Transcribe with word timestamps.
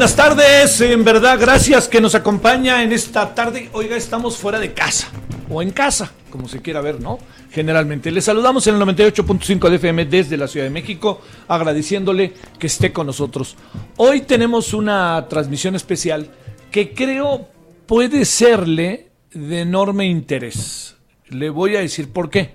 Buenas 0.00 0.16
tardes, 0.16 0.80
en 0.80 1.04
verdad, 1.04 1.38
gracias 1.38 1.86
que 1.86 2.00
nos 2.00 2.14
acompaña 2.14 2.82
en 2.82 2.90
esta 2.90 3.34
tarde. 3.34 3.68
Oiga, 3.74 3.98
estamos 3.98 4.38
fuera 4.38 4.58
de 4.58 4.72
casa, 4.72 5.08
o 5.50 5.60
en 5.60 5.72
casa, 5.72 6.10
como 6.30 6.48
se 6.48 6.62
quiera 6.62 6.80
ver, 6.80 7.02
¿no? 7.02 7.18
Generalmente. 7.50 8.10
Les 8.10 8.24
saludamos 8.24 8.66
en 8.66 8.76
el 8.76 8.80
98.5 8.80 9.68
de 9.68 9.76
FM 9.76 10.06
desde 10.06 10.38
la 10.38 10.48
Ciudad 10.48 10.64
de 10.64 10.70
México, 10.70 11.20
agradeciéndole 11.48 12.32
que 12.58 12.66
esté 12.66 12.94
con 12.94 13.08
nosotros. 13.08 13.56
Hoy 13.98 14.22
tenemos 14.22 14.72
una 14.72 15.26
transmisión 15.28 15.76
especial 15.76 16.30
que 16.70 16.94
creo 16.94 17.48
puede 17.84 18.24
serle 18.24 19.10
de 19.34 19.60
enorme 19.60 20.06
interés. 20.06 20.96
Le 21.28 21.50
voy 21.50 21.76
a 21.76 21.80
decir 21.80 22.10
por 22.10 22.30
qué. 22.30 22.54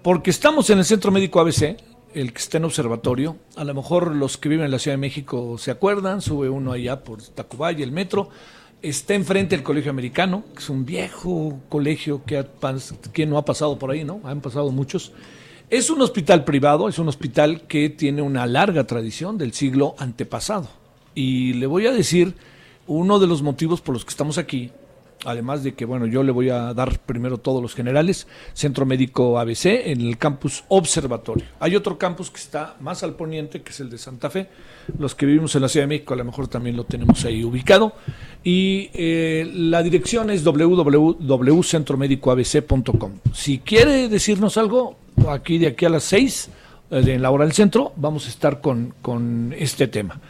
Porque 0.00 0.30
estamos 0.30 0.70
en 0.70 0.78
el 0.78 0.84
Centro 0.84 1.10
Médico 1.10 1.40
ABC, 1.40 1.76
el 2.14 2.32
que 2.32 2.38
está 2.38 2.58
en 2.58 2.64
observatorio. 2.64 3.36
A 3.56 3.64
lo 3.64 3.74
mejor 3.74 4.14
los 4.14 4.36
que 4.36 4.48
viven 4.48 4.66
en 4.66 4.70
la 4.70 4.78
Ciudad 4.78 4.94
de 4.94 5.00
México 5.00 5.56
se 5.58 5.70
acuerdan, 5.70 6.20
sube 6.20 6.48
uno 6.48 6.72
allá 6.72 7.04
por 7.04 7.22
Tacubaya, 7.22 7.84
el 7.84 7.92
metro. 7.92 8.30
Está 8.80 9.14
enfrente 9.14 9.54
el 9.54 9.62
Colegio 9.62 9.90
Americano, 9.90 10.44
que 10.54 10.60
es 10.60 10.70
un 10.70 10.84
viejo 10.84 11.58
colegio 11.68 12.22
que, 12.24 13.26
no 13.26 13.38
ha 13.38 13.44
pasado 13.44 13.78
por 13.78 13.90
ahí, 13.90 14.04
¿no? 14.04 14.20
Han 14.24 14.40
pasado 14.40 14.70
muchos. 14.70 15.12
Es 15.68 15.90
un 15.90 16.00
hospital 16.00 16.44
privado, 16.44 16.88
es 16.88 16.98
un 16.98 17.08
hospital 17.08 17.62
que 17.62 17.90
tiene 17.90 18.22
una 18.22 18.46
larga 18.46 18.86
tradición 18.86 19.36
del 19.36 19.52
siglo 19.52 19.96
antepasado. 19.98 20.68
Y 21.14 21.54
le 21.54 21.66
voy 21.66 21.86
a 21.86 21.92
decir 21.92 22.34
uno 22.86 23.18
de 23.18 23.26
los 23.26 23.42
motivos 23.42 23.80
por 23.80 23.94
los 23.94 24.04
que 24.04 24.10
estamos 24.10 24.38
aquí 24.38 24.70
además 25.24 25.64
de 25.64 25.74
que, 25.74 25.84
bueno, 25.84 26.06
yo 26.06 26.22
le 26.22 26.30
voy 26.32 26.48
a 26.50 26.72
dar 26.74 27.00
primero 27.00 27.38
todos 27.38 27.62
los 27.62 27.74
generales, 27.74 28.26
Centro 28.54 28.86
Médico 28.86 29.38
ABC 29.38 29.66
en 29.86 30.00
el 30.00 30.16
campus 30.18 30.64
Observatorio. 30.68 31.44
Hay 31.60 31.76
otro 31.76 31.98
campus 31.98 32.30
que 32.30 32.38
está 32.38 32.76
más 32.80 33.02
al 33.02 33.14
poniente, 33.14 33.60
que 33.62 33.70
es 33.70 33.80
el 33.80 33.90
de 33.90 33.98
Santa 33.98 34.30
Fe. 34.30 34.48
Los 34.98 35.14
que 35.14 35.26
vivimos 35.26 35.54
en 35.54 35.60
la 35.62 35.68
Ciudad 35.68 35.84
de 35.84 35.88
México 35.88 36.14
a 36.14 36.16
lo 36.16 36.24
mejor 36.24 36.48
también 36.48 36.76
lo 36.76 36.84
tenemos 36.84 37.22
ahí 37.24 37.44
ubicado. 37.44 37.92
Y 38.42 38.90
eh, 38.94 39.50
la 39.54 39.82
dirección 39.82 40.30
es 40.30 40.42
www.centromedicoabc.com. 40.44 43.12
Si 43.32 43.58
quiere 43.58 44.08
decirnos 44.08 44.56
algo, 44.56 44.96
aquí 45.28 45.58
de 45.58 45.66
aquí 45.68 45.84
a 45.84 45.90
las 45.90 46.02
seis, 46.04 46.48
eh, 46.90 47.02
en 47.06 47.22
la 47.22 47.30
hora 47.30 47.44
del 47.44 47.52
centro, 47.52 47.92
vamos 47.96 48.26
a 48.26 48.30
estar 48.30 48.60
con, 48.60 48.94
con 49.02 49.54
este 49.58 49.88
tema. 49.88 50.20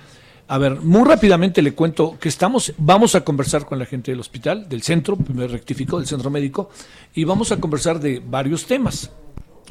A 0.51 0.57
ver, 0.57 0.81
muy 0.81 1.07
rápidamente 1.07 1.61
le 1.61 1.75
cuento 1.75 2.17
que 2.19 2.31
estamos, 2.31 2.73
vamos 2.79 3.15
a 3.15 3.23
conversar 3.23 3.67
con 3.67 3.79
la 3.79 3.85
gente 3.85 4.13
del 4.13 4.21
hospital, 4.21 4.67
del 4.67 4.81
centro, 4.83 5.15
primero 5.15 5.49
rectifico, 5.49 5.99
del 5.99 6.07
centro 6.07 6.31
médico, 6.31 6.71
y 7.13 7.25
vamos 7.25 7.53
a 7.53 7.59
conversar 7.59 8.01
de 8.01 8.23
varios 8.27 8.65
temas. 8.65 9.11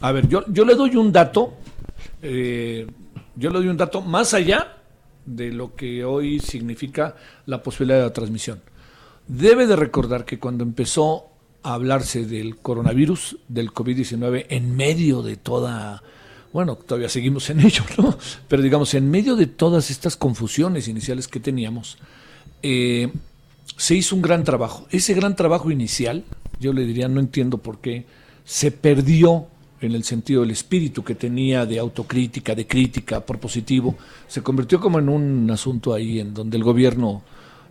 A 0.01 0.11
ver, 0.11 0.27
yo, 0.27 0.43
yo 0.47 0.65
le 0.65 0.75
doy 0.75 0.95
un 0.95 1.11
dato, 1.11 1.55
eh, 2.21 2.85
yo 3.35 3.49
le 3.49 3.57
doy 3.57 3.69
un 3.69 3.77
dato 3.77 4.01
más 4.01 4.35
allá 4.35 4.77
de 5.25 5.51
lo 5.51 5.73
que 5.73 6.05
hoy 6.05 6.39
significa 6.39 7.15
la 7.47 7.63
posibilidad 7.63 7.97
de 7.97 8.05
la 8.05 8.13
transmisión. 8.13 8.61
Debe 9.27 9.65
de 9.65 9.75
recordar 9.75 10.25
que 10.25 10.37
cuando 10.37 10.63
empezó 10.63 11.25
a 11.63 11.73
hablarse 11.73 12.27
del 12.27 12.57
coronavirus, 12.57 13.39
del 13.47 13.71
COVID-19, 13.71 14.45
en 14.49 14.75
medio 14.75 15.23
de 15.23 15.37
toda 15.37 16.03
bueno, 16.53 16.75
todavía 16.75 17.09
seguimos 17.09 17.49
en 17.49 17.59
ello, 17.65 17.83
¿no? 17.97 18.17
Pero 18.47 18.61
digamos, 18.61 18.93
en 18.93 19.09
medio 19.09 19.35
de 19.35 19.47
todas 19.47 19.91
estas 19.91 20.15
confusiones 20.15 20.87
iniciales 20.87 21.27
que 21.27 21.39
teníamos, 21.39 21.97
eh, 22.63 23.11
se 23.75 23.95
hizo 23.95 24.15
un 24.15 24.21
gran 24.21 24.43
trabajo. 24.43 24.87
Ese 24.91 25.13
gran 25.13 25.35
trabajo 25.35 25.71
inicial, 25.71 26.23
yo 26.59 26.73
le 26.73 26.85
diría, 26.85 27.07
no 27.07 27.19
entiendo 27.19 27.59
por 27.59 27.79
qué, 27.79 28.05
se 28.43 28.71
perdió 28.71 29.47
en 29.81 29.93
el 29.93 30.03
sentido 30.03 30.41
del 30.41 30.51
espíritu 30.51 31.03
que 31.03 31.15
tenía 31.15 31.65
de 31.65 31.77
autocrítica, 31.79 32.55
de 32.55 32.65
crítica, 32.65 33.25
propositivo, 33.25 33.95
se 34.27 34.41
convirtió 34.41 34.79
como 34.79 34.99
en 34.99 35.09
un 35.09 35.51
asunto 35.51 35.93
ahí 35.93 36.19
en 36.19 36.33
donde 36.33 36.57
el 36.57 36.63
gobierno 36.63 37.21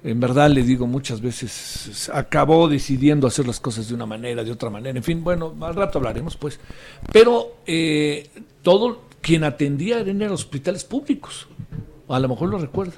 en 0.07 0.21
verdad 0.21 0.49
le 0.51 0.63
digo 0.63 0.87
muchas 0.87 1.21
veces, 1.21 2.09
acabó 2.15 2.69
decidiendo 2.69 3.27
hacer 3.27 3.45
las 3.45 3.59
cosas 3.59 3.89
de 3.89 3.95
una 3.95 4.07
manera, 4.07 4.45
de 4.45 4.53
otra 4.53 4.71
manera, 4.71 4.97
en 4.97 5.03
fin, 5.03 5.25
bueno, 5.25 5.53
al 5.61 5.75
rato 5.75 5.99
hablaremos 5.99 6.37
pues, 6.37 6.61
pero 7.13 7.57
eh, 7.67 8.31
todo 8.63 9.03
quien 9.21 9.43
atendía 9.43 9.99
eran 9.99 10.19
los 10.21 10.43
hospitales 10.43 10.85
públicos, 10.85 11.49
a 12.09 12.21
lo 12.21 12.29
mejor 12.29 12.51
lo 12.51 12.59
recuerda. 12.59 12.95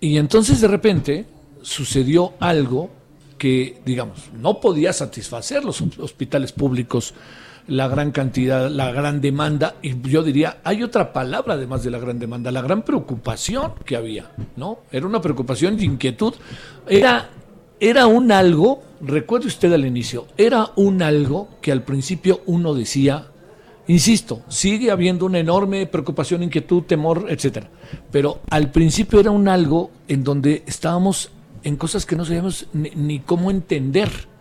Y 0.00 0.18
entonces 0.18 0.60
de 0.60 0.68
repente 0.68 1.24
sucedió 1.62 2.34
algo 2.40 2.90
que, 3.38 3.80
digamos, 3.86 4.30
no 4.38 4.60
podía 4.60 4.92
satisfacer 4.92 5.64
los 5.64 5.82
hospitales 5.98 6.52
públicos 6.52 7.14
la 7.68 7.88
gran 7.88 8.10
cantidad, 8.10 8.70
la 8.70 8.90
gran 8.92 9.20
demanda, 9.20 9.76
y 9.82 10.00
yo 10.08 10.22
diría, 10.22 10.58
hay 10.64 10.82
otra 10.82 11.12
palabra 11.12 11.54
además 11.54 11.82
de 11.84 11.90
la 11.90 11.98
gran 11.98 12.18
demanda, 12.18 12.50
la 12.50 12.62
gran 12.62 12.82
preocupación 12.82 13.72
que 13.84 13.96
había, 13.96 14.32
¿no? 14.56 14.80
Era 14.90 15.06
una 15.06 15.20
preocupación 15.20 15.78
y 15.78 15.84
inquietud, 15.84 16.34
era, 16.88 17.30
era 17.78 18.06
un 18.06 18.32
algo, 18.32 18.82
recuerde 19.00 19.46
usted 19.46 19.72
al 19.72 19.86
inicio, 19.86 20.26
era 20.36 20.70
un 20.76 21.02
algo 21.02 21.48
que 21.60 21.72
al 21.72 21.82
principio 21.82 22.40
uno 22.46 22.74
decía, 22.74 23.26
insisto, 23.86 24.42
sigue 24.48 24.90
habiendo 24.90 25.26
una 25.26 25.38
enorme 25.38 25.86
preocupación, 25.86 26.42
inquietud, 26.42 26.82
temor, 26.82 27.26
etcétera, 27.28 27.70
pero 28.10 28.40
al 28.50 28.70
principio 28.70 29.20
era 29.20 29.30
un 29.30 29.48
algo 29.48 29.90
en 30.08 30.24
donde 30.24 30.64
estábamos 30.66 31.30
en 31.62 31.76
cosas 31.76 32.06
que 32.06 32.16
no 32.16 32.24
sabíamos 32.24 32.66
ni 32.72 33.20
cómo 33.20 33.52
entender 33.52 34.31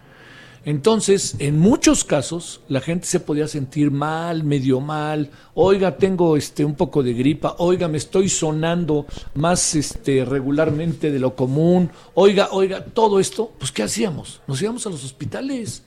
entonces, 0.64 1.36
en 1.40 1.60
muchos 1.60 2.04
casos, 2.04 2.62
la 2.68 2.82
gente 2.82 3.08
se 3.08 3.20
podía 3.20 3.48
sentir 3.48 3.90
mal, 3.90 4.44
medio 4.44 4.80
mal, 4.80 5.32
oiga, 5.56 5.98
tengo 5.98 6.38
este 6.38 6.63
un 6.63 6.75
poco 6.75 7.02
de 7.02 7.13
gripa, 7.13 7.56
oiga, 7.58 7.88
me 7.88 7.98
estoy 7.98 8.30
sonando 8.30 9.08
más 9.34 9.75
este 9.75 10.24
regularmente 10.24 11.12
de 11.12 11.19
lo 11.19 11.36
común, 11.36 11.90
oiga, 12.13 12.50
oiga, 12.52 12.86
todo 12.86 13.19
esto, 13.19 13.52
pues 13.58 13.72
¿qué 13.72 13.84
hacíamos? 13.84 14.42
Nos 14.46 14.62
íbamos 14.62 14.86
a 14.86 14.92
los 14.92 15.04
hospitales. 15.04 15.84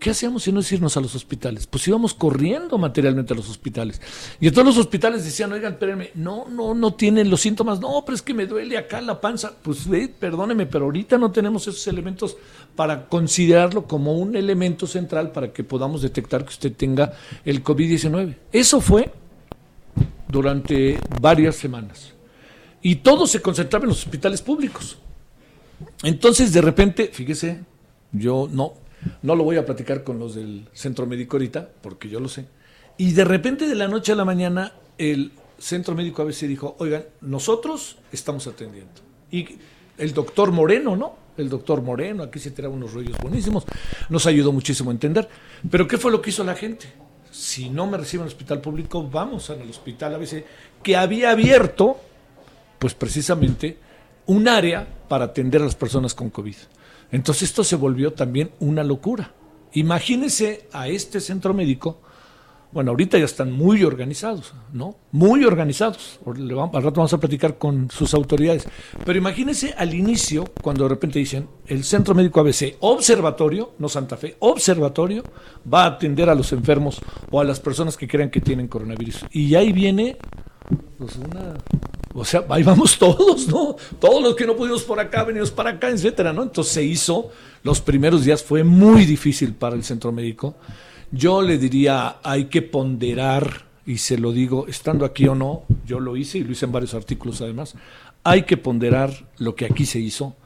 ¿Qué 0.00 0.08
hacíamos 0.08 0.44
si 0.44 0.50
no 0.50 0.60
es 0.60 0.72
irnos 0.72 0.96
a 0.96 1.00
los 1.00 1.14
hospitales? 1.14 1.66
Pues 1.66 1.86
íbamos 1.86 2.14
corriendo 2.14 2.78
materialmente 2.78 3.34
a 3.34 3.36
los 3.36 3.50
hospitales. 3.50 4.00
Y 4.40 4.48
en 4.48 4.54
todos 4.54 4.66
los 4.66 4.78
hospitales 4.78 5.26
decían, 5.26 5.52
oigan, 5.52 5.74
espérenme, 5.74 6.10
no, 6.14 6.48
no, 6.48 6.74
no 6.74 6.94
tienen 6.94 7.28
los 7.28 7.42
síntomas, 7.42 7.80
no, 7.80 8.02
pero 8.06 8.16
es 8.16 8.22
que 8.22 8.32
me 8.32 8.46
duele 8.46 8.78
acá 8.78 9.02
la 9.02 9.20
panza. 9.20 9.52
Pues 9.62 9.86
perdóneme, 10.18 10.64
pero 10.64 10.86
ahorita 10.86 11.18
no 11.18 11.30
tenemos 11.30 11.68
esos 11.68 11.86
elementos 11.86 12.38
para 12.74 13.10
considerarlo 13.10 13.86
como 13.86 14.14
un 14.14 14.36
elemento 14.36 14.86
central 14.86 15.32
para 15.32 15.52
que 15.52 15.64
podamos 15.64 16.00
detectar 16.00 16.44
que 16.44 16.50
usted 16.50 16.72
tenga 16.72 17.12
el 17.44 17.62
COVID-19. 17.62 18.36
Eso 18.52 18.80
fue 18.80 19.12
durante 20.28 20.98
varias 21.20 21.56
semanas. 21.56 22.14
Y 22.80 22.96
todo 22.96 23.26
se 23.26 23.42
concentraba 23.42 23.84
en 23.84 23.90
los 23.90 23.98
hospitales 23.98 24.40
públicos. 24.40 24.96
Entonces, 26.02 26.54
de 26.54 26.62
repente, 26.62 27.10
fíjese, 27.12 27.60
yo 28.12 28.48
no, 28.50 28.79
no 29.22 29.34
lo 29.34 29.44
voy 29.44 29.56
a 29.56 29.64
platicar 29.64 30.04
con 30.04 30.18
los 30.18 30.34
del 30.34 30.68
centro 30.72 31.06
médico 31.06 31.36
ahorita, 31.36 31.68
porque 31.80 32.08
yo 32.08 32.20
lo 32.20 32.28
sé. 32.28 32.46
Y 32.96 33.12
de 33.12 33.24
repente, 33.24 33.66
de 33.66 33.74
la 33.74 33.88
noche 33.88 34.12
a 34.12 34.16
la 34.16 34.24
mañana, 34.24 34.72
el 34.98 35.32
centro 35.58 35.94
médico 35.94 36.22
ABC 36.22 36.40
dijo, 36.42 36.76
oigan, 36.78 37.04
nosotros 37.20 37.96
estamos 38.12 38.46
atendiendo. 38.46 38.92
Y 39.30 39.46
el 39.98 40.12
doctor 40.12 40.50
Moreno, 40.52 40.96
¿no? 40.96 41.14
El 41.36 41.48
doctor 41.48 41.82
Moreno, 41.82 42.22
aquí 42.22 42.38
se 42.38 42.50
tiraban 42.50 42.78
unos 42.78 42.92
rollos 42.92 43.16
buenísimos, 43.18 43.64
nos 44.08 44.26
ayudó 44.26 44.52
muchísimo 44.52 44.90
a 44.90 44.92
entender. 44.92 45.28
Pero 45.70 45.86
¿qué 45.86 45.98
fue 45.98 46.10
lo 46.10 46.20
que 46.20 46.30
hizo 46.30 46.44
la 46.44 46.54
gente? 46.54 46.86
Si 47.30 47.70
no 47.70 47.86
me 47.86 47.96
reciben 47.96 48.22
en 48.22 48.28
el 48.28 48.34
hospital 48.34 48.60
público, 48.60 49.08
vamos 49.08 49.48
al 49.50 49.62
hospital 49.68 50.16
ABC, 50.16 50.44
que 50.82 50.96
había 50.96 51.30
abierto, 51.30 51.98
pues 52.78 52.94
precisamente, 52.94 53.78
un 54.26 54.48
área 54.48 54.86
para 55.08 55.26
atender 55.26 55.62
a 55.62 55.64
las 55.64 55.74
personas 55.76 56.14
con 56.14 56.30
COVID. 56.30 56.56
Entonces 57.12 57.50
esto 57.50 57.64
se 57.64 57.76
volvió 57.76 58.12
también 58.12 58.50
una 58.60 58.84
locura. 58.84 59.34
Imagínese 59.72 60.68
a 60.72 60.88
este 60.88 61.20
centro 61.20 61.54
médico, 61.54 62.00
bueno, 62.72 62.92
ahorita 62.92 63.18
ya 63.18 63.24
están 63.24 63.50
muy 63.50 63.82
organizados, 63.82 64.54
¿no? 64.72 64.96
Muy 65.10 65.44
organizados. 65.44 66.20
al 66.24 66.82
rato 66.82 66.92
vamos 66.96 67.12
a 67.12 67.18
platicar 67.18 67.58
con 67.58 67.90
sus 67.90 68.14
autoridades. 68.14 68.68
Pero 69.04 69.18
imagínese 69.18 69.74
al 69.76 69.92
inicio, 69.92 70.44
cuando 70.62 70.84
de 70.84 70.90
repente 70.90 71.18
dicen, 71.18 71.48
el 71.66 71.82
Centro 71.82 72.14
Médico 72.14 72.38
ABC, 72.38 72.76
observatorio, 72.80 73.72
no 73.78 73.88
Santa 73.88 74.16
Fe, 74.16 74.36
observatorio, 74.38 75.24
va 75.72 75.82
a 75.82 75.86
atender 75.86 76.30
a 76.30 76.34
los 76.34 76.52
enfermos 76.52 77.00
o 77.30 77.40
a 77.40 77.44
las 77.44 77.58
personas 77.58 77.96
que 77.96 78.06
crean 78.06 78.30
que 78.30 78.40
tienen 78.40 78.68
coronavirus. 78.68 79.26
Y 79.32 79.56
ahí 79.56 79.72
viene 79.72 80.16
pues 80.98 81.16
una, 81.16 81.54
o 82.14 82.24
sea, 82.24 82.44
ahí 82.48 82.62
vamos 82.62 82.98
todos, 82.98 83.48
¿no? 83.48 83.76
Todos 83.98 84.22
los 84.22 84.34
que 84.34 84.46
no 84.46 84.56
pudimos 84.56 84.82
por 84.82 85.00
acá, 85.00 85.24
venimos 85.24 85.50
para 85.50 85.70
acá, 85.70 85.88
etcétera, 85.88 86.32
¿no? 86.32 86.42
Entonces 86.42 86.72
se 86.72 86.84
hizo, 86.84 87.30
los 87.62 87.80
primeros 87.80 88.24
días 88.24 88.42
fue 88.42 88.64
muy 88.64 89.06
difícil 89.06 89.54
para 89.54 89.76
el 89.76 89.84
centro 89.84 90.12
médico. 90.12 90.56
Yo 91.12 91.42
le 91.42 91.58
diría, 91.58 92.16
hay 92.22 92.46
que 92.46 92.62
ponderar, 92.62 93.66
y 93.86 93.98
se 93.98 94.18
lo 94.18 94.32
digo, 94.32 94.66
estando 94.68 95.04
aquí 95.04 95.26
o 95.26 95.34
no, 95.34 95.64
yo 95.86 96.00
lo 96.00 96.16
hice 96.16 96.38
y 96.38 96.44
lo 96.44 96.52
hice 96.52 96.66
en 96.66 96.72
varios 96.72 96.94
artículos 96.94 97.40
además, 97.40 97.74
hay 98.22 98.42
que 98.42 98.56
ponderar 98.56 99.28
lo 99.38 99.54
que 99.54 99.64
aquí 99.64 99.86
se 99.86 99.98
hizo, 99.98 100.36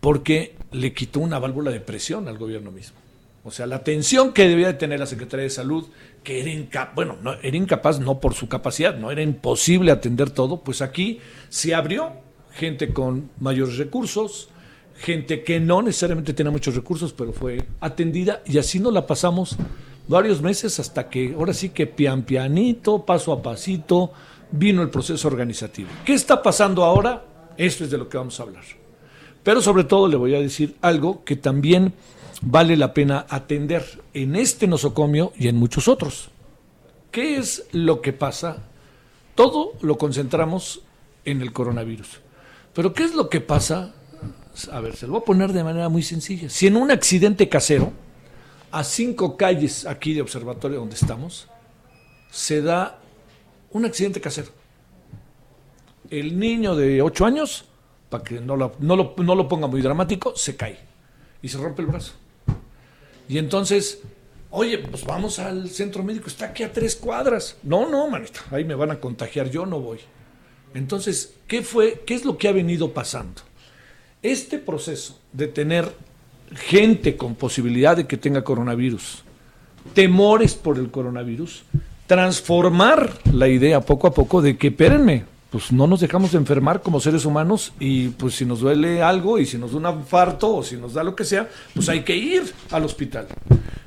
porque 0.00 0.56
le 0.72 0.92
quitó 0.92 1.20
una 1.20 1.38
válvula 1.38 1.70
de 1.70 1.80
presión 1.80 2.28
al 2.28 2.38
gobierno 2.38 2.70
mismo. 2.70 2.96
O 3.44 3.50
sea, 3.50 3.66
la 3.66 3.76
atención 3.76 4.32
que 4.32 4.48
debía 4.48 4.68
de 4.68 4.74
tener 4.74 4.98
la 4.98 5.06
Secretaría 5.06 5.44
de 5.44 5.50
Salud, 5.50 5.86
que 6.24 6.40
era 6.40 6.50
incapaz, 6.50 6.94
bueno, 6.94 7.18
no, 7.22 7.34
era 7.34 7.56
incapaz 7.56 8.00
no 8.00 8.18
por 8.18 8.34
su 8.34 8.48
capacidad, 8.48 8.96
no 8.96 9.10
era 9.10 9.22
imposible 9.22 9.92
atender 9.92 10.30
todo, 10.30 10.60
pues 10.62 10.82
aquí 10.82 11.20
se 11.50 11.74
abrió 11.74 12.12
gente 12.50 12.92
con 12.92 13.30
mayores 13.38 13.76
recursos, 13.76 14.48
gente 14.96 15.44
que 15.44 15.60
no 15.60 15.82
necesariamente 15.82 16.32
tenía 16.32 16.50
muchos 16.50 16.74
recursos, 16.74 17.12
pero 17.12 17.32
fue 17.32 17.62
atendida 17.80 18.42
y 18.46 18.58
así 18.58 18.80
nos 18.80 18.92
la 18.92 19.06
pasamos 19.06 19.56
varios 20.08 20.40
meses 20.40 20.80
hasta 20.80 21.08
que 21.08 21.34
ahora 21.36 21.52
sí 21.52 21.68
que 21.68 21.86
pian 21.86 22.22
pianito, 22.22 23.04
paso 23.04 23.32
a 23.32 23.42
pasito, 23.42 24.12
vino 24.50 24.82
el 24.82 24.90
proceso 24.90 25.28
organizativo. 25.28 25.90
¿Qué 26.04 26.14
está 26.14 26.42
pasando 26.42 26.84
ahora? 26.84 27.24
Esto 27.56 27.84
es 27.84 27.90
de 27.90 27.98
lo 27.98 28.08
que 28.08 28.16
vamos 28.16 28.38
a 28.40 28.44
hablar. 28.44 28.64
Pero 29.42 29.60
sobre 29.60 29.84
todo 29.84 30.08
le 30.08 30.16
voy 30.16 30.34
a 30.34 30.40
decir 30.40 30.76
algo 30.80 31.22
que 31.24 31.36
también 31.36 31.92
vale 32.44 32.76
la 32.76 32.92
pena 32.92 33.26
atender 33.28 34.02
en 34.12 34.36
este 34.36 34.66
nosocomio 34.66 35.32
y 35.36 35.48
en 35.48 35.56
muchos 35.56 35.88
otros. 35.88 36.30
¿Qué 37.10 37.36
es 37.36 37.66
lo 37.72 38.00
que 38.00 38.12
pasa? 38.12 38.58
Todo 39.34 39.72
lo 39.80 39.98
concentramos 39.98 40.82
en 41.24 41.40
el 41.40 41.52
coronavirus. 41.52 42.20
Pero 42.74 42.92
¿qué 42.92 43.04
es 43.04 43.14
lo 43.14 43.28
que 43.28 43.40
pasa? 43.40 43.94
A 44.70 44.80
ver, 44.80 44.94
se 44.96 45.06
lo 45.06 45.12
voy 45.12 45.22
a 45.22 45.24
poner 45.24 45.52
de 45.52 45.64
manera 45.64 45.88
muy 45.88 46.02
sencilla. 46.02 46.48
Si 46.50 46.66
en 46.66 46.76
un 46.76 46.90
accidente 46.90 47.48
casero, 47.48 47.92
a 48.70 48.84
cinco 48.84 49.36
calles 49.36 49.86
aquí 49.86 50.14
de 50.14 50.20
observatorio 50.20 50.80
donde 50.80 50.96
estamos, 50.96 51.48
se 52.30 52.60
da 52.60 52.98
un 53.70 53.84
accidente 53.84 54.20
casero. 54.20 54.48
El 56.10 56.38
niño 56.38 56.76
de 56.76 57.00
8 57.00 57.24
años, 57.24 57.64
para 58.10 58.22
que 58.22 58.40
no 58.40 58.56
lo, 58.56 58.74
no, 58.80 58.96
lo, 58.96 59.14
no 59.16 59.34
lo 59.34 59.48
ponga 59.48 59.66
muy 59.66 59.80
dramático, 59.80 60.34
se 60.36 60.56
cae 60.56 60.78
y 61.40 61.48
se 61.48 61.58
rompe 61.58 61.82
el 61.82 61.88
brazo. 61.88 62.12
Y 63.28 63.38
entonces, 63.38 64.00
oye, 64.50 64.78
pues 64.78 65.04
vamos 65.04 65.38
al 65.38 65.68
centro 65.70 66.02
médico, 66.02 66.28
está 66.28 66.46
aquí 66.46 66.62
a 66.62 66.72
tres 66.72 66.94
cuadras. 66.96 67.56
No, 67.62 67.88
no, 67.88 68.08
manito, 68.08 68.40
ahí 68.50 68.64
me 68.64 68.74
van 68.74 68.90
a 68.90 69.00
contagiar, 69.00 69.50
yo 69.50 69.66
no 69.66 69.80
voy. 69.80 69.98
Entonces, 70.74 71.34
¿qué 71.46 71.62
fue, 71.62 72.02
qué 72.04 72.14
es 72.14 72.24
lo 72.24 72.36
que 72.36 72.48
ha 72.48 72.52
venido 72.52 72.92
pasando? 72.92 73.42
Este 74.22 74.58
proceso 74.58 75.18
de 75.32 75.48
tener 75.48 75.92
gente 76.54 77.16
con 77.16 77.34
posibilidad 77.34 77.96
de 77.96 78.06
que 78.06 78.16
tenga 78.16 78.42
coronavirus, 78.42 79.22
temores 79.94 80.54
por 80.54 80.78
el 80.78 80.90
coronavirus, 80.90 81.64
transformar 82.06 83.18
la 83.32 83.48
idea 83.48 83.80
poco 83.80 84.06
a 84.06 84.14
poco 84.14 84.42
de 84.42 84.56
que, 84.56 84.68
espérenme, 84.68 85.24
pues 85.54 85.70
no 85.70 85.86
nos 85.86 86.00
dejamos 86.00 86.32
de 86.32 86.38
enfermar 86.38 86.82
como 86.82 86.98
seres 86.98 87.24
humanos 87.24 87.72
y 87.78 88.08
pues 88.08 88.34
si 88.34 88.44
nos 88.44 88.58
duele 88.58 89.02
algo 89.02 89.38
y 89.38 89.46
si 89.46 89.56
nos 89.56 89.70
da 89.70 89.90
un 89.90 90.00
infarto 90.00 90.56
o 90.56 90.64
si 90.64 90.76
nos 90.76 90.94
da 90.94 91.04
lo 91.04 91.14
que 91.14 91.22
sea, 91.22 91.48
pues 91.72 91.88
hay 91.88 92.02
que 92.02 92.16
ir 92.16 92.42
al 92.72 92.82
hospital. 92.82 93.28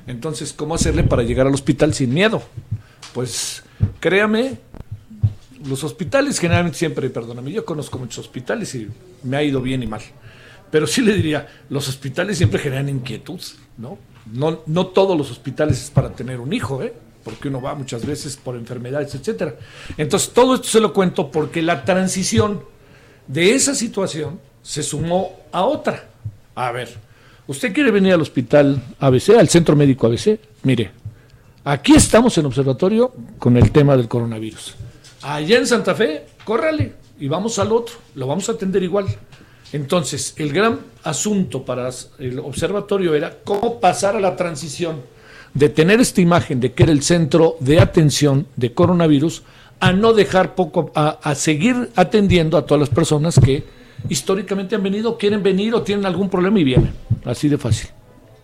Entonces, 0.07 0.53
¿cómo 0.53 0.75
hacerle 0.75 1.03
para 1.03 1.23
llegar 1.23 1.45
al 1.45 1.53
hospital 1.53 1.93
sin 1.93 2.13
miedo? 2.13 2.41
Pues 3.13 3.65
créame, 3.99 4.59
los 5.65 5.83
hospitales 5.83 6.39
generalmente 6.39 6.77
siempre, 6.77 7.09
perdóname, 7.09 7.51
yo 7.51 7.65
conozco 7.65 7.99
muchos 7.99 8.19
hospitales 8.19 8.73
y 8.73 8.87
me 9.23 9.35
ha 9.35 9.43
ido 9.43 9.61
bien 9.61 9.83
y 9.83 9.87
mal. 9.87 10.03
Pero 10.71 10.87
sí 10.87 11.01
le 11.01 11.15
diría, 11.15 11.47
los 11.69 11.89
hospitales 11.89 12.37
siempre 12.37 12.59
generan 12.59 12.87
inquietud, 12.87 13.41
¿no? 13.77 13.97
No, 14.31 14.61
no 14.67 14.87
todos 14.87 15.17
los 15.17 15.31
hospitales 15.31 15.83
es 15.83 15.89
para 15.89 16.13
tener 16.13 16.39
un 16.39 16.53
hijo, 16.53 16.81
¿eh? 16.81 16.93
Porque 17.27 17.49
uno 17.49 17.61
va 17.61 17.75
muchas 17.75 18.05
veces 18.05 18.37
por 18.37 18.55
enfermedades, 18.55 19.13
etcétera. 19.13 19.55
Entonces, 19.97 20.29
todo 20.29 20.55
esto 20.55 20.69
se 20.69 20.79
lo 20.79 20.93
cuento 20.93 21.29
porque 21.29 21.61
la 21.61 21.83
transición 21.83 22.61
de 23.27 23.53
esa 23.53 23.75
situación 23.75 24.39
se 24.61 24.81
sumó 24.81 25.41
a 25.51 25.65
otra. 25.65 26.07
A 26.55 26.71
ver, 26.71 26.87
¿usted 27.45 27.73
quiere 27.73 27.91
venir 27.91 28.13
al 28.13 28.21
hospital 28.21 28.81
ABC, 28.97 29.31
al 29.37 29.49
centro 29.49 29.75
médico 29.75 30.07
ABC? 30.07 30.39
Mire, 30.63 30.89
aquí 31.65 31.95
estamos 31.95 32.37
en 32.37 32.45
observatorio 32.45 33.13
con 33.37 33.57
el 33.57 33.73
tema 33.73 33.97
del 33.97 34.07
coronavirus. 34.07 34.75
Allá 35.23 35.57
en 35.57 35.67
Santa 35.67 35.93
Fe, 35.95 36.27
córrale 36.45 36.93
y 37.19 37.27
vamos 37.27 37.59
al 37.59 37.73
otro, 37.73 37.95
lo 38.15 38.25
vamos 38.25 38.47
a 38.47 38.53
atender 38.53 38.83
igual. 38.83 39.07
Entonces, 39.73 40.33
el 40.37 40.53
gran 40.53 40.79
asunto 41.03 41.65
para 41.65 41.89
el 42.19 42.39
observatorio 42.39 43.13
era 43.15 43.39
cómo 43.43 43.81
pasar 43.81 44.15
a 44.15 44.21
la 44.21 44.37
transición 44.37 45.16
de 45.57 45.69
tener 45.69 45.99
esta 45.99 46.21
imagen 46.21 46.59
de 46.59 46.71
que 46.73 46.83
era 46.83 46.91
el 46.91 47.01
centro 47.01 47.57
de 47.59 47.79
atención 47.79 48.45
de 48.55 48.73
coronavirus 48.73 49.41
a 49.79 49.91
no 49.91 50.13
dejar 50.13 50.53
poco, 50.53 50.91
a, 50.93 51.33
seguir 51.33 51.89
atendiendo 51.95 52.57
a 52.57 52.65
todas 52.65 52.79
las 52.79 52.89
personas 52.89 53.39
que 53.43 53.63
históricamente 54.07 54.75
han 54.75 54.83
venido, 54.83 55.17
quieren 55.17 55.41
venir 55.41 55.73
o 55.73 55.81
tienen 55.81 56.05
algún 56.05 56.29
problema 56.29 56.59
y 56.59 56.63
vienen. 56.63 56.93
Así 57.25 57.49
de 57.49 57.57
fácil. 57.57 57.89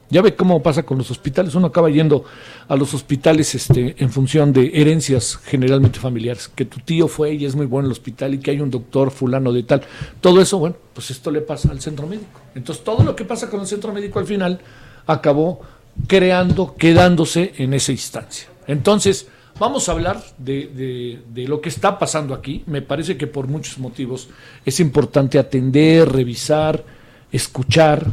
Ya 0.10 0.24
ve 0.24 0.36
cómo 0.36 0.62
pasa 0.64 0.84
con 0.84 0.98
los 0.98 1.12
hospitales. 1.12 1.54
Uno 1.54 1.68
acaba 1.68 1.90
yendo 1.90 2.24
a 2.68 2.76
los 2.76 2.96
hospitales 2.96 3.54
este, 3.54 3.96
en 3.98 4.12
función 4.12 4.52
de 4.52 4.72
herencias 4.74 5.38
generalmente 5.38 6.00
familiares. 6.00 6.48
Que 6.48 6.66
tu 6.66 6.80
tío 6.80 7.08
fue 7.08 7.34
y 7.34 7.46
es 7.46 7.56
muy 7.56 7.68
bueno 7.68 7.86
en 7.86 7.92
el 7.92 7.94
hospital 7.94 8.34
y 8.34 8.40
que 8.40 8.52
hay 8.52 8.60
un 8.60 8.72
doctor 8.72 9.12
fulano 9.12 9.54
de 9.54 9.64
tal. 9.64 9.84
Todo 10.20 10.42
eso, 10.42 10.58
bueno, 10.58 10.76
pues 10.94 11.12
esto 11.12 11.30
le 11.30 11.42
pasa 11.42 11.70
al 11.70 11.80
centro 11.80 12.08
médico. 12.08 12.42
Entonces 12.56 12.84
todo 12.84 13.04
lo 13.04 13.16
que 13.16 13.24
pasa 13.24 13.52
con 13.52 13.62
el 13.62 13.68
centro 13.68 13.94
médico 13.94 14.18
al 14.18 14.26
final 14.26 14.60
acabó 15.08 15.62
creando, 16.08 16.76
quedándose 16.76 17.54
en 17.58 17.74
esa 17.74 17.92
instancia. 17.92 18.48
Entonces, 18.68 19.28
vamos 19.60 19.88
a 19.88 19.92
hablar 19.92 20.24
de, 20.38 21.22
lo 21.48 21.62
que 21.62 21.70
está 21.70 22.00
pasando 22.00 22.34
aquí. 22.34 22.64
Me 22.68 22.82
parece 22.82 23.18
que 23.18 23.28
por 23.28 23.48
muchos 23.48 23.78
motivos 23.78 24.30
es 24.66 24.80
importante 24.80 25.40
atender, 25.40 26.12
revisar, 26.12 26.84
escuchar. 27.32 28.08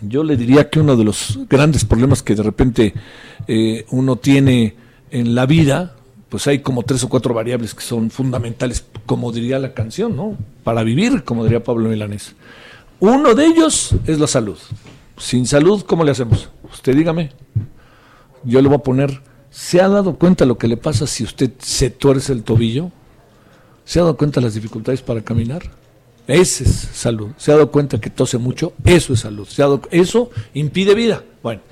Yo 0.00 0.22
le 0.22 0.36
diría 0.36 0.70
que 0.70 0.80
uno 0.80 0.96
de 0.96 1.04
los 1.04 1.38
grandes 1.48 1.84
problemas 1.84 2.22
que 2.22 2.34
de 2.34 2.42
repente 2.42 2.94
eh, 3.46 3.84
uno 3.90 4.16
tiene 4.16 4.76
en 5.10 5.34
la 5.34 5.46
vida, 5.46 5.96
pues 6.28 6.46
hay 6.46 6.60
como 6.60 6.82
tres 6.82 7.02
o 7.04 7.08
cuatro 7.08 7.34
variables 7.34 7.74
que 7.74 7.82
son 7.82 8.10
fundamentales, 8.10 8.84
como 9.06 9.32
diría 9.32 9.58
la 9.58 9.74
canción, 9.74 10.14
¿no? 10.14 10.36
Para 10.62 10.82
vivir, 10.82 11.24
como 11.24 11.42
diría 11.42 11.64
Pablo 11.64 11.88
Milanés. 11.88 12.34
Uno 13.00 13.34
de 13.34 13.46
ellos 13.46 13.94
es 14.06 14.18
la 14.18 14.26
salud. 14.26 14.58
Sin 15.16 15.46
salud, 15.46 15.82
¿cómo 15.82 16.04
le 16.04 16.12
hacemos? 16.12 16.48
Usted 16.72 16.96
dígame. 16.96 17.30
Yo 18.44 18.62
le 18.62 18.68
voy 18.68 18.76
a 18.76 18.82
poner, 18.82 19.22
¿se 19.50 19.80
ha 19.80 19.88
dado 19.88 20.16
cuenta 20.16 20.44
lo 20.44 20.58
que 20.58 20.68
le 20.68 20.76
pasa 20.76 21.06
si 21.06 21.24
usted 21.24 21.52
se 21.58 21.90
tuerce 21.90 22.32
el 22.32 22.42
tobillo? 22.44 22.90
¿Se 23.84 23.98
ha 23.98 24.02
dado 24.02 24.16
cuenta 24.16 24.40
las 24.40 24.54
dificultades 24.54 25.02
para 25.02 25.22
caminar? 25.22 25.62
Ese 26.26 26.64
es 26.64 26.70
salud. 26.92 27.30
¿Se 27.38 27.50
ha 27.50 27.54
dado 27.54 27.70
cuenta 27.70 28.00
que 28.00 28.10
tose 28.10 28.38
mucho? 28.38 28.74
Eso 28.84 29.14
es 29.14 29.20
salud. 29.20 29.48
¿Se 29.48 29.62
ha 29.62 29.66
dado, 29.66 29.82
eso 29.90 30.30
impide 30.54 30.94
vida. 30.94 31.24
Bueno. 31.42 31.62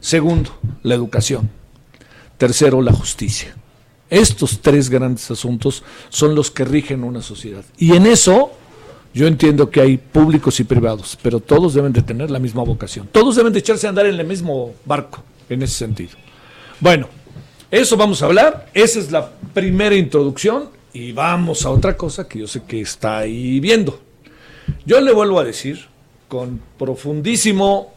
Segundo, 0.00 0.52
la 0.82 0.94
educación. 0.94 1.50
Tercero, 2.38 2.80
la 2.82 2.92
justicia. 2.92 3.54
Estos 4.08 4.60
tres 4.60 4.90
grandes 4.90 5.30
asuntos 5.30 5.82
son 6.08 6.34
los 6.34 6.50
que 6.50 6.64
rigen 6.64 7.04
una 7.04 7.22
sociedad. 7.22 7.64
Y 7.76 7.94
en 7.94 8.06
eso 8.06 8.52
yo 9.12 9.26
entiendo 9.26 9.70
que 9.70 9.80
hay 9.80 9.96
públicos 9.96 10.60
y 10.60 10.64
privados, 10.64 11.18
pero 11.22 11.40
todos 11.40 11.74
deben 11.74 11.92
de 11.92 12.02
tener 12.02 12.30
la 12.30 12.38
misma 12.38 12.62
vocación. 12.62 13.08
Todos 13.10 13.36
deben 13.36 13.52
de 13.52 13.58
echarse 13.58 13.86
a 13.86 13.90
andar 13.90 14.06
en 14.06 14.18
el 14.18 14.26
mismo 14.26 14.72
barco, 14.84 15.22
en 15.48 15.62
ese 15.62 15.74
sentido. 15.74 16.12
Bueno, 16.80 17.08
Eso 17.70 17.96
vamos 17.96 18.20
a 18.20 18.26
hablar, 18.26 18.66
esa 18.74 18.98
es 18.98 19.12
la 19.12 19.30
primera 19.54 19.94
introducción 19.94 20.70
y 20.92 21.12
vamos 21.12 21.64
a 21.64 21.70
otra 21.70 21.96
cosa 21.96 22.26
que 22.26 22.40
yo 22.40 22.48
sé 22.48 22.64
que 22.64 22.80
está 22.80 23.18
ahí 23.18 23.60
viendo. 23.60 24.00
Yo 24.84 25.00
le 25.00 25.12
vuelvo 25.12 25.38
a 25.38 25.44
decir 25.44 25.86
con 26.26 26.60
profundísimo, 26.76 27.94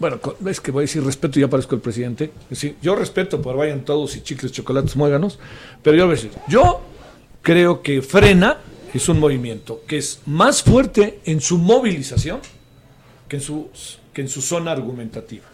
bueno, 0.00 0.18
es 0.44 0.60
que 0.60 0.72
voy 0.72 0.80
a 0.80 0.86
decir 0.86 1.04
respeto 1.04 1.38
y 1.38 1.42
ya 1.42 1.48
parezco 1.48 1.76
el 1.76 1.80
presidente. 1.80 2.32
Sí, 2.50 2.74
yo 2.82 2.96
respeto, 2.96 3.40
por 3.40 3.56
vayan 3.56 3.84
todos 3.84 4.16
y 4.16 4.22
chicles, 4.22 4.50
chocolates, 4.50 4.96
muéganos, 4.96 5.38
pero 5.84 5.96
yo 5.96 6.06
voy 6.06 6.14
a 6.14 6.16
decir, 6.16 6.32
yo 6.48 6.80
creo 7.42 7.82
que 7.82 8.02
frena 8.02 8.58
es 8.94 9.08
un 9.08 9.20
movimiento 9.20 9.82
que 9.86 9.98
es 9.98 10.20
más 10.26 10.62
fuerte 10.62 11.20
en 11.24 11.40
su 11.40 11.58
movilización 11.58 12.40
que 13.28 13.36
en 13.36 13.42
su, 13.42 13.68
que 14.12 14.22
en 14.22 14.28
su 14.28 14.42
zona 14.42 14.72
argumentativa. 14.72 15.44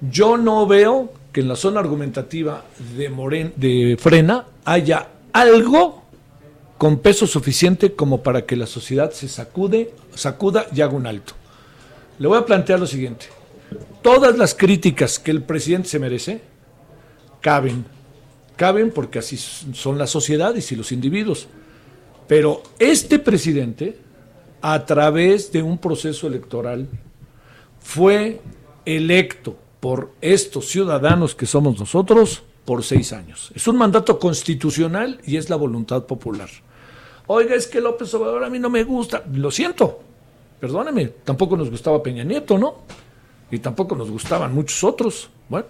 Yo 0.00 0.36
no 0.36 0.66
veo 0.66 1.12
que 1.32 1.40
en 1.40 1.48
la 1.48 1.56
zona 1.56 1.80
argumentativa 1.80 2.64
de, 2.96 3.08
Moren, 3.10 3.52
de 3.56 3.96
Frena 4.00 4.46
haya 4.64 5.08
algo 5.32 6.02
con 6.78 7.00
peso 7.00 7.26
suficiente 7.26 7.92
como 7.92 8.22
para 8.22 8.46
que 8.46 8.56
la 8.56 8.66
sociedad 8.66 9.10
se 9.10 9.28
sacude, 9.28 9.92
sacuda 10.14 10.66
y 10.74 10.80
haga 10.80 10.94
un 10.94 11.06
alto. 11.06 11.34
Le 12.18 12.28
voy 12.28 12.38
a 12.38 12.46
plantear 12.46 12.80
lo 12.80 12.86
siguiente. 12.86 13.26
Todas 14.00 14.38
las 14.38 14.54
críticas 14.54 15.18
que 15.18 15.30
el 15.30 15.42
presidente 15.42 15.88
se 15.88 15.98
merece 15.98 16.40
caben. 17.40 17.84
Caben 18.56 18.90
porque 18.90 19.18
así 19.18 19.36
son 19.36 19.98
las 19.98 20.10
sociedades 20.10 20.72
y 20.72 20.76
los 20.76 20.92
individuos. 20.92 21.48
Pero 22.28 22.62
este 22.78 23.18
presidente, 23.18 23.98
a 24.60 24.84
través 24.84 25.50
de 25.50 25.62
un 25.62 25.78
proceso 25.78 26.26
electoral, 26.26 26.86
fue 27.80 28.40
electo 28.84 29.56
por 29.80 30.12
estos 30.20 30.68
ciudadanos 30.68 31.34
que 31.34 31.46
somos 31.46 31.80
nosotros 31.80 32.42
por 32.64 32.84
seis 32.84 33.14
años. 33.14 33.50
Es 33.54 33.66
un 33.66 33.78
mandato 33.78 34.18
constitucional 34.18 35.20
y 35.24 35.38
es 35.38 35.48
la 35.48 35.56
voluntad 35.56 36.04
popular. 36.04 36.50
Oiga, 37.26 37.54
es 37.54 37.66
que 37.66 37.80
López 37.80 38.12
Obrador 38.14 38.44
a 38.44 38.50
mí 38.50 38.58
no 38.58 38.68
me 38.68 38.84
gusta. 38.84 39.24
Lo 39.32 39.50
siento, 39.50 40.00
perdóneme, 40.60 41.06
tampoco 41.24 41.56
nos 41.56 41.70
gustaba 41.70 42.02
Peña 42.02 42.24
Nieto, 42.24 42.58
¿no? 42.58 42.82
Y 43.50 43.58
tampoco 43.58 43.96
nos 43.96 44.10
gustaban 44.10 44.54
muchos 44.54 44.84
otros. 44.84 45.30
Bueno, 45.48 45.66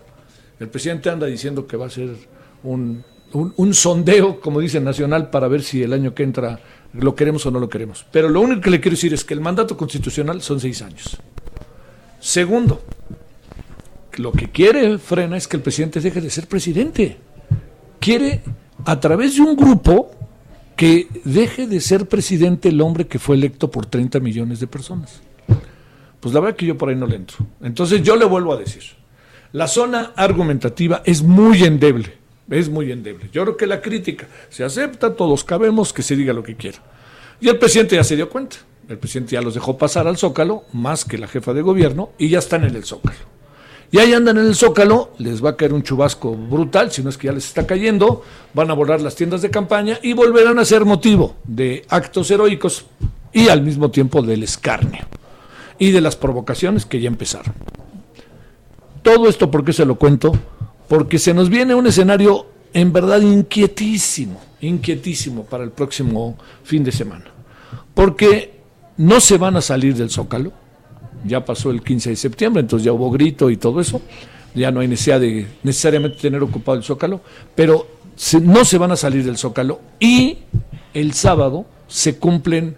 el 0.58 0.68
presidente 0.68 1.08
anda 1.08 1.26
diciendo 1.26 1.68
que 1.68 1.76
va 1.76 1.86
a 1.86 1.90
ser 1.90 2.16
un, 2.64 3.04
un, 3.32 3.74
sondeo, 3.74 4.40
como 4.40 4.60
dice 4.60 4.80
Nacional, 4.80 5.30
para 5.30 5.48
ver 5.48 5.62
si 5.62 5.82
el 5.82 5.92
año 5.92 6.14
que 6.14 6.22
entra 6.22 6.60
lo 6.92 7.14
queremos 7.14 7.44
o 7.46 7.50
no 7.50 7.60
lo 7.60 7.68
queremos. 7.68 8.06
Pero 8.10 8.28
lo 8.28 8.40
único 8.40 8.62
que 8.62 8.70
le 8.70 8.80
quiero 8.80 8.94
decir 8.94 9.12
es 9.14 9.24
que 9.24 9.34
el 9.34 9.40
mandato 9.40 9.76
constitucional 9.76 10.40
son 10.42 10.60
seis 10.60 10.82
años. 10.82 11.16
Segundo, 12.20 12.82
lo 14.16 14.32
que 14.32 14.50
quiere 14.50 14.98
Frena 14.98 15.36
es 15.36 15.46
que 15.46 15.56
el 15.56 15.62
presidente 15.62 16.00
deje 16.00 16.20
de 16.20 16.30
ser 16.30 16.46
presidente. 16.46 17.16
Quiere, 18.00 18.42
a 18.84 18.98
través 18.98 19.36
de 19.36 19.42
un 19.42 19.56
grupo, 19.56 20.10
que 20.76 21.08
deje 21.24 21.66
de 21.66 21.80
ser 21.80 22.06
presidente 22.06 22.68
el 22.68 22.80
hombre 22.80 23.06
que 23.06 23.18
fue 23.18 23.36
electo 23.36 23.70
por 23.70 23.86
30 23.86 24.20
millones 24.20 24.60
de 24.60 24.66
personas. 24.66 25.20
Pues 26.20 26.34
la 26.34 26.40
verdad 26.40 26.56
que 26.56 26.66
yo 26.66 26.78
por 26.78 26.88
ahí 26.88 26.96
no 26.96 27.06
le 27.06 27.16
entro. 27.16 27.38
Entonces 27.60 28.02
yo 28.02 28.16
le 28.16 28.24
vuelvo 28.24 28.52
a 28.52 28.56
decir, 28.56 28.82
la 29.52 29.66
zona 29.66 30.12
argumentativa 30.14 31.02
es 31.04 31.22
muy 31.22 31.64
endeble, 31.64 32.17
es 32.50 32.68
muy 32.68 32.90
endeble. 32.92 33.28
Yo 33.32 33.42
creo 33.42 33.56
que 33.56 33.66
la 33.66 33.80
crítica 33.80 34.26
se 34.48 34.64
acepta, 34.64 35.14
todos 35.14 35.44
cabemos 35.44 35.92
que 35.92 36.02
se 36.02 36.16
diga 36.16 36.32
lo 36.32 36.42
que 36.42 36.56
quiera. 36.56 36.78
Y 37.40 37.48
el 37.48 37.58
presidente 37.58 37.96
ya 37.96 38.04
se 38.04 38.16
dio 38.16 38.28
cuenta. 38.28 38.56
El 38.88 38.98
presidente 38.98 39.32
ya 39.32 39.42
los 39.42 39.54
dejó 39.54 39.76
pasar 39.76 40.06
al 40.06 40.16
Zócalo, 40.16 40.64
más 40.72 41.04
que 41.04 41.18
la 41.18 41.28
jefa 41.28 41.52
de 41.52 41.60
gobierno, 41.60 42.10
y 42.18 42.30
ya 42.30 42.38
están 42.38 42.64
en 42.64 42.74
el 42.74 42.84
Zócalo. 42.84 43.18
Y 43.90 43.98
ahí 43.98 44.12
andan 44.12 44.38
en 44.38 44.46
el 44.46 44.54
Zócalo, 44.54 45.12
les 45.18 45.44
va 45.44 45.50
a 45.50 45.56
caer 45.56 45.72
un 45.72 45.82
chubasco 45.82 46.34
brutal, 46.34 46.90
si 46.90 47.02
no 47.02 47.10
es 47.10 47.16
que 47.16 47.26
ya 47.26 47.32
les 47.32 47.46
está 47.46 47.66
cayendo, 47.66 48.22
van 48.54 48.70
a 48.70 48.74
volar 48.74 49.00
las 49.00 49.14
tiendas 49.14 49.42
de 49.42 49.50
campaña 49.50 49.98
y 50.02 50.12
volverán 50.12 50.58
a 50.58 50.64
ser 50.64 50.84
motivo 50.84 51.36
de 51.44 51.84
actos 51.88 52.30
heroicos 52.30 52.86
y 53.32 53.48
al 53.48 53.62
mismo 53.62 53.90
tiempo 53.90 54.20
del 54.22 54.42
escarnio 54.42 55.06
y 55.78 55.90
de 55.90 56.00
las 56.00 56.16
provocaciones 56.16 56.84
que 56.84 57.00
ya 57.00 57.08
empezaron. 57.08 57.54
Todo 59.02 59.28
esto, 59.28 59.50
¿por 59.50 59.64
qué 59.64 59.72
se 59.72 59.86
lo 59.86 59.96
cuento? 59.96 60.32
Porque 60.88 61.18
se 61.18 61.34
nos 61.34 61.48
viene 61.50 61.74
un 61.74 61.86
escenario 61.86 62.46
en 62.72 62.92
verdad 62.92 63.20
inquietísimo, 63.20 64.40
inquietísimo 64.60 65.44
para 65.44 65.64
el 65.64 65.70
próximo 65.70 66.36
fin 66.64 66.84
de 66.84 66.92
semana. 66.92 67.26
Porque 67.94 68.58
no 68.96 69.20
se 69.20 69.38
van 69.38 69.56
a 69.56 69.60
salir 69.60 69.94
del 69.94 70.10
Zócalo, 70.10 70.52
ya 71.24 71.44
pasó 71.44 71.70
el 71.70 71.82
15 71.82 72.10
de 72.10 72.16
septiembre, 72.16 72.60
entonces 72.60 72.84
ya 72.84 72.92
hubo 72.92 73.10
grito 73.10 73.50
y 73.50 73.56
todo 73.56 73.80
eso, 73.80 74.00
ya 74.54 74.70
no 74.70 74.80
hay 74.80 74.88
necesidad 74.88 75.20
de 75.20 75.46
necesariamente 75.62 76.18
tener 76.18 76.42
ocupado 76.42 76.78
el 76.78 76.84
Zócalo, 76.84 77.20
pero 77.54 77.86
no 78.42 78.64
se 78.64 78.78
van 78.78 78.92
a 78.92 78.96
salir 78.96 79.24
del 79.24 79.36
Zócalo 79.36 79.80
y 80.00 80.38
el 80.94 81.12
sábado 81.12 81.66
se 81.86 82.18
cumplen 82.18 82.76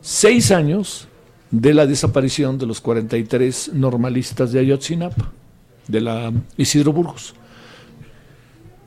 seis 0.00 0.50
años 0.50 1.08
de 1.50 1.74
la 1.74 1.86
desaparición 1.86 2.58
de 2.58 2.66
los 2.66 2.80
43 2.80 3.72
normalistas 3.74 4.52
de 4.52 4.60
Ayotzinapa, 4.60 5.32
de 5.88 6.00
la 6.00 6.32
Isidro 6.56 6.92
Burgos. 6.92 7.34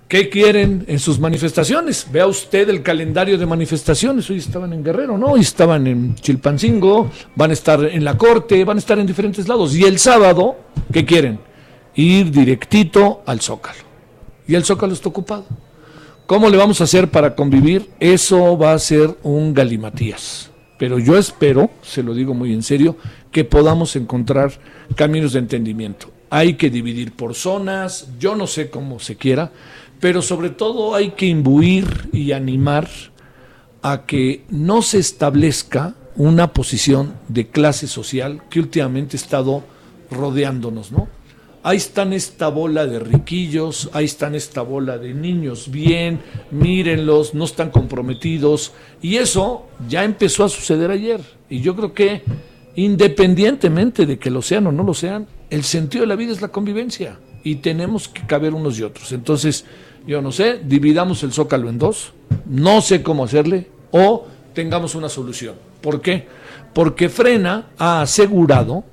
¿Qué 0.08 0.30
quieren 0.30 0.86
en 0.88 1.00
sus 1.00 1.20
manifestaciones? 1.20 2.08
Vea 2.12 2.28
usted 2.28 2.70
el 2.70 2.84
calendario 2.84 3.38
de 3.38 3.46
manifestaciones. 3.46 4.30
Hoy 4.30 4.38
estaban 4.38 4.72
en 4.74 4.84
Guerrero, 4.84 5.18
¿no? 5.18 5.28
Hoy 5.28 5.42
estaban 5.42 5.88
en 5.88 6.16
Chilpancingo, 6.16 7.10
van 7.36 7.50
a 7.50 7.54
estar 7.54 7.84
en 7.84 8.04
la 8.04 8.18
corte, 8.18 8.64
van 8.64 8.78
a 8.78 8.80
estar 8.80 9.00
en 9.00 9.08
diferentes 9.08 9.48
lados. 9.48 9.76
Y 9.76 9.84
el 9.86 9.98
sábado, 9.98 10.58
¿qué 10.92 11.04
quieren? 11.04 11.40
Ir 11.96 12.30
directito 12.32 13.24
al 13.26 13.42
Zócalo. 13.42 13.84
Y 14.48 14.56
el 14.56 14.64
Zócalo 14.64 14.94
está 14.94 15.10
ocupado. 15.10 15.46
¿Cómo 16.26 16.50
le 16.50 16.58
vamos 16.58 16.80
a 16.80 16.86
hacer 16.86 17.10
para 17.10 17.36
convivir? 17.36 17.90
Eso 18.00 18.58
va 18.58 18.74
a 18.74 18.80
ser 18.80 19.18
un 19.24 19.54
galimatías. 19.54 20.52
Pero 20.78 21.00
yo 21.00 21.18
espero, 21.18 21.70
se 21.82 22.04
lo 22.04 22.14
digo 22.14 22.34
muy 22.34 22.54
en 22.54 22.64
serio, 22.64 22.98
que 23.32 23.44
podamos 23.44 23.96
encontrar 23.96 24.52
caminos 24.96 25.34
de 25.34 25.40
entendimiento. 25.40 26.12
Hay 26.30 26.56
que 26.56 26.70
dividir 26.70 27.14
por 27.14 27.36
zonas, 27.36 28.08
yo 28.20 28.36
no 28.36 28.48
sé 28.48 28.70
cómo 28.70 29.00
se 29.00 29.16
quiera, 29.16 29.52
pero 30.04 30.22
sobre 30.22 30.50
todo 30.50 30.96
hay 30.96 31.12
que 31.12 31.28
imbuir 31.28 32.10
y 32.12 32.34
animar 32.34 32.90
a 33.82 34.06
que 34.06 34.44
no 34.50 34.82
se 34.82 34.98
establezca 34.98 35.96
una 36.18 36.52
posición 36.52 37.14
de 37.30 37.48
clase 37.48 37.88
social 37.88 38.44
que 38.50 38.60
últimamente 38.60 39.16
ha 39.16 39.22
estado 39.22 39.64
rodeándonos, 40.12 40.92
¿no? 40.92 41.08
Ahí 41.64 41.78
están 41.78 42.12
esta 42.12 42.50
bola 42.50 42.86
de 42.86 43.00
riquillos, 43.00 43.90
ahí 43.94 44.04
están 44.04 44.36
esta 44.36 44.62
bola 44.62 44.98
de 44.98 45.14
niños 45.14 45.72
bien, 45.72 46.20
mírenlos, 46.52 47.34
no 47.34 47.46
están 47.46 47.70
comprometidos. 47.70 48.74
Y 49.02 49.16
eso 49.16 49.70
ya 49.88 50.04
empezó 50.04 50.44
a 50.44 50.50
suceder 50.50 50.92
ayer. 50.92 51.22
Y 51.50 51.62
yo 51.62 51.78
creo 51.78 51.94
que 51.94 52.24
independientemente 52.76 54.06
de 54.06 54.20
que 54.20 54.32
lo 54.32 54.42
sean 54.42 54.68
o 54.68 54.74
no 54.74 54.84
lo 54.84 54.96
sean, 54.96 55.28
el 55.50 55.64
sentido 55.64 56.02
de 56.02 56.08
la 56.08 56.18
vida 56.18 56.34
es 56.34 56.42
la 56.42 56.50
convivencia 56.50 57.20
y 57.44 57.56
tenemos 57.56 58.08
que 58.08 58.26
caber 58.26 58.54
unos 58.54 58.80
y 58.80 58.84
otros. 58.84 59.12
Entonces, 59.12 59.66
yo 60.06 60.22
no 60.22 60.32
sé, 60.32 60.62
dividamos 60.64 61.24
el 61.24 61.32
zócalo 61.32 61.70
en 61.70 61.78
dos, 61.78 62.14
no 62.46 62.82
sé 62.82 63.02
cómo 63.02 63.24
hacerle, 63.24 63.70
o 63.92 64.28
tengamos 64.54 64.96
una 64.96 65.10
solución. 65.10 65.56
¿Por 65.82 66.02
qué? 66.02 66.28
Porque 66.74 67.10
Frena 67.10 67.68
ha 67.78 68.02
asegurado 68.02 68.84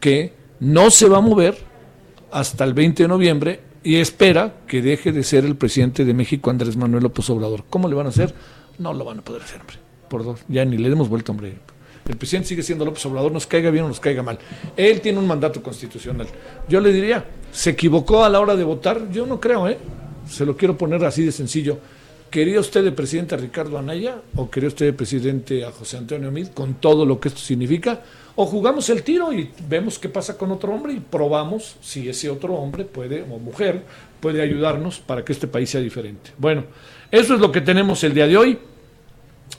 que 0.00 0.32
no 0.60 0.90
se 0.90 1.08
va 1.08 1.18
a 1.18 1.22
mover 1.22 1.56
hasta 2.30 2.64
el 2.64 2.74
20 2.74 3.04
de 3.04 3.08
noviembre 3.08 3.60
y 3.82 3.96
espera 3.96 4.54
que 4.66 4.82
deje 4.82 5.12
de 5.12 5.22
ser 5.22 5.44
el 5.44 5.56
presidente 5.56 6.04
de 6.04 6.14
México 6.14 6.50
Andrés 6.50 6.76
Manuel 6.76 7.04
López 7.04 7.28
Obrador. 7.30 7.64
¿Cómo 7.70 7.88
le 7.88 7.94
van 7.94 8.06
a 8.06 8.10
hacer? 8.10 8.34
No 8.78 8.92
lo 8.92 9.04
van 9.04 9.20
a 9.20 9.22
poder 9.22 9.42
hacer, 9.42 9.60
hombre. 9.60 9.76
Por 10.08 10.24
dos, 10.24 10.40
ya 10.48 10.64
ni 10.64 10.78
le 10.78 10.88
demos 10.88 11.08
vuelta, 11.08 11.32
hombre. 11.32 11.54
El 12.08 12.16
presidente 12.16 12.48
sigue 12.48 12.62
siendo 12.62 12.84
López 12.84 13.04
Obrador, 13.06 13.30
nos 13.30 13.46
caiga 13.46 13.70
bien 13.70 13.84
o 13.84 13.88
nos 13.88 14.00
caiga 14.00 14.22
mal. 14.22 14.38
Él 14.76 15.00
tiene 15.00 15.18
un 15.18 15.26
mandato 15.26 15.62
constitucional. 15.62 16.26
Yo 16.68 16.80
le 16.80 16.90
diría, 16.92 17.24
¿se 17.52 17.70
equivocó 17.70 18.24
a 18.24 18.30
la 18.30 18.40
hora 18.40 18.56
de 18.56 18.64
votar? 18.64 19.10
Yo 19.10 19.26
no 19.26 19.38
creo, 19.38 19.68
¿eh? 19.68 19.78
Se 20.28 20.44
lo 20.44 20.56
quiero 20.56 20.76
poner 20.76 21.04
así 21.04 21.24
de 21.24 21.32
sencillo. 21.32 21.78
¿Quería 22.30 22.60
usted 22.60 22.84
de 22.84 22.92
presidente 22.92 23.34
a 23.34 23.38
Ricardo 23.38 23.78
Anaya 23.78 24.16
o 24.36 24.50
quería 24.50 24.68
usted 24.68 24.86
de 24.86 24.92
presidente 24.92 25.64
a 25.64 25.72
José 25.72 25.96
Antonio 25.96 26.30
Mid 26.30 26.48
con 26.48 26.74
todo 26.74 27.06
lo 27.06 27.18
que 27.18 27.28
esto 27.28 27.40
significa? 27.40 28.02
¿O 28.36 28.44
jugamos 28.44 28.88
el 28.90 29.02
tiro 29.02 29.32
y 29.32 29.50
vemos 29.66 29.98
qué 29.98 30.08
pasa 30.10 30.36
con 30.36 30.52
otro 30.52 30.72
hombre 30.74 30.92
y 30.92 31.00
probamos 31.00 31.76
si 31.80 32.08
ese 32.08 32.28
otro 32.28 32.54
hombre 32.54 32.84
puede 32.84 33.22
o 33.22 33.38
mujer 33.38 33.82
puede 34.20 34.42
ayudarnos 34.42 35.00
para 35.00 35.24
que 35.24 35.32
este 35.32 35.48
país 35.48 35.70
sea 35.70 35.80
diferente? 35.80 36.30
Bueno, 36.36 36.64
eso 37.10 37.34
es 37.34 37.40
lo 37.40 37.50
que 37.50 37.62
tenemos 37.62 38.04
el 38.04 38.12
día 38.12 38.26
de 38.26 38.36
hoy. 38.36 38.58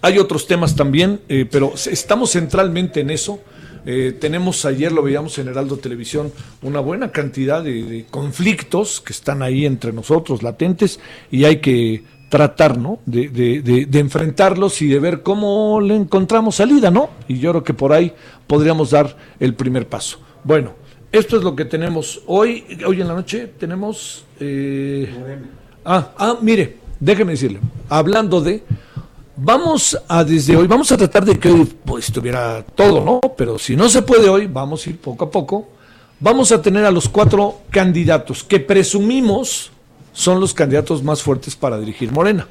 Hay 0.02 0.20
otros 0.20 0.46
temas 0.46 0.76
también, 0.76 1.20
eh, 1.28 1.46
pero 1.50 1.74
estamos 1.74 2.32
centralmente 2.32 3.02
en 3.02 3.10
eso. 3.10 3.42
Eh, 3.86 4.16
tenemos 4.20 4.66
ayer, 4.66 4.92
lo 4.92 5.02
veíamos 5.02 5.38
en 5.40 5.48
Heraldo 5.48 5.78
Televisión, 5.78 6.32
una 6.62 6.80
buena 6.80 7.12
cantidad 7.12 7.64
de, 7.64 8.06
conflictos 8.10 9.02
que 9.02 9.14
están 9.14 9.42
ahí 9.42 9.66
entre 9.66 9.94
nosotros, 9.94 10.44
latentes, 10.44 11.00
y 11.32 11.46
hay 11.46 11.58
que 11.58 12.04
tratar, 12.30 12.78
¿no? 12.78 13.00
De, 13.06 13.30
de, 13.30 14.00
enfrentarlos 14.00 14.82
y 14.82 14.88
de 14.88 15.00
ver 15.00 15.24
cómo 15.24 15.82
le 15.82 15.96
encontramos 15.96 16.56
salida, 16.56 16.92
¿no? 16.92 17.10
Y 17.28 17.40
yo 17.40 17.52
creo 17.52 17.64
que 17.64 17.74
por 17.74 17.94
ahí 17.94 18.14
podríamos 18.48 18.92
dar 18.92 19.18
el 19.40 19.56
primer 19.56 19.88
paso. 19.88 20.20
Bueno, 20.44 20.74
esto 21.12 21.38
es 21.38 21.44
lo 21.44 21.56
que 21.56 21.66
tenemos 21.66 22.22
hoy. 22.28 22.64
Hoy 22.86 23.02
en 23.02 23.08
la 23.08 23.16
noche 23.16 23.48
tenemos. 23.58 24.26
Eh, 24.40 25.12
ah, 25.84 26.12
ah, 26.18 26.38
mire, 26.42 26.78
déjeme 27.00 27.32
decirle. 27.32 27.60
Hablando 27.90 28.42
de. 28.42 28.64
Vamos 29.42 29.98
a 30.10 30.26
desde 30.26 30.58
hoy, 30.58 30.68
vamos 30.68 30.92
a 30.92 30.98
tratar 30.98 31.24
de 31.24 31.40
que 31.40 31.50
hoy 31.50 31.64
pues, 31.86 32.08
estuviera 32.08 32.62
todo, 32.76 33.06
¿no? 33.06 33.22
Pero 33.38 33.58
si 33.58 33.74
no 33.74 33.88
se 33.88 34.02
puede 34.02 34.28
hoy, 34.28 34.48
vamos 34.48 34.86
a 34.86 34.90
ir 34.90 35.00
poco 35.00 35.24
a 35.24 35.32
poco. 35.32 35.70
Vamos 36.20 36.52
a 36.52 36.62
tener 36.62 36.84
a 36.84 36.92
los 36.92 37.08
cuatro 37.08 37.62
candidatos 37.70 38.44
que 38.44 38.60
presumimos 38.60 39.72
son 40.12 40.42
los 40.42 40.54
candidatos 40.54 41.04
más 41.04 41.24
fuertes 41.24 41.56
para 41.56 41.80
dirigir 41.80 42.12
Morena. 42.12 42.48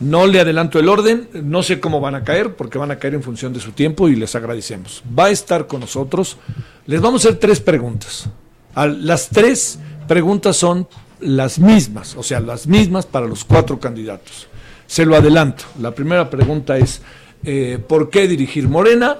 No 0.00 0.26
le 0.26 0.40
adelanto 0.40 0.78
el 0.78 0.88
orden, 0.88 1.28
no 1.34 1.62
sé 1.62 1.80
cómo 1.80 2.00
van 2.00 2.14
a 2.14 2.24
caer, 2.24 2.56
porque 2.56 2.78
van 2.78 2.90
a 2.90 2.98
caer 2.98 3.12
en 3.12 3.22
función 3.22 3.52
de 3.52 3.60
su 3.60 3.72
tiempo 3.72 4.08
y 4.08 4.16
les 4.16 4.34
agradecemos. 4.34 5.02
Va 5.18 5.26
a 5.26 5.30
estar 5.30 5.66
con 5.66 5.80
nosotros. 5.80 6.38
Les 6.86 7.02
vamos 7.02 7.26
a 7.26 7.28
hacer 7.28 7.38
tres 7.38 7.60
preguntas. 7.60 8.30
Las 8.74 9.28
tres 9.28 9.78
preguntas 10.08 10.56
son 10.56 10.88
las 11.20 11.58
mismas, 11.58 12.16
o 12.16 12.22
sea, 12.22 12.40
las 12.40 12.66
mismas 12.66 13.04
para 13.04 13.26
los 13.26 13.44
cuatro 13.44 13.78
candidatos. 13.78 14.48
Se 14.86 15.04
lo 15.04 15.16
adelanto. 15.16 15.64
La 15.80 15.92
primera 15.92 16.30
pregunta 16.30 16.78
es, 16.78 17.02
eh, 17.44 17.78
¿por 17.86 18.10
qué 18.10 18.28
dirigir 18.28 18.68
Morena? 18.68 19.18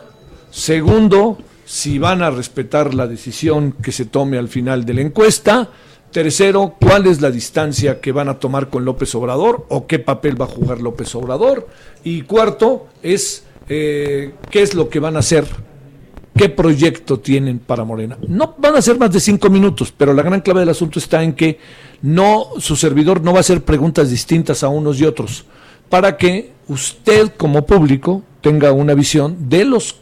Segundo, 0.50 1.38
si 1.66 1.98
van 1.98 2.22
a 2.22 2.30
respetar 2.30 2.94
la 2.94 3.06
decisión 3.06 3.72
que 3.72 3.92
se 3.92 4.06
tome 4.06 4.38
al 4.38 4.48
final 4.48 4.84
de 4.84 4.94
la 4.94 5.00
encuesta. 5.02 5.68
Tercero, 6.12 6.76
¿cuál 6.80 7.06
es 7.06 7.20
la 7.20 7.30
distancia 7.30 8.00
que 8.00 8.12
van 8.12 8.28
a 8.28 8.38
tomar 8.38 8.70
con 8.70 8.84
López 8.84 9.14
Obrador 9.16 9.66
o 9.68 9.86
qué 9.86 9.98
papel 9.98 10.40
va 10.40 10.46
a 10.46 10.48
jugar 10.48 10.80
López 10.80 11.14
Obrador? 11.14 11.68
Y 12.04 12.22
cuarto 12.22 12.86
es 13.02 13.44
eh, 13.68 14.32
qué 14.50 14.62
es 14.62 14.74
lo 14.74 14.88
que 14.88 15.00
van 15.00 15.16
a 15.16 15.18
hacer, 15.18 15.44
qué 16.36 16.48
proyecto 16.48 17.18
tienen 17.18 17.58
para 17.58 17.84
Morena. 17.84 18.16
No 18.28 18.54
van 18.56 18.76
a 18.76 18.82
ser 18.82 18.98
más 18.98 19.12
de 19.12 19.20
cinco 19.20 19.50
minutos, 19.50 19.92
pero 19.94 20.14
la 20.14 20.22
gran 20.22 20.40
clave 20.40 20.60
del 20.60 20.68
asunto 20.68 21.00
está 21.00 21.22
en 21.22 21.34
que 21.34 21.58
no, 22.02 22.46
su 22.58 22.76
servidor 22.76 23.22
no 23.22 23.32
va 23.32 23.38
a 23.38 23.40
hacer 23.40 23.64
preguntas 23.64 24.08
distintas 24.08 24.62
a 24.62 24.68
unos 24.68 25.00
y 25.00 25.04
otros, 25.04 25.44
para 25.88 26.16
que 26.16 26.52
usted 26.68 27.32
como 27.36 27.66
público 27.66 28.22
tenga 28.40 28.72
una 28.72 28.94
visión 28.94 29.48
de 29.48 29.64
los 29.64 29.96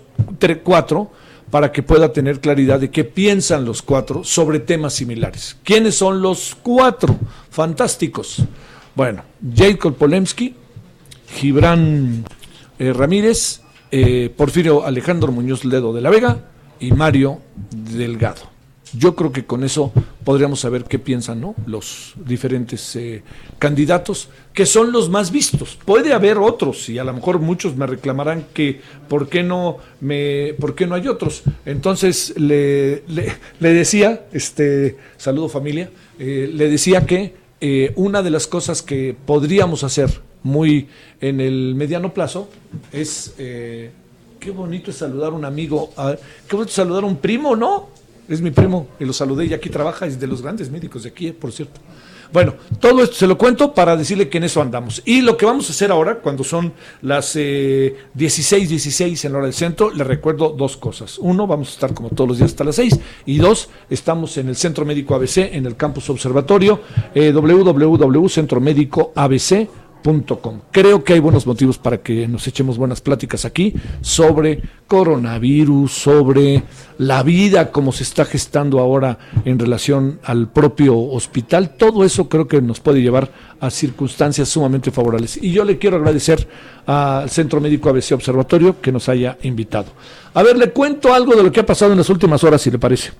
cuatro 0.63 1.11
para 1.51 1.71
que 1.71 1.83
pueda 1.83 2.13
tener 2.13 2.41
claridad 2.41 2.81
de 2.81 2.91
qué 2.91 3.05
piensan 3.05 3.65
los 3.65 3.83
cuatro 3.83 4.25
sobre 4.25 4.59
temas 4.61 4.95
similares. 4.95 5.57
¿Quiénes 5.63 5.95
son 5.95 6.21
los 6.21 6.57
cuatro 6.61 7.17
fantásticos? 7.51 8.43
Bueno, 8.95 9.23
Jacob 9.55 9.95
Polemski, 9.95 10.55
Gibran 11.29 12.25
eh, 12.79 12.93
Ramírez, 12.93 13.61
eh, 13.91 14.33
Porfirio 14.37 14.85
Alejandro 14.85 15.31
Muñoz 15.31 15.65
Ledo 15.65 15.93
de 15.93 16.01
la 16.01 16.11
Vega 16.11 16.49
y 16.81 16.93
Mario 16.93 17.41
Delgado. 17.71 18.54
Yo 18.97 19.17
creo 19.17 19.33
que 19.33 19.45
con 19.45 19.65
eso 19.65 19.93
podríamos 20.25 20.61
saber 20.61 20.85
qué 20.85 20.99
piensan 20.99 21.41
¿no? 21.41 21.55
los 21.67 22.15
diferentes 22.25 22.95
eh, 22.95 23.23
candidatos, 23.59 24.29
que 24.53 24.67
son 24.67 24.93
los 24.93 25.11
más 25.11 25.33
vistos. 25.33 25.77
Puede 25.85 26.13
haber 26.13 26.39
otros, 26.39 26.89
y 26.89 26.99
a 26.99 27.05
lo 27.05 27.13
mejor 27.13 27.41
muchos 27.41 27.77
me 27.77 27.87
reclamarán 27.87 28.47
que 28.55 28.81
por 29.09 29.29
qué 29.29 29.43
no, 29.43 29.79
me, 30.01 30.55
por 30.61 30.75
qué 30.77 30.87
no 30.87 30.95
hay 30.95 31.09
otros. 31.09 31.43
Entonces 31.67 32.35
le, 32.39 33.03
le, 33.09 33.73
decía, 33.73 34.27
este, 34.33 34.97
saludo 35.17 35.49
familia, 35.49 35.91
eh, 36.19 36.49
le 36.53 36.69
decía 36.69 37.05
que 37.05 37.35
eh, 37.61 37.93
una 37.97 38.23
de 38.23 38.31
las 38.31 38.47
cosas 38.47 38.81
que 38.83 39.17
podríamos 39.27 39.83
hacer 39.83 40.21
muy 40.43 40.89
en 41.21 41.41
el 41.41 41.75
mediano 41.75 42.13
plazo 42.15 42.49
es, 42.93 43.33
qué 43.37 44.51
bonito 44.55 44.91
es 44.91 44.99
saludar 44.99 45.33
a 45.33 45.35
un 45.35 45.47
amigo, 45.47 45.91
qué 46.47 46.55
bonito 46.55 46.73
saludar 46.73 47.03
a 47.03 47.07
un 47.07 47.17
primo, 47.17 47.57
¿no? 47.57 47.94
Es 48.29 48.41
mi 48.41 48.51
primo, 48.51 48.89
y 48.99 49.05
lo 49.05 49.13
saludé 49.13 49.47
y 49.47 49.55
aquí 49.55 49.71
trabaja, 49.71 50.07
es 50.07 50.19
de 50.19 50.27
los 50.27 50.43
grandes 50.43 50.71
médicos 50.71 51.03
de 51.03 51.11
aquí, 51.11 51.29
eh, 51.29 51.33
por 51.33 51.53
cierto. 51.53 51.81
Bueno, 52.33 52.55
todo 52.81 53.03
esto 53.03 53.15
se 53.15 53.27
lo 53.29 53.39
cuento 53.39 53.73
para 53.73 53.97
decirle 53.97 54.29
que 54.29 54.39
en 54.39 54.45
eso 54.45 54.61
andamos. 54.61 55.01
Y 55.05 55.21
lo 55.21 55.37
que 55.37 55.47
vamos 55.47 55.69
a 55.69 55.73
hacer 55.73 55.93
ahora, 55.93 56.17
cuando 56.17 56.43
son 56.43 56.73
las 57.03 57.37
eh, 57.37 57.97
16, 58.15 58.69
16 58.69 59.25
en 59.25 59.33
la 59.33 59.39
hora 59.39 59.47
del 59.47 59.55
centro, 59.55 59.93
le 59.93 60.03
recuerdo 60.03 60.49
dos 60.49 60.77
cosas. 60.77 61.19
Uno, 61.19 61.47
vamos 61.47 61.69
a 61.69 61.73
estar 61.73 61.95
como 61.95 62.09
todos 62.09 62.27
los 62.27 62.39
días 62.39 62.51
hasta 62.51 62.65
las 62.65 62.75
6. 62.75 62.99
Y 63.27 63.39
dos, 63.39 63.69
estamos 63.89 64.37
en 64.37 64.49
el 64.49 64.57
Centro 64.57 64.85
Médico 64.85 65.15
ABC, 65.15 65.53
en 65.53 65.67
el 65.67 65.77
Campus 65.77 66.11
Observatorio, 66.11 66.81
eh, 67.15 67.33
www.centromédicoabc.com 67.33 69.84
Creo 70.71 71.03
que 71.03 71.15
hay 71.15 71.19
buenos 71.19 71.47
motivos 71.47 71.79
para 71.79 71.97
que 72.03 72.29
nos 72.29 72.47
echemos 72.47 72.77
buenas 72.77 73.01
pláticas 73.01 73.47
aquí 73.47 73.75
sobre 74.03 74.63
coronavirus, 74.87 75.91
sobre 75.93 76.63
la 76.99 77.23
vida 77.23 77.73
como 77.73 77.91
se 77.91 78.03
está 78.03 78.27
gestando 78.27 78.81
ahora 78.81 79.19
en 79.47 79.59
relación 79.59 80.21
al 80.23 80.49
propio 80.49 80.99
hospital. 80.99 81.77
Todo 81.79 82.05
eso 82.05 82.29
creo 82.29 82.47
que 82.47 82.61
nos 82.61 82.81
puede 82.81 83.01
llevar 83.01 83.31
a 83.61 83.71
circunstancias 83.71 84.47
sumamente 84.51 84.91
favorables. 84.91 85.39
Y 85.43 85.53
yo 85.53 85.65
le 85.65 85.79
quiero 85.79 85.97
agradecer 85.97 86.47
al 86.85 87.31
Centro 87.31 87.63
Médico 87.63 87.89
ABC 87.89 88.13
Observatorio 88.13 88.83
que 88.83 88.93
nos 88.93 89.09
haya 89.09 89.39
invitado. 89.43 89.87
A 90.35 90.43
ver, 90.43 90.59
le 90.59 90.71
cuento 90.71 91.15
algo 91.15 91.35
de 91.35 91.45
lo 91.45 91.51
que 91.51 91.61
ha 91.61 91.67
pasado 91.67 91.93
en 91.93 91.99
las 91.99 92.11
últimas 92.11 92.45
horas, 92.45 92.61
si 92.61 92.71
le 92.71 92.79
parece. 92.79 93.13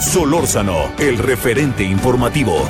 Solórzano, 0.00 0.90
el 0.98 1.16
referente 1.16 1.84
informativo. 1.84 2.66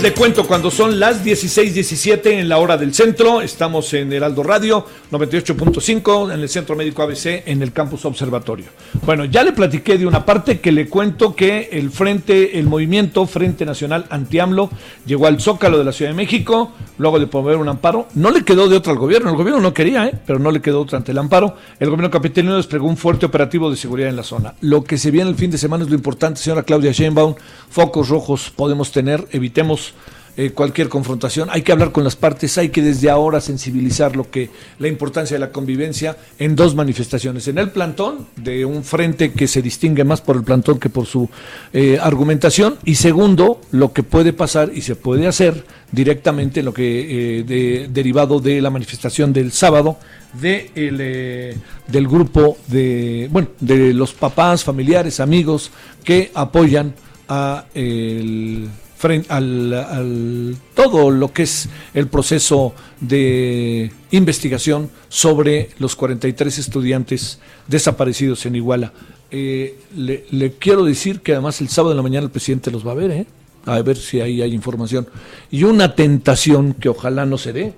Le 0.00 0.14
cuento 0.14 0.46
cuando 0.46 0.70
son 0.70 0.98
las 0.98 1.22
16:17 1.22 2.38
en 2.38 2.48
la 2.48 2.58
hora 2.58 2.78
del 2.78 2.94
centro. 2.94 3.42
Estamos 3.42 3.92
en 3.92 4.12
Heraldo 4.12 4.42
Radio 4.42 4.86
98.5 5.12 6.32
en 6.32 6.40
el 6.40 6.48
Centro 6.48 6.74
Médico 6.74 7.02
ABC 7.02 7.42
en 7.46 7.60
el 7.60 7.70
Campus 7.72 8.06
Observatorio. 8.06 8.64
Bueno, 9.04 9.26
ya 9.26 9.44
le 9.44 9.52
platiqué 9.52 9.98
de 9.98 10.06
una 10.06 10.24
parte 10.24 10.58
que 10.58 10.72
le 10.72 10.88
cuento 10.88 11.36
que 11.36 11.68
el 11.70 11.90
Frente, 11.90 12.58
el 12.58 12.66
movimiento 12.66 13.26
Frente 13.26 13.66
Nacional 13.66 14.06
Anti-AMLO 14.08 14.70
llegó 15.04 15.26
al 15.26 15.38
Zócalo 15.38 15.76
de 15.76 15.84
la 15.84 15.92
Ciudad 15.92 16.12
de 16.12 16.16
México 16.16 16.72
luego 16.96 17.18
de 17.18 17.26
promover 17.26 17.58
un 17.58 17.68
amparo. 17.68 18.08
No 18.14 18.30
le 18.30 18.42
quedó 18.42 18.70
de 18.70 18.76
otra 18.76 18.92
al 18.92 18.98
gobierno. 18.98 19.28
El 19.28 19.36
gobierno 19.36 19.60
no 19.60 19.74
quería, 19.74 20.06
¿eh? 20.06 20.18
pero 20.26 20.38
no 20.38 20.50
le 20.50 20.62
quedó 20.62 20.80
otra 20.80 20.96
ante 20.96 21.12
el 21.12 21.18
amparo. 21.18 21.56
El 21.78 21.90
gobierno 21.90 22.10
capitalino 22.10 22.56
desplegó 22.56 22.86
un 22.86 22.96
fuerte 22.96 23.26
operativo 23.26 23.70
de 23.70 23.76
seguridad 23.76 24.08
en 24.08 24.16
la 24.16 24.22
zona. 24.22 24.54
Lo 24.62 24.82
que 24.82 24.96
se 24.96 25.10
viene 25.10 25.28
el 25.28 25.36
fin 25.36 25.50
de 25.50 25.58
semana 25.58 25.84
es 25.84 25.90
lo 25.90 25.96
importante, 25.96 26.40
señora 26.40 26.62
Claudia 26.62 26.92
Sheinbaum. 26.92 27.34
Focos 27.68 28.08
rojos 28.08 28.50
podemos 28.56 28.92
tener, 28.92 29.28
evitemos 29.30 29.92
eh, 30.34 30.50
cualquier 30.52 30.88
confrontación. 30.88 31.50
Hay 31.52 31.60
que 31.60 31.72
hablar 31.72 31.92
con 31.92 32.04
las 32.04 32.16
partes, 32.16 32.56
hay 32.56 32.70
que 32.70 32.80
desde 32.80 33.10
ahora 33.10 33.38
sensibilizar 33.42 34.16
lo 34.16 34.30
que 34.30 34.48
la 34.78 34.88
importancia 34.88 35.34
de 35.34 35.40
la 35.40 35.50
convivencia 35.50 36.16
en 36.38 36.56
dos 36.56 36.74
manifestaciones. 36.74 37.48
En 37.48 37.58
el 37.58 37.70
plantón, 37.70 38.28
de 38.36 38.64
un 38.64 38.82
frente 38.82 39.32
que 39.32 39.46
se 39.46 39.60
distingue 39.60 40.04
más 40.04 40.22
por 40.22 40.36
el 40.36 40.42
plantón 40.42 40.78
que 40.78 40.88
por 40.88 41.04
su 41.04 41.28
eh, 41.74 41.98
argumentación. 42.00 42.76
Y 42.86 42.94
segundo, 42.94 43.60
lo 43.72 43.92
que 43.92 44.02
puede 44.04 44.32
pasar 44.32 44.70
y 44.74 44.80
se 44.80 44.96
puede 44.96 45.26
hacer 45.26 45.66
directamente, 45.90 46.62
lo 46.62 46.72
que 46.72 47.40
eh, 47.40 47.88
derivado 47.90 48.40
de 48.40 48.62
la 48.62 48.70
manifestación 48.70 49.34
del 49.34 49.52
sábado, 49.52 49.98
de 50.40 51.58
del 51.88 52.08
grupo 52.08 52.56
de, 52.68 53.28
bueno, 53.30 53.48
de 53.60 53.92
los 53.92 54.14
papás, 54.14 54.64
familiares, 54.64 55.20
amigos 55.20 55.70
que 56.04 56.30
apoyan 56.34 56.94
a 57.28 57.66
el 57.74 58.70
frente 59.02 59.32
al, 59.32 60.56
todo 60.74 61.10
lo 61.10 61.32
que 61.32 61.42
es 61.42 61.68
el 61.92 62.06
proceso 62.06 62.72
de 63.00 63.90
investigación 64.12 64.90
sobre 65.08 65.70
los 65.80 65.96
43 65.96 66.58
estudiantes 66.58 67.40
desaparecidos 67.66 68.46
en 68.46 68.54
Iguala. 68.54 68.92
Eh, 69.32 69.76
le, 69.96 70.52
quiero 70.52 70.84
decir 70.84 71.20
que 71.20 71.32
además 71.32 71.60
el 71.60 71.68
sábado 71.68 71.90
de 71.90 71.96
la 71.96 72.02
mañana 72.02 72.26
el 72.26 72.30
presidente 72.30 72.70
los 72.70 72.86
va 72.86 72.92
a 72.92 72.94
ver, 72.94 73.10
¿eh? 73.10 73.26
a 73.66 73.82
ver 73.82 73.96
si 73.96 74.20
ahí 74.20 74.40
hay 74.40 74.54
información. 74.54 75.08
Y 75.50 75.64
una 75.64 75.96
tentación 75.96 76.72
que 76.74 76.88
ojalá 76.88 77.26
no 77.26 77.38
se 77.38 77.52
dé, 77.52 77.72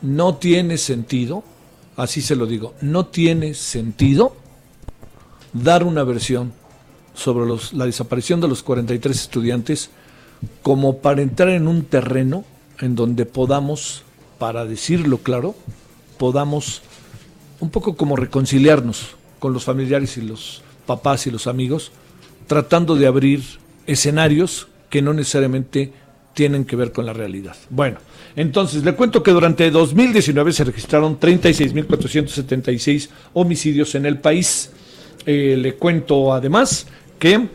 no 0.00 0.36
tiene 0.36 0.78
sentido, 0.78 1.44
así 1.96 2.22
se 2.22 2.36
lo 2.36 2.46
digo, 2.46 2.72
no 2.80 3.04
tiene 3.04 3.52
sentido 3.52 4.34
dar 5.52 5.84
una 5.84 6.04
versión 6.04 6.54
sobre 7.12 7.44
los, 7.44 7.74
la 7.74 7.84
desaparición 7.84 8.40
de 8.40 8.48
los 8.48 8.62
43 8.62 9.20
estudiantes 9.20 9.90
como 10.62 10.98
para 10.98 11.22
entrar 11.22 11.50
en 11.50 11.68
un 11.68 11.84
terreno 11.84 12.44
en 12.80 12.94
donde 12.94 13.26
podamos, 13.26 14.02
para 14.38 14.64
decirlo 14.64 15.18
claro, 15.18 15.54
podamos 16.18 16.82
un 17.60 17.70
poco 17.70 17.96
como 17.96 18.16
reconciliarnos 18.16 19.16
con 19.38 19.52
los 19.52 19.64
familiares 19.64 20.16
y 20.16 20.22
los 20.22 20.62
papás 20.86 21.26
y 21.26 21.30
los 21.30 21.46
amigos, 21.46 21.92
tratando 22.46 22.96
de 22.96 23.06
abrir 23.06 23.42
escenarios 23.86 24.68
que 24.88 25.02
no 25.02 25.12
necesariamente 25.12 25.92
tienen 26.34 26.64
que 26.64 26.76
ver 26.76 26.92
con 26.92 27.06
la 27.06 27.12
realidad. 27.12 27.56
Bueno, 27.68 27.98
entonces 28.36 28.84
le 28.84 28.94
cuento 28.94 29.22
que 29.22 29.30
durante 29.30 29.70
2019 29.70 30.52
se 30.52 30.64
registraron 30.64 31.18
36.476 31.18 33.08
homicidios 33.34 33.94
en 33.94 34.06
el 34.06 34.18
país. 34.18 34.70
Eh, 35.26 35.56
le 35.58 35.74
cuento 35.74 36.32
además 36.32 36.86
que 37.18 37.48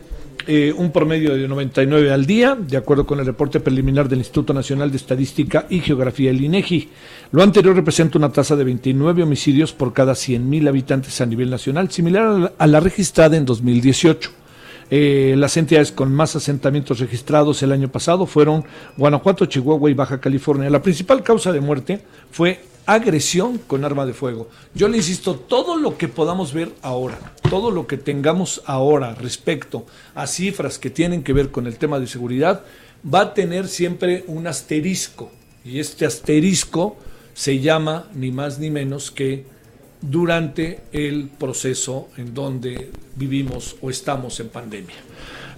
eh, 0.46 0.72
un 0.76 0.92
promedio 0.92 1.34
de 1.34 1.48
99 1.48 2.12
al 2.12 2.24
día, 2.24 2.54
de 2.54 2.76
acuerdo 2.76 3.04
con 3.04 3.18
el 3.18 3.26
reporte 3.26 3.58
preliminar 3.58 4.08
del 4.08 4.20
Instituto 4.20 4.54
Nacional 4.54 4.90
de 4.90 4.96
Estadística 4.96 5.66
y 5.68 5.80
Geografía, 5.80 6.30
el 6.30 6.40
INEGI. 6.40 6.88
Lo 7.32 7.42
anterior 7.42 7.74
representa 7.74 8.18
una 8.18 8.30
tasa 8.30 8.54
de 8.54 8.64
29 8.64 9.24
homicidios 9.24 9.72
por 9.72 9.92
cada 9.92 10.12
100.000 10.12 10.68
habitantes 10.68 11.20
a 11.20 11.26
nivel 11.26 11.50
nacional, 11.50 11.90
similar 11.90 12.54
a 12.56 12.66
la 12.66 12.80
registrada 12.80 13.36
en 13.36 13.44
2018. 13.44 14.30
Eh, 14.88 15.34
las 15.36 15.56
entidades 15.56 15.90
con 15.90 16.12
más 16.14 16.36
asentamientos 16.36 17.00
registrados 17.00 17.60
el 17.62 17.72
año 17.72 17.88
pasado 17.88 18.24
fueron 18.24 18.64
Guanajuato, 18.96 19.46
Chihuahua 19.46 19.90
y 19.90 19.94
Baja 19.94 20.20
California. 20.20 20.70
La 20.70 20.82
principal 20.82 21.22
causa 21.24 21.52
de 21.52 21.60
muerte 21.60 22.00
fue 22.30 22.60
agresión 22.86 23.58
con 23.58 23.84
arma 23.84 24.06
de 24.06 24.14
fuego. 24.14 24.48
Yo 24.74 24.88
le 24.88 24.96
insisto, 24.96 25.34
todo 25.34 25.76
lo 25.76 25.98
que 25.98 26.08
podamos 26.08 26.52
ver 26.52 26.72
ahora, 26.82 27.34
todo 27.50 27.70
lo 27.70 27.86
que 27.86 27.98
tengamos 27.98 28.62
ahora 28.64 29.14
respecto 29.14 29.86
a 30.14 30.26
cifras 30.26 30.78
que 30.78 30.90
tienen 30.90 31.22
que 31.22 31.32
ver 31.32 31.50
con 31.50 31.66
el 31.66 31.76
tema 31.76 31.98
de 31.98 32.06
seguridad, 32.06 32.64
va 33.04 33.20
a 33.20 33.34
tener 33.34 33.68
siempre 33.68 34.24
un 34.28 34.46
asterisco. 34.46 35.30
Y 35.64 35.80
este 35.80 36.06
asterisco 36.06 36.96
se 37.34 37.58
llama 37.58 38.08
ni 38.14 38.30
más 38.30 38.58
ni 38.58 38.70
menos 38.70 39.10
que 39.10 39.44
durante 40.00 40.80
el 40.92 41.28
proceso 41.28 42.08
en 42.16 42.34
donde 42.34 42.90
vivimos 43.16 43.76
o 43.80 43.90
estamos 43.90 44.38
en 44.40 44.48
pandemia. 44.48 44.96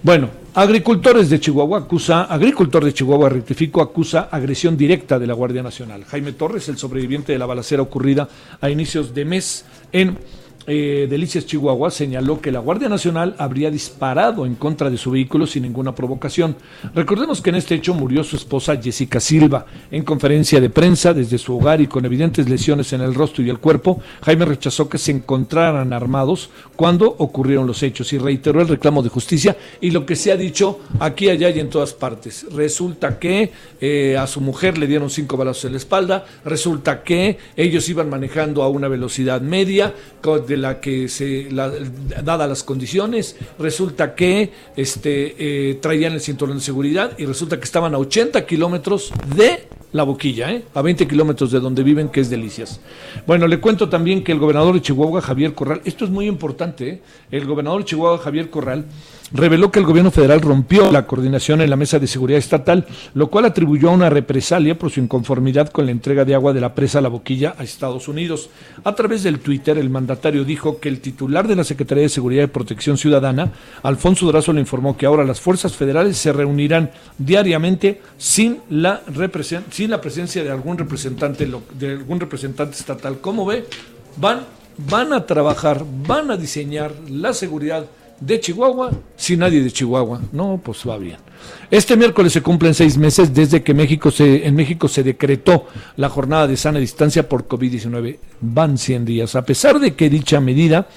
Bueno, 0.01 0.29
agricultores 0.55 1.29
de 1.29 1.41
Chihuahua 1.41 1.79
acusa, 1.79 2.23
agricultor 2.23 2.85
de 2.85 2.93
Chihuahua 2.93 3.27
rectificó, 3.27 3.81
acusa 3.81 4.29
agresión 4.31 4.77
directa 4.77 5.19
de 5.19 5.27
la 5.27 5.33
Guardia 5.33 5.61
Nacional. 5.61 6.05
Jaime 6.05 6.31
Torres, 6.31 6.69
el 6.69 6.77
sobreviviente 6.77 7.33
de 7.33 7.39
la 7.39 7.45
balacera 7.45 7.81
ocurrida 7.81 8.29
a 8.61 8.69
inicios 8.69 9.13
de 9.13 9.25
mes 9.25 9.65
en 9.91 10.17
eh, 10.71 11.07
Delicias 11.09 11.47
Chihuahua 11.47 11.89
señaló 11.89 12.39
que 12.39 12.51
la 12.51 12.59
Guardia 12.59 12.89
Nacional 12.89 13.33
habría 13.39 13.71
disparado 13.71 14.45
en 14.45 14.53
contra 14.53 14.91
de 14.91 14.97
su 14.97 15.09
vehículo 15.09 15.47
sin 15.47 15.63
ninguna 15.63 15.95
provocación. 15.95 16.55
Recordemos 16.93 17.41
que 17.41 17.49
en 17.49 17.55
este 17.55 17.73
hecho 17.73 17.95
murió 17.95 18.23
su 18.23 18.35
esposa 18.35 18.79
Jessica 18.79 19.19
Silva. 19.19 19.65
En 19.89 20.03
conferencia 20.03 20.61
de 20.61 20.69
prensa 20.69 21.13
desde 21.13 21.39
su 21.39 21.57
hogar 21.57 21.81
y 21.81 21.87
con 21.87 22.05
evidentes 22.05 22.47
lesiones 22.47 22.93
en 22.93 23.01
el 23.01 23.15
rostro 23.15 23.43
y 23.43 23.49
el 23.49 23.57
cuerpo, 23.57 23.99
Jaime 24.21 24.45
rechazó 24.45 24.87
que 24.87 24.99
se 24.99 25.11
encontraran 25.11 25.91
armados 25.91 26.51
cuando 26.75 27.15
ocurrieron 27.17 27.65
los 27.65 27.81
hechos 27.81 28.13
y 28.13 28.19
reiteró 28.19 28.61
el 28.61 28.67
reclamo 28.67 29.01
de 29.01 29.09
justicia 29.09 29.57
y 29.81 29.89
lo 29.89 30.05
que 30.05 30.15
se 30.15 30.31
ha 30.31 30.37
dicho 30.37 30.81
aquí, 30.99 31.29
allá 31.29 31.49
y 31.49 31.59
en 31.59 31.71
todas 31.71 31.93
partes. 31.93 32.45
Resulta 32.53 33.17
que 33.17 33.51
eh, 33.81 34.17
a 34.17 34.27
su 34.27 34.39
mujer 34.39 34.77
le 34.77 34.85
dieron 34.85 35.09
cinco 35.09 35.35
balazos 35.35 35.65
en 35.65 35.71
la 35.71 35.77
espalda, 35.79 36.25
resulta 36.45 37.01
que 37.01 37.39
ellos 37.55 37.89
iban 37.89 38.07
manejando 38.07 38.61
a 38.61 38.69
una 38.69 38.87
velocidad 38.87 39.41
media, 39.41 39.95
de 40.47 40.57
la 40.61 40.79
que 40.79 41.07
se, 41.07 41.49
la, 41.51 41.71
las 42.47 42.63
condiciones, 42.63 43.35
resulta 43.57 44.15
que 44.15 44.51
este, 44.75 45.69
eh, 45.69 45.75
traían 45.75 46.13
el 46.13 46.21
cinturón 46.21 46.57
de 46.57 46.63
seguridad 46.63 47.17
y 47.17 47.25
resulta 47.25 47.57
que 47.57 47.65
estaban 47.65 47.93
a 47.93 47.97
80 47.97 48.45
kilómetros 48.45 49.11
de 49.35 49.67
la 49.91 50.03
boquilla, 50.03 50.51
¿eh? 50.51 50.63
a 50.73 50.81
20 50.81 51.07
kilómetros 51.07 51.51
de 51.51 51.59
donde 51.59 51.83
viven, 51.83 52.09
que 52.09 52.21
es 52.21 52.29
Delicias. 52.29 52.79
Bueno, 53.25 53.47
le 53.47 53.59
cuento 53.59 53.89
también 53.89 54.23
que 54.23 54.31
el 54.31 54.39
gobernador 54.39 54.75
de 54.75 54.81
Chihuahua, 54.81 55.21
Javier 55.21 55.53
Corral, 55.53 55.81
esto 55.85 56.05
es 56.05 56.11
muy 56.11 56.27
importante, 56.27 56.89
¿eh? 56.89 57.01
el 57.31 57.45
gobernador 57.45 57.81
de 57.81 57.85
Chihuahua, 57.85 58.19
Javier 58.19 58.49
Corral, 58.49 58.85
reveló 59.31 59.71
que 59.71 59.79
el 59.79 59.85
gobierno 59.85 60.11
federal 60.11 60.41
rompió 60.41 60.91
la 60.91 61.05
coordinación 61.07 61.61
en 61.61 61.69
la 61.69 61.75
mesa 61.75 61.99
de 61.99 62.07
seguridad 62.07 62.39
estatal, 62.39 62.85
lo 63.13 63.29
cual 63.29 63.45
atribuyó 63.45 63.89
a 63.89 63.93
una 63.93 64.09
represalia 64.09 64.77
por 64.77 64.91
su 64.91 64.99
inconformidad 64.99 65.69
con 65.69 65.85
la 65.85 65.91
entrega 65.91 66.25
de 66.25 66.35
agua 66.35 66.53
de 66.53 66.61
la 66.61 66.73
presa 66.75 67.01
La 67.01 67.09
Boquilla 67.09 67.55
a 67.57 67.63
Estados 67.63 68.07
Unidos. 68.07 68.49
A 68.83 68.95
través 68.95 69.23
del 69.23 69.39
Twitter, 69.39 69.77
el 69.77 69.89
mandatario 69.89 70.43
dijo 70.43 70.79
que 70.79 70.89
el 70.89 70.99
titular 71.01 71.47
de 71.47 71.55
la 71.55 71.63
Secretaría 71.63 72.03
de 72.03 72.09
Seguridad 72.09 72.43
y 72.43 72.47
Protección 72.47 72.97
Ciudadana, 72.97 73.51
Alfonso 73.83 74.25
Durazo, 74.25 74.53
le 74.53 74.61
informó 74.61 74.97
que 74.97 75.05
ahora 75.05 75.23
las 75.23 75.41
fuerzas 75.41 75.75
federales 75.75 76.17
se 76.17 76.33
reunirán 76.33 76.91
diariamente 77.17 78.01
sin 78.17 78.59
la, 78.69 79.01
presencia 79.31 80.43
de 80.43 80.51
algún 80.51 80.77
representante 80.77 81.43
estatal. 82.77 83.19
¿Cómo 83.21 83.45
ve? 83.45 83.65
Van 84.17 84.59
van 84.87 85.13
a 85.13 85.25
trabajar, 85.25 85.83
van 86.07 86.31
a 86.31 86.37
diseñar 86.37 86.93
la 87.09 87.33
seguridad 87.33 87.85
de 88.19 88.39
Chihuahua 88.39 88.91
sin 89.15 89.39
nadie 89.39 89.61
de 89.61 89.71
Chihuahua. 89.71 90.21
No, 90.31 90.59
pues 90.63 90.79
va 90.87 90.97
bien. 90.97 91.17
Este 91.71 91.95
miércoles 91.95 92.33
se 92.33 92.41
cumplen 92.41 92.73
seis 92.73 92.97
meses 92.97 93.33
desde 93.33 93.63
que 93.63 93.73
México 93.73 94.11
se, 94.11 94.45
en 94.45 94.55
México 94.55 94.87
se 94.87 95.03
decretó 95.03 95.67
la 95.97 96.09
jornada 96.09 96.47
de 96.47 96.57
sana 96.57 96.79
distancia 96.79 97.27
por 97.27 97.47
COVID-19. 97.47 98.17
Van 98.41 98.77
100 98.77 99.05
días. 99.05 99.35
A 99.35 99.43
pesar 99.43 99.79
de 99.79 99.93
que 99.93 100.09
dicha 100.09 100.41
medida 100.41 100.87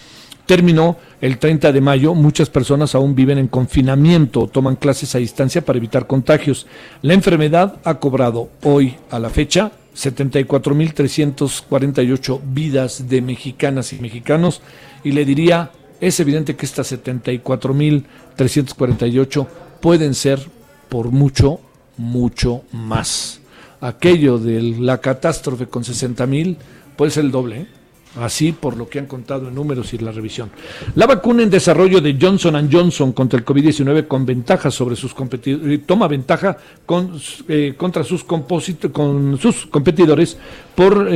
terminó 0.47 0.97
el 1.21 1.39
30 1.39 1.73
de 1.73 1.81
mayo, 1.81 2.15
muchas 2.15 2.51
personas 2.51 2.95
aún 2.95 3.15
viven 3.15 3.39
en 3.39 3.49
confinamiento 3.49 4.41
o 4.41 4.49
toman 4.49 4.77
clases 4.77 5.15
a 5.15 5.19
distancia 5.19 5.65
para 5.65 5.79
evitar 5.79 6.07
contagios. 6.07 6.67
La 7.03 7.15
enfermedad 7.15 7.77
ha 7.85 8.01
cobrado 8.01 8.51
hoy 8.63 8.97
a 9.11 9.19
la 9.19 9.31
fecha 9.31 9.73
74.348 9.95 12.41
vidas 12.45 13.09
de 13.09 13.21
mexicanas 13.21 13.93
y 13.93 13.99
mexicanos 13.99 14.63
y 15.05 15.13
le 15.13 15.25
diría 15.25 15.71
es 16.03 16.21
evidente 16.21 16.57
que 16.57 16.67
estas 16.67 16.93
74.348 16.93 19.47
pueden 19.81 20.15
ser 20.15 20.41
por 20.89 21.13
mucho, 21.13 21.61
mucho 21.97 22.65
más. 22.73 23.41
Aquello 23.81 24.39
de 24.39 24.61
la 24.63 24.99
catástrofe 24.99 25.69
con 25.69 25.85
60.000 25.85 26.57
puede 26.97 27.13
ser 27.13 27.25
el 27.25 27.31
doble. 27.31 27.61
¿eh? 27.61 27.69
Así 28.17 28.51
por 28.51 28.77
lo 28.77 28.89
que 28.89 28.99
han 28.99 29.07
contado 29.07 29.47
en 29.47 29.55
números 29.55 29.95
y 29.95 29.99
la 29.99 30.11
revisión. 30.11 30.51
La 30.97 31.07
vacuna 31.07 31.45
en 31.45 31.51
desarrollo 31.51 32.01
de 32.01 32.19
Johnson 32.21 32.69
Johnson 32.71 33.13
contra 33.13 33.39
el 33.39 33.45
COVID-19 33.45 34.09
con 34.09 34.27
ventaja 34.27 34.73
sobre 34.73 34.97
sus 34.97 35.15
competidores, 35.15 35.79
eh, 35.79 35.83
toma 35.87 36.09
ventaja 36.09 36.57
eh, 37.49 37.75
contra 37.77 38.03
sus, 38.03 38.25
con 38.25 38.45
sus 39.39 39.67
competidores 39.67 40.37
por 40.75 41.07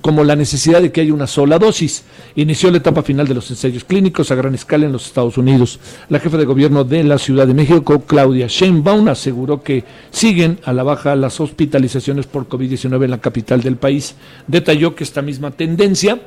como 0.00 0.24
la 0.24 0.36
necesidad 0.36 0.82
de 0.82 0.92
que 0.92 1.00
haya 1.00 1.14
una 1.14 1.26
sola 1.26 1.58
dosis. 1.58 2.04
Inició 2.36 2.70
la 2.70 2.78
etapa 2.78 3.02
final 3.02 3.26
de 3.26 3.34
los 3.34 3.50
ensayos 3.50 3.84
clínicos 3.84 4.30
a 4.30 4.34
gran 4.34 4.54
escala 4.54 4.86
en 4.86 4.92
los 4.92 5.06
Estados 5.06 5.38
Unidos. 5.38 5.78
La 6.08 6.20
jefa 6.20 6.36
de 6.36 6.44
gobierno 6.44 6.84
de 6.84 7.04
la 7.04 7.18
Ciudad 7.18 7.46
de 7.46 7.54
México, 7.54 8.02
Claudia 8.06 8.46
Sheinbaum, 8.48 9.08
aseguró 9.08 9.62
que 9.62 9.84
siguen 10.10 10.58
a 10.64 10.72
la 10.72 10.82
baja 10.82 11.16
las 11.16 11.40
hospitalizaciones 11.40 12.26
por 12.26 12.48
COVID-19 12.48 13.04
en 13.04 13.10
la 13.10 13.20
capital 13.20 13.60
del 13.62 13.76
país. 13.76 14.14
Detalló 14.46 14.94
que 14.94 15.04
esta 15.04 15.22
misma 15.22 15.50
tendencia, 15.50 16.20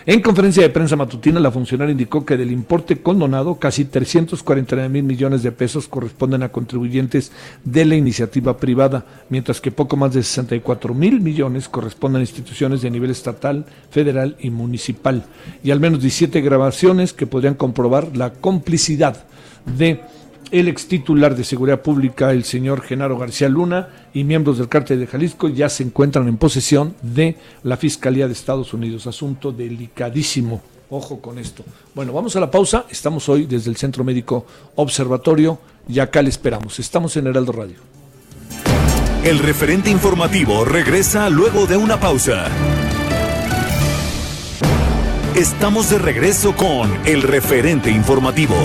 En 0.09 0.23
conferencia 0.23 0.62
de 0.62 0.71
prensa 0.71 0.97
matutina, 0.97 1.38
la 1.38 1.51
funcionaria 1.51 1.92
indicó 1.92 2.25
que 2.25 2.38
del 2.38 2.51
importe 2.51 3.03
condonado, 3.03 3.57
casi 3.57 3.85
349 3.85 4.88
mil 4.88 5.03
millones 5.03 5.42
de 5.42 5.53
pesos 5.53 5.87
corresponden 5.87 6.42
a 6.42 6.49
contribuyentes 6.49 7.31
de 7.62 7.85
la 7.85 7.94
iniciativa 7.94 8.57
privada, 8.57 9.05
mientras 9.29 9.61
que 9.61 9.71
poco 9.71 9.99
más 9.99 10.14
de 10.14 10.23
64 10.23 10.94
mil 10.94 11.21
millones 11.21 11.68
corresponden 11.68 12.21
a 12.21 12.23
instituciones 12.23 12.81
de 12.81 12.90
nivel 12.90 13.11
estatal, 13.11 13.66
federal 13.90 14.35
y 14.40 14.49
municipal, 14.49 15.27
y 15.62 15.73
al 15.73 15.81
menos 15.81 16.01
17 16.01 16.40
grabaciones 16.40 17.12
que 17.12 17.27
podrían 17.27 17.53
comprobar 17.53 18.16
la 18.16 18.33
complicidad 18.33 19.27
de 19.77 20.01
el 20.51 20.69
ex 20.69 20.87
titular 20.89 21.37
de 21.37 21.45
Seguridad 21.45 21.83
Pública, 21.83 22.33
el 22.33 22.45
señor 22.45 22.83
Genaro 22.83 23.19
García 23.19 23.49
Luna, 23.49 23.89
y 24.15 24.25
miembros 24.25 24.59
del 24.59 24.69
cártel 24.69 25.01
de 25.01 25.07
Jalisco 25.07 25.49
ya 25.49 25.69
se 25.69 25.83
encuentran 25.83 26.29
en 26.29 26.37
posesión 26.37 26.95
de 27.03 27.37
la 27.63 27.77
Fiscalía 27.77 28.27
de 28.27 28.33
Estados 28.33 28.73
Unidos. 28.73 29.07
Asunto 29.07 29.53
delicadísimo. 29.53 30.63
Ojo 30.91 31.21
con 31.21 31.39
esto. 31.39 31.65
Bueno, 31.95 32.13
vamos 32.13 32.35
a 32.37 32.41
la 32.41 32.51
pausa. 32.51 32.87
Estamos 32.89 33.29
hoy 33.29 33.47
desde 33.47 33.71
el 33.71 33.77
Centro 33.77 34.05
Médico 34.05 34.47
Observatorio 34.77 35.59
y 35.89 35.99
acá 35.99 36.23
le 36.23 36.31
esperamos. 36.31 36.79
Estamos 36.79 37.17
en 37.17 37.27
Heraldo 37.27 37.53
Radio. 37.53 37.77
El 39.25 39.39
referente 39.41 39.91
informativo 39.91 40.65
regresa 40.65 41.29
luego 41.29 41.67
de 41.67 41.77
una 41.77 42.01
pausa. 42.01 42.47
Estamos 45.35 45.91
de 45.91 45.99
regreso 45.99 46.57
con 46.57 46.91
el 47.07 47.23
referente 47.23 47.91
informativo. 47.91 48.57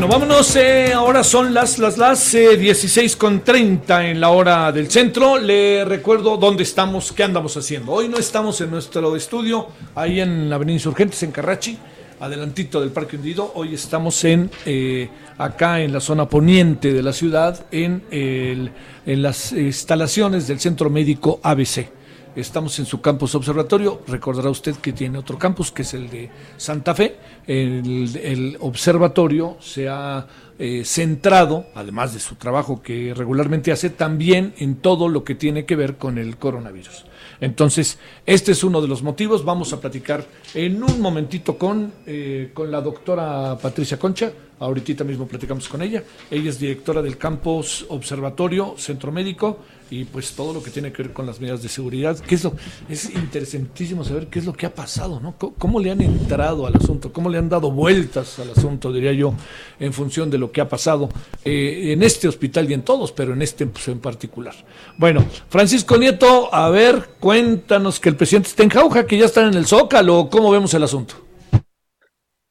Bueno, 0.00 0.14
vámonos. 0.14 0.56
Eh, 0.56 0.94
ahora 0.94 1.22
son 1.22 1.52
las 1.52 1.78
las 1.78 1.98
las 1.98 2.34
eh, 2.34 2.56
16 2.56 3.16
con 3.16 3.44
30 3.44 4.08
en 4.08 4.18
la 4.18 4.30
hora 4.30 4.72
del 4.72 4.90
centro. 4.90 5.36
Le 5.36 5.84
recuerdo 5.84 6.38
dónde 6.38 6.62
estamos, 6.62 7.12
qué 7.12 7.24
andamos 7.24 7.54
haciendo. 7.58 7.92
Hoy 7.92 8.08
no 8.08 8.16
estamos 8.16 8.58
en 8.62 8.70
nuestro 8.70 9.14
estudio, 9.14 9.68
ahí 9.94 10.20
en 10.20 10.48
la 10.48 10.56
Avenida 10.56 10.76
Insurgentes, 10.76 11.22
en 11.22 11.32
Carrachi, 11.32 11.76
adelantito 12.18 12.80
del 12.80 12.92
Parque 12.92 13.16
Hundido. 13.16 13.52
Hoy 13.54 13.74
estamos 13.74 14.24
en 14.24 14.50
eh, 14.64 15.10
acá 15.36 15.82
en 15.82 15.92
la 15.92 16.00
zona 16.00 16.26
poniente 16.26 16.94
de 16.94 17.02
la 17.02 17.12
ciudad, 17.12 17.66
en, 17.70 18.02
el, 18.10 18.70
en 19.04 19.20
las 19.20 19.52
instalaciones 19.52 20.48
del 20.48 20.60
Centro 20.60 20.88
Médico 20.88 21.40
ABC. 21.42 21.99
Estamos 22.40 22.78
en 22.78 22.86
su 22.86 23.00
campus 23.00 23.34
observatorio. 23.34 24.00
Recordará 24.08 24.48
usted 24.48 24.74
que 24.76 24.92
tiene 24.92 25.18
otro 25.18 25.38
campus, 25.38 25.70
que 25.70 25.82
es 25.82 25.92
el 25.94 26.08
de 26.08 26.30
Santa 26.56 26.94
Fe. 26.94 27.16
El, 27.46 28.56
observatorio 28.60 29.58
se 29.60 29.88
ha 29.88 30.26
eh, 30.58 30.82
centrado, 30.84 31.66
además 31.74 32.14
de 32.14 32.20
su 32.20 32.36
trabajo 32.36 32.82
que 32.82 33.12
regularmente 33.14 33.72
hace, 33.72 33.90
también 33.90 34.54
en 34.58 34.76
todo 34.76 35.08
lo 35.08 35.22
que 35.22 35.34
tiene 35.34 35.66
que 35.66 35.76
ver 35.76 35.96
con 35.96 36.16
el 36.16 36.38
coronavirus. 36.38 37.04
Entonces, 37.40 37.98
este 38.24 38.52
es 38.52 38.64
uno 38.64 38.80
de 38.80 38.88
los 38.88 39.02
motivos. 39.02 39.44
Vamos 39.44 39.72
a 39.72 39.80
platicar 39.80 40.24
en 40.54 40.82
un 40.82 41.00
momentito 41.00 41.58
con, 41.58 41.92
eh, 42.06 42.50
con 42.54 42.70
la 42.70 42.80
doctora 42.80 43.58
Patricia 43.60 43.98
Concha. 43.98 44.32
Ahorita 44.60 45.04
mismo 45.04 45.26
platicamos 45.26 45.68
con 45.68 45.80
ella. 45.80 46.04
Ella 46.30 46.50
es 46.50 46.60
directora 46.60 47.00
del 47.00 47.16
campus 47.16 47.86
Observatorio 47.88 48.74
Centro 48.76 49.10
Médico 49.10 49.58
y 49.90 50.04
pues 50.04 50.32
todo 50.32 50.52
lo 50.52 50.62
que 50.62 50.70
tiene 50.70 50.92
que 50.92 51.02
ver 51.02 51.12
con 51.14 51.24
las 51.24 51.40
medidas 51.40 51.62
de 51.62 51.70
seguridad. 51.70 52.18
Que 52.18 52.34
es, 52.34 52.44
lo, 52.44 52.54
es 52.86 53.10
interesantísimo 53.10 54.04
saber 54.04 54.26
qué 54.28 54.38
es 54.38 54.44
lo 54.44 54.52
que 54.52 54.66
ha 54.66 54.74
pasado, 54.74 55.18
¿no? 55.18 55.34
¿Cómo, 55.38 55.54
¿Cómo 55.54 55.80
le 55.80 55.90
han 55.90 56.02
entrado 56.02 56.66
al 56.66 56.76
asunto? 56.76 57.10
¿Cómo 57.10 57.30
le 57.30 57.38
han 57.38 57.48
dado 57.48 57.70
vueltas 57.70 58.38
al 58.38 58.50
asunto, 58.50 58.92
diría 58.92 59.12
yo, 59.12 59.32
en 59.78 59.94
función 59.94 60.30
de 60.30 60.36
lo 60.36 60.52
que 60.52 60.60
ha 60.60 60.68
pasado 60.68 61.08
eh, 61.42 61.92
en 61.92 62.02
este 62.02 62.28
hospital 62.28 62.70
y 62.70 62.74
en 62.74 62.82
todos, 62.82 63.12
pero 63.12 63.32
en 63.32 63.40
este 63.40 63.66
pues, 63.66 63.88
en 63.88 63.98
particular? 63.98 64.54
Bueno, 64.98 65.24
Francisco 65.48 65.96
Nieto, 65.96 66.54
a 66.54 66.68
ver, 66.68 67.12
cuéntanos 67.18 67.98
que 67.98 68.10
el 68.10 68.16
presidente 68.16 68.50
está 68.50 68.62
en 68.62 68.68
jauja, 68.68 69.06
que 69.06 69.16
ya 69.16 69.24
están 69.24 69.48
en 69.48 69.54
el 69.54 69.66
Zócalo. 69.66 70.28
¿Cómo 70.30 70.50
vemos 70.50 70.74
el 70.74 70.82
asunto? 70.82 71.29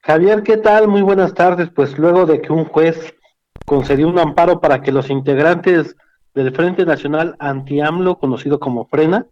Javier, 0.10 0.42
¿qué 0.42 0.58
tal? 0.58 0.88
Muy 0.88 1.04
buenas 1.04 1.36
tardes. 1.36 1.70
Pues 1.70 2.00
luego 2.00 2.26
de 2.26 2.42
que 2.42 2.52
un 2.52 2.66
juez 2.66 3.14
concedió 3.68 4.08
un 4.08 4.18
amparo 4.18 4.60
para 4.60 4.82
que 4.82 4.92
los 4.92 5.12
integrantes 5.12 5.96
del 6.34 6.52
Frente 6.52 6.84
Nacional 6.84 7.36
Anti-AMLO, 7.38 8.18
conocido 8.18 8.60
como 8.60 8.88
FRENA, 8.88 9.28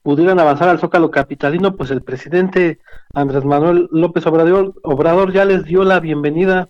pudieran 0.00 0.38
avanzar 0.38 0.68
al 0.68 0.78
Zócalo 0.78 1.10
Capitalino, 1.10 1.74
pues 1.74 1.90
el 1.90 2.02
presidente 2.02 2.78
Andrés 3.12 3.44
Manuel 3.44 3.88
López 3.90 4.24
Obrador, 4.28 4.74
Obrador 4.84 5.32
ya 5.32 5.44
les 5.44 5.64
dio 5.64 5.82
la 5.82 5.98
bienvenida 5.98 6.68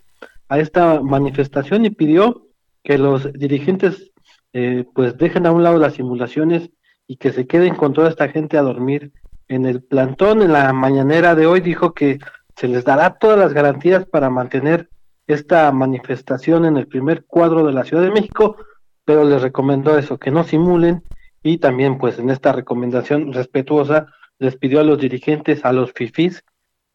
a 0.49 0.59
esta 0.59 1.03
manifestación 1.03 1.85
y 1.85 1.91
pidió 1.91 2.47
que 2.83 2.97
los 2.97 3.31
dirigentes 3.35 4.13
eh, 4.55 4.87
pues 4.95 5.19
dejen 5.19 5.45
a 5.45 5.53
un 5.53 5.63
lado 5.63 5.77
las 5.77 5.93
simulaciones 5.93 6.71
y 7.07 7.19
que 7.19 7.33
se 7.33 7.47
queden 7.47 7.75
con 7.75 7.93
toda 7.93 8.09
esta 8.09 8.31
gente 8.31 8.57
a 8.57 8.63
dormir 8.63 9.13
en 9.49 9.67
el 9.67 9.83
plantón. 9.83 10.41
En 10.41 10.55
la 10.55 10.73
mañanera 10.73 11.35
de 11.35 11.47
hoy 11.47 11.61
dijo 11.61 11.93
que 11.93 12.19
se 12.57 12.69
les 12.69 12.85
dará 12.85 13.19
todas 13.19 13.39
las 13.39 13.53
garantías 13.53 14.07
para 14.07 14.31
mantener 14.31 14.89
esta 15.27 15.71
manifestación 15.73 16.65
en 16.65 16.77
el 16.77 16.87
primer 16.87 17.25
cuadro 17.25 17.65
de 17.67 17.73
la 17.73 17.85
Ciudad 17.85 18.03
de 18.03 18.11
México, 18.11 18.57
pero 19.05 19.25
les 19.25 19.43
recomendó 19.43 19.99
eso, 19.99 20.19
que 20.19 20.31
no 20.31 20.45
simulen 20.45 21.03
y 21.43 21.59
también 21.59 21.99
pues 21.99 22.19
en 22.19 22.31
esta 22.31 22.53
recomendación 22.53 23.33
respetuosa 23.33 24.07
les 24.39 24.57
pidió 24.57 24.81
a 24.81 24.85
los 24.85 24.99
dirigentes, 24.99 25.65
a 25.65 25.73
los 25.73 25.93
FIFIs, 25.93 26.45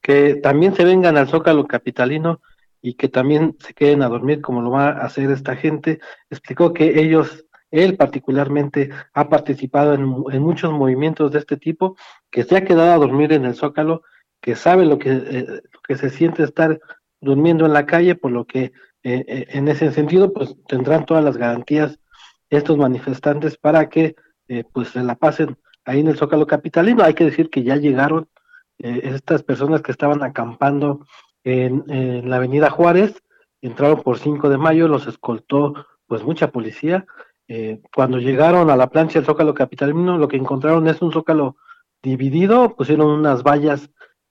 que 0.02 0.36
también 0.36 0.76
se 0.76 0.86
vengan 0.86 1.17
al 1.17 1.28
Zócalo 1.28 1.65
Capitalino 1.67 2.41
y 2.82 2.93
que 2.93 3.10
también 3.10 3.56
se 3.60 3.74
queden 3.74 4.02
a 4.04 4.10
dormir 4.10 4.41
como 4.41 4.62
lo 4.62 4.72
va 4.72 4.89
a 4.89 5.06
hacer 5.06 5.32
esta 5.32 5.56
gente. 5.56 6.00
Explicó 6.30 6.74
que 6.74 7.00
ellos, 7.02 7.46
él 7.72 7.98
particularmente, 7.98 8.89
ha 9.13 9.30
participado 9.30 9.93
en, 9.93 10.02
en 10.32 10.41
muchos 10.41 10.72
movimientos 10.72 11.32
de 11.32 11.39
este 11.39 11.58
tipo, 11.58 11.98
que 12.30 12.43
se 12.43 12.56
ha 12.56 12.63
quedado 12.63 12.91
a 12.93 12.98
dormir 12.98 13.34
en 13.34 13.46
el 13.46 13.56
Zócalo, 13.56 14.04
que 14.47 14.55
sabe 14.55 14.86
lo 14.86 14.97
que, 14.97 15.12
eh, 15.12 15.62
que 15.86 15.97
se 15.97 16.10
siente 16.10 16.41
estar 16.41 16.79
durmiendo 17.19 17.65
en 17.65 17.73
la 17.73 17.86
calle, 17.86 18.15
por 18.15 18.31
lo 18.31 18.45
que 18.45 18.71
eh, 19.03 19.25
eh, 19.27 19.47
en 19.49 19.67
ese 19.67 19.91
sentido, 19.91 20.31
pues 20.31 20.55
tendrán 20.69 21.05
todas 21.05 21.21
las 21.21 21.36
garantías 21.36 21.99
estos 22.49 22.77
manifestantes 22.77 23.57
para 23.57 23.89
que 23.89 24.15
pues 24.71 24.88
se 24.88 25.03
la 25.03 25.15
pasen 25.15 25.57
ahí 25.83 25.99
en 25.99 26.07
el 26.07 26.15
Zócalo 26.15 26.47
Capitalino. 26.47 27.03
Hay 27.03 27.13
que 27.13 27.25
decir 27.25 27.49
que 27.49 27.63
ya 27.63 27.75
llegaron 27.75 28.29
estas 28.77 29.43
personas 29.43 29.81
que 29.81 29.91
estaban 29.91 30.23
acampando 30.23 31.05
en, 31.43 31.83
la 32.29 32.38
Avenida 32.38 32.69
Juárez, 32.69 33.21
entraron 33.62 34.01
por 34.01 34.17
5 34.17 34.47
de 34.47 34.57
mayo, 34.57 34.88
los 34.88 35.07
escoltó 35.07 35.73
pues 36.05 36.23
mucha 36.23 36.51
policía. 36.51 37.05
Cuando 37.93 38.19
llegaron 38.19 38.69
a 38.69 38.77
la 38.77 38.88
plancha 38.88 39.19
del 39.19 39.25
Zócalo 39.25 39.53
Capitalino, 39.53 40.17
lo 40.17 40.29
que 40.29 40.38
encontraron 40.38 40.88
es 40.88 41.01
un 41.01 41.12
Zócalo 41.12 41.57
dividido, 42.01 42.77
pusieron 42.77 43.07
unas 43.07 43.43
vallas 43.43 43.89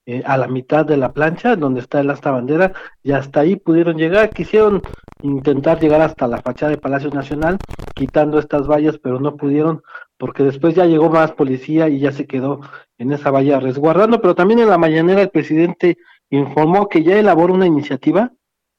eh, 0.09 0.23
a 0.25 0.37
la 0.37 0.47
mitad 0.47 0.85
de 0.85 0.95
la 0.95 1.11
plancha, 1.11 1.57
donde 1.57 1.81
está 1.81 1.99
el 1.99 2.09
asta 2.09 2.31
bandera, 2.31 2.71
y 3.03 3.11
hasta 3.11 3.41
ahí 3.41 3.57
pudieron 3.57 3.97
llegar. 3.97 4.29
Quisieron 4.29 4.81
intentar 5.21 5.81
llegar 5.81 5.99
hasta 5.99 6.29
la 6.29 6.41
fachada 6.41 6.69
de 6.71 6.77
Palacio 6.77 7.09
Nacional, 7.09 7.57
quitando 7.93 8.39
estas 8.39 8.67
vallas, 8.67 8.97
pero 9.03 9.19
no 9.19 9.35
pudieron, 9.35 9.83
porque 10.17 10.43
después 10.43 10.75
ya 10.75 10.85
llegó 10.85 11.09
más 11.09 11.33
policía 11.33 11.89
y 11.89 11.99
ya 11.99 12.13
se 12.13 12.25
quedó 12.25 12.61
en 12.97 13.11
esa 13.11 13.31
valla 13.31 13.59
resguardando. 13.59 14.21
Pero 14.21 14.33
también 14.33 14.61
en 14.61 14.69
la 14.69 14.77
mañanera 14.77 15.23
el 15.23 15.29
presidente 15.29 15.97
informó 16.29 16.87
que 16.87 17.03
ya 17.03 17.19
elaboró 17.19 17.53
una 17.53 17.67
iniciativa 17.67 18.31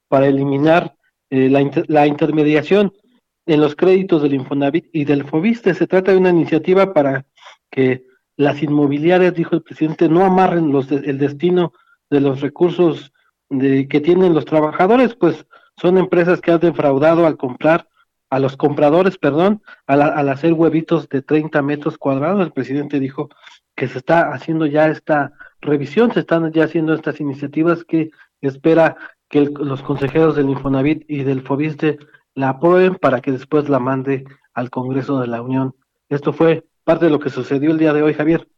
para 0.09 0.29
eliminar 0.29 0.95
eh, 1.29 1.51
la, 1.51 1.61
inter 1.61 1.85
la 1.88 2.07
intermediación 2.07 2.95
en 3.45 3.61
los 3.61 3.77
créditos 3.77 4.23
del 4.23 4.33
Infonavit 4.33 4.88
y 4.95 5.05
del 5.05 5.25
Fobiste. 5.25 5.75
Se 5.75 5.87
trata 5.87 6.12
de 6.12 6.17
una 6.17 6.31
iniciativa 6.31 6.95
para 6.95 7.27
que 7.71 8.08
las 8.38 8.62
inmobiliarias, 8.62 9.35
dijo 9.35 9.57
el 9.57 9.62
presidente, 9.62 10.09
no 10.09 10.24
amarren 10.24 10.70
los 10.70 10.90
el 10.92 11.18
destino 11.18 11.72
de 12.09 12.20
los 12.20 12.40
recursos 12.40 13.12
de, 13.51 13.88
que 13.88 14.01
tienen 14.01 14.33
los 14.33 14.44
trabajadores, 14.44 15.16
pues 15.16 15.44
son 15.77 15.98
empresas 15.98 16.40
que 16.40 16.53
han 16.53 16.61
defraudado 16.61 17.27
al 17.27 17.37
comprar, 17.37 17.88
a 18.31 18.38
los 18.38 18.57
compradores, 18.57 19.18
perdón, 19.18 19.62
al, 19.87 20.03
al 20.03 20.29
hacer 20.29 20.53
huevitos 20.53 21.09
de 21.09 21.20
30 21.20 21.62
metros 21.62 21.98
cuadrados. 21.98 22.40
El 22.40 22.53
presidente 22.53 23.01
dijo 23.01 23.29
que 23.74 23.88
se 23.88 23.98
está 23.98 24.33
haciendo 24.33 24.66
ya 24.66 24.87
esta 24.87 25.33
revisión, 25.61 26.12
se 26.12 26.20
están 26.20 26.53
ya 26.53 26.64
haciendo 26.64 26.94
estas 26.94 27.20
iniciativas 27.20 27.85
que 27.85 28.11
espera 28.40 28.96
que 29.29 29.46
los 29.46 29.83
consejeros 29.83 30.37
del 30.37 30.51
Infonavit 30.51 31.05
y 31.09 31.24
del 31.24 31.42
Fobiste 31.42 31.98
la 32.35 32.51
aprueben 32.51 32.94
para 32.94 33.20
que 33.20 33.33
después 33.33 33.68
la 33.68 33.81
mande 33.81 34.24
al 34.55 34.70
Congreso 34.70 35.18
de 35.18 35.27
la 35.27 35.42
Unión. 35.42 35.74
Esto 36.09 36.33
fue 36.33 36.64
parte 36.88 37.05
de 37.05 37.11
lo 37.11 37.20
que 37.20 37.29
sucedió 37.29 37.70
el 37.70 37.77
día 37.77 37.92
de 37.92 38.03
hoy, 38.03 38.14
Javier. 38.14 38.48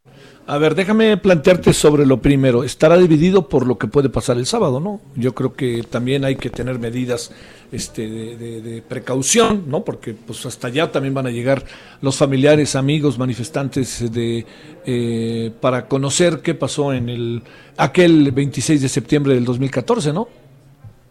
A 0.46 0.56
ver, 0.56 0.76
déjame 0.76 1.16
plantearte 1.16 1.72
sobre 1.72 2.06
lo 2.06 2.22
primero. 2.22 2.62
Estará 2.62 2.96
dividido 2.96 3.48
por 3.48 3.66
lo 3.66 3.76
que 3.76 3.88
puede 3.88 4.08
pasar 4.08 4.36
el 4.36 4.46
sábado, 4.46 4.78
¿no? 4.78 5.00
Yo 5.16 5.34
creo 5.34 5.54
que 5.54 5.82
también 5.82 6.24
hay 6.24 6.36
que 6.36 6.48
tener 6.48 6.78
medidas 6.78 7.32
este, 7.72 8.08
de, 8.08 8.82
precaución, 8.88 9.64
¿no? 9.66 9.82
Porque 9.82 10.14
pues 10.14 10.46
hasta 10.46 10.68
allá 10.68 10.92
también 10.92 11.12
van 11.12 11.26
a 11.26 11.30
llegar 11.30 11.64
los 12.02 12.16
familiares, 12.16 12.76
amigos, 12.76 13.18
manifestantes 13.18 14.12
de 14.12 14.46
eh, 14.86 15.50
para 15.60 15.88
conocer 15.88 16.38
qué 16.40 16.54
pasó 16.54 16.92
en 16.92 17.08
el 17.08 17.42
aquel 17.76 18.30
26 18.30 18.80
de 18.80 18.88
septiembre 18.88 19.34
del 19.34 19.44
2014, 19.44 20.12
¿no? 20.12 20.28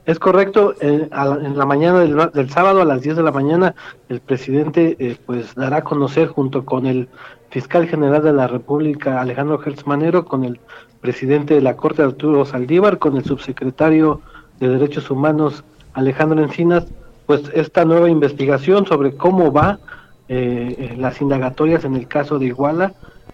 Es 0.10 0.18
correcto, 0.18 0.74
eh, 0.82 1.08
en 1.12 1.56
la 1.56 1.68
mañana 1.68 2.00
del, 2.00 2.50
sábado 2.50 2.82
a 2.82 2.86
las 2.86 3.04
10 3.04 3.18
de 3.18 3.22
la 3.22 3.32
mañana 3.32 3.76
el 4.10 4.22
presidente 4.22 4.98
eh, 4.98 5.16
pues 5.24 5.54
dará 5.54 5.78
a 5.78 5.84
conocer 5.84 6.30
junto 6.30 6.66
con 6.66 6.88
el 6.88 7.08
fiscal 7.52 7.88
general 7.88 8.24
de 8.24 8.34
la 8.34 8.48
República 8.48 9.22
Alejandro 9.22 9.60
Gertz 9.60 9.86
Manero, 9.86 10.26
con 10.26 10.46
el 10.46 10.60
presidente 11.00 11.54
de 11.54 11.62
la 11.62 11.76
Corte 11.76 12.02
Arturo 12.02 12.44
Saldívar, 12.44 12.98
con 12.98 13.18
el 13.18 13.24
subsecretario 13.24 14.22
de 14.60 14.70
Derechos 14.70 15.12
Humanos 15.12 15.64
Alejandro 15.94 16.42
Encinas, 16.42 16.88
pues 17.28 17.44
esta 17.54 17.86
nueva 17.86 18.10
investigación 18.10 18.88
sobre 18.88 19.16
cómo 19.16 19.52
va 19.52 19.78
eh, 20.28 20.96
las 20.98 21.22
indagatorias 21.22 21.86
en 21.86 21.96
el 21.96 22.08
caso 22.08 22.40
de 22.40 22.48
Iguala. 22.48 22.94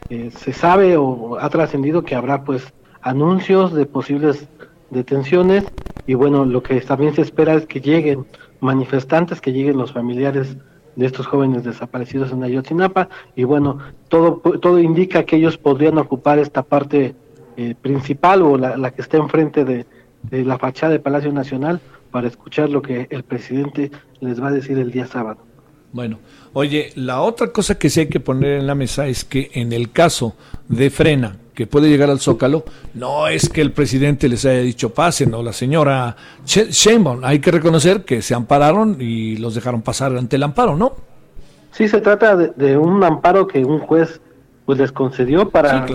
se 0.10 0.52
sabe 0.52 0.98
o 0.98 1.38
ha 1.40 1.50
trascendido 1.50 2.04
que 2.04 2.16
habrá 2.16 2.44
pues 2.44 2.74
anuncios 3.02 3.74
de 3.74 3.86
posibles 3.86 4.50
detenciones 4.96 5.66
y 6.08 6.16
bueno, 6.16 6.46
lo 6.46 6.64
que 6.64 6.80
también 6.82 7.14
se 7.14 7.22
espera 7.22 7.54
es 7.54 7.66
que 7.66 7.82
lleguen 7.82 8.26
manifestantes, 8.60 9.42
que 9.42 9.52
lleguen 9.52 9.78
los 9.78 9.94
familiares 9.94 10.58
de 10.96 11.06
estos 11.06 11.28
jóvenes 11.28 11.64
desaparecidos 11.64 12.32
en 12.32 12.44
Ayotzinapa 12.44 13.10
y 13.36 13.44
bueno, 13.44 13.80
todo, 14.08 14.38
todo 14.62 14.80
indica 14.80 15.24
que 15.24 15.36
ellos 15.36 15.58
podrían 15.58 15.98
ocupar 15.98 16.40
esta 16.40 16.64
parte 16.64 17.16
eh, 17.58 17.76
principal 17.80 18.42
o 18.42 18.58
la, 18.58 18.92
que 18.92 19.02
está 19.02 19.18
enfrente 19.18 19.66
de, 19.66 19.86
de 20.24 20.44
la 20.44 20.58
fachada 20.58 20.94
de 20.94 21.00
Palacio 21.00 21.32
Nacional 21.32 21.82
para 22.12 22.28
escuchar 22.28 22.70
lo 22.70 22.82
que 22.82 23.08
el 23.10 23.24
presidente 23.24 23.92
les 24.22 24.42
va 24.42 24.48
a 24.48 24.52
decir 24.52 24.78
el 24.78 24.92
día 24.92 25.06
sábado. 25.06 25.40
Bueno, 25.92 26.20
oye, 26.54 26.92
la 26.96 27.22
otra 27.22 27.52
cosa 27.52 27.78
que 27.78 27.90
sí 27.90 28.02
hay 28.02 28.08
que 28.08 28.20
poner 28.20 28.60
en 28.60 28.68
la 28.68 28.76
mesa 28.76 29.08
es 29.08 29.24
que 29.24 29.52
en 29.54 29.72
el 29.72 29.92
caso 29.92 30.36
de 30.68 30.90
Frena, 30.90 31.38
que 31.56 31.66
puede 31.66 31.90
llegar 31.90 32.10
al 32.10 32.20
Zócalo, 32.20 32.66
no 32.94 33.28
es 33.28 33.50
que 33.50 33.62
el 33.62 33.72
presidente 33.72 34.28
les 34.28 34.46
haya 34.46 34.60
dicho 34.60 34.94
pasen 34.94 35.34
o 35.34 35.42
la 35.42 35.54
señora 35.54 36.16
Sheinbaum. 36.46 37.24
Hay 37.24 37.40
que 37.40 37.50
reconocer 37.50 38.04
que 38.04 38.22
se 38.22 38.36
ampararon 38.36 38.98
y 39.00 39.38
los 39.38 39.56
dejaron 39.56 39.82
pasar 39.82 40.16
ante 40.18 40.36
el 40.36 40.44
amparo, 40.44 40.76
¿no? 40.76 40.94
Sí, 41.72 41.88
se 41.88 42.02
trata 42.02 42.36
de, 42.36 42.78
un 42.78 43.04
amparo 43.04 43.48
que 43.48 43.66
un 43.66 43.80
juez 43.80 44.22
pues 44.66 44.78
les 44.80 44.92
concedió 44.92 45.50
para 45.50 45.86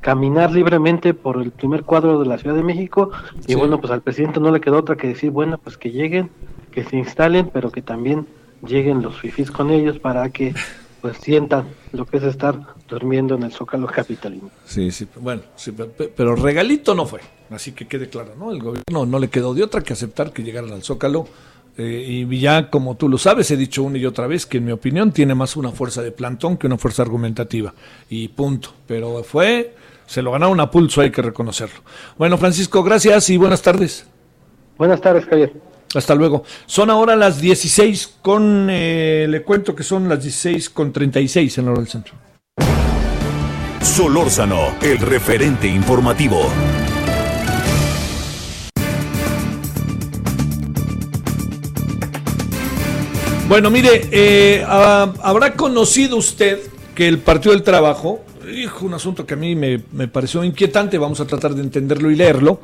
caminar 0.00 0.50
libremente 0.50 1.14
por 1.14 1.40
el 1.40 1.52
primer 1.52 1.84
cuadro 1.84 2.20
de 2.20 2.26
la 2.26 2.38
Ciudad 2.38 2.56
de 2.56 2.62
México 2.62 3.10
y 3.46 3.54
bueno, 3.54 3.80
pues 3.80 3.92
al 3.92 4.02
presidente 4.02 4.40
no 4.40 4.50
le 4.50 4.60
quedó 4.60 4.78
otra 4.78 4.96
que 4.96 5.08
decir, 5.08 5.30
bueno, 5.30 5.58
pues 5.58 5.76
que 5.76 5.90
lleguen, 5.90 6.30
que 6.70 6.84
se 6.84 6.96
instalen, 6.96 7.50
pero 7.52 7.70
que 7.70 7.82
también 7.82 8.26
lleguen 8.66 9.02
los 9.02 9.18
fifís 9.20 9.50
con 9.50 9.70
ellos 9.70 9.98
para 9.98 10.28
que 10.30 10.54
pues 11.02 11.18
sientan 11.18 11.66
lo 11.92 12.06
que 12.06 12.18
es 12.18 12.22
estar 12.22 12.56
durmiendo 12.88 13.34
en 13.34 13.42
el 13.42 13.52
Zócalo 13.52 13.88
capitalino. 13.88 14.50
Sí, 14.64 14.92
sí, 14.92 15.06
bueno, 15.16 15.42
sí, 15.56 15.74
pero 16.16 16.36
regalito 16.36 16.94
no 16.94 17.04
fue, 17.06 17.20
así 17.50 17.72
que 17.72 17.88
quede 17.88 18.08
claro, 18.08 18.34
¿no? 18.38 18.52
El 18.52 18.62
gobierno 18.62 19.04
no 19.04 19.18
le 19.18 19.28
quedó 19.28 19.52
de 19.52 19.64
otra 19.64 19.80
que 19.82 19.92
aceptar 19.92 20.32
que 20.32 20.44
llegaran 20.44 20.72
al 20.72 20.84
Zócalo 20.84 21.26
eh, 21.76 22.26
y 22.28 22.38
ya 22.38 22.70
como 22.70 22.96
tú 22.96 23.08
lo 23.08 23.18
sabes, 23.18 23.50
he 23.50 23.56
dicho 23.56 23.82
una 23.82 23.98
y 23.98 24.06
otra 24.06 24.28
vez 24.28 24.46
que 24.46 24.58
en 24.58 24.66
mi 24.66 24.72
opinión 24.72 25.10
tiene 25.10 25.34
más 25.34 25.56
una 25.56 25.72
fuerza 25.72 26.02
de 26.02 26.12
plantón 26.12 26.56
que 26.56 26.68
una 26.68 26.78
fuerza 26.78 27.02
argumentativa 27.02 27.74
y 28.08 28.28
punto, 28.28 28.72
pero 28.86 29.24
fue, 29.24 29.74
se 30.06 30.22
lo 30.22 30.30
ganaron 30.30 30.60
a 30.60 30.70
pulso, 30.70 31.00
hay 31.00 31.10
que 31.10 31.22
reconocerlo. 31.22 31.80
Bueno, 32.16 32.38
Francisco, 32.38 32.84
gracias 32.84 33.28
y 33.28 33.38
buenas 33.38 33.60
tardes. 33.60 34.06
Buenas 34.78 35.00
tardes, 35.00 35.24
Javier. 35.26 35.52
Hasta 35.94 36.14
luego. 36.14 36.44
Son 36.66 36.90
ahora 36.90 37.16
las 37.16 37.40
16 37.40 38.14
con, 38.22 38.68
eh, 38.70 39.26
le 39.28 39.42
cuento 39.42 39.74
que 39.74 39.82
son 39.82 40.08
las 40.08 40.22
16 40.22 40.70
con 40.70 40.92
36 40.92 41.58
en 41.58 41.68
hora 41.68 41.78
del 41.78 41.88
centro. 41.88 42.14
Solórzano, 43.82 44.76
el 44.80 44.98
referente 44.98 45.66
informativo. 45.66 46.48
Bueno, 53.48 53.70
mire, 53.70 54.08
eh, 54.10 54.64
habrá 54.66 55.52
conocido 55.54 56.16
usted 56.16 56.58
que 56.94 57.06
el 57.06 57.18
Partido 57.18 57.52
del 57.52 57.62
Trabajo, 57.62 58.24
hijo, 58.50 58.86
un 58.86 58.94
asunto 58.94 59.26
que 59.26 59.34
a 59.34 59.36
mí 59.36 59.54
me, 59.54 59.82
me 59.92 60.08
pareció 60.08 60.42
inquietante, 60.42 60.96
vamos 60.96 61.20
a 61.20 61.26
tratar 61.26 61.54
de 61.54 61.60
entenderlo 61.60 62.10
y 62.10 62.16
leerlo, 62.16 62.60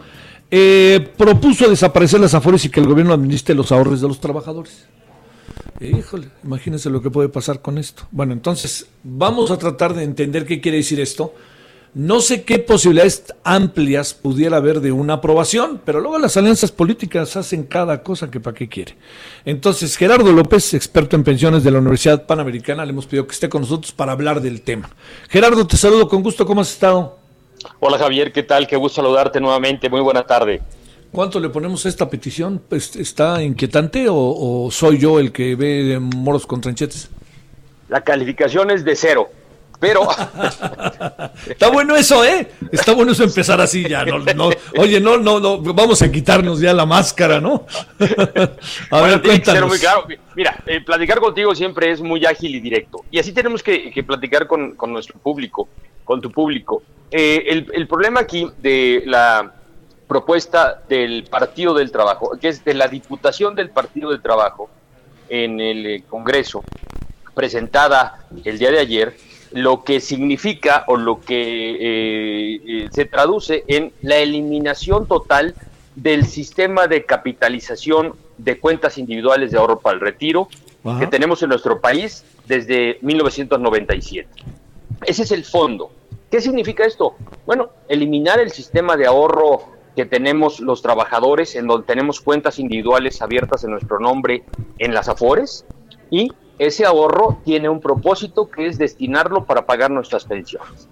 eh, 0.50 1.08
propuso 1.16 1.68
desaparecer 1.68 2.20
las 2.20 2.34
afores 2.34 2.64
y 2.64 2.70
que 2.70 2.80
el 2.80 2.86
gobierno 2.86 3.12
administre 3.12 3.54
los 3.54 3.72
ahorros 3.72 4.00
de 4.00 4.08
los 4.08 4.20
trabajadores. 4.20 4.86
Híjole, 5.80 6.28
imagínense 6.42 6.90
lo 6.90 7.00
que 7.00 7.10
puede 7.10 7.28
pasar 7.28 7.62
con 7.62 7.78
esto. 7.78 8.04
Bueno, 8.10 8.32
entonces 8.32 8.86
vamos 9.04 9.50
a 9.50 9.58
tratar 9.58 9.94
de 9.94 10.02
entender 10.02 10.44
qué 10.44 10.60
quiere 10.60 10.78
decir 10.78 11.00
esto. 11.00 11.34
No 11.94 12.20
sé 12.20 12.42
qué 12.42 12.58
posibilidades 12.58 13.24
amplias 13.44 14.12
pudiera 14.12 14.58
haber 14.58 14.80
de 14.80 14.92
una 14.92 15.14
aprobación, 15.14 15.80
pero 15.84 16.00
luego 16.00 16.18
las 16.18 16.36
alianzas 16.36 16.70
políticas 16.70 17.36
hacen 17.36 17.64
cada 17.64 18.02
cosa 18.02 18.30
que 18.30 18.40
para 18.40 18.54
qué 18.54 18.68
quiere. 18.68 18.96
Entonces, 19.44 19.96
Gerardo 19.96 20.30
López, 20.32 20.74
experto 20.74 21.16
en 21.16 21.24
pensiones 21.24 21.64
de 21.64 21.70
la 21.70 21.78
Universidad 21.78 22.26
Panamericana, 22.26 22.84
le 22.84 22.90
hemos 22.90 23.06
pedido 23.06 23.26
que 23.26 23.32
esté 23.32 23.48
con 23.48 23.62
nosotros 23.62 23.92
para 23.92 24.12
hablar 24.12 24.42
del 24.42 24.60
tema. 24.62 24.90
Gerardo, 25.28 25.66
te 25.66 25.76
saludo 25.76 26.08
con 26.08 26.22
gusto, 26.22 26.44
¿cómo 26.44 26.60
has 26.60 26.70
estado? 26.70 27.18
Hola 27.80 27.98
Javier, 27.98 28.32
¿qué 28.32 28.42
tal? 28.42 28.66
Qué 28.66 28.76
gusto 28.76 29.02
saludarte 29.02 29.40
nuevamente. 29.40 29.88
Muy 29.88 30.00
buena 30.00 30.24
tarde. 30.24 30.60
¿Cuánto 31.12 31.40
le 31.40 31.48
ponemos 31.48 31.86
a 31.86 31.88
esta 31.88 32.08
petición? 32.10 32.62
Pues, 32.68 32.94
¿Está 32.96 33.42
inquietante 33.42 34.06
o, 34.10 34.68
soy 34.70 34.98
yo 34.98 35.18
el 35.18 35.32
que 35.32 35.54
ve 35.56 35.98
moros 35.98 36.46
con 36.46 36.60
tranchetes? 36.60 37.10
La 37.88 38.02
calificación 38.02 38.70
es 38.70 38.84
de 38.84 38.94
cero, 38.94 39.30
pero... 39.78 40.08
Está 41.46 41.70
bueno 41.70 41.96
eso, 41.96 42.24
¿eh? 42.24 42.50
Está 42.72 42.92
bueno 42.92 43.12
eso 43.12 43.24
empezar 43.24 43.60
así 43.60 43.88
ya. 43.88 44.04
No, 44.04 44.50
oye, 44.78 45.00
no, 45.00 45.18
no, 45.18 45.40
no, 45.40 45.58
vamos 45.60 46.02
a 46.02 46.10
quitarnos 46.10 46.60
ya 46.60 46.72
la 46.72 46.86
máscara, 46.86 47.40
¿no? 47.40 47.66
a 48.90 49.00
ver, 49.00 49.22
cuéntanos. 49.22 49.68
muy 49.68 49.78
claro. 49.78 50.06
Mira, 50.34 50.58
eh, 50.66 50.80
platicar 50.80 51.20
contigo 51.20 51.54
siempre 51.54 51.90
es 51.90 52.00
muy 52.00 52.24
ágil 52.26 52.54
y 52.54 52.60
directo. 52.60 53.04
Y 53.10 53.18
así 53.18 53.32
tenemos 53.32 53.62
que, 53.62 54.04
platicar 54.06 54.46
con, 54.46 54.74
con 54.76 54.92
nuestro 54.92 55.18
público, 55.18 55.68
con 56.04 56.20
tu 56.20 56.30
público. 56.30 56.82
Eh, 57.10 57.64
el, 57.72 57.88
problema 57.88 58.20
aquí 58.20 58.50
de 58.58 59.02
la 59.06 59.54
propuesta 60.06 60.82
del 60.88 61.24
Partido 61.24 61.72
del 61.74 61.90
Trabajo, 61.90 62.36
que 62.38 62.48
es 62.48 62.64
de 62.64 62.74
la 62.74 62.88
Diputación 62.88 63.54
del 63.54 63.70
Partido 63.70 64.10
del 64.10 64.20
Trabajo 64.20 64.68
en 65.28 65.60
el 65.60 65.86
eh, 65.86 66.02
Congreso, 66.08 66.62
presentada 67.34 68.26
el 68.44 68.58
día 68.58 68.70
de 68.70 68.78
ayer, 68.78 69.16
lo 69.52 69.84
que 69.84 70.00
significa 70.00 70.84
o 70.88 70.96
lo 70.96 71.20
que 71.20 71.76
eh, 71.80 72.88
se 72.90 73.04
traduce 73.04 73.64
en 73.66 73.92
la 74.02 74.16
eliminación 74.16 75.06
total 75.06 75.54
del 75.94 76.26
sistema 76.26 76.86
de 76.86 77.04
capitalización 77.04 78.14
de 78.36 78.58
cuentas 78.58 78.98
individuales 78.98 79.50
de 79.50 79.58
ahorro 79.58 79.80
para 79.80 79.94
el 79.94 80.00
retiro 80.00 80.48
que 80.98 81.06
tenemos 81.06 81.42
en 81.42 81.50
nuestro 81.50 81.80
país 81.80 82.24
desde 82.46 82.98
1997. 83.02 84.28
Ese 85.04 85.22
es 85.22 85.32
el 85.32 85.44
fondo. 85.44 85.90
¿Qué 86.30 86.40
significa 86.40 86.84
esto? 86.84 87.14
Bueno, 87.44 87.70
eliminar 87.88 88.40
el 88.40 88.50
sistema 88.50 88.96
de 88.96 89.06
ahorro 89.06 89.64
que 89.96 90.06
tenemos 90.06 90.60
los 90.60 90.80
trabajadores, 90.80 91.56
en 91.56 91.66
donde 91.66 91.86
tenemos 91.86 92.20
cuentas 92.20 92.58
individuales 92.58 93.20
abiertas 93.20 93.64
en 93.64 93.72
nuestro 93.72 93.98
nombre 93.98 94.44
en 94.78 94.94
las 94.94 95.08
AFORES, 95.08 95.64
y 96.10 96.32
ese 96.58 96.84
ahorro 96.84 97.38
tiene 97.44 97.68
un 97.68 97.80
propósito 97.80 98.50
que 98.50 98.66
es 98.66 98.78
destinarlo 98.78 99.44
para 99.44 99.64
pagar 99.64 99.90
nuestras 99.90 100.24
pensiones. 100.24 100.88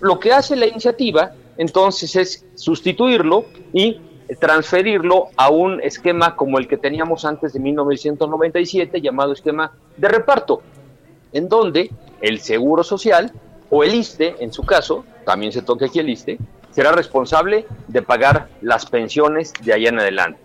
Lo 0.00 0.18
que 0.18 0.32
hace 0.32 0.54
la 0.54 0.66
iniciativa 0.66 1.32
entonces 1.56 2.14
es 2.16 2.46
sustituirlo 2.54 3.46
y 3.72 4.00
transferirlo 4.40 5.28
a 5.36 5.50
un 5.50 5.82
esquema 5.82 6.36
como 6.36 6.58
el 6.58 6.68
que 6.68 6.76
teníamos 6.76 7.24
antes 7.24 7.52
de 7.52 7.60
1997, 7.60 9.00
llamado 9.00 9.32
esquema 9.32 9.72
de 9.96 10.08
reparto, 10.08 10.62
en 11.32 11.48
donde 11.48 11.90
el 12.20 12.40
Seguro 12.40 12.84
Social 12.84 13.32
o 13.70 13.84
el 13.84 13.94
ISTE, 13.94 14.36
en 14.40 14.52
su 14.52 14.64
caso, 14.64 15.04
también 15.24 15.52
se 15.52 15.62
toca 15.62 15.86
aquí 15.86 15.98
el 15.98 16.10
ISTE, 16.10 16.38
será 16.70 16.92
responsable 16.92 17.66
de 17.88 18.02
pagar 18.02 18.48
las 18.60 18.86
pensiones 18.86 19.52
de 19.62 19.72
allá 19.72 19.88
en 19.88 19.98
adelante. 19.98 20.40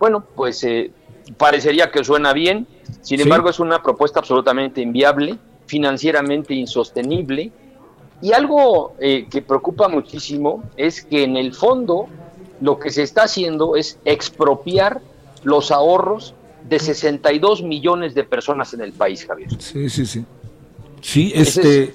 Bueno, 0.00 0.24
pues 0.34 0.62
eh, 0.64 0.90
parecería 1.36 1.90
que 1.90 2.04
suena 2.04 2.32
bien, 2.32 2.66
sin 3.02 3.20
embargo 3.20 3.50
es 3.50 3.60
una 3.60 3.82
propuesta 3.82 4.20
absolutamente 4.20 4.80
inviable, 4.80 5.36
financieramente 5.66 6.54
insostenible, 6.54 7.52
y 8.20 8.32
algo 8.32 8.94
eh, 9.00 9.26
que 9.30 9.42
preocupa 9.42 9.88
muchísimo 9.88 10.64
es 10.76 11.02
que 11.04 11.22
en 11.22 11.36
el 11.36 11.54
fondo 11.54 12.06
lo 12.60 12.78
que 12.78 12.90
se 12.90 13.02
está 13.02 13.24
haciendo 13.24 13.76
es 13.76 13.98
expropiar 14.04 15.00
los 15.44 15.70
ahorros 15.70 16.34
de 16.68 16.78
62 16.78 17.62
millones 17.62 18.14
de 18.14 18.24
personas 18.24 18.74
en 18.74 18.80
el 18.80 18.92
país, 18.92 19.24
Javier. 19.24 19.48
Sí, 19.58 19.88
sí, 19.88 20.04
sí. 20.04 20.24
Sí, 21.00 21.32
este... 21.34 21.94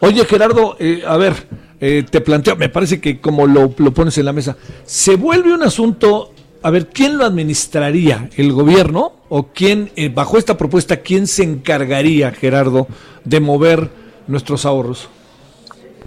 Oye, 0.00 0.24
Gerardo, 0.24 0.76
eh, 0.78 1.02
a 1.04 1.16
ver, 1.16 1.34
eh, 1.80 2.04
te 2.08 2.20
planteo, 2.20 2.56
me 2.56 2.68
parece 2.68 3.00
que 3.00 3.20
como 3.20 3.46
lo, 3.46 3.70
pones 3.70 4.16
en 4.18 4.26
la 4.26 4.32
mesa, 4.32 4.56
se 4.84 5.16
vuelve 5.16 5.52
un 5.52 5.62
asunto, 5.62 6.32
a 6.62 6.70
ver, 6.70 6.88
¿quién 6.88 7.18
lo 7.18 7.24
administraría? 7.24 8.28
¿El 8.36 8.52
gobierno? 8.52 9.12
¿O 9.28 9.48
quién, 9.48 9.90
eh, 9.96 10.08
bajo 10.08 10.38
esta 10.38 10.56
propuesta, 10.56 10.98
quién 10.98 11.26
se 11.26 11.42
encargaría, 11.42 12.30
Gerardo, 12.32 12.86
de 13.24 13.40
mover 13.40 13.90
nuestros 14.26 14.66
ahorros? 14.66 15.08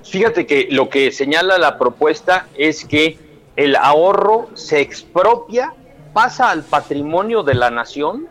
Fíjate 0.03 0.45
que 0.45 0.67
lo 0.71 0.89
que 0.89 1.11
señala 1.11 1.57
la 1.57 1.77
propuesta 1.77 2.47
es 2.55 2.85
que 2.85 3.17
el 3.55 3.75
ahorro 3.75 4.49
se 4.55 4.81
expropia, 4.81 5.73
pasa 6.13 6.49
al 6.49 6.63
patrimonio 6.63 7.43
de 7.43 7.53
la 7.53 7.69
nación 7.69 8.27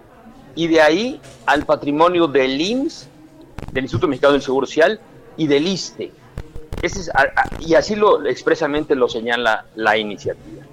y 0.54 0.66
de 0.68 0.82
ahí 0.82 1.20
al 1.46 1.64
patrimonio 1.64 2.26
del 2.26 2.60
IMSS, 2.60 3.08
del 3.72 3.84
Instituto 3.84 4.08
Mexicano 4.08 4.32
del 4.32 4.42
Seguro 4.42 4.66
Social, 4.66 5.00
y 5.36 5.46
del 5.46 5.66
ISTE. 5.66 6.12
es, 6.82 7.10
y 7.60 7.74
así 7.74 7.94
lo 7.96 8.26
expresamente 8.26 8.94
lo 8.94 9.08
señala 9.08 9.64
la 9.74 9.96
iniciativa. 9.96 10.64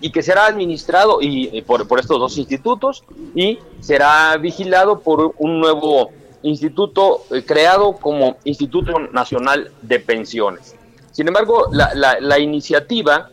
Y 0.00 0.10
que 0.10 0.22
será 0.22 0.46
administrado 0.46 1.18
y, 1.20 1.62
por, 1.62 1.82
estos 2.00 2.18
dos 2.18 2.38
institutos 2.38 3.04
y 3.34 3.58
será 3.80 4.36
vigilado 4.36 5.00
por 5.00 5.34
un 5.38 5.60
nuevo 5.60 6.10
instituto 6.42 7.24
eh, 7.30 7.44
creado 7.44 7.92
como 7.92 8.36
Instituto 8.44 8.98
Nacional 8.98 9.70
de 9.82 10.00
Pensiones. 10.00 10.74
Sin 11.12 11.28
embargo, 11.28 11.68
la, 11.72 12.38
iniciativa 12.38 13.28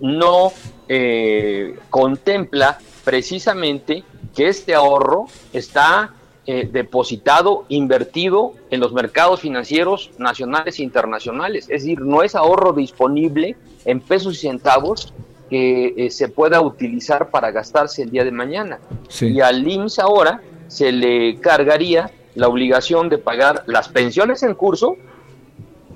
no 0.00 0.52
eh, 0.88 1.78
contempla 1.90 2.78
precisamente 3.04 4.04
que 4.34 4.48
este 4.48 4.74
ahorro 4.74 5.26
está 5.52 6.12
eh, 6.48 6.68
depositado, 6.70 7.64
invertido 7.68 8.54
en 8.70 8.78
los 8.78 8.92
mercados 8.92 9.40
financieros 9.40 10.12
nacionales 10.18 10.78
e 10.78 10.84
internacionales. 10.84 11.64
Es 11.64 11.82
decir, 11.82 12.00
no 12.02 12.22
es 12.22 12.36
ahorro 12.36 12.72
disponible 12.72 13.56
en 13.84 14.00
pesos 14.00 14.34
y 14.34 14.48
centavos 14.48 15.12
que 15.48 15.94
eh, 15.96 16.10
se 16.10 16.28
pueda 16.28 16.60
utilizar 16.60 17.30
para 17.30 17.50
gastarse 17.50 18.02
el 18.02 18.10
día 18.10 18.24
de 18.24 18.32
mañana. 18.32 18.78
Y 19.20 19.40
al 19.40 19.66
IMSS 19.66 19.98
ahora 20.00 20.40
se 20.68 20.92
le 20.92 21.38
cargaría 21.40 22.10
la 22.34 22.48
obligación 22.48 23.08
de 23.08 23.18
pagar 23.18 23.64
las 23.66 23.88
pensiones 23.88 24.42
en 24.42 24.54
curso, 24.54 24.96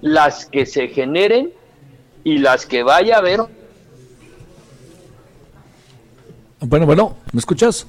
las 0.00 0.46
que 0.46 0.66
se 0.66 0.88
generen 0.88 1.52
y 2.24 2.38
las 2.38 2.66
que 2.66 2.82
vaya 2.82 3.16
a 3.16 3.18
haber. 3.18 3.40
Bueno, 6.60 6.86
bueno, 6.86 7.16
¿me 7.32 7.40
escuchas? 7.40 7.86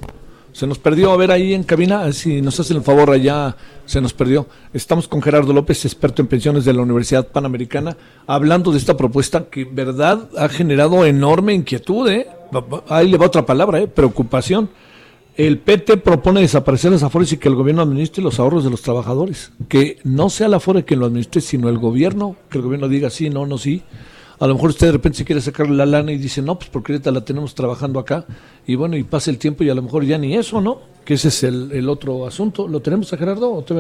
Se 0.54 0.68
nos 0.68 0.80
perdió, 0.80 1.12
a 1.12 1.18
ver 1.18 1.32
ahí 1.32 1.54
en 1.54 1.64
cabina, 1.64 2.12
si 2.12 2.42
nos 2.42 2.60
hacen 2.60 2.78
el 2.78 2.84
favor 2.84 3.10
allá, 3.12 3.56
se 3.86 4.02
nos 4.02 4.14
perdió. 4.14 4.48
Estamos 4.74 5.08
con 5.08 5.22
Gerardo 5.22 5.54
López, 5.54 5.86
experto 5.86 6.22
en 6.22 6.28
pensiones 6.28 6.66
de 6.66 6.74
la 6.74 6.82
Universidad 6.82 7.28
Panamericana, 7.28 7.96
hablando 8.28 8.72
de 8.72 8.78
esta 8.78 8.98
propuesta 8.98 9.46
que, 9.46 9.64
verdad, 9.64 10.30
ha 10.38 10.50
generado 10.50 11.06
enorme 11.06 11.54
inquietud, 11.54 12.10
¿eh? 12.10 12.28
Ahí 12.90 13.10
le 13.10 13.18
va 13.18 13.28
otra 13.28 13.46
palabra, 13.46 13.80
¿eh? 13.80 13.88
Preocupación. 13.88 14.70
El 15.38 15.60
PT 15.60 15.98
propone 15.98 16.42
desaparecer 16.42 16.92
las 16.92 17.04
afores 17.04 17.32
y 17.32 17.38
que 17.38 17.48
el 17.48 17.56
gobierno 17.56 17.82
administre 17.82 18.22
los 18.22 18.38
ahorros 18.38 18.66
de 18.66 18.70
los 18.70 18.82
trabajadores. 18.82 19.54
Que 19.70 20.00
no 20.04 20.30
sea 20.30 20.50
la 20.50 20.58
afore 20.58 20.84
quien 20.84 21.00
lo 21.00 21.06
administre, 21.06 21.40
sino 21.40 21.70
el 21.70 21.78
gobierno, 21.78 22.36
que 22.50 22.58
el 22.58 22.66
gobierno 22.66 22.90
diga 22.90 23.10
sí, 23.10 23.30
no, 23.30 23.46
no, 23.46 23.58
sí 23.58 23.82
a 24.42 24.48
lo 24.48 24.56
mejor 24.56 24.72
usted 24.72 24.88
de 24.88 24.94
repente 24.94 25.20
se 25.20 25.24
quiere 25.24 25.40
sacar 25.40 25.70
la 25.70 25.86
lana 25.86 26.12
y 26.12 26.18
dice, 26.18 26.42
no, 26.42 26.58
pues 26.58 26.68
porque 26.72 26.94
ahorita 26.94 27.12
la 27.12 27.24
tenemos 27.24 27.54
trabajando 27.54 28.00
acá, 28.00 28.26
y 28.66 28.74
bueno, 28.74 28.98
y 28.98 29.04
pasa 29.04 29.30
el 29.30 29.38
tiempo 29.38 29.64
y 29.64 29.70
a 29.70 29.76
lo 29.76 29.84
mejor 29.84 30.04
ya 30.04 30.18
ni 30.18 30.36
eso, 30.36 30.60
¿no? 30.60 30.80
Que 31.06 31.14
ese 31.14 31.28
es 31.28 31.44
el, 31.44 31.88
otro 31.88 32.26
asunto. 32.26 32.68
¿Lo 32.68 32.80
tenemos 32.80 33.14
a 33.14 33.18
Gerardo 33.18 33.54
o 33.54 33.62
te 33.62 33.76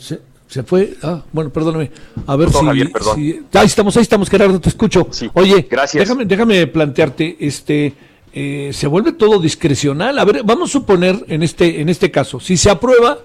¿Se, 0.00 0.20
se 0.48 0.62
fue? 0.64 0.94
Ah, 1.04 1.22
bueno, 1.32 1.50
perdóname. 1.50 1.92
A 2.26 2.34
ver 2.34 2.48
si, 2.50 3.38
Ahí 3.52 3.66
estamos, 3.66 3.96
ahí 3.96 4.02
estamos, 4.02 4.28
Gerardo, 4.28 4.60
te 4.60 4.68
escucho. 4.68 5.06
Oye, 5.34 5.68
gracias. 5.70 6.02
Déjame, 6.02 6.24
déjame 6.26 6.66
plantearte, 6.66 7.36
este... 7.38 7.94
Eh, 8.34 8.70
se 8.72 8.86
vuelve 8.86 9.12
todo 9.12 9.38
discrecional. 9.38 10.18
A 10.18 10.24
ver, 10.24 10.42
vamos 10.42 10.70
a 10.70 10.72
suponer 10.72 11.22
en 11.28 11.42
este, 11.42 11.82
en 11.82 11.88
este 11.90 12.10
caso, 12.10 12.40
si 12.40 12.56
se 12.56 12.70
aprueba, 12.70 13.18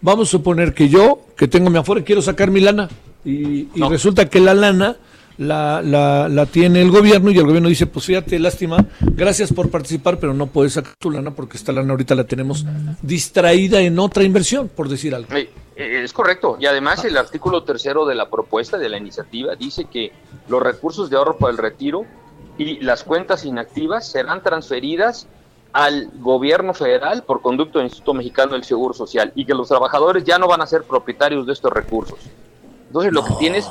vamos 0.00 0.28
a 0.28 0.30
suponer 0.30 0.72
que 0.72 0.88
yo, 0.88 1.20
que 1.36 1.46
tengo 1.46 1.68
mi 1.68 1.76
afuera, 1.78 2.02
quiero 2.02 2.22
sacar 2.22 2.50
mi 2.50 2.60
lana 2.60 2.88
y, 3.24 3.68
resulta 3.90 4.28
que 4.28 4.40
la 4.40 4.54
lana 4.54 4.96
la, 5.38 5.80
la, 5.82 6.28
la, 6.28 6.46
tiene 6.46 6.82
el 6.82 6.90
gobierno 6.90 7.30
y 7.30 7.38
el 7.38 7.46
gobierno 7.46 7.68
dice, 7.68 7.86
pues 7.86 8.06
fíjate, 8.06 8.38
lástima, 8.38 8.84
gracias 9.00 9.52
por 9.52 9.70
participar, 9.70 10.18
pero 10.18 10.34
no 10.34 10.48
puedes 10.48 10.74
sacar 10.74 10.94
tu 10.98 11.10
lana 11.10 11.30
porque 11.30 11.56
esta 11.56 11.72
lana 11.72 11.92
ahorita 11.92 12.14
la 12.14 12.24
tenemos 12.24 12.66
distraída 13.02 13.80
en 13.80 13.98
otra 13.98 14.24
inversión, 14.24 14.68
por 14.68 14.88
decir 14.88 15.14
algo. 15.14 15.28
Eh, 15.34 15.48
es 15.76 16.12
correcto. 16.12 16.56
Y 16.58 16.66
además 16.66 17.04
el 17.04 17.16
artículo 17.16 17.62
tercero 17.62 18.04
de 18.04 18.16
la 18.16 18.28
propuesta 18.28 18.78
de 18.78 18.88
la 18.88 18.98
iniciativa 18.98 19.54
dice 19.54 19.84
que 19.84 20.12
los 20.48 20.60
recursos 20.60 21.08
de 21.08 21.16
ahorro 21.16 21.38
para 21.38 21.52
el 21.52 21.58
retiro 21.58 22.04
y 22.58 22.80
las 22.80 23.04
cuentas 23.04 23.44
inactivas 23.44 24.10
serán 24.10 24.42
transferidas 24.42 25.28
al 25.72 26.10
gobierno 26.18 26.74
federal 26.74 27.22
por 27.22 27.42
conducto 27.42 27.78
del 27.78 27.86
Instituto 27.86 28.14
Mexicano 28.14 28.54
del 28.54 28.64
Seguro 28.64 28.92
Social 28.92 29.32
y 29.36 29.44
que 29.44 29.54
los 29.54 29.68
trabajadores 29.68 30.24
ya 30.24 30.38
no 30.38 30.48
van 30.48 30.62
a 30.62 30.66
ser 30.66 30.82
propietarios 30.82 31.46
de 31.46 31.52
estos 31.52 31.72
recursos. 31.72 32.18
Entonces 32.88 33.12
lo 33.12 33.24
que 33.24 33.34
tienes, 33.34 33.68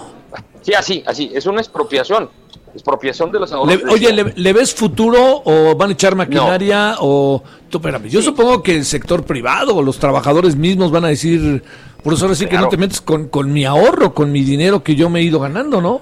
sí, 0.62 0.74
así, 0.74 1.04
así, 1.06 1.32
es 1.34 1.46
una 1.46 1.60
expropiación, 1.60 2.30
expropiación 2.74 3.32
de 3.32 3.40
los 3.40 3.52
ahorros. 3.52 3.84
oye, 3.92 4.14
¿le, 4.14 4.54
ves 4.54 4.74
futuro 4.74 5.42
o 5.44 5.76
van 5.76 5.90
a 5.90 5.94
echar 5.94 6.16
maquinaria 6.16 6.96
o 7.00 7.44
tú, 7.70 7.78
espérame, 7.78 8.08
yo 8.08 8.22
supongo 8.22 8.62
que 8.62 8.76
el 8.76 8.86
sector 8.86 9.24
privado 9.24 9.76
o 9.76 9.82
los 9.82 9.98
trabajadores 9.98 10.56
mismos 10.56 10.92
van 10.92 11.06
a 11.06 11.10
decir, 11.10 11.64
por 12.04 12.14
eso 12.14 12.26
ahora 12.26 12.36
sí 12.36 12.46
que 12.46 12.58
no 12.58 12.70
te 12.70 12.78
metes 12.78 13.02
con, 13.02 13.28
con 13.28 13.52
mi 13.52 13.66
ahorro, 13.66 14.14
con 14.14 14.32
mi 14.32 14.44
dinero 14.44 14.84
que 14.84 14.96
yo 14.96 15.10
me 15.10 15.20
he 15.20 15.24
ido 15.24 15.40
ganando, 15.40 15.82
¿no? 15.82 16.02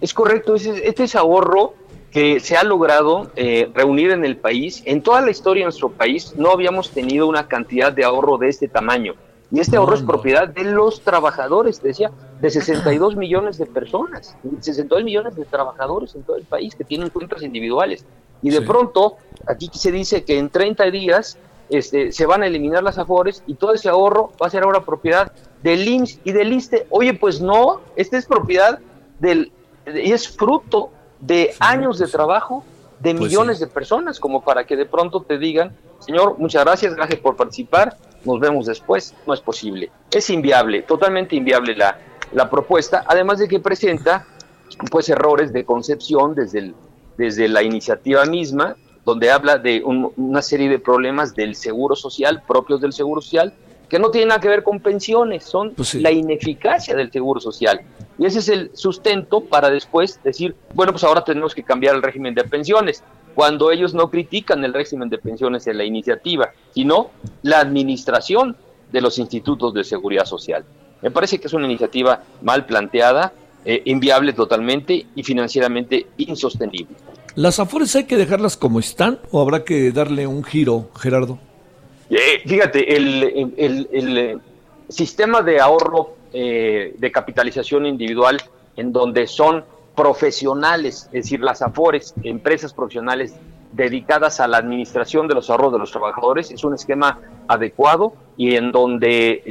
Es 0.00 0.12
correcto, 0.12 0.56
este 0.56 1.04
es 1.04 1.14
ahorro 1.14 1.74
que 2.10 2.40
se 2.40 2.56
ha 2.56 2.64
logrado 2.64 3.30
eh, 3.36 3.68
reunir 3.74 4.10
en 4.10 4.24
el 4.24 4.36
país. 4.36 4.82
En 4.86 5.02
toda 5.02 5.20
la 5.20 5.30
historia 5.30 5.62
de 5.62 5.64
nuestro 5.66 5.90
país 5.90 6.34
no 6.36 6.50
habíamos 6.50 6.90
tenido 6.90 7.26
una 7.26 7.46
cantidad 7.46 7.92
de 7.92 8.04
ahorro 8.04 8.38
de 8.38 8.48
este 8.48 8.68
tamaño. 8.68 9.14
Y 9.50 9.60
este 9.60 9.76
ahorro 9.76 9.94
es 9.94 10.02
propiedad 10.02 10.48
de 10.48 10.64
los 10.64 11.02
trabajadores, 11.02 11.80
te 11.80 11.88
decía, 11.88 12.10
de 12.40 12.50
62 12.50 13.16
millones 13.16 13.58
de 13.58 13.66
personas, 13.66 14.36
62 14.60 15.04
millones 15.04 15.36
de 15.36 15.44
trabajadores 15.44 16.14
en 16.14 16.24
todo 16.24 16.36
el 16.36 16.44
país 16.44 16.74
que 16.74 16.84
tienen 16.84 17.10
cuentas 17.10 17.42
individuales. 17.42 18.04
Y 18.42 18.50
de 18.50 18.62
pronto, 18.62 19.16
aquí 19.46 19.70
se 19.72 19.92
dice 19.92 20.24
que 20.24 20.38
en 20.38 20.50
30 20.50 20.90
días 20.90 21.38
este, 21.68 22.12
se 22.12 22.26
van 22.26 22.42
a 22.42 22.46
eliminar 22.46 22.82
las 22.82 22.98
afores 22.98 23.42
y 23.46 23.54
todo 23.54 23.72
ese 23.72 23.88
ahorro 23.88 24.32
va 24.40 24.46
a 24.46 24.50
ser 24.50 24.64
ahora 24.64 24.84
propiedad 24.84 25.32
del 25.62 25.86
IMSS 25.86 26.20
y 26.24 26.32
del 26.32 26.52
ISTE. 26.52 26.86
Oye, 26.90 27.14
pues 27.14 27.40
no, 27.40 27.80
este 27.96 28.16
es 28.18 28.26
propiedad 28.26 28.78
del, 29.18 29.52
y 29.86 30.12
es 30.12 30.28
fruto 30.28 30.90
de 31.20 31.54
años 31.60 31.98
de 31.98 32.06
trabajo 32.06 32.64
de 33.00 33.14
pues 33.14 33.24
millones 33.24 33.60
de 33.60 33.66
personas, 33.66 34.20
como 34.20 34.42
para 34.42 34.64
que 34.64 34.76
de 34.76 34.86
pronto 34.86 35.22
te 35.22 35.38
digan, 35.38 35.76
señor, 35.98 36.38
muchas 36.38 36.64
gracias, 36.64 36.94
gracias 36.94 37.20
por 37.20 37.36
participar, 37.36 37.96
nos 38.26 38.40
vemos 38.40 38.66
después. 38.66 39.14
No 39.26 39.34
es 39.34 39.40
posible. 39.40 39.90
Es 40.10 40.28
inviable, 40.30 40.82
totalmente 40.82 41.36
inviable 41.36 41.74
la, 41.74 41.98
la 42.32 42.50
propuesta, 42.50 43.04
además 43.06 43.38
de 43.38 43.48
que 43.48 43.60
presenta 43.60 44.26
pues 44.90 45.08
errores 45.08 45.52
de 45.52 45.64
concepción 45.64 46.34
desde, 46.34 46.58
el, 46.58 46.74
desde 47.16 47.48
la 47.48 47.62
iniciativa 47.62 48.24
misma, 48.24 48.76
donde 49.04 49.30
habla 49.30 49.58
de 49.58 49.82
una 49.84 50.42
serie 50.42 50.68
de 50.68 50.78
problemas 50.78 51.34
del 51.34 51.54
seguro 51.54 51.94
social, 51.94 52.42
propios 52.46 52.80
del 52.80 52.92
seguro 52.92 53.20
social, 53.20 53.54
que 53.88 54.00
no 54.00 54.10
tienen 54.10 54.28
nada 54.28 54.40
que 54.40 54.48
ver 54.48 54.64
con 54.64 54.80
pensiones, 54.80 55.44
son 55.44 55.72
pues 55.74 55.94
la 55.94 56.10
ineficacia 56.10 56.94
del 56.96 57.12
seguro 57.12 57.40
social. 57.40 57.80
Y 58.18 58.26
ese 58.26 58.40
es 58.40 58.48
el 58.48 58.70
sustento 58.74 59.42
para 59.42 59.70
después 59.70 60.20
decir, 60.24 60.56
bueno, 60.74 60.92
pues 60.92 61.04
ahora 61.04 61.22
tenemos 61.22 61.54
que 61.54 61.62
cambiar 61.62 61.94
el 61.94 62.02
régimen 62.02 62.34
de 62.34 62.42
pensiones, 62.42 63.04
cuando 63.36 63.70
ellos 63.70 63.92
no 63.92 64.10
critican 64.10 64.64
el 64.64 64.72
régimen 64.72 65.10
de 65.10 65.18
pensiones 65.18 65.66
en 65.66 65.76
la 65.76 65.84
iniciativa, 65.84 66.52
sino 66.74 67.10
la 67.42 67.60
administración 67.60 68.56
de 68.90 69.00
los 69.02 69.18
institutos 69.18 69.74
de 69.74 69.84
seguridad 69.84 70.24
social. 70.24 70.64
Me 71.02 71.10
parece 71.10 71.38
que 71.38 71.46
es 71.46 71.52
una 71.52 71.66
iniciativa 71.66 72.22
mal 72.40 72.64
planteada, 72.64 73.34
eh, 73.64 73.82
inviable 73.84 74.32
totalmente 74.32 75.06
y 75.14 75.22
financieramente 75.22 76.06
insostenible. 76.16 76.96
¿Las 77.34 77.60
afores 77.60 77.94
hay 77.94 78.04
que 78.04 78.16
dejarlas 78.16 78.56
como 78.56 78.80
están 78.80 79.18
o 79.30 79.42
habrá 79.42 79.64
que 79.64 79.92
darle 79.92 80.26
un 80.26 80.42
giro, 80.42 80.88
Gerardo? 80.98 81.38
Eh, 82.08 82.40
fíjate, 82.46 82.96
el, 82.96 83.22
eh, 83.58 84.38
sistema 84.88 85.42
de 85.42 85.60
ahorro 85.60 86.14
eh, 86.32 86.94
de 86.96 87.12
capitalización 87.12 87.84
individual 87.84 88.40
en 88.76 88.92
donde 88.92 89.26
son 89.26 89.64
profesionales, 89.96 91.06
es 91.06 91.24
decir, 91.24 91.40
las 91.40 91.62
AFORES, 91.62 92.14
empresas 92.22 92.72
profesionales 92.72 93.34
dedicadas 93.72 94.40
a 94.40 94.46
la 94.46 94.58
administración 94.58 95.26
de 95.26 95.34
los 95.34 95.50
ahorros 95.50 95.72
de 95.72 95.78
los 95.78 95.90
trabajadores, 95.90 96.50
es 96.50 96.64
un 96.64 96.74
esquema 96.74 97.18
adecuado 97.48 98.12
y 98.36 98.54
en 98.56 98.72
donde 98.72 99.42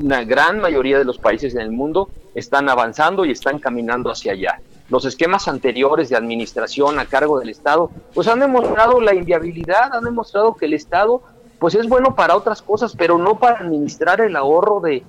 una 0.00 0.24
gran 0.24 0.60
mayoría 0.60 0.98
de 0.98 1.04
los 1.04 1.18
países 1.18 1.54
en 1.54 1.62
el 1.62 1.72
mundo 1.72 2.10
están 2.34 2.68
avanzando 2.68 3.24
y 3.24 3.32
están 3.32 3.58
caminando 3.58 4.10
hacia 4.10 4.32
allá. 4.32 4.60
los 4.88 5.04
esquemas 5.04 5.46
anteriores 5.46 6.08
de 6.08 6.16
administración 6.16 6.98
a 6.98 7.06
cargo 7.06 7.38
del 7.38 7.48
Estado, 7.48 7.90
pues 8.12 8.26
han 8.26 8.40
demostrado 8.40 9.00
la 9.00 9.14
inviabilidad, 9.14 9.94
han 9.94 10.02
demostrado 10.02 10.54
que 10.54 10.66
el 10.66 10.74
Estado 10.74 11.22
pues 11.60 11.76
es 11.76 11.88
bueno 11.88 12.16
para 12.16 12.34
otras 12.34 12.60
cosas, 12.60 12.96
pero 12.96 13.16
no 13.16 13.38
para 13.38 13.60
administrar 13.60 14.20
el 14.20 14.34
ahorro 14.34 14.80
de, 14.80 15.04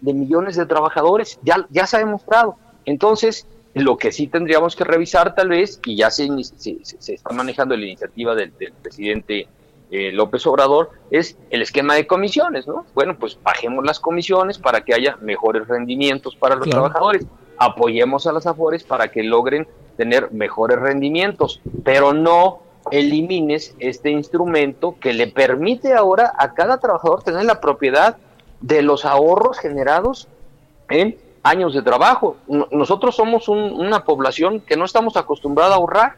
millones 0.00 0.56
de 0.56 0.66
trabajadores, 0.66 1.38
ya, 1.42 1.64
ya 1.70 1.86
se 1.86 1.96
ha 1.96 2.00
demostrado. 2.00 2.56
Entonces, 2.86 3.46
lo 3.74 3.96
que 3.96 4.12
sí 4.12 4.26
tendríamos 4.26 4.74
que 4.74 4.84
revisar 4.84 5.34
tal 5.34 5.50
vez, 5.50 5.80
y 5.84 5.96
ya 5.96 6.10
se, 6.10 6.28
se, 6.42 7.14
está 7.14 7.32
manejando 7.32 7.76
la 7.76 7.84
iniciativa 7.84 8.34
del, 8.34 8.52
presidente 8.82 9.48
eh, 9.90 10.12
López 10.12 10.46
Obrador, 10.46 10.90
es 11.10 11.36
el 11.50 11.62
esquema 11.62 11.94
de 11.94 12.06
comisiones, 12.06 12.66
¿no? 12.66 12.86
Bueno, 12.94 13.16
pues 13.18 13.38
bajemos 13.42 13.84
las 13.84 14.00
comisiones 14.00 14.58
para 14.58 14.82
que 14.84 14.94
haya 14.94 15.16
mejores 15.20 15.68
rendimientos 15.68 16.34
para 16.36 16.56
los 16.56 16.68
trabajadores, 16.68 17.26
apoyemos 17.58 18.26
a 18.26 18.32
las 18.32 18.46
AFORES 18.46 18.84
para 18.84 19.08
que 19.08 19.22
logren 19.22 19.68
tener 19.96 20.32
mejores 20.32 20.78
rendimientos, 20.78 21.60
pero 21.84 22.12
no 22.12 22.62
elimines 22.90 23.74
este 23.78 24.10
instrumento 24.10 24.96
que 24.98 25.12
le 25.12 25.26
permite 25.26 25.92
ahora 25.92 26.32
a 26.38 26.54
cada 26.54 26.78
trabajador 26.78 27.22
tener 27.22 27.44
la 27.44 27.60
propiedad 27.60 28.16
de 28.60 28.82
los 28.82 29.04
ahorros 29.04 29.58
generados 29.58 30.28
en 30.88 31.16
años 31.42 31.74
de 31.74 31.82
trabajo. 31.82 32.36
Nosotros 32.70 33.16
somos 33.16 33.48
una 33.48 34.04
población 34.04 34.60
que 34.60 34.76
no 34.76 34.84
estamos 34.84 35.16
acostumbrada 35.16 35.74
a 35.74 35.76
ahorrar 35.76 36.16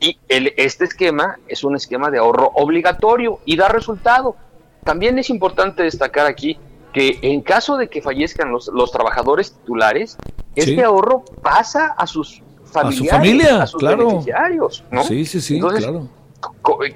y 0.00 0.18
el, 0.28 0.54
este 0.56 0.84
esquema 0.84 1.38
es 1.48 1.64
un 1.64 1.76
esquema 1.76 2.10
de 2.10 2.18
ahorro 2.18 2.50
obligatorio 2.54 3.40
y 3.44 3.56
da 3.56 3.68
resultado. 3.68 4.36
También 4.84 5.18
es 5.18 5.28
importante 5.28 5.82
destacar 5.82 6.26
aquí 6.26 6.58
que 6.92 7.18
en 7.22 7.42
caso 7.42 7.76
de 7.76 7.88
que 7.88 8.00
fallezcan 8.00 8.50
los, 8.50 8.68
los 8.68 8.90
trabajodores 8.90 9.52
titulares, 9.52 10.16
este 10.54 10.82
ahorro 10.82 11.24
pasa 11.42 11.94
a 11.96 12.06
sus 12.06 12.42
familiares, 12.64 13.00
a, 13.00 13.04
su 13.04 13.06
familia, 13.06 13.62
a 13.62 13.66
sus 13.66 13.82
beneficiarios. 13.82 14.84
¿no? 14.90 15.04
Sí, 15.04 15.24
sí, 15.24 15.40
sí, 15.40 15.60
claro. 15.60 16.08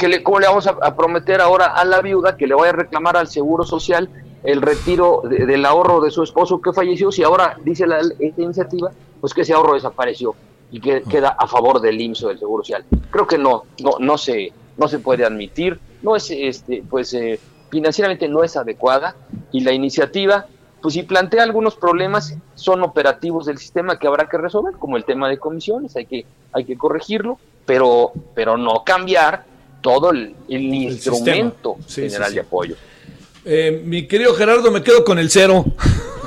le, 0.08 0.22
¿Cómo 0.22 0.40
le 0.40 0.46
vamos 0.46 0.66
a, 0.66 0.96
prometer 0.96 1.40
ahora 1.40 1.66
a 1.66 1.84
la 1.84 2.00
viuda 2.00 2.36
que 2.36 2.46
le 2.46 2.54
vaya 2.54 2.70
a 2.70 2.76
reclamar 2.76 3.16
al 3.16 3.28
Seguro 3.28 3.64
Social 3.64 4.08
el 4.42 4.60
retiro 4.60 5.22
del 5.24 5.64
ahorro 5.64 6.00
de 6.00 6.10
su 6.10 6.22
esposo 6.22 6.60
que 6.60 6.72
falleció 6.72 7.12
si 7.12 7.22
ahora 7.22 7.56
dice 7.62 7.86
la, 7.86 8.00
esta 8.00 8.42
iniciativa 8.42 8.90
pues 9.20 9.34
que 9.34 9.42
ese 9.42 9.52
ahorro 9.52 9.74
desapareció 9.74 10.34
y 10.70 10.80
que 10.80 10.96
ah. 10.96 11.08
queda 11.08 11.28
a 11.38 11.46
favor 11.46 11.80
del 11.80 12.00
IMSS 12.00 12.28
del 12.28 12.38
Seguro 12.38 12.64
Social? 12.64 12.84
Creo 13.10 13.26
que 13.26 13.38
no, 13.38 13.64
no, 13.80 13.92
no 14.00 14.18
se, 14.18 14.52
no 14.76 14.88
se 14.88 14.98
puede 14.98 15.24
admitir, 15.24 15.78
no 16.02 16.16
es 16.16 16.30
este, 16.30 16.82
pues 16.88 17.14
eh, 17.14 17.38
financieramente 17.70 18.28
no 18.28 18.42
es 18.42 18.56
adecuada 18.56 19.14
y 19.52 19.60
la 19.60 19.72
iniciativa 19.72 20.46
pues 20.82 20.94
si 20.94 21.04
plantea 21.04 21.44
algunos 21.44 21.76
problemas, 21.76 22.34
son 22.56 22.82
operativos 22.82 23.46
del 23.46 23.56
sistema 23.58 23.98
que 23.98 24.08
habrá 24.08 24.28
que 24.28 24.36
resolver, 24.36 24.74
como 24.74 24.96
el 24.96 25.04
tema 25.04 25.28
de 25.28 25.38
comisiones, 25.38 25.94
hay 25.94 26.06
que, 26.06 26.26
hay 26.52 26.64
que 26.64 26.76
corregirlo, 26.76 27.38
pero, 27.64 28.12
pero 28.34 28.56
no 28.56 28.82
cambiar 28.84 29.44
todo 29.80 30.10
el, 30.10 30.34
instrumento 30.48 31.76
general 31.88 32.34
de 32.34 32.40
apoyo. 32.40 32.74
Eh, 33.44 33.82
mi 33.84 34.06
querido 34.06 34.34
Gerardo, 34.34 34.70
me 34.70 34.82
quedo 34.82 35.04
con 35.04 35.18
el 35.18 35.30
cero. 35.30 35.64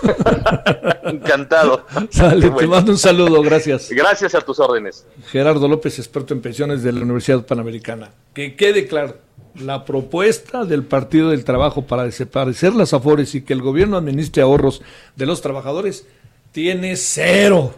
Encantado. 1.03 1.85
te 2.11 2.67
mando 2.67 2.91
un 2.91 2.97
saludo, 2.97 3.41
gracias. 3.41 3.89
Gracias 3.89 4.35
a 4.35 4.41
tus 4.41 4.59
órdenes. 4.59 5.05
Gerardo 5.27 5.67
López, 5.67 5.97
experto 5.99 6.33
en 6.33 6.41
pensiones 6.41 6.83
de 6.83 6.91
la 6.91 7.01
Universidad 7.01 7.45
Panamericana. 7.45 8.11
Que 8.33 8.55
quede 8.55 8.87
claro 8.87 9.17
la 9.59 9.85
propuesta 9.85 10.65
del 10.65 10.83
Partido 10.83 11.29
del 11.29 11.45
Trabajo 11.45 11.83
para 11.83 12.03
desaparecer 12.03 12.73
las 12.73 12.93
afores 12.93 13.35
y 13.35 13.41
que 13.41 13.53
el 13.53 13.61
gobierno 13.61 13.97
administre 13.97 14.43
ahorros 14.43 14.81
de 15.15 15.25
los 15.25 15.41
trabajadores 15.41 16.05
tiene 16.51 16.95
cero 16.97 17.73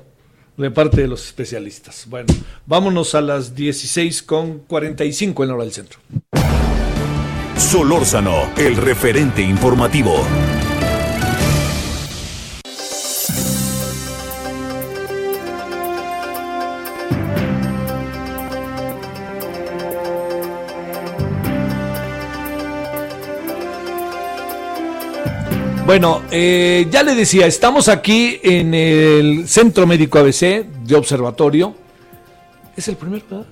de 0.58 0.72
parte 0.72 1.02
de 1.02 1.08
los 1.08 1.26
especialistas. 1.26 2.06
Bueno, 2.10 2.34
vámonos 2.66 3.14
a 3.14 3.22
las 3.22 3.56
16 3.56 4.24
con 4.24 4.60
45 4.60 5.44
en 5.44 5.52
hora 5.52 5.64
del 5.64 5.74
centro. 5.74 6.00
Solórzano, 7.58 8.51
el 8.55 8.78
referente 8.78 9.41
informativo. 9.41 10.24
Bueno, 25.86 26.22
eh, 26.32 26.86
ya 26.91 27.01
le 27.01 27.16
decía, 27.16 27.47
estamos 27.47 27.88
aquí 27.88 28.39
en 28.43 28.74
el 28.74 29.47
Centro 29.47 29.88
Médico 29.88 30.20
ABC 30.20 30.64
de 30.64 30.95
Observatorio. 30.95 31.76
¿Es 32.76 32.88
el 32.88 32.97
primero, 32.97 33.45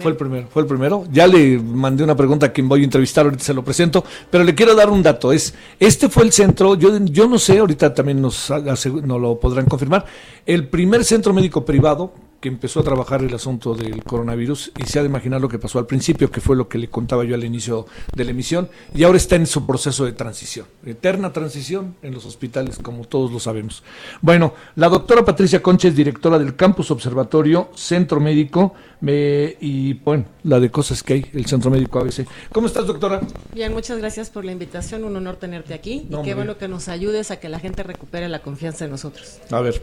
Fue 0.00 0.10
el 0.10 0.16
primero. 0.16 0.48
Fue 0.48 0.62
el 0.62 0.68
primero. 0.68 1.04
Ya 1.12 1.26
le 1.26 1.58
mandé 1.58 2.04
una 2.04 2.16
pregunta 2.16 2.46
a 2.46 2.48
quien 2.50 2.68
voy 2.68 2.82
a 2.82 2.84
entrevistar, 2.84 3.24
ahorita 3.24 3.44
se 3.44 3.54
lo 3.54 3.64
presento, 3.64 4.04
pero 4.30 4.44
le 4.44 4.54
quiero 4.54 4.74
dar 4.74 4.90
un 4.90 5.02
dato. 5.02 5.32
Es, 5.32 5.54
este 5.78 6.08
fue 6.08 6.24
el 6.24 6.32
centro, 6.32 6.74
yo, 6.74 6.96
yo 7.04 7.28
no 7.28 7.38
sé, 7.38 7.58
ahorita 7.58 7.94
también 7.94 8.20
nos, 8.20 8.50
nos 8.50 9.20
lo 9.20 9.38
podrán 9.38 9.66
confirmar, 9.66 10.04
el 10.44 10.68
primer 10.68 11.04
centro 11.04 11.32
médico 11.32 11.64
privado 11.64 12.12
que 12.46 12.48
empezó 12.48 12.78
a 12.78 12.84
trabajar 12.84 13.24
el 13.24 13.34
asunto 13.34 13.74
del 13.74 14.04
coronavirus 14.04 14.70
y 14.78 14.84
se 14.84 15.00
ha 15.00 15.02
de 15.02 15.08
imaginar 15.08 15.40
lo 15.40 15.48
que 15.48 15.58
pasó 15.58 15.80
al 15.80 15.86
principio, 15.86 16.30
que 16.30 16.40
fue 16.40 16.54
lo 16.54 16.68
que 16.68 16.78
le 16.78 16.88
contaba 16.88 17.24
yo 17.24 17.34
al 17.34 17.42
inicio 17.42 17.86
de 18.14 18.24
la 18.24 18.30
emisión, 18.30 18.68
y 18.94 19.02
ahora 19.02 19.16
está 19.16 19.34
en 19.34 19.48
su 19.48 19.66
proceso 19.66 20.04
de 20.04 20.12
transición, 20.12 20.66
eterna 20.84 21.32
transición 21.32 21.96
en 22.02 22.14
los 22.14 22.24
hospitales, 22.24 22.78
como 22.78 23.04
todos 23.04 23.32
lo 23.32 23.40
sabemos. 23.40 23.82
Bueno, 24.22 24.54
la 24.76 24.88
doctora 24.88 25.24
Patricia 25.24 25.60
Concha 25.60 25.88
es 25.88 25.96
directora 25.96 26.38
del 26.38 26.54
Campus 26.54 26.92
Observatorio, 26.92 27.68
Centro 27.74 28.20
Médico, 28.20 28.74
y 29.02 29.94
bueno, 29.94 30.26
la 30.44 30.60
de 30.60 30.70
cosas 30.70 31.02
que 31.02 31.14
hay, 31.14 31.26
el 31.34 31.46
Centro 31.46 31.68
Médico 31.72 31.98
ABC. 31.98 32.28
¿Cómo 32.52 32.68
estás, 32.68 32.86
doctora? 32.86 33.22
Bien, 33.54 33.72
muchas 33.72 33.98
gracias 33.98 34.30
por 34.30 34.44
la 34.44 34.52
invitación, 34.52 35.02
un 35.02 35.16
honor 35.16 35.34
tenerte 35.34 35.74
aquí, 35.74 36.06
y 36.08 36.22
qué 36.22 36.34
bueno 36.34 36.58
que 36.58 36.68
nos 36.68 36.86
ayudes 36.86 37.32
a 37.32 37.40
que 37.40 37.48
la 37.48 37.58
gente 37.58 37.82
recupere 37.82 38.28
la 38.28 38.38
confianza 38.38 38.84
en 38.84 38.92
nosotros. 38.92 39.40
A 39.50 39.60
ver. 39.60 39.82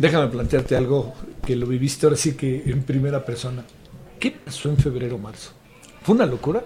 Déjame 0.00 0.28
plantearte 0.28 0.76
algo 0.76 1.12
que 1.44 1.54
lo 1.54 1.66
viviste 1.66 2.06
ahora 2.06 2.16
sí 2.16 2.32
que 2.32 2.62
en 2.64 2.82
primera 2.84 3.22
persona. 3.22 3.64
¿Qué 4.18 4.30
pasó 4.30 4.70
en 4.70 4.78
febrero 4.78 5.18
marzo? 5.18 5.50
¿Fue 6.02 6.14
una 6.14 6.24
locura? 6.24 6.64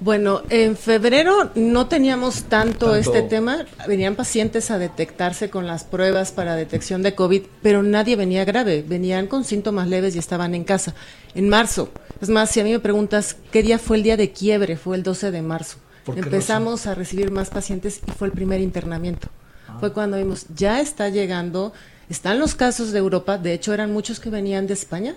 Bueno, 0.00 0.42
en 0.50 0.76
febrero 0.76 1.50
no 1.54 1.86
teníamos 1.86 2.42
tanto, 2.44 2.94
este 2.94 3.22
tema. 3.22 3.64
Venían 3.88 4.16
pacientes 4.16 4.70
a 4.70 4.76
detectarse 4.76 5.48
con 5.48 5.66
las 5.66 5.84
pruebas 5.84 6.30
para 6.30 6.56
detección 6.56 7.02
de 7.02 7.14
COVID, 7.14 7.44
pero 7.62 7.82
nadie 7.82 8.16
venía 8.16 8.44
grave. 8.44 8.84
Venían 8.86 9.28
con 9.28 9.44
síntomas 9.44 9.88
leves 9.88 10.14
y 10.14 10.18
estaban 10.18 10.54
en 10.54 10.64
casa. 10.64 10.94
En 11.34 11.48
marzo, 11.48 11.88
es 12.20 12.28
más, 12.28 12.50
si 12.50 12.60
a 12.60 12.64
mí 12.64 12.72
me 12.72 12.80
preguntas 12.80 13.38
qué 13.50 13.62
día 13.62 13.78
fue 13.78 13.96
el 13.96 14.02
día 14.02 14.18
de 14.18 14.32
quiebre, 14.32 14.76
fue 14.76 14.98
el 14.98 15.02
12 15.02 15.30
de 15.30 15.40
marzo. 15.40 15.78
Empezamos 16.14 16.86
a 16.86 16.94
recibir 16.94 17.30
más 17.30 17.48
pacientes 17.48 18.02
y 18.06 18.10
fue 18.10 18.28
el 18.28 18.34
primer 18.34 18.60
internamiento. 18.60 19.28
Ah. 19.68 19.78
Fue 19.80 19.94
cuando 19.94 20.18
vimos, 20.18 20.44
ya 20.54 20.82
está 20.82 21.08
llegando 21.08 21.72
están 22.08 22.38
los 22.38 22.54
casos 22.54 22.92
de 22.92 22.98
Europa, 22.98 23.38
de 23.38 23.52
hecho 23.52 23.72
eran 23.72 23.92
muchos 23.92 24.20
que 24.20 24.30
venían 24.30 24.66
de 24.66 24.74
España 24.74 25.14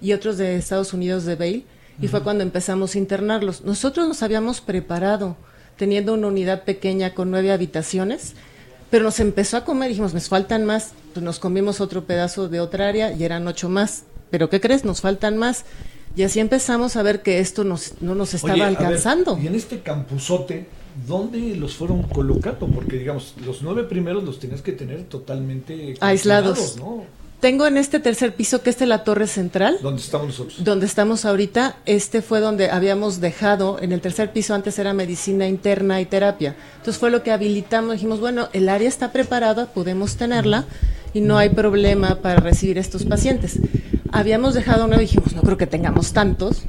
y 0.00 0.12
otros 0.12 0.38
de 0.38 0.56
Estados 0.56 0.92
Unidos 0.92 1.24
de 1.24 1.36
Bale, 1.36 1.64
y 2.00 2.08
fue 2.08 2.22
cuando 2.22 2.42
empezamos 2.42 2.94
a 2.94 2.98
internarlos. 2.98 3.62
Nosotros 3.62 4.08
nos 4.08 4.22
habíamos 4.22 4.60
preparado 4.60 5.36
teniendo 5.76 6.14
una 6.14 6.28
unidad 6.28 6.64
pequeña 6.64 7.14
con 7.14 7.30
nueve 7.30 7.52
habitaciones, 7.52 8.34
pero 8.90 9.04
nos 9.04 9.20
empezó 9.20 9.56
a 9.56 9.64
comer, 9.64 9.88
dijimos, 9.88 10.12
nos 10.14 10.28
faltan 10.28 10.64
más, 10.64 10.92
pues 11.12 11.24
nos 11.24 11.38
comimos 11.38 11.80
otro 11.80 12.04
pedazo 12.04 12.48
de 12.48 12.60
otra 12.60 12.88
área 12.88 13.12
y 13.12 13.24
eran 13.24 13.46
ocho 13.46 13.68
más, 13.68 14.04
pero 14.30 14.50
¿qué 14.50 14.60
crees? 14.60 14.84
Nos 14.84 15.00
faltan 15.00 15.38
más. 15.38 15.64
Y 16.14 16.24
así 16.24 16.40
empezamos 16.40 16.96
a 16.96 17.02
ver 17.02 17.22
que 17.22 17.38
esto 17.38 17.64
nos, 17.64 18.02
no 18.02 18.14
nos 18.14 18.34
estaba 18.34 18.66
alcanzando. 18.66 19.38
y 19.42 19.46
en 19.46 19.54
este 19.54 19.80
campusote, 19.80 20.66
¿dónde 21.06 21.56
los 21.56 21.76
fueron 21.76 22.02
colocando? 22.02 22.66
Porque, 22.66 22.98
digamos, 22.98 23.34
los 23.44 23.62
nueve 23.62 23.84
primeros 23.84 24.24
los 24.24 24.38
tenías 24.38 24.62
que 24.62 24.72
tener 24.72 25.04
totalmente 25.04 25.94
aislados. 26.00 26.76
¿no? 26.78 27.04
Tengo 27.42 27.66
en 27.66 27.76
este 27.76 27.98
tercer 27.98 28.36
piso, 28.36 28.62
que 28.62 28.70
es 28.70 28.80
la 28.82 29.02
torre 29.02 29.26
central. 29.26 29.76
¿Dónde 29.82 30.00
estamos 30.00 30.28
nosotros? 30.28 30.62
Donde 30.62 30.86
estamos 30.86 31.24
ahorita. 31.24 31.74
Este 31.86 32.22
fue 32.22 32.38
donde 32.38 32.70
habíamos 32.70 33.20
dejado, 33.20 33.78
en 33.80 33.90
el 33.90 34.00
tercer 34.00 34.32
piso 34.32 34.54
antes 34.54 34.78
era 34.78 34.94
medicina 34.94 35.48
interna 35.48 36.00
y 36.00 36.06
terapia. 36.06 36.54
Entonces 36.76 36.98
fue 36.98 37.10
lo 37.10 37.24
que 37.24 37.32
habilitamos. 37.32 37.94
Dijimos, 37.94 38.20
bueno, 38.20 38.48
el 38.52 38.68
área 38.68 38.88
está 38.88 39.10
preparada, 39.10 39.66
podemos 39.66 40.14
tenerla 40.14 40.66
y 41.14 41.20
no 41.20 41.36
hay 41.36 41.48
problema 41.48 42.20
para 42.22 42.36
recibir 42.36 42.78
estos 42.78 43.04
pacientes. 43.04 43.58
Habíamos 44.12 44.54
dejado 44.54 44.84
uno 44.84 44.96
dijimos, 44.96 45.34
no 45.34 45.42
creo 45.42 45.56
que 45.56 45.66
tengamos 45.66 46.12
tantos 46.12 46.62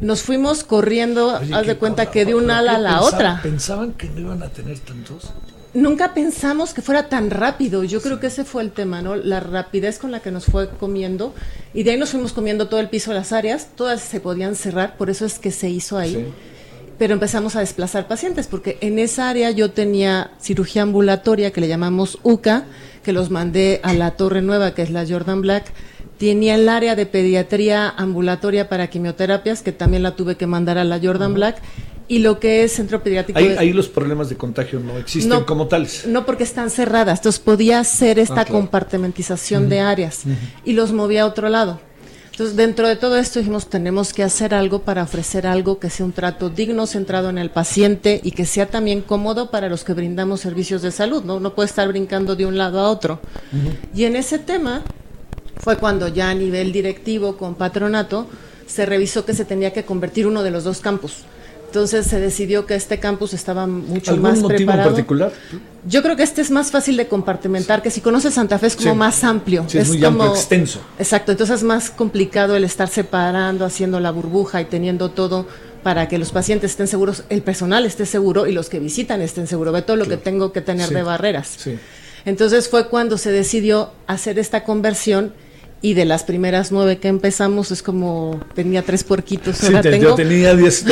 nos 0.00 0.22
fuimos 0.22 0.64
corriendo, 0.64 1.30
haz 1.30 1.66
de 1.66 1.76
cuenta 1.76 2.10
que 2.10 2.24
de 2.24 2.34
una 2.34 2.58
ala 2.58 2.76
a 2.76 2.78
la 2.78 3.00
otra. 3.00 3.40
¿Pensaban 3.42 3.92
que 3.92 4.08
no 4.08 4.20
iban 4.20 4.42
a 4.42 4.48
tener 4.48 4.78
tantos? 4.80 5.32
Nunca 5.74 6.14
pensamos 6.14 6.72
que 6.72 6.80
fuera 6.80 7.08
tan 7.08 7.30
rápido. 7.30 7.84
Yo 7.84 8.00
creo 8.00 8.18
que 8.18 8.28
ese 8.28 8.44
fue 8.44 8.62
el 8.62 8.72
tema, 8.72 9.02
¿no? 9.02 9.14
La 9.14 9.40
rapidez 9.40 9.98
con 9.98 10.10
la 10.10 10.20
que 10.20 10.30
nos 10.30 10.46
fue 10.46 10.70
comiendo. 10.70 11.34
Y 11.74 11.82
de 11.82 11.90
ahí 11.90 11.98
nos 11.98 12.10
fuimos 12.10 12.32
comiendo 12.32 12.68
todo 12.68 12.80
el 12.80 12.88
piso 12.88 13.10
de 13.10 13.18
las 13.18 13.32
áreas. 13.32 13.68
Todas 13.76 14.00
se 14.00 14.20
podían 14.20 14.54
cerrar, 14.54 14.96
por 14.96 15.10
eso 15.10 15.26
es 15.26 15.38
que 15.38 15.50
se 15.50 15.68
hizo 15.68 15.98
ahí. 15.98 16.32
Pero 16.98 17.12
empezamos 17.12 17.56
a 17.56 17.60
desplazar 17.60 18.08
pacientes, 18.08 18.46
porque 18.46 18.78
en 18.80 18.98
esa 18.98 19.28
área 19.28 19.50
yo 19.50 19.70
tenía 19.70 20.30
cirugía 20.40 20.80
ambulatoria, 20.80 21.50
que 21.50 21.60
le 21.60 21.68
llamamos 21.68 22.18
UCA, 22.22 22.64
que 23.02 23.12
los 23.12 23.30
mandé 23.30 23.80
a 23.82 23.92
la 23.92 24.12
Torre 24.12 24.40
Nueva, 24.40 24.72
que 24.72 24.80
es 24.80 24.90
la 24.90 25.06
Jordan 25.06 25.42
Black 25.42 25.74
tenía 26.18 26.54
el 26.54 26.68
área 26.68 26.96
de 26.96 27.06
pediatría 27.06 27.88
ambulatoria 27.88 28.68
para 28.68 28.88
quimioterapias, 28.88 29.62
que 29.62 29.72
también 29.72 30.02
la 30.02 30.16
tuve 30.16 30.36
que 30.36 30.46
mandar 30.46 30.78
a 30.78 30.84
la 30.84 30.98
Jordan 31.02 31.34
Black, 31.34 31.60
y 32.08 32.20
lo 32.20 32.38
que 32.38 32.64
es 32.64 32.72
centro 32.72 33.02
pediátrico. 33.02 33.38
Ahí, 33.38 33.72
los 33.72 33.88
problemas 33.88 34.28
de 34.28 34.36
contagio 34.36 34.78
no 34.78 34.96
existen 34.96 35.44
como 35.44 35.66
tales. 35.66 36.06
No, 36.06 36.24
porque 36.24 36.44
están 36.44 36.70
cerradas. 36.70 37.18
Entonces 37.18 37.40
podía 37.40 37.80
hacer 37.80 38.18
esta 38.18 38.42
ah, 38.42 38.44
compartimentización 38.44 39.68
de 39.68 39.80
áreas 39.80 40.22
y 40.64 40.72
los 40.72 40.92
movía 40.92 41.22
a 41.22 41.26
otro 41.26 41.48
lado. 41.48 41.80
Entonces, 42.30 42.54
dentro 42.54 42.86
de 42.86 42.96
todo 42.96 43.16
esto 43.16 43.38
dijimos, 43.38 43.70
tenemos 43.70 44.12
que 44.12 44.22
hacer 44.22 44.52
algo 44.52 44.82
para 44.82 45.02
ofrecer 45.02 45.46
algo 45.46 45.78
que 45.78 45.88
sea 45.88 46.04
un 46.04 46.12
trato 46.12 46.50
digno, 46.50 46.86
centrado 46.86 47.30
en 47.30 47.38
el 47.38 47.48
paciente 47.48 48.20
y 48.22 48.32
que 48.32 48.44
sea 48.44 48.66
también 48.66 49.00
cómodo 49.00 49.50
para 49.50 49.70
los 49.70 49.84
que 49.84 49.94
brindamos 49.94 50.42
servicios 50.42 50.82
de 50.82 50.90
salud, 50.90 51.24
¿no? 51.24 51.40
No 51.40 51.54
puede 51.54 51.70
estar 51.70 51.88
brincando 51.88 52.36
de 52.36 52.44
un 52.44 52.58
lado 52.58 52.78
a 52.80 52.90
otro. 52.90 53.20
Y 53.94 54.04
en 54.04 54.16
ese 54.16 54.38
tema 54.38 54.82
fue 55.58 55.76
cuando 55.76 56.08
ya 56.08 56.30
a 56.30 56.34
nivel 56.34 56.72
directivo 56.72 57.36
con 57.36 57.54
patronato 57.54 58.26
se 58.66 58.86
revisó 58.86 59.24
que 59.24 59.34
se 59.34 59.44
tenía 59.44 59.72
que 59.72 59.84
convertir 59.84 60.26
uno 60.26 60.42
de 60.42 60.50
los 60.50 60.64
dos 60.64 60.80
campus 60.80 61.24
entonces 61.66 62.06
se 62.06 62.20
decidió 62.20 62.64
que 62.64 62.74
este 62.74 62.98
campus 62.98 63.34
estaba 63.34 63.66
mucho 63.66 64.12
¿Algún 64.12 64.30
más 64.30 64.38
motivo 64.38 64.56
preparado. 64.56 64.88
en 64.88 64.94
particular? 64.94 65.32
Yo 65.86 66.02
creo 66.02 66.16
que 66.16 66.22
este 66.22 66.40
es 66.40 66.50
más 66.50 66.70
fácil 66.70 66.96
de 66.96 67.06
compartimentar, 67.06 67.82
que 67.82 67.90
si 67.90 68.00
conoces 68.00 68.34
Santa 68.34 68.58
Fe 68.58 68.68
es 68.68 68.76
como 68.76 68.94
más 68.94 69.22
amplio. 69.24 69.66
es, 69.72 69.88
muy 69.88 70.04
amplio, 70.04 70.30
extenso. 70.30 70.80
Exacto, 70.98 71.32
entonces 71.32 71.56
es 71.56 71.62
más 71.64 71.90
complicado 71.90 72.56
el 72.56 72.64
estar 72.64 72.88
separando, 72.88 73.64
haciendo 73.64 74.00
la 74.00 74.10
burbuja 74.10 74.60
y 74.62 74.64
teniendo 74.64 75.10
todo 75.10 75.46
para 75.82 76.08
que 76.08 76.18
los 76.18 76.32
pacientes 76.32 76.70
estén 76.72 76.88
seguros, 76.88 77.24
el 77.28 77.42
personal 77.42 77.84
esté 77.84 78.06
seguro 78.06 78.46
y 78.46 78.52
los 78.52 78.68
que 78.68 78.80
visitan 78.80 79.20
estén 79.20 79.46
seguros. 79.46 79.74
Ve 79.74 79.82
todo 79.82 79.96
lo 79.96 80.06
que 80.06 80.16
tengo 80.16 80.52
que 80.52 80.60
tener 80.60 80.88
de 80.88 81.02
barreras. 81.02 81.58
Entonces 82.24 82.68
fue 82.68 82.88
cuando 82.88 83.18
se 83.18 83.30
decidió 83.30 83.92
hacer 84.06 84.38
esta 84.38 84.64
conversión 84.64 85.32
y 85.82 85.94
de 85.94 86.04
las 86.04 86.24
primeras 86.24 86.72
nueve 86.72 86.98
que 86.98 87.08
empezamos 87.08 87.70
es 87.70 87.82
como 87.82 88.40
tenía 88.54 88.82
tres 88.82 89.04
puerquitos. 89.04 89.62
Ahora 89.64 89.82
tengo, 89.82 90.02
yo 90.02 90.14
tenía 90.14 90.54
diez. 90.54 90.84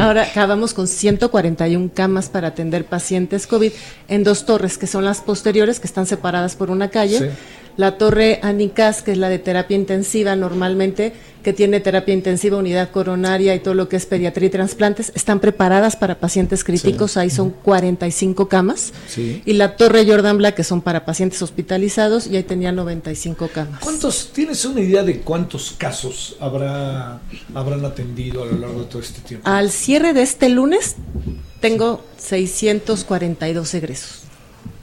Ahora 0.00 0.22
acabamos 0.22 0.72
con 0.72 0.88
141 0.88 1.90
camas 1.94 2.28
para 2.28 2.48
atender 2.48 2.84
pacientes 2.84 3.46
COVID 3.46 3.72
en 4.08 4.24
dos 4.24 4.46
torres 4.46 4.78
que 4.78 4.86
son 4.86 5.04
las 5.04 5.20
posteriores 5.20 5.78
que 5.78 5.86
están 5.86 6.06
separadas 6.06 6.56
por 6.56 6.70
una 6.70 6.88
calle. 6.88 7.32
La 7.76 7.98
torre 7.98 8.38
Anicas, 8.42 9.02
que 9.02 9.12
es 9.12 9.18
la 9.18 9.28
de 9.28 9.38
terapia 9.38 9.76
intensiva 9.76 10.36
normalmente, 10.36 11.12
que 11.42 11.52
tiene 11.52 11.78
terapia 11.80 12.14
intensiva, 12.14 12.56
unidad 12.56 12.90
coronaria 12.90 13.54
y 13.54 13.60
todo 13.60 13.74
lo 13.74 13.88
que 13.88 13.96
es 13.96 14.06
pediatría 14.06 14.48
y 14.48 14.50
trasplantes, 14.50 15.12
están 15.14 15.40
preparadas 15.40 15.94
para 15.94 16.18
pacientes 16.18 16.64
críticos, 16.64 17.16
ahí 17.16 17.30
son 17.30 17.50
45 17.50 18.48
camas. 18.48 18.92
Y 19.16 19.52
la 19.52 19.76
torre 19.76 20.06
Jordan 20.06 20.38
Black, 20.38 20.54
que 20.54 20.64
son 20.64 20.80
para 20.80 21.04
pacientes 21.04 21.42
hospitalizados, 21.42 22.26
y 22.26 22.36
ahí 22.36 22.44
tenía 22.44 22.72
95 22.72 23.48
camas. 23.52 23.80
¿Cuántos, 23.80 24.30
tienes 24.32 24.64
una 24.64 24.80
idea 24.80 25.02
de 25.02 25.20
cuántos 25.20 25.74
casos 25.76 26.36
habrá, 26.40 27.20
habrán 27.54 27.84
atendido 27.84 28.42
a 28.42 28.46
lo 28.46 28.58
largo 28.58 28.80
de 28.80 28.86
todo 28.86 29.02
este 29.02 29.20
tiempo? 29.20 29.48
Al 29.48 29.70
cierre 29.70 30.14
de 30.14 30.22
este 30.22 30.48
lunes 30.48 30.96
tengo 31.60 32.02
642 32.18 33.74
egresos. 33.74 34.23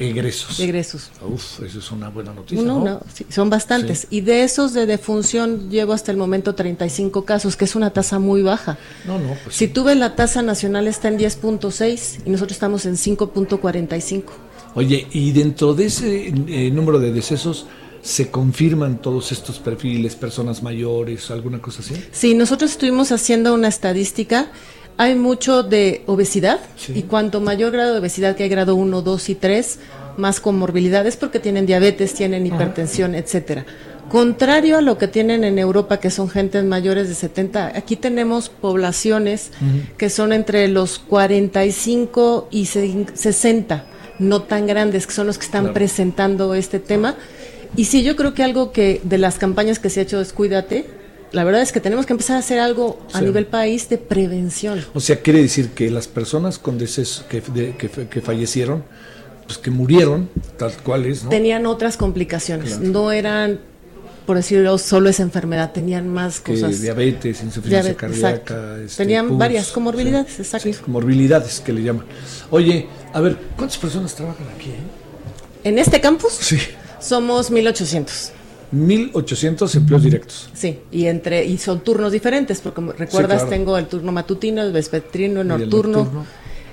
Egresos. 0.01 0.59
Egresos. 0.59 1.11
Uf, 1.21 1.61
eso 1.61 1.79
es 1.79 1.91
una 1.91 2.09
buena 2.09 2.33
noticia. 2.33 2.63
No, 2.63 3.01
son 3.29 3.49
bastantes. 3.49 4.07
Y 4.09 4.21
de 4.21 4.43
esos 4.43 4.73
de 4.73 4.85
defunción 4.85 5.69
llevo 5.69 5.93
hasta 5.93 6.11
el 6.11 6.17
momento 6.17 6.55
35 6.55 7.23
casos, 7.23 7.55
que 7.55 7.65
es 7.65 7.75
una 7.75 7.91
tasa 7.91 8.17
muy 8.17 8.41
baja. 8.41 8.77
No, 9.05 9.19
no. 9.19 9.35
Pues 9.43 9.55
si 9.55 9.67
tú 9.67 9.83
ves 9.83 9.97
la 9.97 10.15
tasa 10.15 10.41
nacional 10.41 10.87
está 10.87 11.07
en 11.07 11.19
10.6 11.19 12.21
y 12.25 12.29
nosotros 12.29 12.53
estamos 12.53 12.85
en 12.85 12.95
5.45. 12.95 14.23
Oye, 14.73 15.07
y 15.11 15.31
dentro 15.31 15.73
de 15.75 15.85
ese 15.85 16.27
eh, 16.27 16.71
número 16.71 16.99
de 16.99 17.11
decesos, 17.11 17.67
¿Se 18.01 18.31
confirman 18.31 18.99
todos 18.99 19.31
estos 19.31 19.59
perfiles, 19.59 20.15
personas 20.15 20.63
mayores, 20.63 21.29
alguna 21.29 21.61
cosa 21.61 21.81
así? 21.81 21.93
Sí, 22.11 22.33
nosotros 22.33 22.71
estuvimos 22.71 23.11
haciendo 23.11 23.53
una 23.53 23.67
estadística 23.67 24.51
hay 24.97 25.15
mucho 25.15 25.63
de 25.63 26.03
obesidad 26.05 26.59
y 26.93 27.03
cuanto 27.03 27.41
mayor 27.41 27.71
grado 27.71 27.93
de 27.93 27.99
obesidad 27.99 28.35
que 28.35 28.43
hay 28.43 28.49
grado 28.49 28.75
1, 28.75 29.01
2 29.01 29.29
y 29.29 29.35
3, 29.35 29.79
más 30.17 30.39
comorbilidades 30.39 31.17
porque 31.17 31.39
tienen 31.39 31.65
diabetes, 31.65 32.13
tienen 32.13 32.45
hipertensión, 32.45 33.15
etcétera. 33.15 33.65
Contrario 34.09 34.77
a 34.77 34.81
lo 34.81 34.97
que 34.97 35.07
tienen 35.07 35.45
en 35.45 35.57
Europa, 35.57 36.01
que 36.01 36.09
son 36.09 36.29
gentes 36.29 36.65
mayores 36.65 37.07
de 37.07 37.15
70, 37.15 37.67
aquí 37.77 37.95
tenemos 37.95 38.49
poblaciones 38.49 39.51
que 39.97 40.09
son 40.09 40.33
entre 40.33 40.67
los 40.67 40.99
45 40.99 42.49
y 42.51 42.65
60, 42.65 43.85
no 44.19 44.41
tan 44.41 44.67
grandes, 44.67 45.07
que 45.07 45.13
son 45.13 45.27
los 45.27 45.37
que 45.37 45.45
están 45.45 45.71
presentando 45.71 46.53
este 46.55 46.79
tema. 46.79 47.15
Y 47.77 47.85
sí, 47.85 48.03
yo 48.03 48.17
creo 48.17 48.33
que 48.33 48.43
algo 48.43 48.73
que 48.73 48.99
de 49.03 49.17
las 49.17 49.37
campañas 49.37 49.79
que 49.79 49.89
se 49.89 50.01
ha 50.01 50.03
hecho 50.03 50.19
es 50.19 50.33
cuídate, 50.33 51.00
la 51.31 51.43
verdad 51.43 51.61
es 51.61 51.71
que 51.71 51.79
tenemos 51.79 52.05
que 52.05 52.13
empezar 52.13 52.35
a 52.35 52.39
hacer 52.39 52.59
algo 52.59 52.99
a 53.13 53.21
nivel 53.21 53.45
país 53.45 53.87
de 53.89 53.97
prevención. 53.97 54.83
O 54.93 54.99
sea, 54.99 55.21
quiere 55.21 55.41
decir 55.41 55.69
que 55.69 55.89
las 55.89 56.07
personas 56.07 56.59
con 56.59 56.77
deceso 56.77 57.25
que, 57.29 57.41
que, 57.41 58.21
fallecieron, 58.21 58.83
pues 59.45 59.57
que 59.57 59.71
murieron, 59.71 60.29
tal 60.57 60.73
cual 60.83 61.05
es, 61.05 61.23
¿no? 61.23 61.29
Tenían 61.29 61.65
otras 61.65 61.95
complicaciones, 61.95 62.79
no 62.79 63.11
eran, 63.11 63.61
por 64.25 64.35
decirlo, 64.35 64.77
solo 64.77 65.09
esa 65.09 65.23
enfermedad, 65.23 65.71
tenían 65.71 66.09
más 66.09 66.41
cosas. 66.41 66.81
Diabetes, 66.81 67.41
insuficiencia 67.41 67.95
cardíaca. 67.95 68.77
Este, 68.83 68.97
tenían 68.97 69.37
varias 69.37 69.71
comorbilidades, 69.71 70.39
exacto. 70.39 70.71
Sí, 70.71 70.79
comorbilidades 70.79 71.61
que 71.61 71.71
le 71.71 71.83
llaman. 71.83 72.05
Oye, 72.49 72.87
a 73.13 73.21
ver, 73.21 73.37
¿cuántas 73.55 73.77
personas 73.77 74.13
trabajan 74.15 74.47
aquí? 74.53 74.69
Eh? 74.69 75.69
¿En 75.69 75.79
este 75.79 76.01
campus? 76.01 76.33
Sí. 76.33 76.57
Somos 76.99 77.51
1800. 77.51 78.33
1800 78.71 79.75
empleos 79.75 80.03
directos. 80.03 80.49
Sí, 80.53 80.79
y 80.91 81.07
entre 81.07 81.45
y 81.45 81.57
son 81.57 81.81
turnos 81.81 82.11
diferentes, 82.11 82.61
porque 82.61 82.81
recuerdas, 82.97 83.47
tengo 83.49 83.77
el 83.77 83.87
turno 83.87 84.11
matutino, 84.11 84.61
el 84.61 84.71
vespertino, 84.71 85.41
el 85.41 85.47
nocturno, 85.47 86.25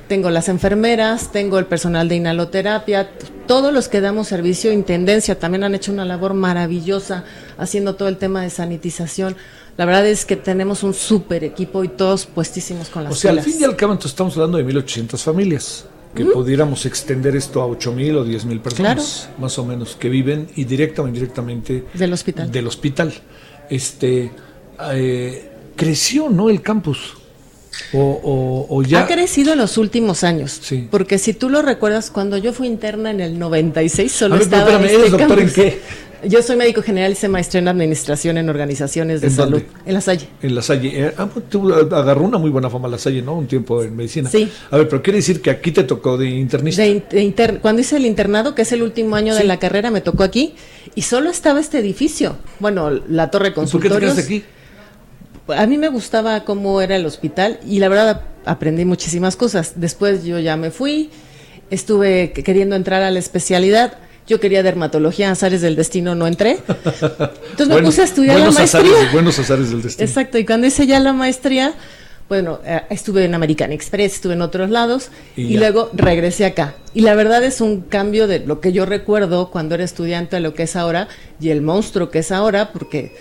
tengo 0.07 0.31
las 0.31 0.49
enfermeras, 0.49 1.33
tengo 1.33 1.59
el 1.59 1.67
personal 1.67 2.09
de 2.09 2.17
inhaloterapia, 2.17 3.11
todos 3.47 3.73
los 3.73 3.89
que 3.89 4.01
damos 4.01 4.29
servicio, 4.29 4.73
intendencia, 4.73 5.39
también 5.39 5.65
han 5.65 5.75
hecho 5.75 5.93
una 5.93 6.05
labor 6.05 6.35
maravillosa 6.35 7.25
haciendo 7.57 7.97
todo 7.97 8.09
el 8.09 8.17
tema 8.17 8.43
de 8.43 8.51
sanitización. 8.51 9.37
La 9.77 9.85
verdad 9.85 10.07
es 10.07 10.25
que 10.25 10.37
tenemos 10.37 10.83
un 10.83 10.95
súper 10.95 11.45
equipo 11.45 11.85
y 11.85 11.89
todos 11.89 12.27
puestísimos 12.27 12.89
con 12.89 13.05
las 13.05 13.13
O 13.13 13.17
sea, 13.17 13.31
al 13.31 13.41
fin 13.41 13.57
y 13.61 13.65
al 13.65 13.77
cabo, 13.77 13.93
entonces 13.93 14.13
estamos 14.13 14.35
hablando 14.37 14.59
de 14.59 14.65
1800 14.65 15.23
familias 15.23 15.85
que 16.15 16.25
pudiéramos 16.25 16.87
extender 16.87 17.37
esto 17.37 17.61
a 17.61 17.67
8 17.67 17.93
mil 17.93 18.17
o 18.17 18.25
10 18.25 18.45
mil 18.47 18.61
personas, 18.61 19.29
más 19.39 19.59
o 19.59 19.65
menos, 19.65 19.97
que 19.97 20.09
viven 20.09 20.49
y 20.57 20.65
directa 20.65 21.03
o 21.03 21.09
indirectamente 21.09 21.85
del 21.95 22.13
hospital. 22.13 22.51
Del 22.51 22.67
hospital. 22.67 23.15
Este, 23.71 24.31
eh, 24.93 25.51
creció, 25.77 26.29
¿no? 26.29 26.51
El 26.51 26.63
campus. 26.63 27.15
O, 27.93 28.67
o, 28.69 28.83
ya... 28.83 29.05
Ha 29.05 29.07
crecido 29.07 29.53
en 29.53 29.59
los 29.59 29.79
últimos 29.79 30.25
años. 30.25 30.59
Sí. 30.61 30.89
Porque 30.91 31.19
si 31.19 31.33
tú 31.33 31.49
lo 31.49 31.63
recuerdas, 31.63 32.11
cuando 32.11 32.37
yo 32.37 32.53
fui 32.53 32.67
interna 32.67 33.11
en 33.11 33.21
el 33.21 33.39
96, 33.39 34.11
solo 34.11 34.37
estaba. 34.37 34.75
en 34.75 34.85
este 34.85 35.11
doctor 35.11 35.39
en 35.39 35.53
qué? 35.53 35.81
Yo 36.25 36.43
soy 36.43 36.57
médico 36.57 36.83
general 36.83 37.13
y 37.13 37.15
se 37.15 37.29
maestría 37.29 37.61
en 37.61 37.69
administración 37.69 38.39
en 38.39 38.49
organizaciones 38.49 39.21
de 39.21 39.31
salud. 39.31 39.63
En 39.87 39.95
La 39.95 40.01
Salle. 40.01 40.29
En 40.43 40.55
La 40.55 40.63
Salle. 40.63 41.07
Eh, 41.07 41.15
ah, 41.17 41.29
pues, 41.33 41.45
agarró 41.93 42.23
una 42.23 42.39
muy 42.39 42.51
buena 42.51 42.69
fama 42.69 42.89
La 42.89 42.99
Salle, 42.99 43.23
¿no? 43.23 43.35
Un 43.35 43.47
tiempo 43.47 43.83
en 43.83 43.95
medicina. 43.95 44.29
Sí. 44.29 44.51
A 44.71 44.79
ver, 44.79 44.89
pero 44.89 45.03
quiere 45.03 45.19
decir 45.19 45.41
que 45.41 45.51
aquí 45.51 45.71
te 45.71 45.85
tocó 45.85 46.17
de 46.17 46.29
internista. 46.29 46.83
De, 46.83 47.59
Cuando 47.63 47.81
hice 47.81 47.97
el 47.97 48.07
internado, 48.07 48.55
que 48.55 48.63
es 48.63 48.73
el 48.73 48.83
último 48.83 49.17
año 49.17 49.35
de 49.35 49.45
la 49.45 49.59
carrera, 49.59 49.91
me 49.91 50.01
tocó 50.01 50.25
aquí 50.25 50.55
y 50.95 51.03
solo 51.03 51.31
estaba 51.31 51.61
este 51.61 51.79
edificio. 51.79 52.37
Bueno, 52.59 52.91
la 52.91 53.31
torre 53.31 53.55
consultorios. 53.55 54.15
¿Por 54.15 54.25
qué 54.25 54.29
te 54.29 54.37
aquí? 54.37 54.45
A 55.55 55.67
mí 55.67 55.79
me 55.79 55.89
gustaba 55.89 56.45
cómo 56.45 56.81
era 56.81 56.97
el 56.97 57.07
hospital 57.07 57.59
y 57.67 57.79
la 57.79 57.89
verdad 57.89 58.23
aprendí 58.45 58.85
muchísimas 58.85 59.37
cosas. 59.37 59.75
Después 59.77 60.25
yo 60.25 60.39
ya 60.41 60.57
me 60.57 60.71
fui, 60.71 61.11
estuve 61.71 62.33
queriendo 62.33 62.77
entrar 62.77 63.03
a 63.03 63.11
la 63.11 63.19
especialidad 63.19 63.99
yo 64.29 64.39
quería 64.41 64.63
dermatología, 64.63 65.31
azares 65.31 65.63
del 65.63 65.75
destino, 65.75 66.15
no 66.15 66.27
entré. 66.27 66.59
Entonces 67.51 67.69
me 67.69 67.83
puse 67.83 68.03
a 68.03 68.05
estudiar 68.05 68.39
la 68.39 68.51
maestría. 68.51 69.11
buenos 69.13 69.39
azares 69.39 69.71
del 69.71 69.83
destino. 69.83 70.07
Exacto, 70.07 70.39
y 70.39 70.45
cuando 70.45 70.67
hice 70.67 70.87
ya 70.87 71.01
la 71.01 71.15
maestría, 71.15 71.75
bueno, 72.29 72.61
eh, 72.65 72.83
estuve 72.91 73.25
en 73.25 73.35
American 73.35 73.73
Express, 73.73 74.15
estuve 74.17 74.35
en 74.35 74.43
otros 74.43 74.69
lados 74.69 75.09
y, 75.35 75.57
luego 75.57 75.91
regresé 75.95 76.45
acá. 76.45 76.75
Y 76.93 77.01
la 77.01 77.15
verdad 77.15 77.43
es 77.43 77.63
un 77.63 77.81
cambio 77.81 78.27
de 78.27 78.41
lo 78.41 78.61
que 78.61 78.73
yo 78.73 78.85
recuerdo 78.85 79.51
cuando 79.51 79.75
era 79.75 79.85
estudiante 79.85 80.37
a 80.37 80.41
lo 80.41 80.53
que 80.53 80.65
es 80.65 80.77
ahora 80.77 81.09
y 81.41 81.49
el 81.49 81.63
monstruo 81.63 82.11
que 82.11 82.19
es 82.19 82.31
ahora, 82.31 82.71
porque 82.71 83.17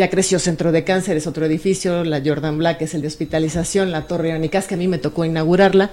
ya 0.00 0.08
creció 0.08 0.38
Centro 0.38 0.72
de 0.72 0.82
Cáncer, 0.82 1.18
es 1.18 1.26
otro 1.26 1.44
edificio, 1.44 2.04
la 2.04 2.22
Jordan 2.24 2.56
Black 2.56 2.80
es 2.80 2.94
el 2.94 3.02
de 3.02 3.08
hospitalización, 3.08 3.90
la 3.90 4.06
Torre 4.06 4.32
Anicas, 4.32 4.66
que 4.66 4.72
a 4.72 4.78
mí 4.78 4.88
me 4.88 4.96
tocó 4.96 5.26
inaugurarla, 5.26 5.90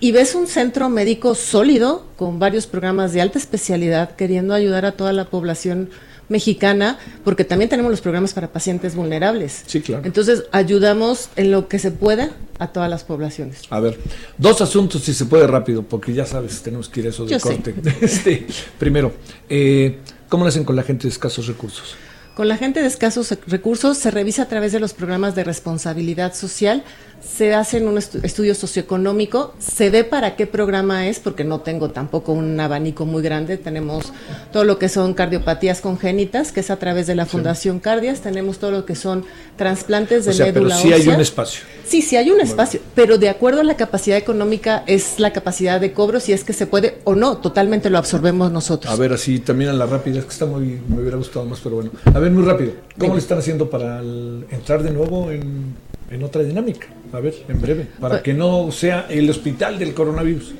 y 0.00 0.12
ves 0.12 0.34
un 0.34 0.46
centro 0.46 0.88
médico 0.88 1.34
sólido 1.34 2.06
con 2.16 2.38
varios 2.38 2.66
programas 2.66 3.12
de 3.12 3.20
alta 3.20 3.38
especialidad 3.38 4.16
queriendo 4.16 4.54
ayudar 4.54 4.86
a 4.86 4.92
toda 4.92 5.12
la 5.12 5.26
población 5.26 5.90
mexicana, 6.30 6.98
porque 7.22 7.44
también 7.44 7.68
tenemos 7.68 7.90
los 7.90 8.00
programas 8.00 8.32
para 8.32 8.50
pacientes 8.50 8.94
vulnerables. 8.94 9.62
Sí, 9.66 9.82
claro. 9.82 10.06
Entonces, 10.06 10.44
ayudamos 10.50 11.28
en 11.36 11.50
lo 11.50 11.68
que 11.68 11.78
se 11.78 11.90
pueda 11.90 12.30
a 12.58 12.68
todas 12.68 12.88
las 12.88 13.04
poblaciones. 13.04 13.60
A 13.68 13.78
ver, 13.78 13.98
dos 14.38 14.62
asuntos, 14.62 15.02
si 15.02 15.12
se 15.12 15.26
puede 15.26 15.46
rápido, 15.46 15.82
porque 15.82 16.14
ya 16.14 16.24
sabes, 16.24 16.62
tenemos 16.62 16.88
que 16.88 17.00
ir 17.00 17.06
a 17.08 17.10
eso 17.10 17.26
de 17.26 17.38
corte. 17.38 17.74
Este, 18.00 18.46
primero, 18.78 19.12
eh, 19.50 19.98
¿cómo 20.30 20.44
lo 20.44 20.48
hacen 20.48 20.64
con 20.64 20.76
la 20.76 20.82
gente 20.82 21.02
de 21.02 21.10
escasos 21.10 21.46
recursos? 21.46 21.94
Con 22.34 22.48
la 22.48 22.56
gente 22.56 22.80
de 22.80 22.88
escasos 22.88 23.32
recursos 23.46 23.96
se 23.96 24.10
revisa 24.10 24.42
a 24.42 24.48
través 24.48 24.72
de 24.72 24.80
los 24.80 24.92
programas 24.92 25.36
de 25.36 25.44
responsabilidad 25.44 26.34
social 26.34 26.82
se 27.24 27.54
hace 27.54 27.82
un 27.82 27.98
estudio 27.98 28.54
socioeconómico, 28.54 29.54
se 29.58 29.90
ve 29.90 30.04
para 30.04 30.36
qué 30.36 30.46
programa 30.46 31.08
es, 31.08 31.18
porque 31.18 31.42
no 31.44 31.60
tengo 31.60 31.90
tampoco 31.90 32.32
un 32.32 32.58
abanico 32.60 33.06
muy 33.06 33.22
grande, 33.22 33.56
tenemos 33.56 34.12
todo 34.52 34.64
lo 34.64 34.78
que 34.78 34.88
son 34.88 35.14
cardiopatías 35.14 35.80
congénitas, 35.80 36.52
que 36.52 36.60
es 36.60 36.70
a 36.70 36.76
través 36.76 37.06
de 37.06 37.14
la 37.14 37.26
Fundación 37.26 37.80
Cardias, 37.80 38.20
tenemos 38.20 38.58
todo 38.58 38.70
lo 38.70 38.86
que 38.86 38.94
son 38.94 39.24
trasplantes 39.56 40.24
de 40.24 40.30
o 40.30 40.34
sea, 40.34 40.46
médula 40.46 40.76
pero 40.76 40.88
sí 40.88 40.92
hay 40.92 41.08
un 41.14 41.20
espacio. 41.20 41.64
Sí, 41.86 42.02
sí 42.02 42.16
hay 42.16 42.30
un 42.30 42.40
espacio, 42.40 42.80
pero 42.94 43.18
de 43.18 43.28
acuerdo 43.28 43.60
a 43.60 43.64
la 43.64 43.76
capacidad 43.76 44.16
económica 44.16 44.84
es 44.86 45.18
la 45.18 45.32
capacidad 45.32 45.80
de 45.80 45.92
cobro, 45.92 46.20
si 46.20 46.32
es 46.32 46.44
que 46.44 46.52
se 46.52 46.66
puede 46.66 46.98
o 47.04 47.14
no, 47.14 47.38
totalmente 47.38 47.90
lo 47.90 47.98
absorbemos 47.98 48.52
nosotros. 48.52 48.92
A 48.92 48.96
ver, 48.96 49.12
así 49.12 49.40
también 49.40 49.70
a 49.70 49.72
la 49.72 49.86
rápida, 49.86 50.18
es 50.18 50.24
que 50.24 50.30
está 50.30 50.46
muy, 50.46 50.80
me 50.88 51.00
hubiera 51.00 51.16
gustado 51.16 51.44
más, 51.46 51.60
pero 51.60 51.76
bueno. 51.76 51.90
A 52.04 52.18
ver, 52.18 52.30
muy 52.30 52.44
rápido, 52.44 52.72
¿cómo 52.98 53.14
le 53.14 53.20
están 53.20 53.38
haciendo 53.38 53.68
para 53.70 54.00
entrar 54.00 54.82
de 54.82 54.90
nuevo 54.90 55.30
en 55.30 55.74
en 56.14 56.22
otra 56.22 56.42
dinámica. 56.42 56.86
A 57.14 57.20
ver, 57.20 57.34
en 57.48 57.60
breve, 57.60 57.86
para 58.00 58.14
pues 58.14 58.22
que 58.22 58.34
no 58.34 58.72
sea 58.72 59.06
el 59.08 59.30
hospital 59.30 59.78
del 59.78 59.94
coronavirus. 59.94 60.52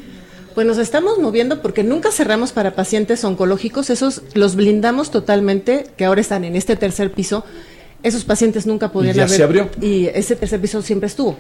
Pues 0.55 0.65
nos 0.65 0.79
estamos 0.79 1.19
moviendo 1.19 1.61
porque 1.61 1.83
nunca 1.83 2.13
cerramos 2.13 2.53
para 2.53 2.77
pacientes 2.77 3.25
oncológicos, 3.25 3.91
esos 3.91 4.23
los 4.35 4.55
blindamos 4.55 5.11
totalmente, 5.11 5.87
que 5.97 6.05
ahora 6.05 6.21
están 6.21 6.45
en 6.45 6.55
este 6.55 6.77
tercer 6.77 7.11
piso. 7.11 7.45
Esos 8.05 8.25
pacientes 8.25 8.67
nunca 8.67 8.93
podían 8.93 9.17
¿Y 9.17 9.19
ya 9.19 9.27
se 9.27 9.43
abrió? 9.43 9.69
Y 9.81 10.07
ese 10.07 10.37
tercer 10.37 10.61
piso 10.61 10.81
siempre 10.81 11.09
estuvo. 11.09 11.37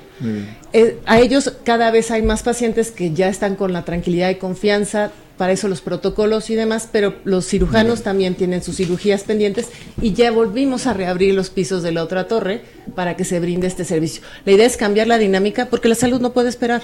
Eh, 0.73 0.99
a 1.07 1.21
ellos 1.21 1.53
cada 1.62 1.93
vez 1.93 2.11
hay 2.11 2.23
más 2.23 2.43
pacientes 2.43 2.91
que 2.91 3.12
ya 3.12 3.29
están 3.29 3.55
con 3.55 3.73
la 3.73 3.85
tranquilidad 3.85 4.31
y 4.31 4.37
confianza, 4.37 5.12
para 5.37 5.53
eso 5.53 5.68
los 5.68 5.80
protocolos 5.80 6.51
y 6.51 6.55
demás, 6.55 6.89
pero 6.91 7.14
los 7.24 7.47
cirujanos 7.47 8.03
también 8.03 8.35
tienen 8.35 8.62
sus 8.62 8.76
cirugías 8.76 9.24
pendientes 9.24 9.68
y 10.01 10.12
ya 10.12 10.30
volvimos 10.30 10.87
a 10.87 10.93
reabrir 10.93 11.35
los 11.35 11.51
pisos 11.51 11.82
de 11.82 11.93
la 11.93 12.03
otra 12.03 12.28
torre 12.28 12.62
para 12.95 13.16
que 13.16 13.24
se 13.24 13.41
brinde 13.41 13.66
este 13.66 13.85
servicio. 13.85 14.22
La 14.45 14.53
idea 14.53 14.66
es 14.66 14.76
cambiar 14.76 15.07
la 15.07 15.18
dinámica 15.18 15.66
porque 15.66 15.89
la 15.89 15.95
salud 15.95 16.20
no 16.20 16.32
puede 16.32 16.49
esperar. 16.49 16.82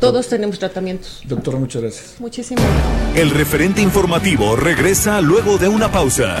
Todos 0.00 0.28
tenemos 0.28 0.58
tratamientos. 0.58 1.20
Doctora, 1.24 1.58
muchas 1.58 1.82
gracias. 1.82 2.14
Muchísimas 2.18 2.64
gracias. 2.64 3.18
El 3.18 3.30
referente 3.30 3.82
informativo 3.82 4.56
regresa 4.56 5.20
luego 5.20 5.58
de 5.58 5.68
una 5.68 5.92
pausa. 5.92 6.40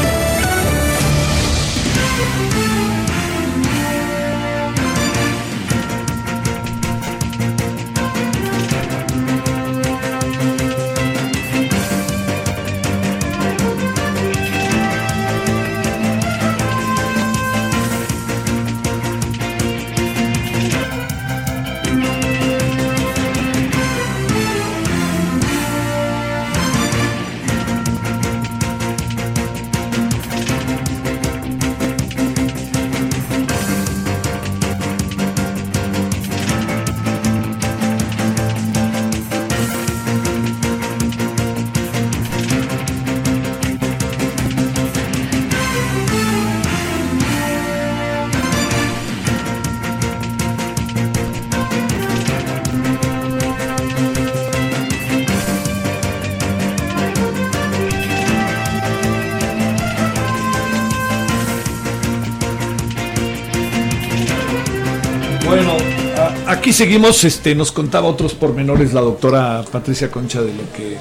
Aquí 66.71 66.77
seguimos, 66.77 67.25
este, 67.25 67.53
nos 67.53 67.73
contaba 67.73 68.07
otros 68.07 68.33
pormenores 68.33 68.93
la 68.93 69.01
doctora 69.01 69.61
Patricia 69.69 70.09
Concha 70.09 70.41
de 70.41 70.53
lo 70.53 70.71
que 70.71 70.97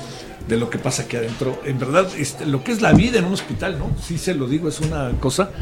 de 0.49 0.57
lo 0.57 0.69
que 0.69 0.79
pasa 0.79 1.03
aquí 1.03 1.17
adentro. 1.17 1.61
En 1.65 1.79
verdad, 1.79 2.09
este, 2.19 2.45
lo 2.45 2.65
que 2.65 2.73
es 2.73 2.83
la 2.83 2.93
vida 2.93 3.21
en 3.21 3.27
un 3.27 3.35
hospital, 3.35 3.79
¿no? 3.79 3.93
Sí 4.03 4.19
se 4.19 4.35
lo 4.35 4.49
digo, 4.49 4.69
es 4.69 4.81
una 4.81 5.13
cosa. 5.21 5.53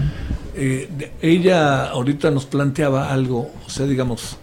Eh, 0.54 0.88
ella 1.20 1.90
ahorita 1.90 2.30
nos 2.30 2.46
planteaba 2.46 3.12
algo, 3.12 3.50
o 3.66 3.68
sea, 3.68 3.84
digamos, 3.84 4.38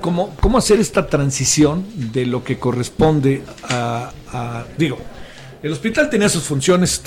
cómo, 0.00 0.34
cómo 0.40 0.58
hacer 0.58 0.80
esta 0.80 1.06
transición 1.06 1.84
de 2.12 2.26
lo 2.26 2.42
que 2.42 2.58
corresponde 2.58 3.44
a, 3.70 4.10
a 4.32 4.64
digo, 4.76 4.98
el 5.62 5.72
hospital 5.72 6.10
tenía 6.10 6.28
sus 6.28 6.42
funciones, 6.44 7.02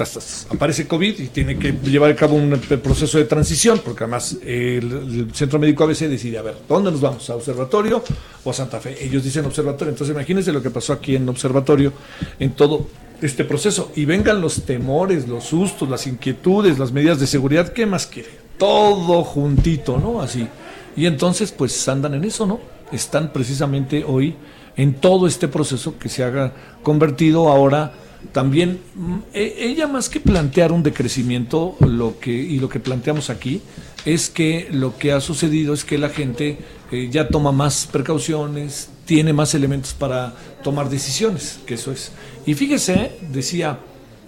aparece 0.50 0.88
COVID 0.88 1.20
y 1.20 1.28
tiene 1.28 1.58
que 1.58 1.72
llevar 1.72 2.12
a 2.12 2.16
cabo 2.16 2.36
un 2.36 2.60
proceso 2.84 3.18
de 3.18 3.26
transición, 3.26 3.82
porque 3.84 4.04
además 4.04 4.38
el, 4.44 5.30
Centro 5.34 5.60
Médico 5.60 5.84
ABC 5.84 6.00
decide, 6.08 6.40
a 6.40 6.42
ver, 6.42 6.56
¿dónde 6.68 6.92
nos 6.92 7.00
vamos? 7.00 7.30
¿A 7.30 7.36
Observatorio 7.36 8.04
o 8.44 8.50
a 8.50 8.54
Santa 8.54 8.80
Fe? 8.80 8.98
Ellos 9.04 9.24
dicen 9.24 9.46
Observatorio, 9.46 9.92
entonces 9.92 10.14
imagínense 10.14 10.52
lo 10.52 10.62
que 10.62 10.72
pasó 10.72 10.94
aquí 10.94 11.16
en 11.16 11.30
Observatorio 11.30 11.94
en 12.40 12.52
todo 12.52 12.88
este 13.22 13.46
proceso. 13.46 13.92
Y 13.96 14.06
vengan 14.06 14.42
los 14.42 14.64
temores, 14.64 15.28
los 15.28 15.44
sustos, 15.44 15.88
las 15.88 16.08
inquietudes, 16.08 16.80
las 16.80 16.92
medidas 16.92 17.20
de 17.20 17.28
seguridad, 17.28 17.72
¿qué 17.72 17.86
más 17.86 18.08
quiere? 18.08 18.30
Todo 18.58 19.24
juntito, 19.24 20.00
¿no? 20.00 20.22
Así. 20.22 20.48
Y 20.96 21.06
entonces, 21.06 21.52
pues 21.52 21.88
andan 21.88 22.16
en 22.16 22.24
eso, 22.24 22.46
¿no? 22.46 22.60
Están 22.92 23.32
precisamente 23.32 24.04
hoy 24.04 24.36
en 24.76 24.96
todo 24.96 25.28
este 25.28 25.48
proceso 25.48 25.98
que 26.00 26.10
se 26.10 26.24
haga 26.24 26.54
convertido 26.84 27.50
ahora 27.50 27.94
también 28.32 28.80
mm, 28.96 29.18
e, 29.34 29.56
ella 29.60 29.88
más 29.88 30.10
que 30.10 30.20
plantear 30.20 30.72
un 30.72 30.84
decrecimiento, 30.84 31.76
lo 31.80 32.20
que 32.20 32.32
y 32.32 32.60
lo 32.60 32.70
que 32.70 32.80
planteamos 32.80 33.30
aquí 33.30 33.62
es 34.06 34.30
que 34.30 34.68
lo 34.72 34.98
que 34.98 35.12
ha 35.12 35.22
sucedido 35.22 35.74
es 35.74 35.84
que 35.84 35.98
la 35.98 36.10
gente 36.10 36.58
eh, 36.92 37.10
ya 37.12 37.28
toma 37.28 37.52
más 37.52 37.88
precauciones, 37.92 38.90
tiene 39.06 39.34
más 39.34 39.54
elementos 39.56 39.94
para 39.94 40.34
tomar 40.64 40.90
decisiones, 40.90 41.60
que 41.66 41.76
eso 41.76 41.92
es. 41.92 42.12
Y 42.46 42.54
fíjese, 42.54 43.12
decía, 43.32 43.80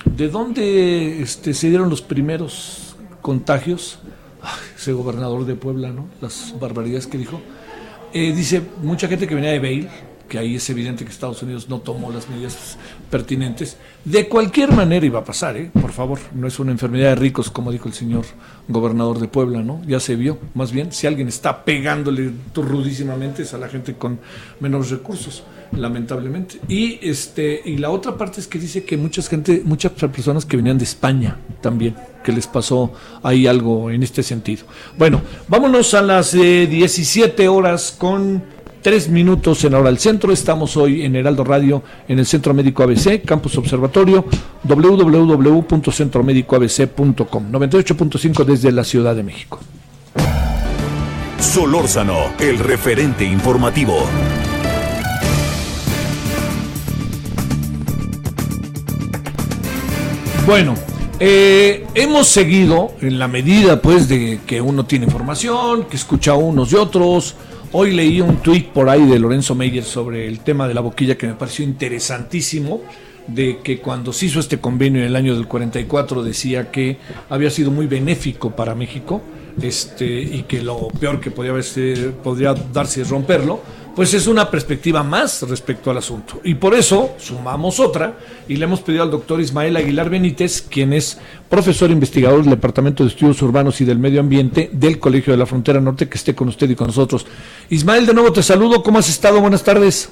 ¿de 0.05 0.27
dónde 0.27 1.21
este, 1.21 1.53
se 1.53 1.69
dieron 1.69 1.89
los 1.89 2.01
primeros 2.01 2.95
contagios? 3.21 3.99
ese 4.75 4.93
gobernador 4.93 5.45
de 5.45 5.55
Puebla, 5.55 5.89
¿no? 5.91 6.07
Las 6.21 6.55
barbaridades 6.59 7.07
que 7.07 7.17
dijo. 7.17 7.39
Eh, 8.13 8.33
dice, 8.33 8.61
mucha 8.81 9.07
gente 9.07 9.27
que 9.27 9.35
venía 9.35 9.51
de 9.51 9.59
Bale, 9.59 9.87
que 10.27 10.39
ahí 10.39 10.55
es 10.55 10.69
evidente 10.69 11.05
que 11.05 11.11
Estados 11.11 11.41
Unidos 11.43 11.69
no 11.69 11.79
tomó 11.79 12.11
las 12.11 12.27
medidas 12.29 12.77
pertinentes. 13.11 13.77
De 14.03 14.27
cualquier 14.27 14.71
manera 14.71 15.05
iba 15.05 15.19
a 15.19 15.23
pasar, 15.23 15.57
¿eh? 15.57 15.69
por 15.79 15.91
favor, 15.91 16.17
no 16.33 16.47
es 16.47 16.57
una 16.57 16.71
enfermedad 16.71 17.09
de 17.09 17.15
ricos, 17.15 17.51
como 17.51 17.71
dijo 17.71 17.87
el 17.87 17.93
señor 17.93 18.25
gobernador 18.67 19.19
de 19.19 19.27
Puebla, 19.27 19.61
¿no? 19.61 19.81
Ya 19.85 19.99
se 19.99 20.15
vio, 20.15 20.39
más 20.55 20.71
bien, 20.71 20.91
si 20.91 21.05
alguien 21.05 21.27
está 21.27 21.63
pegándole 21.63 22.31
rudísimamente 22.55 23.43
es 23.43 23.53
a 23.53 23.59
la 23.59 23.67
gente 23.67 23.93
con 23.93 24.19
menos 24.59 24.89
recursos, 24.89 25.43
lamentablemente. 25.77 26.59
Y 26.67 26.99
este 27.07 27.61
y 27.63 27.77
la 27.77 27.91
otra 27.91 28.17
parte 28.17 28.39
es 28.39 28.47
que 28.47 28.57
dice 28.57 28.83
que 28.83 28.97
mucha 28.97 29.21
gente, 29.21 29.61
muchas 29.63 29.91
personas 29.91 30.45
que 30.45 30.57
venían 30.57 30.77
de 30.77 30.85
España 30.85 31.37
también, 31.61 31.95
que 32.23 32.31
les 32.31 32.47
pasó 32.47 32.93
ahí 33.21 33.45
algo 33.45 33.91
en 33.91 34.01
este 34.01 34.23
sentido. 34.23 34.65
Bueno, 34.97 35.21
vámonos 35.47 35.93
a 35.93 36.01
las 36.01 36.31
17 36.31 37.47
horas 37.47 37.95
con 37.97 38.60
tres 38.81 39.09
minutos 39.09 39.63
en 39.63 39.73
la 39.73 39.79
hora 39.79 39.89
del 39.89 39.99
centro. 39.99 40.31
Estamos 40.31 40.77
hoy 40.77 41.03
en 41.03 41.15
Heraldo 41.15 41.43
Radio, 41.43 41.83
en 42.07 42.19
el 42.19 42.25
Centro 42.25 42.53
Médico 42.53 42.83
ABC, 42.83 43.23
Campus 43.23 43.57
Observatorio, 43.57 44.25
www.centromedicoabc.com, 44.63 47.51
98.5 47.51 48.43
desde 48.43 48.71
la 48.71 48.83
Ciudad 48.83 49.15
de 49.15 49.23
México. 49.23 49.59
Solórzano, 51.39 52.33
el 52.39 52.59
referente 52.59 53.25
informativo. 53.25 53.97
Bueno, 60.45 60.75
eh, 61.19 61.85
hemos 61.93 62.27
seguido 62.27 62.93
en 63.01 63.19
la 63.19 63.27
medida 63.27 63.81
pues 63.81 64.09
de 64.09 64.39
que 64.45 64.59
uno 64.59 64.85
tiene 64.85 65.05
información, 65.05 65.85
que 65.85 65.95
escucha 65.95 66.31
a 66.31 66.35
unos 66.35 66.71
y 66.71 66.75
otros, 66.75 67.35
Hoy 67.73 67.91
leí 67.91 68.19
un 68.19 68.37
tuit 68.37 68.67
por 68.67 68.89
ahí 68.89 69.05
de 69.05 69.17
Lorenzo 69.17 69.55
Meyer 69.55 69.85
sobre 69.85 70.27
el 70.27 70.41
tema 70.41 70.67
de 70.67 70.73
la 70.73 70.81
boquilla 70.81 71.17
que 71.17 71.25
me 71.25 71.35
pareció 71.35 71.63
interesantísimo, 71.63 72.81
de 73.27 73.59
que 73.63 73.79
cuando 73.79 74.11
se 74.11 74.25
hizo 74.25 74.41
este 74.41 74.59
convenio 74.59 74.99
en 74.99 75.07
el 75.07 75.15
año 75.15 75.33
del 75.33 75.47
44 75.47 76.21
decía 76.21 76.69
que 76.69 76.97
había 77.29 77.49
sido 77.49 77.71
muy 77.71 77.87
benéfico 77.87 78.51
para 78.51 78.75
México 78.75 79.21
este, 79.61 80.05
y 80.05 80.43
que 80.49 80.61
lo 80.61 80.89
peor 80.89 81.21
que 81.21 81.31
podría, 81.31 81.53
podría 82.21 82.53
darse 82.53 83.03
es 83.03 83.09
romperlo, 83.09 83.61
pues 83.95 84.13
es 84.13 84.27
una 84.27 84.49
perspectiva 84.49 85.03
más 85.03 85.41
respecto 85.43 85.91
al 85.91 85.97
asunto. 85.97 86.39
Y 86.43 86.55
por 86.55 86.73
eso 86.73 87.15
sumamos 87.17 87.79
otra 87.79 88.13
y 88.47 88.55
le 88.55 88.65
hemos 88.65 88.81
pedido 88.81 89.03
al 89.03 89.11
doctor 89.11 89.41
Ismael 89.41 89.75
Aguilar 89.75 90.09
Benítez, 90.09 90.61
quien 90.61 90.93
es 90.93 91.19
profesor 91.49 91.91
investigador 91.91 92.41
del 92.41 92.51
Departamento 92.51 93.03
de 93.03 93.09
Estudios 93.09 93.41
Urbanos 93.41 93.81
y 93.81 93.85
del 93.85 93.99
Medio 93.99 94.21
Ambiente 94.21 94.69
del 94.71 94.99
Colegio 94.99 95.33
de 95.33 95.37
la 95.37 95.45
Frontera 95.45 95.81
Norte, 95.81 96.07
que 96.07 96.17
esté 96.17 96.33
con 96.33 96.47
usted 96.47 96.69
y 96.69 96.75
con 96.75 96.87
nosotros. 96.87 97.25
Ismael, 97.69 98.05
de 98.05 98.13
nuevo 98.13 98.31
te 98.31 98.43
saludo, 98.43 98.81
¿cómo 98.81 98.99
has 98.99 99.09
estado? 99.09 99.41
Buenas 99.41 99.63
tardes. 99.63 100.11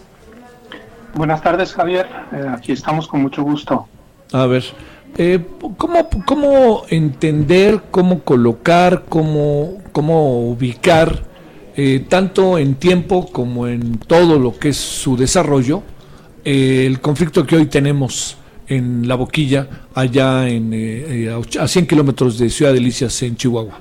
Buenas 1.15 1.41
tardes, 1.41 1.73
Javier. 1.73 2.07
Eh, 2.33 2.45
aquí 2.51 2.71
estamos 2.71 3.07
con 3.07 3.21
mucho 3.21 3.43
gusto. 3.43 3.87
A 4.31 4.45
ver, 4.45 4.63
eh, 5.17 5.43
¿cómo, 5.77 6.07
¿cómo, 6.25 6.83
entender, 6.89 7.81
cómo 7.89 8.21
colocar, 8.23 9.05
cómo, 9.09 9.81
cómo 9.91 10.49
ubicar 10.49 11.28
eh, 11.81 12.01
tanto 12.09 12.57
en 12.57 12.75
tiempo 12.75 13.31
como 13.31 13.65
en 13.65 13.99
todo 13.99 14.37
lo 14.37 14.59
que 14.59 14.67
es 14.67 14.75
su 14.75 15.15
desarrollo, 15.15 15.81
eh, 16.43 16.83
el 16.85 16.99
conflicto 16.99 17.45
que 17.47 17.55
hoy 17.55 17.67
tenemos 17.67 18.35
en 18.67 19.07
La 19.07 19.15
Boquilla, 19.15 19.65
allá 19.95 20.49
en, 20.49 20.71
eh, 20.73 21.33
a 21.57 21.67
100 21.69 21.87
kilómetros 21.87 22.37
de 22.37 22.49
Ciudad 22.49 22.73
Delicias, 22.73 23.23
en 23.23 23.37
Chihuahua? 23.37 23.79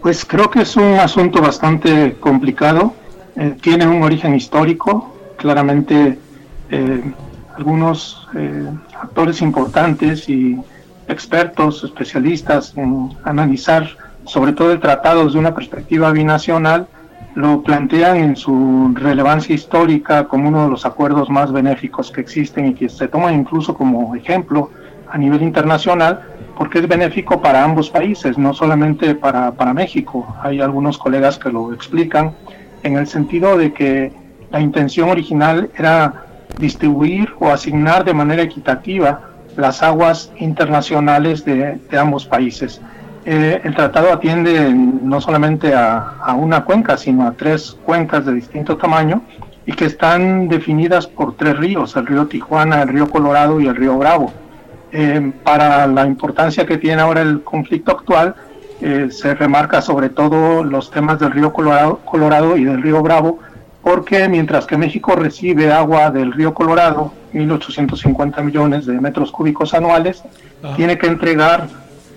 Pues 0.00 0.24
creo 0.24 0.48
que 0.48 0.62
es 0.62 0.76
un 0.76 0.94
asunto 0.94 1.42
bastante 1.42 2.14
complicado, 2.20 2.94
tiene 3.60 3.88
un 3.88 4.04
origen 4.04 4.36
histórico, 4.36 5.12
claramente 5.36 6.20
algunos 7.56 8.28
actores 8.94 9.42
importantes 9.42 10.28
y 10.28 10.56
expertos, 11.08 11.82
especialistas 11.82 12.74
en 12.76 13.10
analizar 13.24 14.05
sobre 14.26 14.52
todo 14.52 14.72
el 14.72 14.80
tratado 14.80 15.24
desde 15.24 15.38
una 15.38 15.54
perspectiva 15.54 16.10
binacional, 16.12 16.86
lo 17.34 17.62
plantean 17.62 18.16
en 18.16 18.36
su 18.36 18.92
relevancia 18.94 19.54
histórica 19.54 20.26
como 20.26 20.48
uno 20.48 20.64
de 20.64 20.70
los 20.70 20.86
acuerdos 20.86 21.28
más 21.28 21.52
benéficos 21.52 22.10
que 22.10 22.22
existen 22.22 22.68
y 22.68 22.74
que 22.74 22.88
se 22.88 23.08
toma 23.08 23.32
incluso 23.32 23.74
como 23.74 24.14
ejemplo 24.14 24.70
a 25.10 25.18
nivel 25.18 25.42
internacional 25.42 26.22
porque 26.56 26.78
es 26.78 26.88
benéfico 26.88 27.42
para 27.42 27.62
ambos 27.62 27.90
países, 27.90 28.38
no 28.38 28.54
solamente 28.54 29.14
para, 29.14 29.52
para 29.52 29.74
México. 29.74 30.26
Hay 30.42 30.60
algunos 30.62 30.96
colegas 30.96 31.38
que 31.38 31.50
lo 31.50 31.74
explican 31.74 32.32
en 32.82 32.96
el 32.96 33.06
sentido 33.06 33.58
de 33.58 33.74
que 33.74 34.12
la 34.50 34.60
intención 34.60 35.10
original 35.10 35.70
era 35.76 36.24
distribuir 36.58 37.34
o 37.38 37.50
asignar 37.50 38.04
de 38.04 38.14
manera 38.14 38.42
equitativa 38.42 39.20
las 39.56 39.82
aguas 39.82 40.32
internacionales 40.38 41.44
de 41.44 41.98
ambos 41.98 42.24
países. 42.24 42.80
Eh, 43.28 43.60
el 43.64 43.74
tratado 43.74 44.12
atiende 44.12 44.72
no 44.72 45.20
solamente 45.20 45.74
a, 45.74 46.32
una 46.38 46.64
cuenca, 46.64 46.96
sino 46.96 47.26
a 47.26 47.32
tres 47.32 47.76
cuencas 47.84 48.24
de 48.24 48.32
distinto 48.32 48.76
tamaño 48.76 49.22
y 49.66 49.72
que 49.72 49.86
están 49.86 50.46
definidas 50.46 51.08
por 51.08 51.36
tres 51.36 51.58
ríos, 51.58 51.96
el 51.96 52.06
río 52.06 52.28
Tijuana, 52.28 52.82
el 52.82 52.88
río 52.90 53.10
Colorado 53.10 53.60
y 53.60 53.66
el 53.66 53.74
río 53.74 53.98
Bravo. 53.98 54.32
Eh, 54.92 55.32
para 55.42 55.88
la 55.88 56.06
importancia 56.06 56.64
que 56.66 56.78
tiene 56.78 57.02
ahora 57.02 57.22
el 57.22 57.42
conflicto 57.42 57.90
actual, 57.90 58.36
eh, 58.80 59.08
se 59.10 59.34
remarca 59.34 59.82
sobre 59.82 60.08
todo 60.08 60.62
los 60.62 60.92
temas 60.92 61.18
del 61.18 61.32
río 61.32 61.52
Colorado, 61.52 61.98
Colorado 62.04 62.56
y 62.56 62.62
del 62.62 62.80
río 62.80 63.02
Bravo, 63.02 63.40
porque 63.82 64.28
mientras 64.28 64.66
que 64.66 64.76
México 64.76 65.16
recibe 65.16 65.72
agua 65.72 66.12
del 66.12 66.32
río 66.32 66.54
Colorado, 66.54 67.12
1.850 67.34 68.40
millones 68.44 68.86
de 68.86 69.00
metros 69.00 69.32
cúbicos 69.32 69.74
anuales, 69.74 70.22
tiene 70.76 70.96
que 70.96 71.08
entregar 71.08 71.66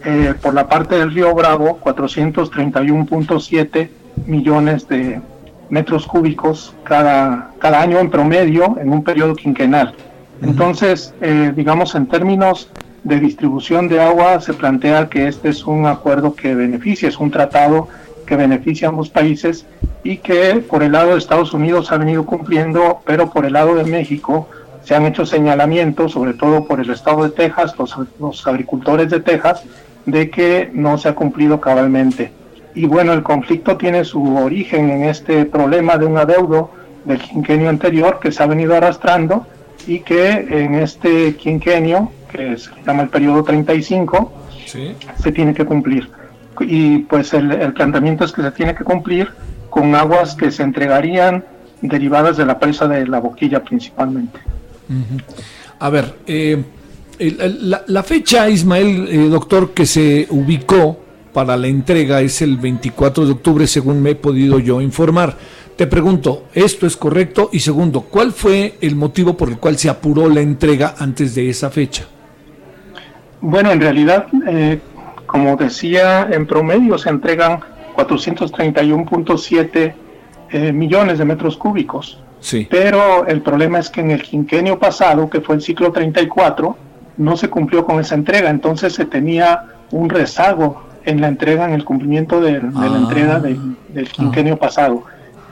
eh, 0.05 0.33
por 0.41 0.53
la 0.53 0.67
parte 0.67 0.95
del 0.95 1.13
río 1.13 1.33
Bravo 1.35 1.79
431.7 1.83 3.89
millones 4.25 4.87
de 4.87 5.21
metros 5.69 6.05
cúbicos 6.05 6.73
cada, 6.83 7.51
cada 7.59 7.81
año 7.81 7.99
en 7.99 8.09
promedio 8.09 8.77
en 8.79 8.91
un 8.91 9.03
periodo 9.03 9.35
quinquenal. 9.35 9.93
Entonces, 10.41 11.13
eh, 11.21 11.53
digamos, 11.55 11.95
en 11.95 12.07
términos 12.07 12.69
de 13.03 13.19
distribución 13.19 13.87
de 13.87 14.01
agua, 14.01 14.41
se 14.41 14.53
plantea 14.53 15.09
que 15.09 15.27
este 15.27 15.49
es 15.49 15.65
un 15.65 15.85
acuerdo 15.85 16.33
que 16.33 16.55
beneficia, 16.55 17.09
es 17.09 17.19
un 17.19 17.31
tratado 17.31 17.87
que 18.25 18.35
beneficia 18.35 18.87
a 18.87 18.91
ambos 18.91 19.09
países 19.09 19.65
y 20.03 20.17
que 20.17 20.63
por 20.67 20.83
el 20.83 20.93
lado 20.93 21.11
de 21.11 21.17
Estados 21.17 21.53
Unidos 21.53 21.91
ha 21.91 21.97
venido 21.97 22.25
cumpliendo, 22.25 23.01
pero 23.05 23.31
por 23.31 23.45
el 23.45 23.53
lado 23.53 23.75
de 23.75 23.85
México 23.85 24.47
se 24.83 24.95
han 24.95 25.05
hecho 25.05 25.25
señalamientos, 25.25 26.13
sobre 26.13 26.33
todo 26.33 26.65
por 26.65 26.79
el 26.79 26.89
estado 26.89 27.23
de 27.23 27.31
Texas, 27.31 27.75
los, 27.77 27.95
los 28.19 28.47
agricultores 28.47 29.09
de 29.09 29.19
Texas, 29.19 29.63
de 30.11 30.29
que 30.29 30.69
no 30.73 30.97
se 30.97 31.09
ha 31.09 31.15
cumplido 31.15 31.59
cabalmente. 31.59 32.31
Y 32.75 32.85
bueno, 32.85 33.13
el 33.13 33.23
conflicto 33.23 33.77
tiene 33.77 34.05
su 34.05 34.35
origen 34.37 34.89
en 34.89 35.03
este 35.03 35.45
problema 35.45 35.97
de 35.97 36.05
un 36.05 36.17
adeudo 36.17 36.71
del 37.05 37.19
quinquenio 37.19 37.69
anterior 37.69 38.19
que 38.21 38.31
se 38.31 38.43
ha 38.43 38.45
venido 38.45 38.75
arrastrando 38.75 39.45
y 39.87 39.99
que 39.99 40.31
en 40.49 40.75
este 40.75 41.35
quinquenio, 41.35 42.11
que 42.31 42.57
se 42.57 42.69
llama 42.85 43.03
el 43.03 43.09
periodo 43.09 43.43
35, 43.43 44.31
se 44.65 45.31
tiene 45.31 45.53
que 45.53 45.65
cumplir. 45.65 46.09
Y 46.61 46.99
pues 46.99 47.33
el, 47.33 47.73
planteamiento 47.73 48.25
es 48.25 48.31
que 48.31 48.41
se 48.41 48.51
tiene 48.51 48.75
que 48.75 48.83
cumplir 48.83 49.29
con 49.69 49.95
aguas 49.95 50.35
que 50.35 50.51
se 50.51 50.63
entregarían 50.63 51.43
derivadas 51.81 52.37
de 52.37 52.45
la 52.45 52.59
presa 52.59 52.87
de 52.87 53.07
la 53.07 53.19
boquilla 53.19 53.63
principalmente. 53.63 54.39
A 55.79 55.89
ver, 55.89 56.15
eh, 56.27 56.63
la, 57.19 58.03
fecha, 58.03 58.49
Ismael, 58.49 59.07
eh, 59.09 59.29
doctor, 59.29 59.71
que 59.71 59.85
se 59.85 60.27
ubicó 60.29 60.97
para 61.33 61.57
la 61.57 61.67
entrega 61.67 62.21
es 62.21 62.41
el 62.41 62.57
24 62.57 63.25
de 63.25 63.31
octubre, 63.33 63.67
según 63.67 64.01
me 64.01 64.11
he 64.11 64.15
podido 64.15 64.59
yo 64.59 64.81
informar. 64.81 65.35
Te 65.75 65.87
pregunto, 65.87 66.45
¿esto 66.53 66.87
es 66.87 66.97
correcto? 66.97 67.49
Y 67.53 67.59
segundo, 67.59 68.01
¿cuál 68.01 68.31
fue 68.33 68.75
el 68.81 68.95
motivo 68.95 69.37
por 69.37 69.49
el 69.49 69.57
cual 69.59 69.77
se 69.77 69.89
apuró 69.89 70.27
la 70.27 70.41
entrega 70.41 70.95
antes 70.97 71.35
de 71.35 71.49
esa 71.49 71.69
fecha? 71.69 72.05
Bueno, 73.41 73.71
en 73.71 73.79
realidad, 73.79 74.27
eh, 74.47 74.79
como 75.25 75.55
decía, 75.55 76.27
en 76.31 76.45
promedio 76.47 76.97
se 76.97 77.09
entregan 77.09 77.61
431.7 77.95 79.93
eh, 80.51 80.73
millones 80.73 81.17
de 81.17 81.25
metros 81.25 81.55
cúbicos. 81.55 82.19
Sí. 82.41 82.67
Pero 82.69 83.25
el 83.27 83.41
problema 83.41 83.79
es 83.79 83.89
que 83.89 84.01
en 84.01 84.11
el 84.11 84.21
quinquenio 84.21 84.79
pasado, 84.79 85.29
que 85.29 85.41
fue 85.41 85.55
el 85.55 85.61
ciclo 85.61 85.91
34, 85.91 86.88
no 87.19 87.37
se 87.37 87.49
cumplió 87.49 87.85
con 87.85 87.99
esa 87.99 88.15
entrega, 88.15 88.49
entonces 88.49 88.93
se 88.93 89.05
tenía 89.05 89.65
un 89.91 90.09
rezago 90.09 90.83
en 91.05 91.21
la 91.21 91.27
entrega, 91.27 91.65
en 91.65 91.73
el 91.73 91.83
cumplimiento 91.83 92.41
de, 92.41 92.53
la 92.53 92.71
ah. 92.75 92.97
entrega 92.97 93.39
del 93.39 93.57
ah. 93.57 94.09
quinquenio 94.11 94.57
pasado. 94.57 95.03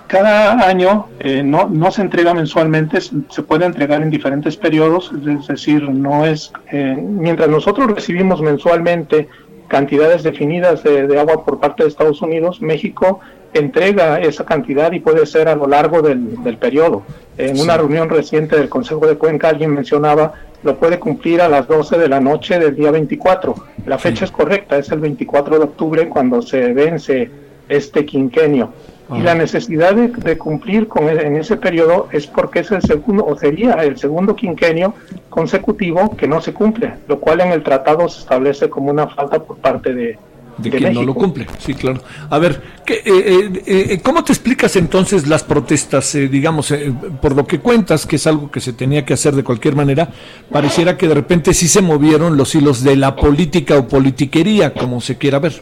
Cada 0.07 0.65
año 0.65 1.07
eh, 1.19 1.43
no, 1.43 1.67
no 1.67 1.91
se 1.91 2.01
entrega 2.01 2.33
mensualmente, 2.33 3.01
se 3.01 3.43
puede 3.43 3.65
entregar 3.65 4.01
en 4.01 4.09
diferentes 4.09 4.55
periodos, 4.55 5.11
es 5.13 5.47
decir, 5.47 5.83
no 5.89 6.25
es, 6.25 6.53
eh, 6.71 6.97
mientras 6.97 7.49
nosotros 7.49 7.91
recibimos 7.91 8.41
mensualmente 8.41 9.27
cantidades 9.67 10.23
definidas 10.23 10.81
de, 10.83 11.19
agua 11.19 11.43
por 11.43 11.59
parte 11.59 11.83
de 11.83 11.89
Estados 11.89 12.21
Unidos, 12.21 12.61
México 12.61 13.19
entrega 13.53 14.21
esa 14.21 14.45
cantidad 14.45 14.93
y 14.93 15.01
puede 15.01 15.25
ser 15.25 15.49
a 15.49 15.55
lo 15.55 15.67
largo 15.67 16.01
del, 16.01 16.41
del 16.41 16.57
periodo. 16.57 17.03
En 17.37 17.59
una 17.59 17.75
reunión 17.75 18.09
reciente 18.09 18.55
del 18.55 18.69
Consejo 18.69 19.05
de 19.07 19.17
Cuenca 19.17 19.49
alguien 19.49 19.73
mencionaba 19.73 20.33
lo 20.63 20.77
puede 20.77 20.99
cumplir 20.99 21.41
a 21.41 21.49
las 21.49 21.67
12 21.67 21.97
de 21.97 22.07
la 22.07 22.19
noche 22.19 22.59
del 22.59 22.75
día 22.75 22.91
24. 22.91 23.55
La 23.85 23.97
fecha 23.97 24.25
es 24.25 24.31
correcta, 24.31 24.77
es 24.77 24.89
el 24.91 24.99
24 24.99 25.59
de 25.59 25.63
octubre 25.63 26.09
cuando 26.09 26.41
se 26.41 26.73
vence 26.73 27.29
este 27.69 28.05
quinquenio. 28.05 28.71
Y 29.15 29.21
la 29.21 29.35
necesidad 29.35 29.95
de, 29.95 30.37
cumplir 30.37 30.89
con 30.89 31.07
e, 31.07 31.13
en 31.13 31.37
ese 31.37 31.55
periodo 31.55 32.09
es 32.11 32.27
porque 32.27 32.59
es 32.59 32.71
el 32.71 32.81
segundo, 32.81 33.25
o 33.25 33.37
sería 33.37 33.73
el 33.75 33.97
segundo 33.97 34.35
quinquenio 34.35 34.93
consecutivo 35.29 36.17
que 36.17 36.27
no 36.27 36.41
se 36.41 36.53
cumple, 36.53 36.93
lo 37.07 37.19
cual 37.21 37.39
en 37.39 37.53
el 37.53 37.63
tratado 37.63 38.09
se 38.09 38.19
establece 38.19 38.69
como 38.69 38.91
una 38.91 39.07
falta 39.07 39.39
por 39.39 39.57
parte 39.57 39.93
de, 39.93 40.19
de, 40.57 40.69
que 40.69 40.91
no 40.91 41.03
lo 41.03 41.13
cumple, 41.13 41.47
sí, 41.59 41.73
claro. 41.73 42.01
A 42.29 42.39
ver, 42.39 42.61
¿qué, 42.85 42.95
eh, 42.95 43.01
eh, 43.05 43.63
eh, 43.65 43.99
¿cómo 44.01 44.23
te 44.23 44.33
explicas 44.33 44.75
entonces 44.75 45.27
las 45.27 45.43
protestas? 45.43 46.13
digamos, 46.13 46.73
por 47.21 47.35
lo 47.35 47.45
que 47.45 47.59
cuentas, 47.59 48.05
que 48.05 48.15
es 48.15 48.27
algo 48.27 48.49
que 48.49 48.59
se 48.59 48.73
tenía 48.73 49.05
que 49.05 49.13
hacer 49.13 49.35
de 49.35 49.43
cualquier 49.43 49.75
manera, 49.75 50.09
pareciera 50.51 50.97
que 50.97 51.07
de 51.07 51.13
repente 51.13 51.53
sí 51.53 51.67
se 51.67 51.81
movieron 51.81 52.37
los 52.37 52.55
hilos 52.55 52.83
de 52.83 52.95
la 52.95 53.15
política 53.15 53.77
o 53.77 53.87
politiquería, 53.87 54.73
como 54.73 55.01
se 55.01 55.17
quiera 55.17 55.39
ver. 55.39 55.61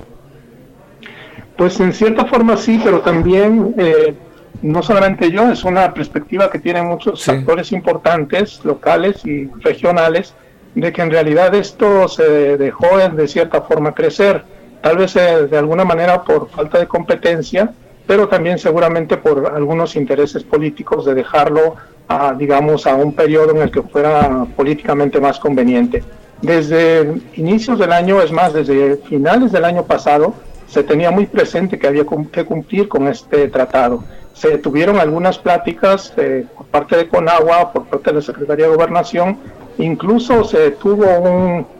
Pues 1.57 1.79
en 1.79 1.93
cierta 1.93 2.25
forma 2.25 2.57
sí, 2.57 2.79
pero 2.83 3.01
también 3.01 3.75
no 4.61 4.81
solamente 4.81 5.31
yo, 5.31 5.49
es 5.51 5.63
una 5.63 5.93
perspectiva 5.93 6.49
que 6.49 6.59
tienen 6.59 6.87
muchos 6.87 7.27
actores 7.27 7.71
importantes, 7.71 8.63
locales 8.63 9.25
y 9.25 9.47
regionales, 9.59 10.33
de 10.75 10.91
que 10.91 11.01
en 11.01 11.11
realidad 11.11 11.55
esto 11.55 12.07
se 12.07 12.57
dejó 12.57 12.97
de 12.97 13.27
cierta 13.27 13.61
forma 13.61 13.93
crecer 13.93 14.43
tal 14.85 14.97
vez 14.97 15.15
eh, 15.15 15.47
de 15.49 15.57
alguna 15.57 15.83
manera 15.83 16.21
por 16.21 16.47
falta 16.47 16.77
de 16.77 16.87
competencia, 16.87 17.73
pero 18.05 18.27
también 18.27 18.59
seguramente 18.59 19.17
por 19.17 19.51
algunos 19.55 19.95
intereses 19.95 20.43
políticos 20.43 21.05
de 21.05 21.15
dejarlo, 21.15 21.75
a, 22.07 22.35
digamos, 22.35 22.85
a 22.85 22.93
un 22.93 23.11
periodo 23.13 23.49
en 23.49 23.63
el 23.63 23.71
que 23.71 23.81
fuera 23.81 24.45
políticamente 24.55 25.19
más 25.19 25.39
conveniente. 25.39 26.03
Desde 26.39 27.15
inicios 27.33 27.79
del 27.79 27.93
año, 27.93 28.21
es 28.21 28.31
más, 28.31 28.53
desde 28.53 28.97
finales 28.97 29.51
del 29.51 29.65
año 29.65 29.85
pasado, 29.85 30.35
se 30.67 30.83
tenía 30.83 31.09
muy 31.09 31.25
presente 31.25 31.79
que 31.79 31.87
había 31.87 32.05
que 32.31 32.45
cumplir 32.45 32.87
con 32.87 33.07
este 33.07 33.47
tratado. 33.47 34.03
Se 34.33 34.59
tuvieron 34.59 34.99
algunas 34.99 35.39
pláticas 35.39 36.13
eh, 36.17 36.45
por 36.55 36.67
parte 36.67 36.95
de 36.95 37.07
Conagua, 37.07 37.73
por 37.73 37.85
parte 37.85 38.11
de 38.11 38.17
la 38.17 38.21
Secretaría 38.21 38.67
de 38.67 38.75
Gobernación, 38.75 39.39
incluso 39.79 40.43
se 40.43 40.69
tuvo 40.71 41.07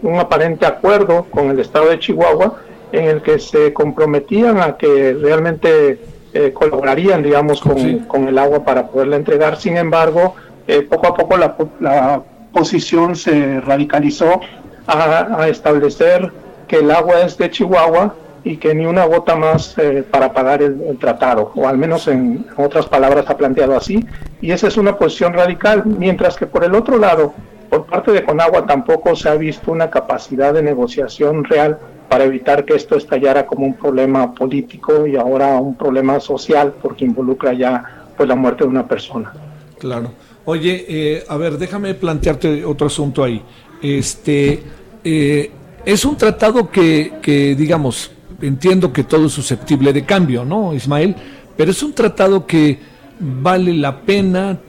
un, 0.02 0.20
aparente 0.20 0.66
acuerdo 0.66 1.28
con 1.30 1.52
el 1.52 1.60
Estado 1.60 1.90
de 1.90 2.00
Chihuahua 2.00 2.62
en 2.98 3.06
el 3.06 3.22
que 3.22 3.40
se 3.40 3.74
comprometían 3.74 4.60
a 4.60 4.78
que 4.78 5.14
realmente 5.14 6.00
eh, 6.34 6.52
colaborarían, 6.54 7.22
digamos, 7.24 7.62
con, 7.62 8.28
el 8.28 8.38
agua 8.38 8.64
para 8.64 8.88
poderla 8.88 9.18
entregar. 9.18 9.58
Sin 9.58 9.78
embargo, 9.78 10.36
eh, 10.68 10.82
poco 10.82 11.08
a 11.08 11.16
poco 11.16 11.38
la, 11.38 11.56
la 11.80 12.22
posición 12.54 13.16
se 13.16 13.60
radicalizó 13.62 14.40
a, 14.88 15.48
establecer 15.48 16.32
que 16.68 16.78
el 16.78 16.92
agua 16.92 17.22
es 17.22 17.38
de 17.38 17.52
Chihuahua 17.52 18.16
y 18.44 18.58
que 18.58 18.74
ni 18.74 18.86
una 18.86 19.06
gota 19.06 19.36
más 19.36 19.78
eh, 19.78 20.04
para 20.10 20.32
pagar 20.32 20.62
el, 20.62 20.98
tratado, 21.00 21.52
o 21.56 21.68
al 21.68 21.78
menos 21.78 22.08
en, 22.08 22.46
otras 22.58 22.86
palabras 22.86 23.26
ha 23.28 23.38
planteado 23.38 23.76
así, 23.76 24.06
y 24.40 24.52
esa 24.52 24.68
es 24.68 24.78
una 24.78 24.98
posición 24.98 25.34
radical, 25.34 25.84
mientras 25.86 26.36
que 26.36 26.46
por 26.46 26.64
el 26.64 26.76
otro 26.76 26.98
lado, 26.98 27.34
por 27.70 27.88
parte 27.88 28.12
de 28.12 28.24
Conagua 28.24 28.66
tampoco 28.66 29.16
se 29.16 29.30
ha 29.30 29.36
visto 29.36 29.72
una 29.72 29.90
capacidad 29.90 30.54
de 30.54 30.62
negociación 30.62 31.44
real 31.44 31.80
para 32.10 32.26
evitar 32.26 32.66
que 32.66 32.76
esto 32.76 32.96
estallara 32.96 33.46
como 33.46 33.66
un 33.66 33.76
problema 33.76 34.34
político 34.34 35.08
y 35.08 35.16
ahora 35.16 35.60
un 35.60 35.76
problema 35.76 36.20
social, 36.20 36.74
porque 36.82 37.06
involucra 37.06 37.54
ya 37.54 38.06
pues 38.16 38.30
la 38.30 38.36
muerte 38.36 38.64
de 38.64 38.70
una 38.70 38.88
persona. 38.88 39.34
Claro. 39.80 40.12
Oye, 40.46 40.86
eh, 40.88 41.24
a 41.28 41.38
ver, 41.38 41.58
déjame 41.58 41.94
plantearte 41.96 42.64
otro 42.64 42.88
asunto 42.88 43.24
ahí. 43.24 43.42
Este, 43.82 44.62
eh, 45.04 45.52
es 45.84 46.06
un 46.06 46.16
tratado 46.18 46.70
que, 46.70 47.14
que, 47.22 47.56
digamos, 47.56 48.12
entiendo 48.42 48.94
que 48.94 49.04
todo 49.04 49.26
es 49.26 49.34
susceptible 49.34 49.92
de 49.92 50.06
cambio, 50.06 50.46
¿no, 50.46 50.74
Ismael? 50.74 51.16
Pero 51.58 51.72
es 51.72 51.82
un 51.82 51.94
tratado 51.94 52.46
que 52.46 52.80
vale 53.20 53.74
la 53.74 54.02
pena, 54.02 54.60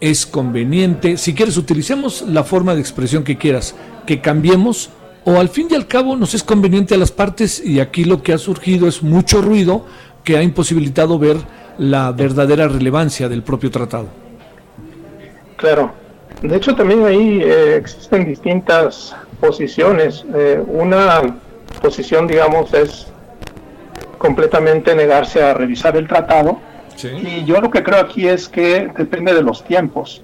es 0.00 0.26
conveniente. 0.26 1.16
Si 1.16 1.34
quieres, 1.34 1.56
utilicemos 1.56 2.22
la 2.22 2.44
forma 2.44 2.74
de 2.74 2.80
expresión 2.80 3.24
que 3.24 3.38
quieras, 3.38 3.74
que 4.06 4.20
cambiemos, 4.20 4.90
o 5.24 5.38
al 5.38 5.48
fin 5.48 5.68
y 5.70 5.74
al 5.74 5.86
cabo 5.86 6.16
nos 6.16 6.34
es 6.34 6.42
conveniente 6.42 6.94
a 6.94 6.98
las 6.98 7.12
partes, 7.12 7.62
y 7.64 7.80
aquí 7.80 8.04
lo 8.04 8.22
que 8.22 8.32
ha 8.32 8.38
surgido 8.38 8.88
es 8.88 9.02
mucho 9.02 9.40
ruido 9.40 9.86
que 10.24 10.36
ha 10.36 10.42
imposibilitado 10.42 11.18
ver 11.18 11.36
la 11.78 12.12
verdadera 12.12 12.68
relevancia 12.68 13.28
del 13.28 13.42
propio 13.42 13.70
tratado. 13.70 14.06
Claro. 15.56 15.92
De 16.42 16.56
hecho, 16.56 16.74
también 16.74 17.04
ahí 17.04 17.40
eh, 17.40 17.76
existen 17.76 18.24
distintas 18.26 19.14
posiciones. 19.38 20.24
Eh, 20.34 20.60
una 20.66 21.36
posición, 21.80 22.26
digamos, 22.26 22.74
es 22.74 23.06
completamente 24.18 24.94
negarse 24.94 25.42
a 25.42 25.54
revisar 25.54 25.96
el 25.96 26.08
tratado. 26.08 26.58
Y 27.02 27.44
yo 27.44 27.60
lo 27.60 27.70
que 27.70 27.82
creo 27.82 28.00
aquí 28.00 28.28
es 28.28 28.48
que 28.48 28.88
depende 28.96 29.34
de 29.34 29.42
los 29.42 29.64
tiempos. 29.64 30.22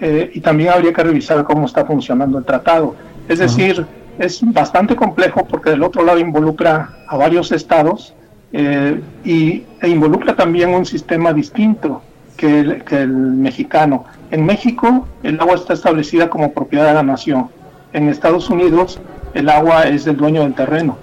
Eh, 0.00 0.30
y 0.34 0.40
también 0.40 0.70
habría 0.70 0.92
que 0.92 1.02
revisar 1.02 1.42
cómo 1.44 1.66
está 1.66 1.84
funcionando 1.84 2.38
el 2.38 2.44
tratado. 2.44 2.94
Es 3.28 3.38
decir, 3.38 3.86
es 4.20 4.40
bastante 4.52 4.94
complejo 4.94 5.46
porque 5.46 5.70
del 5.70 5.82
otro 5.82 6.04
lado 6.04 6.18
involucra 6.18 6.90
a 7.08 7.16
varios 7.16 7.52
estados 7.52 8.14
y, 8.52 9.62
e 9.80 9.88
involucra 9.88 10.36
también 10.36 10.70
un 10.70 10.84
sistema 10.84 11.32
distinto 11.32 12.02
que 12.36 12.60
el, 12.60 13.08
mexicano. 13.08 14.04
En 14.30 14.46
México 14.46 15.06
el 15.22 15.40
agua 15.40 15.54
está 15.54 15.74
establecida 15.74 16.30
como 16.30 16.52
propiedad 16.52 16.86
de 16.88 16.94
la 16.94 17.02
nación. 17.02 17.48
En 17.92 18.08
Estados 18.08 18.48
Unidos 18.50 19.00
el 19.34 19.48
agua 19.48 19.84
es 19.84 20.04
del 20.04 20.16
dueño 20.16 20.42
del 20.42 20.54
terreno. 20.54 20.96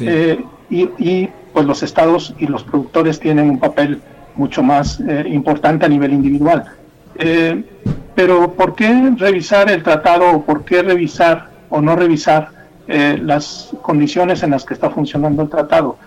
Eh, 0.00 0.44
y, 0.70 1.28
pues 1.52 1.66
los 1.66 1.82
estados 1.82 2.34
y 2.38 2.46
los 2.46 2.62
productores 2.62 3.18
tienen 3.18 3.48
un 3.48 3.58
papel 3.58 4.00
mucho 4.36 4.62
más 4.62 5.00
eh, 5.00 5.24
importante 5.28 5.86
a 5.86 5.88
nivel 5.88 6.12
individual. 6.12 6.64
Eh, 7.16 7.64
pero 8.14 8.52
¿por 8.52 8.74
qué 8.74 9.12
revisar 9.16 9.70
el 9.70 9.82
tratado 9.82 10.30
o 10.30 10.44
por 10.44 10.64
qué 10.64 10.82
revisar 10.82 11.48
o 11.70 11.80
no 11.80 11.96
revisar 11.96 12.50
las 12.88 13.70
condiciones 13.82 14.42
en 14.42 14.50
las 14.50 14.64
que 14.64 14.74
está 14.74 14.88
funcionando 14.88 15.42
el 15.42 15.50
tratado? 15.50 15.98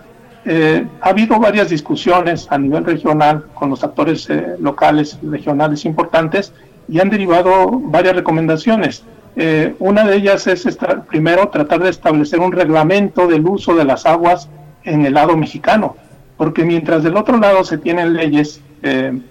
Eh, 0.43 0.87
ha 1.01 1.09
habido 1.09 1.39
varias 1.39 1.69
discusiones 1.69 2.47
a 2.49 2.57
nivel 2.57 2.83
regional 2.83 3.45
con 3.53 3.69
los 3.69 3.83
actores 3.83 4.27
eh, 4.29 4.55
locales 4.59 5.19
y 5.21 5.27
regionales 5.27 5.85
importantes 5.85 6.51
y 6.87 6.99
han 6.99 7.11
derivado 7.11 7.69
varias 7.71 8.15
recomendaciones. 8.15 9.03
Eh, 9.35 9.75
una 9.77 10.03
de 10.03 10.15
ellas 10.15 10.47
es 10.47 10.65
primero 11.09 11.49
tratar 11.49 11.81
de 11.83 11.89
establecer 11.89 12.39
un 12.39 12.51
reglamento 12.51 13.27
del 13.27 13.45
uso 13.45 13.75
de 13.75 13.85
las 13.85 14.05
aguas 14.05 14.49
en 14.83 15.05
el 15.05 15.13
lado 15.13 15.37
mexicano, 15.37 15.95
porque 16.37 16.65
mientras 16.65 17.03
del 17.03 17.17
otro 17.17 17.37
lado 17.37 17.63
se 17.63 17.77
tienen 17.77 18.13
leyes 18.13 18.61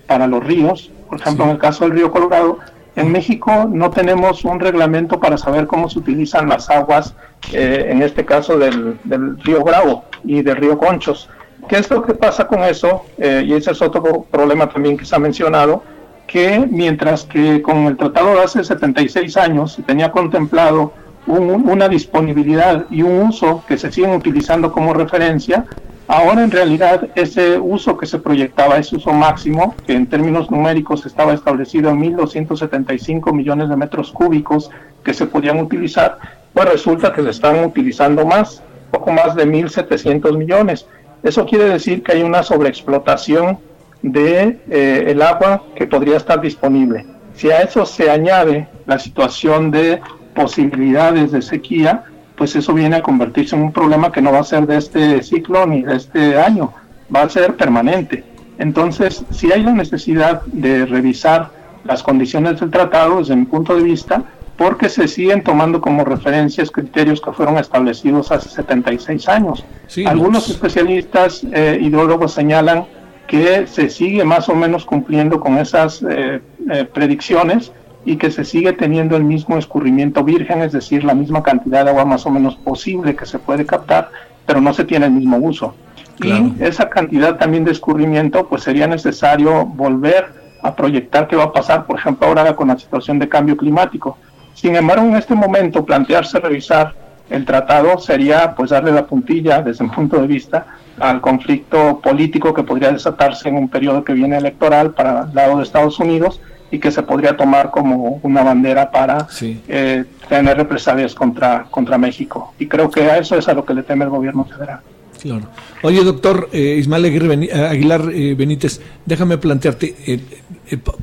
para 0.06 0.28
los 0.28 0.44
ríos, 0.44 0.92
por 1.08 1.18
ejemplo 1.18 1.44
en 1.44 1.50
el 1.50 1.58
caso 1.58 1.82
del 1.82 1.94
río 1.94 2.12
Colorado, 2.12 2.58
en 2.94 3.10
México 3.10 3.68
no 3.68 3.90
tenemos 3.90 4.44
un 4.44 4.60
reglamento 4.60 5.18
para 5.18 5.36
saber 5.36 5.66
cómo 5.66 5.90
se 5.90 5.98
utilizan 5.98 6.48
las 6.48 6.70
aguas, 6.70 7.16
en 7.52 8.02
este 8.02 8.24
caso 8.24 8.58
del, 8.58 8.98
del 9.04 9.38
río 9.40 9.62
Bravo 9.62 10.04
y 10.24 10.42
del 10.42 10.56
río 10.56 10.78
Conchos. 10.78 11.28
¿Qué 11.68 11.76
es 11.76 11.90
lo 11.90 12.02
que 12.02 12.14
pasa 12.14 12.46
con 12.46 12.62
eso? 12.62 13.04
Eh, 13.18 13.44
y 13.46 13.52
ese 13.52 13.72
es 13.72 13.82
otro 13.82 14.26
problema 14.30 14.68
también 14.68 14.96
que 14.96 15.04
se 15.04 15.14
ha 15.14 15.18
mencionado, 15.18 15.82
que 16.26 16.66
mientras 16.70 17.24
que 17.24 17.60
con 17.62 17.86
el 17.86 17.96
tratado 17.96 18.34
de 18.34 18.42
hace 18.42 18.64
76 18.64 19.36
años 19.36 19.72
se 19.74 19.82
tenía 19.82 20.10
contemplado 20.10 20.92
una 21.26 21.88
disponibilidad 21.88 22.86
y 22.90 23.02
un 23.02 23.28
uso 23.28 23.62
que 23.66 23.78
se 23.78 23.92
siguen 23.92 24.12
utilizando 24.12 24.72
como 24.72 24.94
referencia, 24.94 25.66
ahora 26.08 26.42
en 26.42 26.50
realidad 26.50 27.08
ese 27.14 27.58
uso 27.58 27.96
que 27.96 28.06
se 28.06 28.18
proyectaba, 28.18 28.78
ese 28.78 28.96
uso 28.96 29.12
máximo, 29.12 29.74
que 29.86 29.92
en 29.92 30.06
términos 30.06 30.50
numéricos 30.50 31.06
estaba 31.06 31.34
establecido 31.34 31.90
en 31.90 32.00
1.275 32.16 33.32
millones 33.32 33.68
de 33.68 33.76
metros 33.76 34.10
cúbicos 34.10 34.70
que 35.04 35.14
se 35.14 35.26
podían 35.26 35.60
utilizar, 35.60 36.18
pues 36.52 36.68
resulta 36.68 37.12
que 37.12 37.22
se 37.22 37.30
están 37.30 37.64
utilizando 37.64 38.26
más 38.26 38.62
poco 38.90 39.12
más 39.12 39.34
de 39.34 39.46
1.700 39.46 40.36
millones. 40.36 40.86
Eso 41.22 41.46
quiere 41.46 41.64
decir 41.64 42.02
que 42.02 42.12
hay 42.12 42.22
una 42.22 42.42
sobreexplotación 42.42 43.58
de 44.02 44.58
eh, 44.68 45.04
el 45.08 45.22
agua 45.22 45.64
que 45.74 45.86
podría 45.86 46.16
estar 46.16 46.40
disponible. 46.40 47.06
Si 47.34 47.50
a 47.50 47.60
eso 47.60 47.86
se 47.86 48.10
añade 48.10 48.68
la 48.86 48.98
situación 48.98 49.70
de 49.70 50.00
posibilidades 50.34 51.32
de 51.32 51.42
sequía, 51.42 52.04
pues 52.36 52.56
eso 52.56 52.72
viene 52.72 52.96
a 52.96 53.02
convertirse 53.02 53.54
en 53.54 53.62
un 53.62 53.72
problema 53.72 54.10
que 54.10 54.22
no 54.22 54.32
va 54.32 54.40
a 54.40 54.44
ser 54.44 54.66
de 54.66 54.78
este 54.78 55.22
ciclo 55.22 55.66
ni 55.66 55.82
de 55.82 55.96
este 55.96 56.38
año, 56.38 56.72
va 57.14 57.22
a 57.22 57.28
ser 57.28 57.56
permanente. 57.56 58.24
Entonces, 58.58 59.24
si 59.30 59.52
hay 59.52 59.62
la 59.62 59.72
necesidad 59.72 60.42
de 60.46 60.86
revisar 60.86 61.50
las 61.84 62.02
condiciones 62.02 62.60
del 62.60 62.70
tratado, 62.70 63.18
desde 63.18 63.36
mi 63.36 63.46
punto 63.46 63.76
de 63.76 63.82
vista, 63.82 64.22
porque 64.56 64.90
se 64.90 65.08
siguen 65.08 65.42
tomando 65.42 65.80
como 65.80 66.04
referencias 66.04 66.70
criterios 66.70 67.22
que 67.22 67.32
fueron 67.32 67.56
establecidos 67.56 68.30
hace 68.30 68.50
76 68.50 69.26
años. 69.30 69.64
Algunos 70.04 70.50
especialistas 70.50 71.42
eh, 71.50 71.78
ideólogos 71.80 72.34
señalan 72.34 72.84
que 73.26 73.66
se 73.66 73.88
sigue 73.88 74.24
más 74.24 74.50
o 74.50 74.54
menos 74.54 74.84
cumpliendo 74.84 75.40
con 75.40 75.56
esas 75.56 76.02
eh, 76.02 76.42
eh, 76.70 76.84
predicciones 76.92 77.72
y 78.04 78.16
que 78.16 78.30
se 78.30 78.44
sigue 78.44 78.72
teniendo 78.72 79.16
el 79.16 79.24
mismo 79.24 79.58
escurrimiento 79.58 80.24
virgen, 80.24 80.62
es 80.62 80.72
decir, 80.72 81.04
la 81.04 81.14
misma 81.14 81.42
cantidad 81.42 81.84
de 81.84 81.90
agua 81.90 82.04
más 82.04 82.24
o 82.26 82.30
menos 82.30 82.56
posible 82.56 83.14
que 83.14 83.26
se 83.26 83.38
puede 83.38 83.66
captar, 83.66 84.10
pero 84.46 84.60
no 84.60 84.72
se 84.72 84.84
tiene 84.84 85.06
el 85.06 85.12
mismo 85.12 85.36
uso. 85.36 85.74
Y 86.22 86.62
esa 86.62 86.88
cantidad 86.88 87.36
también 87.36 87.64
de 87.64 87.72
escurrimiento, 87.72 88.46
pues 88.46 88.62
sería 88.62 88.86
necesario 88.86 89.64
volver 89.64 90.28
a 90.62 90.74
proyectar 90.74 91.26
qué 91.26 91.36
va 91.36 91.44
a 91.44 91.52
pasar, 91.52 91.86
por 91.86 91.98
ejemplo, 91.98 92.26
ahora 92.26 92.54
con 92.54 92.68
la 92.68 92.78
situación 92.78 93.18
de 93.18 93.28
cambio 93.28 93.56
climático. 93.56 94.18
Sin 94.52 94.76
embargo, 94.76 95.06
en 95.06 95.16
este 95.16 95.34
momento 95.34 95.84
plantearse 95.84 96.38
revisar 96.38 96.94
el 97.30 97.44
tratado 97.44 97.96
sería 97.98 98.54
pues 98.54 98.70
darle 98.70 98.92
la 98.92 99.06
puntilla 99.06 99.62
desde 99.62 99.84
mi 99.84 99.90
punto 99.90 100.20
de 100.20 100.26
vista 100.26 100.66
al 100.98 101.20
conflicto 101.20 102.00
político 102.00 102.52
que 102.52 102.64
podría 102.64 102.90
desatarse 102.90 103.48
en 103.48 103.56
un 103.56 103.68
periodo 103.68 104.04
que 104.04 104.12
viene 104.12 104.36
electoral 104.36 104.90
para 104.90 105.22
el 105.22 105.34
lado 105.34 105.56
de 105.58 105.62
Estados 105.62 105.98
Unidos 106.00 106.40
y 106.70 106.78
que 106.78 106.90
se 106.90 107.02
podría 107.02 107.36
tomar 107.36 107.70
como 107.70 108.20
una 108.22 108.42
bandera 108.42 108.90
para 108.90 109.26
eh, 109.40 110.04
tener 110.28 110.56
represalias 110.56 111.14
contra, 111.14 111.66
contra 111.70 111.98
México. 111.98 112.54
Y 112.58 112.66
creo 112.66 112.90
que 112.90 113.02
a 113.02 113.18
eso 113.18 113.36
es 113.36 113.48
a 113.48 113.54
lo 113.54 113.64
que 113.64 113.74
le 113.74 113.82
teme 113.82 114.04
el 114.04 114.10
gobierno 114.10 114.44
federal. 114.44 114.80
Claro. 115.20 115.48
Oye, 115.82 116.02
doctor 116.02 116.48
eh, 116.52 116.76
Ismael 116.78 117.04
Aguilar 117.04 118.10
eh, 118.12 118.34
Benítez, 118.34 118.80
déjame 119.04 119.36
plantearte, 119.36 120.20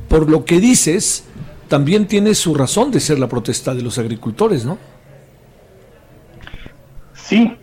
por 0.08 0.28
lo 0.28 0.44
que 0.44 0.58
dices, 0.58 1.24
también 1.68 2.06
tiene 2.06 2.34
su 2.34 2.54
razón 2.54 2.90
de 2.90 3.00
ser 3.00 3.18
la 3.18 3.28
protesta 3.28 3.74
de 3.74 3.82
los 3.82 3.98
agricultores, 3.98 4.64
¿no? 4.64 4.78
Sí, 7.14 7.54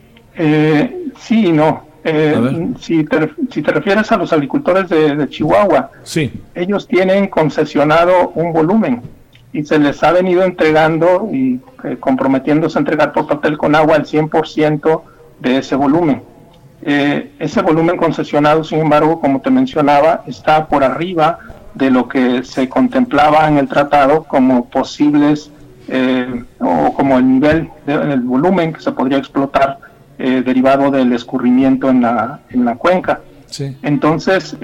sí 1.19 1.47
y 1.47 1.51
no. 1.51 1.94
Eh, 2.07 2.67
si, 2.79 3.03
te, 3.03 3.31
si, 3.49 3.63
te, 3.63 3.71
refieres 3.71 4.11
a 4.11 4.17
los 4.17 4.31
agricultores 4.31 4.87
de, 4.89 5.27
Chihuahua, 5.27 5.89
sí. 6.03 6.31
ellos 6.53 6.87
tienen 6.87 7.27
concesionado 7.29 8.29
un 8.35 8.53
volumen 8.53 9.01
y 9.51 9.63
se 9.65 9.79
les 9.79 10.03
ha 10.03 10.11
venido 10.11 10.43
entregando 10.43 11.27
y 11.33 11.59
eh, 11.83 11.97
comprometiéndose 11.99 12.77
a 12.77 12.81
entregar 12.81 13.11
por 13.11 13.25
papel 13.25 13.57
con 13.57 13.73
agua 13.73 13.95
el 13.95 14.03
100% 14.03 15.01
de 15.39 15.57
ese 15.57 15.75
volumen. 15.75 16.21
Eh, 16.83 17.31
ese 17.39 17.63
volumen 17.63 17.97
concesionado, 17.97 18.63
sin 18.63 18.81
embargo, 18.81 19.19
como 19.19 19.41
te 19.41 19.49
mencionaba, 19.49 20.23
está 20.27 20.67
por 20.67 20.83
arriba 20.83 21.39
de 21.73 21.89
lo 21.89 22.07
que 22.07 22.43
se 22.43 22.69
contemplaba 22.69 23.47
en 23.47 23.57
el 23.57 23.67
tratado 23.67 24.25
como 24.25 24.69
posibles 24.69 25.49
eh, 25.87 26.43
o 26.59 26.93
como 26.93 27.17
el 27.17 27.27
nivel, 27.27 27.69
del 27.87 28.21
volumen 28.21 28.73
que 28.73 28.81
se 28.81 28.91
podría 28.91 29.17
explotar 29.17 29.79
eh, 30.17 30.41
derivado 30.45 30.91
del 30.91 31.13
escurrimiento 31.13 31.89
en 31.89 32.01
la, 32.01 32.41
en 32.49 32.65
la 32.65 32.75
cuenca. 32.75 33.21
Entonces, 33.83 34.57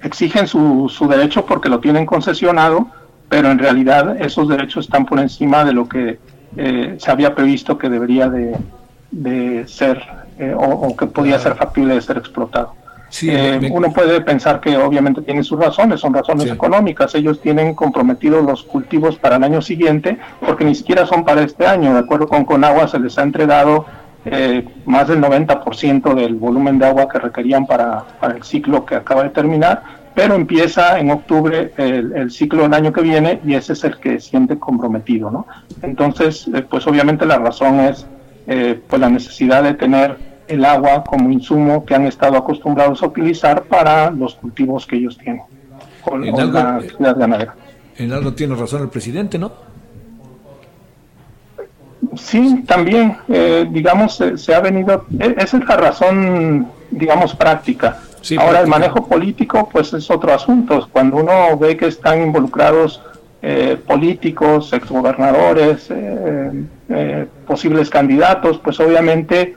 exigen 0.00 0.46
su, 0.46 0.88
su 0.88 1.08
derecho 1.08 1.44
porque 1.44 1.68
lo 1.68 1.80
tienen 1.80 2.06
concesionado, 2.06 2.86
pero 3.28 3.50
en 3.50 3.58
realidad 3.58 4.16
esos 4.20 4.48
derechos 4.48 4.84
están 4.84 5.04
por 5.06 5.18
encima 5.18 5.64
de 5.64 5.72
lo 5.72 5.88
que 5.88 6.18
se 6.54 7.10
había 7.10 7.34
previsto 7.34 7.76
que 7.76 7.88
debería 7.88 8.28
de, 8.28 8.56
de 9.10 9.66
ser 9.66 10.00
eh, 10.38 10.52
o, 10.56 10.96
que 10.96 11.06
podía 11.06 11.38
ser 11.38 11.54
factible 11.54 11.94
de 11.94 12.00
ser 12.00 12.16
explotado. 12.16 12.74
Eh, 13.22 13.70
uno 13.70 13.92
puede 13.92 14.20
pensar 14.22 14.60
que 14.60 14.76
obviamente 14.76 15.22
tiene 15.22 15.44
sus 15.44 15.60
razones, 15.60 16.00
son 16.00 16.12
razones 16.12 16.50
económicas. 16.50 17.14
Ellos 17.14 17.40
tienen 17.40 17.74
comprometidos 17.74 18.44
los 18.44 18.64
cultivos 18.64 19.16
para 19.16 19.36
el 19.36 19.44
año 19.44 19.62
siguiente, 19.62 20.18
porque 20.44 20.64
ni 20.64 20.74
siquiera 20.74 21.06
son 21.06 21.24
para 21.24 21.42
este 21.42 21.64
año. 21.64 21.92
De 21.92 22.00
acuerdo 22.00 22.26
con 22.26 22.44
Conagua, 22.44 22.88
se 22.88 22.98
les 22.98 23.16
ha 23.16 23.22
entregado 23.22 23.86
eh, 24.24 24.64
más 24.86 25.08
del 25.08 25.20
90% 25.20 26.14
del 26.14 26.34
volumen 26.34 26.78
de 26.78 26.86
agua 26.86 27.08
que 27.08 27.18
requerían 27.18 27.66
para, 27.66 28.04
para, 28.20 28.36
el 28.36 28.42
ciclo 28.42 28.84
que 28.84 28.94
acaba 28.94 29.22
de 29.22 29.30
terminar, 29.30 29.82
pero 30.14 30.34
empieza 30.34 30.98
en 30.98 31.10
octubre 31.10 31.72
el, 31.76 32.30
ciclo 32.30 32.62
del 32.62 32.74
año 32.74 32.92
que 32.92 33.02
viene 33.02 33.40
y 33.44 33.54
ese 33.54 33.72
es 33.72 33.84
el 33.84 33.98
que 33.98 34.20
siente 34.20 34.58
comprometido. 34.58 35.30
¿no? 35.30 35.46
Entonces, 35.82 36.48
pues 36.70 36.86
obviamente 36.86 37.26
la 37.26 37.38
razón 37.38 37.80
es 37.80 38.06
eh, 38.46 38.80
pues 38.86 39.00
la 39.00 39.08
necesidad 39.08 39.62
de 39.62 39.74
tener 39.74 40.16
el 40.46 40.64
agua 40.64 41.02
como 41.04 41.30
insumo 41.30 41.84
que 41.84 41.94
han 41.94 42.06
estado 42.06 42.36
acostumbrados 42.36 43.02
a 43.02 43.06
utilizar 43.06 43.64
para 43.64 44.10
los 44.10 44.34
cultivos 44.34 44.86
que 44.86 44.96
ellos 44.96 45.16
tienen 45.16 45.42
con, 46.02 46.24
la 46.52 46.76
actividad 46.76 47.16
ganadera. 47.16 47.54
En 47.96 48.12
algo 48.12 48.34
tiene 48.34 48.54
razón 48.54 48.82
el 48.82 48.88
presidente, 48.88 49.38
¿no? 49.38 49.52
Sí, 52.16 52.64
también, 52.66 53.16
eh, 53.28 53.66
digamos, 53.70 54.22
se, 54.36 54.54
ha 54.54 54.60
venido, 54.60 55.06
e, 55.18 55.34
esa 55.38 55.58
es 55.58 55.64
la 55.66 55.76
razón, 55.76 56.68
digamos, 56.90 57.34
práctica. 57.34 57.98
Ahora, 58.38 58.60
el 58.60 58.66
manejo 58.66 59.06
político, 59.06 59.68
pues 59.70 59.92
es 59.92 60.10
otro 60.10 60.32
asunto. 60.32 60.88
Cuando 60.90 61.18
uno 61.18 61.56
ve 61.58 61.76
que 61.76 61.86
están 61.86 62.22
involucrados 62.22 63.02
eh, 63.42 63.76
políticos, 63.86 64.72
exgobernadores, 64.72 65.90
eh, 65.90 66.64
eh, 66.88 67.26
posibles 67.46 67.90
candidatos, 67.90 68.58
pues 68.58 68.80
obviamente 68.80 69.54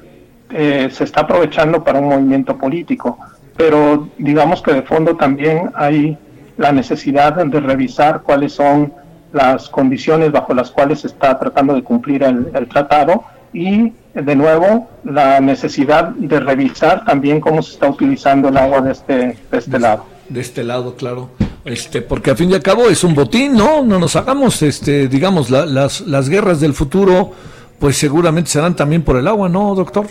eh, 0.49 0.89
se 0.91 1.03
está 1.05 1.21
aprovechando 1.21 1.83
para 1.83 1.99
un 1.99 2.09
movimiento 2.09 2.57
político. 2.57 3.17
Pero 3.55 4.09
digamos 4.17 4.61
que 4.61 4.73
de 4.73 4.81
fondo 4.81 5.15
también 5.15 5.71
hay 5.73 6.17
la 6.57 6.71
necesidad 6.71 7.33
de 7.33 7.59
revisar 7.59 8.21
cuáles 8.21 8.53
son 8.53 8.93
las 9.37 9.69
condiciones 9.69 10.31
bajo 10.31 10.53
las 10.53 10.71
cuales 10.71 11.01
se 11.01 11.07
está 11.07 11.39
tratando 11.39 11.73
de 11.73 11.83
cumplir 11.83 12.23
el, 12.23 12.67
tratado 12.67 13.23
y 13.53 13.93
de 14.13 14.35
nuevo 14.35 14.89
la 15.03 15.39
necesidad 15.39 16.09
de 16.09 16.39
revisar 16.39 17.05
también 17.05 17.39
cómo 17.39 17.61
se 17.61 17.73
está 17.73 17.89
utilizando 17.89 18.49
el 18.49 18.57
agua 18.57 18.81
de 18.81 18.91
este, 18.91 19.37
de 19.49 19.57
este 19.57 19.79
lado. 19.79 20.05
De 20.27 20.41
este 20.41 20.63
lado, 20.63 20.95
claro 20.95 21.29
este, 21.67 22.01
porque 22.01 22.31
a 22.31 22.35
fin 22.35 22.49
y 22.49 22.53
al 22.53 22.61
cabo 22.61 22.87
es 22.87 23.03
un 23.03 23.13
botín, 23.13 23.53
¿no? 23.53 23.83
No 23.83 23.99
nos 23.99 24.15
hagamos, 24.15 24.61
este, 24.61 25.09
digamos, 25.09 25.49
las, 25.49 25.99
las 26.01 26.29
guerras 26.29 26.61
del 26.61 26.73
futuro, 26.73 27.33
pues 27.77 27.97
seguramente 27.97 28.49
serán 28.49 28.73
también 28.73 29.03
por 29.03 29.17
el 29.17 29.27
agua, 29.27 29.49
¿no, 29.49 29.75
doctor? 29.75 30.07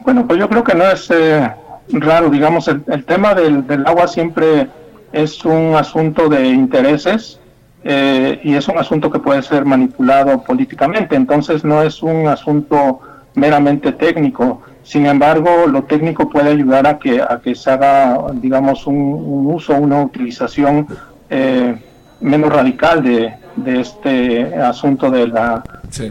Bueno, 0.00 0.26
pues 0.26 0.40
yo 0.40 0.48
creo 0.48 0.64
que 0.64 0.74
no 0.74 0.84
es 0.84 1.08
eh, 1.12 1.48
raro, 1.90 2.28
digamos, 2.28 2.66
el, 2.66 3.04
tema 3.04 3.34
del, 3.34 3.66
del, 3.68 3.86
agua 3.86 4.08
siempre 4.08 4.68
es 5.12 5.44
un 5.44 5.76
asunto 5.76 6.28
de 6.28 6.48
intereses 6.48 7.38
eh, 7.84 8.40
y 8.42 8.54
es 8.54 8.66
un 8.68 8.78
asunto 8.78 9.10
que 9.10 9.18
puede 9.18 9.42
ser 9.42 9.64
manipulado 9.64 10.42
políticamente, 10.42 11.14
entonces 11.14 11.64
no 11.64 11.82
es 11.82 12.02
un 12.02 12.26
asunto 12.26 13.00
meramente 13.34 13.92
técnico. 13.92 14.62
Sin 14.82 15.06
embargo, 15.06 15.66
lo 15.66 15.84
técnico 15.84 16.28
puede 16.28 16.50
ayudar 16.50 16.86
a 16.86 16.98
que, 16.98 17.20
a 17.20 17.40
que 17.42 17.54
se 17.54 17.70
haga, 17.70 18.18
digamos, 18.34 18.86
un, 18.86 19.46
uso, 19.46 19.74
una 19.74 20.02
utilización 20.02 20.86
eh, 21.28 21.76
menos 22.20 22.52
radical 22.52 23.02
de, 23.02 23.34
este 23.80 24.54
asunto 24.56 25.10
de 25.10 25.28
la 25.28 25.62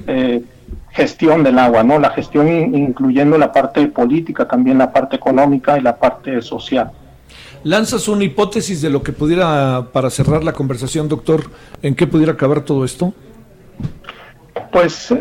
eh, 0.07 0.43
gestión 0.89 1.43
del 1.43 1.59
agua, 1.59 1.84
¿no? 1.84 1.99
La 1.99 2.09
gestión 2.09 2.47
incluyendo 2.47 3.38
la 3.38 3.51
parte 3.51 3.88
política, 3.88 4.47
también 4.47 4.78
la 4.78 4.91
parte 4.91 5.18
económica 5.18 5.78
y 5.78 5.82
la 5.82 5.95
parte 5.97 6.41
social. 6.41 6.91
¿Lanzas 7.66 8.07
una 8.07 8.24
hipótesis 8.24 8.80
de 8.84 8.91
lo 8.91 9.01
que 9.01 9.11
pudiera, 9.11 9.88
para 9.91 10.11
cerrar 10.11 10.43
la 10.43 10.53
conversación, 10.53 11.09
doctor, 11.09 11.45
en 11.82 11.95
qué 11.95 12.05
pudiera 12.05 12.34
acabar 12.34 12.61
todo 12.61 12.86
esto? 12.86 13.11
Pues 14.72 15.11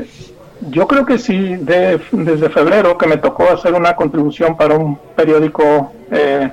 yo 0.68 0.86
creo 0.86 1.06
que 1.06 1.16
sí, 1.16 1.38
desde 1.56 2.50
febrero 2.50 2.98
que 2.98 3.06
me 3.06 3.16
tocó 3.16 3.48
hacer 3.48 3.72
una 3.72 3.96
contribución 3.96 4.58
para 4.58 4.76
un 4.76 4.98
periódico 5.16 5.90
eh, 6.10 6.50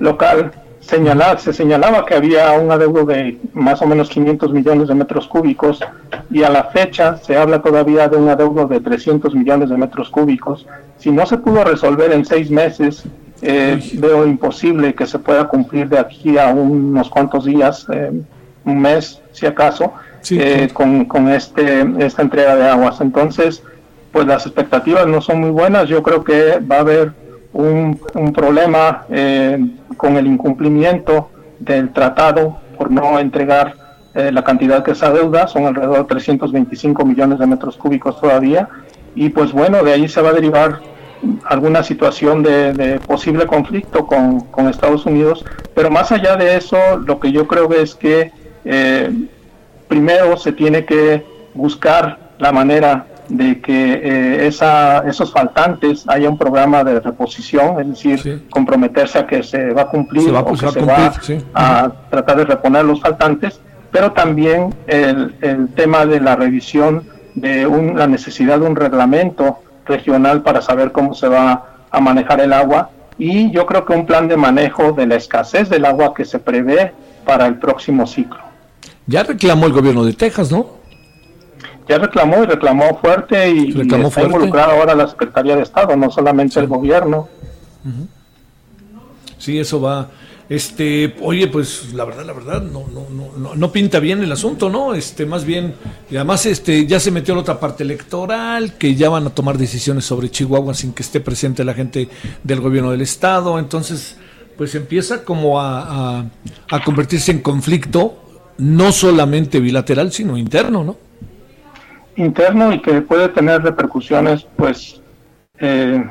local, 0.00 0.50
señalar, 0.80 1.38
se 1.38 1.52
señalaba 1.52 2.04
que 2.04 2.16
había 2.16 2.50
un 2.58 2.72
adeudo 2.72 3.04
de 3.04 3.38
más 3.52 3.80
o 3.82 3.86
menos 3.86 4.08
500 4.08 4.52
millones 4.52 4.88
de 4.88 4.96
metros 4.96 5.28
cúbicos 5.28 5.78
y 6.28 6.42
a 6.42 6.50
la 6.50 6.64
fecha 6.64 7.18
se 7.18 7.36
habla 7.36 7.62
todavía 7.62 8.08
de 8.08 8.16
un 8.16 8.28
adeudo 8.28 8.66
de 8.66 8.80
300 8.80 9.32
millones 9.36 9.70
de 9.70 9.76
metros 9.76 10.10
cúbicos. 10.10 10.66
Si 10.98 11.12
no 11.12 11.24
se 11.24 11.38
pudo 11.38 11.62
resolver 11.62 12.10
en 12.10 12.24
seis 12.24 12.50
meses, 12.50 13.04
eh, 13.42 13.80
veo 13.94 14.26
imposible 14.26 14.94
que 14.94 15.06
se 15.06 15.18
pueda 15.18 15.48
cumplir 15.48 15.88
de 15.88 15.98
aquí 15.98 16.36
a 16.38 16.48
unos 16.48 17.08
cuantos 17.08 17.44
días, 17.44 17.86
eh, 17.92 18.12
un 18.64 18.80
mes 18.80 19.20
si 19.32 19.46
acaso 19.46 19.92
eh, 20.30 20.68
con, 20.72 21.06
con 21.06 21.28
este, 21.28 21.86
esta 21.98 22.22
entrega 22.22 22.56
de 22.56 22.68
aguas. 22.68 23.00
Entonces, 23.00 23.62
pues 24.12 24.26
las 24.26 24.44
expectativas 24.46 25.06
no 25.06 25.20
son 25.20 25.40
muy 25.40 25.50
buenas. 25.50 25.88
Yo 25.88 26.02
creo 26.02 26.22
que 26.22 26.58
va 26.60 26.76
a 26.76 26.80
haber 26.80 27.12
un, 27.52 27.98
un 28.14 28.32
problema 28.32 29.04
eh, 29.08 29.58
con 29.96 30.16
el 30.16 30.26
incumplimiento 30.26 31.30
del 31.58 31.92
tratado 31.92 32.58
por 32.76 32.90
no 32.90 33.18
entregar 33.18 33.78
la 34.12 34.42
cantidad 34.42 34.82
que 34.82 34.90
esa 34.90 35.12
deuda, 35.12 35.46
son 35.46 35.66
alrededor 35.66 35.98
de 35.98 36.04
325 36.04 37.04
millones 37.04 37.38
de 37.38 37.46
metros 37.46 37.76
cúbicos 37.76 38.20
todavía. 38.20 38.68
Y 39.14 39.28
pues 39.28 39.52
bueno, 39.52 39.84
de 39.84 39.92
ahí 39.92 40.08
se 40.08 40.20
va 40.20 40.30
a 40.30 40.32
derivar 40.32 40.80
alguna 41.44 41.82
situación 41.82 42.42
de, 42.42 42.72
de 42.72 43.00
posible 43.00 43.46
conflicto 43.46 44.06
con, 44.06 44.40
con, 44.40 44.68
Estados 44.68 45.06
Unidos. 45.06 45.44
Pero 45.74 45.90
más 45.90 46.12
allá 46.12 46.36
de 46.36 46.56
eso, 46.56 46.76
lo 47.06 47.20
que 47.20 47.32
yo 47.32 47.46
creo 47.46 47.70
es 47.72 47.94
que 47.94 48.32
eh, 48.64 49.10
primero 49.88 50.36
se 50.36 50.52
tiene 50.52 50.84
que 50.84 51.24
buscar 51.54 52.18
la 52.38 52.52
manera 52.52 53.06
de 53.28 53.60
que 53.60 53.92
eh, 53.92 54.46
esa, 54.46 55.00
esos 55.06 55.32
faltantes 55.32 56.04
haya 56.08 56.28
un 56.28 56.36
programa 56.36 56.82
de 56.82 56.98
reposición, 57.00 57.80
es 57.80 57.88
decir, 57.88 58.48
comprometerse 58.50 59.18
a 59.18 59.26
que 59.26 59.42
se 59.42 59.72
va 59.72 59.82
a 59.82 59.86
cumplir 59.86 60.30
o 60.34 60.44
que 60.46 60.56
se 60.56 60.80
va 60.80 61.12
a 61.54 61.92
tratar 62.10 62.38
de 62.38 62.44
reponer 62.44 62.84
los 62.84 63.00
faltantes, 63.00 63.60
pero 63.92 64.12
también 64.12 64.74
el, 64.86 65.34
el 65.40 65.68
tema 65.74 66.06
de 66.06 66.20
la 66.20 66.34
revisión 66.34 67.04
de 67.34 67.66
un, 67.66 67.96
la 67.96 68.08
necesidad 68.08 68.58
de 68.58 68.66
un 68.66 68.74
reglamento 68.74 69.58
regional 69.86 70.42
para 70.42 70.62
saber 70.62 70.92
cómo 70.92 71.14
se 71.14 71.28
va 71.28 71.66
a 71.90 72.00
manejar 72.00 72.40
el 72.40 72.52
agua 72.52 72.90
y 73.18 73.50
yo 73.50 73.66
creo 73.66 73.84
que 73.84 73.92
un 73.92 74.06
plan 74.06 74.28
de 74.28 74.36
manejo 74.36 74.92
de 74.92 75.06
la 75.06 75.16
escasez 75.16 75.68
del 75.68 75.84
agua 75.84 76.14
que 76.14 76.24
se 76.24 76.38
prevé 76.38 76.92
para 77.24 77.46
el 77.46 77.58
próximo 77.58 78.06
ciclo. 78.06 78.38
Ya 79.06 79.22
reclamó 79.22 79.66
el 79.66 79.72
gobierno 79.72 80.04
de 80.04 80.14
Texas, 80.14 80.50
¿no? 80.50 80.80
Ya 81.88 81.98
reclamó 81.98 82.42
y 82.42 82.46
reclamó 82.46 82.96
fuerte 82.98 83.50
y, 83.50 83.72
reclamó 83.72 84.08
está 84.08 84.22
involucrada 84.22 84.72
ahora 84.72 84.94
la 84.94 85.08
Secretaría 85.08 85.56
de 85.56 85.62
Estado, 85.62 85.96
no 85.96 86.10
solamente 86.10 86.60
el 86.60 86.68
gobierno. 86.68 87.28
Sí, 89.38 89.58
eso 89.58 89.80
va. 89.80 90.06
Este, 90.50 91.14
oye, 91.20 91.46
pues 91.46 91.94
la 91.94 92.04
verdad, 92.04 92.26
la 92.26 92.32
verdad, 92.32 92.60
no, 92.60 92.84
no, 92.92 93.06
no, 93.38 93.54
no 93.54 93.72
pinta 93.72 94.00
bien 94.00 94.20
el 94.20 94.32
asunto, 94.32 94.68
¿no? 94.68 94.94
Este, 94.94 95.24
más 95.24 95.44
bien, 95.44 95.74
y 96.10 96.16
además, 96.16 96.44
este, 96.44 96.86
ya 96.86 96.98
se 96.98 97.12
metió 97.12 97.36
la 97.36 97.42
otra 97.42 97.60
parte 97.60 97.84
electoral, 97.84 98.76
que 98.76 98.96
ya 98.96 99.08
van 99.10 99.28
a 99.28 99.30
tomar 99.30 99.58
decisiones 99.58 100.04
sobre 100.06 100.28
Chihuahua 100.28 100.74
sin 100.74 100.92
que 100.92 101.04
esté 101.04 101.20
presente 101.20 101.62
la 101.62 101.72
gente 101.72 102.08
del 102.42 102.60
gobierno 102.60 102.90
del 102.90 103.00
estado, 103.00 103.60
entonces, 103.60 104.16
pues 104.56 104.74
empieza 104.74 105.24
como 105.24 105.60
a, 105.60 106.26
a 106.68 106.84
convertirse 106.84 107.30
en 107.30 107.42
conflicto 107.42 108.20
no 108.58 108.90
solamente 108.90 109.60
bilateral, 109.60 110.10
sino 110.10 110.36
interno, 110.36 110.82
¿no? 110.82 110.96
Interno 112.16 112.72
y 112.72 112.82
que 112.82 113.02
puede 113.02 113.28
tener 113.28 113.62
repercusiones, 113.62 114.48
pues, 114.56 115.00
eh, 115.60 116.04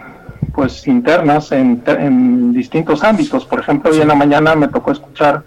pues 0.54 0.88
internas 0.88 1.52
en, 1.52 2.54
distintos 2.54 3.04
ámbitos. 3.04 3.46
Por 3.46 3.60
ejemplo, 3.60 3.92
hoy 3.92 4.02
en 4.02 4.08
la 4.08 4.16
mañana 4.16 4.56
me 4.56 4.68
tocó 4.68 4.92
escuchar 4.92 5.44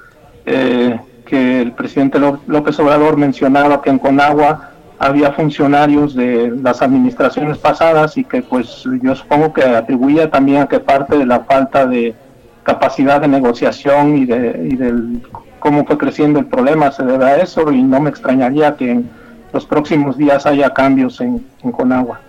eh, 0.46 0.98
que 1.26 1.62
el 1.62 1.72
presidente 1.72 2.18
López 2.18 2.78
Obrador 2.78 3.16
mencionaba 3.16 3.80
que 3.82 3.90
en 3.90 3.98
Conagua 3.98 4.70
había 4.98 5.32
funcionarios 5.32 6.14
de 6.14 6.52
las 6.62 6.80
administraciones 6.80 7.58
pasadas 7.58 8.16
y 8.16 8.24
que 8.24 8.42
pues 8.42 8.84
yo 9.02 9.16
supongo 9.16 9.52
que 9.52 9.64
atribuía 9.64 10.30
también 10.30 10.62
a 10.62 10.68
que 10.68 10.78
parte 10.78 11.18
de 11.18 11.26
la 11.26 11.40
falta 11.40 11.86
de 11.86 12.14
capacidad 12.62 13.20
de 13.20 13.26
negociación 13.26 14.16
y 14.18 14.26
de 14.26 14.68
y 14.70 14.76
del 14.76 15.22
cómo 15.58 15.84
fue 15.84 15.98
creciendo 15.98 16.38
el 16.38 16.46
problema 16.46 16.92
se 16.92 17.04
debe 17.04 17.24
a 17.24 17.36
eso 17.36 17.72
y 17.72 17.82
no 17.82 18.00
me 18.00 18.10
extrañaría 18.10 18.76
que 18.76 18.90
en 18.90 19.10
los 19.52 19.66
próximos 19.66 20.16
días 20.16 20.46
haya 20.46 20.70
cambios 20.70 21.20
en, 21.20 21.44
Conagua. 21.72 22.20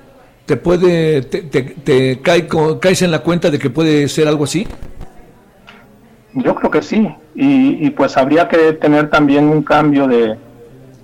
¿Te 0.45 0.57
puede, 0.57 1.22
te, 1.22 1.41
te, 1.41 2.20
cae, 2.22 2.48
caes 2.80 3.02
en 3.02 3.11
la 3.11 3.20
cuenta 3.20 3.49
de 3.49 3.60
que 3.60 3.70
puede 3.70 4.07
ser 4.10 4.28
algo 4.28 4.44
así? 4.44 4.68
Yo 6.34 6.56
creo 6.56 6.72
que 6.72 6.82
sí, 6.82 7.07
y, 7.36 7.86
y 7.86 7.90
pues 7.91 8.18
habría 8.18 8.49
que 8.49 8.74
tener 8.74 9.10
también 9.10 9.48
un 9.48 9.64
cambio 9.64 10.07
de, 10.07 10.36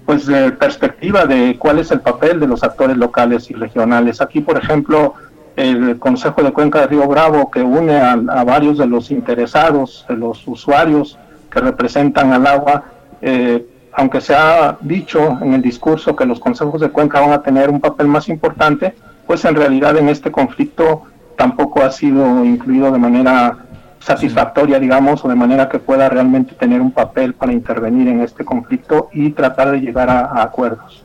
pues 0.09 0.25
de 0.25 0.51
perspectiva 0.51 1.25
de 1.25 1.55
cuál 1.59 1.77
es 1.77 1.91
el 1.91 1.99
papel 2.01 2.39
de 2.39 2.47
los 2.47 2.63
actores 2.63 2.97
locales 2.97 3.51
y 3.51 3.53
regionales. 3.53 4.21
Aquí, 4.21 4.41
por 4.41 4.57
ejemplo, 4.57 5.13
el 5.55 5.99
Consejo 5.99 6.41
de 6.41 6.51
Cuenca 6.51 6.79
de 6.79 6.87
Río 6.87 7.07
Bravo, 7.07 7.51
que 7.51 7.61
une 7.61 7.95
a, 7.95 8.15
varios 8.43 8.77
de 8.77 8.87
los 8.87 9.11
interesados, 9.11 10.05
de 10.09 10.15
los 10.15 10.47
usuarios 10.47 11.19
que 11.51 11.59
representan 11.59 12.33
al 12.33 12.47
agua, 12.47 12.85
eh, 13.21 13.65
aunque 13.93 14.19
se 14.19 14.33
ha 14.33 14.77
dicho 14.81 15.37
en 15.41 15.53
el 15.53 15.61
discurso 15.61 16.15
que 16.15 16.25
los 16.25 16.39
consejos 16.39 16.81
de 16.81 16.89
cuenca 16.89 17.19
van 17.19 17.33
a 17.33 17.43
tener 17.43 17.69
un 17.69 17.79
papel 17.79 18.07
más 18.07 18.29
importante, 18.29 18.95
pues 19.29 19.45
en 19.45 19.53
realidad 19.53 19.95
en 19.95 20.09
este 20.09 20.31
conflicto 20.31 21.03
tampoco 21.37 21.83
ha 21.83 21.91
sido 21.91 22.43
incluido 22.43 22.91
de 22.91 22.97
manera 22.97 23.59
satisfactoria, 23.99 24.79
digamos, 24.79 25.23
o 25.23 25.27
de 25.27 25.35
manera 25.35 25.69
que 25.69 25.77
pueda 25.77 26.09
realmente 26.09 26.55
tener 26.55 26.81
un 26.81 26.89
papel 26.89 27.35
para 27.35 27.53
intervenir 27.53 28.07
en 28.07 28.21
este 28.21 28.43
conflicto 28.43 29.09
y 29.13 29.29
tratar 29.29 29.69
de 29.69 29.81
llegar 29.81 30.09
a, 30.09 30.41
acuerdos. 30.41 31.03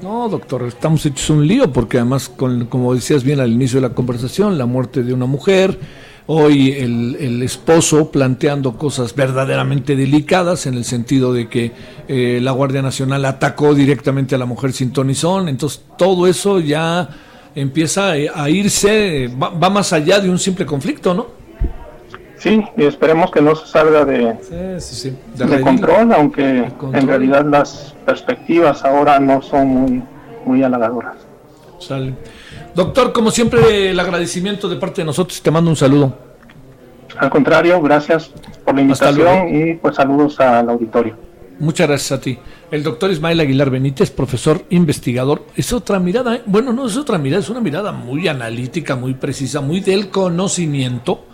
No, 0.00 0.26
doctor, 0.30 0.62
estamos 0.62 1.04
hechos 1.04 1.28
un 1.28 1.46
lío 1.46 1.70
porque 1.70 1.98
además, 1.98 2.30
con, 2.30 2.64
como 2.64 2.94
decías 2.94 3.22
bien 3.22 3.40
al 3.40 3.52
inicio 3.52 3.78
de 3.78 3.88
la 3.90 3.94
conversación, 3.94 4.56
la 4.56 4.64
muerte 4.64 5.02
de 5.02 5.12
una 5.12 5.26
mujer, 5.26 5.78
hoy 6.28 6.72
el, 6.72 7.42
esposo 7.42 8.10
planteando 8.10 8.78
cosas 8.78 9.14
verdaderamente 9.14 9.96
delicadas 9.96 10.64
en 10.64 10.72
el 10.72 10.84
sentido 10.86 11.34
de 11.34 11.50
que 11.50 11.72
eh, 12.08 12.40
la 12.40 12.52
Guardia 12.52 12.80
Nacional 12.80 13.26
atacó 13.26 13.74
directamente 13.74 14.34
a 14.34 14.38
la 14.38 14.46
mujer 14.46 14.72
sin 14.72 14.92
tonizón, 14.94 15.50
entonces 15.50 15.82
todo 15.98 16.26
eso 16.26 16.58
ya 16.58 17.10
empieza 17.56 18.12
a 18.12 18.48
irse, 18.48 19.28
va 19.36 19.70
más 19.70 19.92
allá 19.92 20.20
de 20.20 20.30
un 20.30 20.38
simple 20.38 20.64
conflicto, 20.64 21.12
¿no? 21.12 21.26
Sí, 22.38 22.62
y 22.76 22.84
esperemos 22.84 23.30
que 23.30 23.40
no 23.40 23.56
se 23.56 23.66
salga 23.66 24.04
de, 24.04 24.36
de, 25.34 25.60
control, 25.62 26.12
aunque 26.12 26.70
en 26.92 27.08
realidad 27.08 27.46
las 27.46 27.94
perspectivas 28.04 28.84
ahora 28.84 29.18
no 29.18 29.40
son 29.40 29.66
muy, 29.66 30.02
muy 30.44 30.62
halagadoras. 30.62 31.16
Sale. 31.78 32.14
Doctor, 32.74 33.12
como 33.12 33.30
siempre, 33.30 33.90
el 33.90 33.98
agradecimiento 33.98 34.68
de 34.68 34.76
parte 34.76 35.00
de 35.00 35.06
nosotros. 35.06 35.40
Te 35.40 35.50
mando 35.50 35.70
un 35.70 35.76
saludo. 35.76 36.14
Al 37.18 37.30
contrario, 37.30 37.80
gracias 37.80 38.30
por 38.64 38.74
la 38.74 38.82
invitación 38.82 39.54
y 39.54 39.74
pues 39.74 39.96
saludos 39.96 40.38
al 40.38 40.68
auditorio. 40.68 41.16
Muchas 41.58 41.88
gracias 41.88 42.12
a 42.18 42.20
ti. 42.20 42.38
El 42.70 42.82
doctor 42.82 43.12
Ismael 43.12 43.38
Aguilar 43.38 43.70
Benítez, 43.70 44.10
profesor 44.10 44.64
investigador, 44.70 45.46
es 45.54 45.72
otra 45.72 46.00
mirada, 46.00 46.34
¿eh? 46.34 46.42
bueno, 46.46 46.72
no 46.72 46.86
es 46.86 46.96
otra 46.96 47.16
mirada, 47.16 47.40
es 47.40 47.48
una 47.48 47.60
mirada 47.60 47.92
muy 47.92 48.26
analítica, 48.26 48.96
muy 48.96 49.14
precisa, 49.14 49.60
muy 49.60 49.80
del 49.80 50.08
conocimiento 50.08 51.26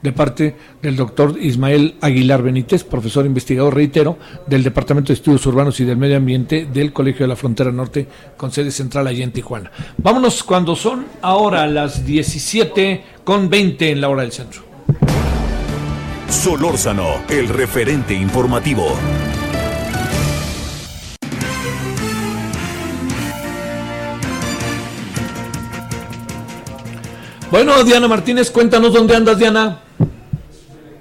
de 0.00 0.12
parte 0.12 0.56
del 0.80 0.96
doctor 0.96 1.36
Ismael 1.38 1.96
Aguilar 2.00 2.42
Benítez, 2.42 2.84
profesor 2.84 3.26
investigador, 3.26 3.74
reitero, 3.74 4.16
del 4.46 4.62
Departamento 4.62 5.08
de 5.08 5.14
Estudios 5.14 5.44
Urbanos 5.44 5.78
y 5.80 5.84
del 5.84 5.98
Medio 5.98 6.16
Ambiente 6.16 6.66
del 6.72 6.92
Colegio 6.92 7.24
de 7.24 7.28
la 7.28 7.36
Frontera 7.36 7.70
Norte, 7.70 8.08
con 8.36 8.50
sede 8.50 8.70
central 8.70 9.06
allá 9.08 9.24
en 9.24 9.32
Tijuana. 9.32 9.70
Vámonos 9.98 10.42
cuando 10.42 10.74
son 10.74 11.04
ahora 11.20 11.66
las 11.66 12.06
17 12.06 13.04
con 13.24 13.50
20 13.50 13.90
en 13.90 14.00
la 14.00 14.08
hora 14.08 14.22
del 14.22 14.32
centro. 14.32 14.62
Solórzano, 16.30 17.08
el 17.28 17.48
referente 17.48 18.14
informativo. 18.14 18.96
Bueno, 27.50 27.82
Diana 27.82 28.08
Martínez, 28.08 28.50
cuéntanos 28.50 28.92
dónde 28.92 29.16
andas, 29.16 29.38
Diana. 29.38 29.78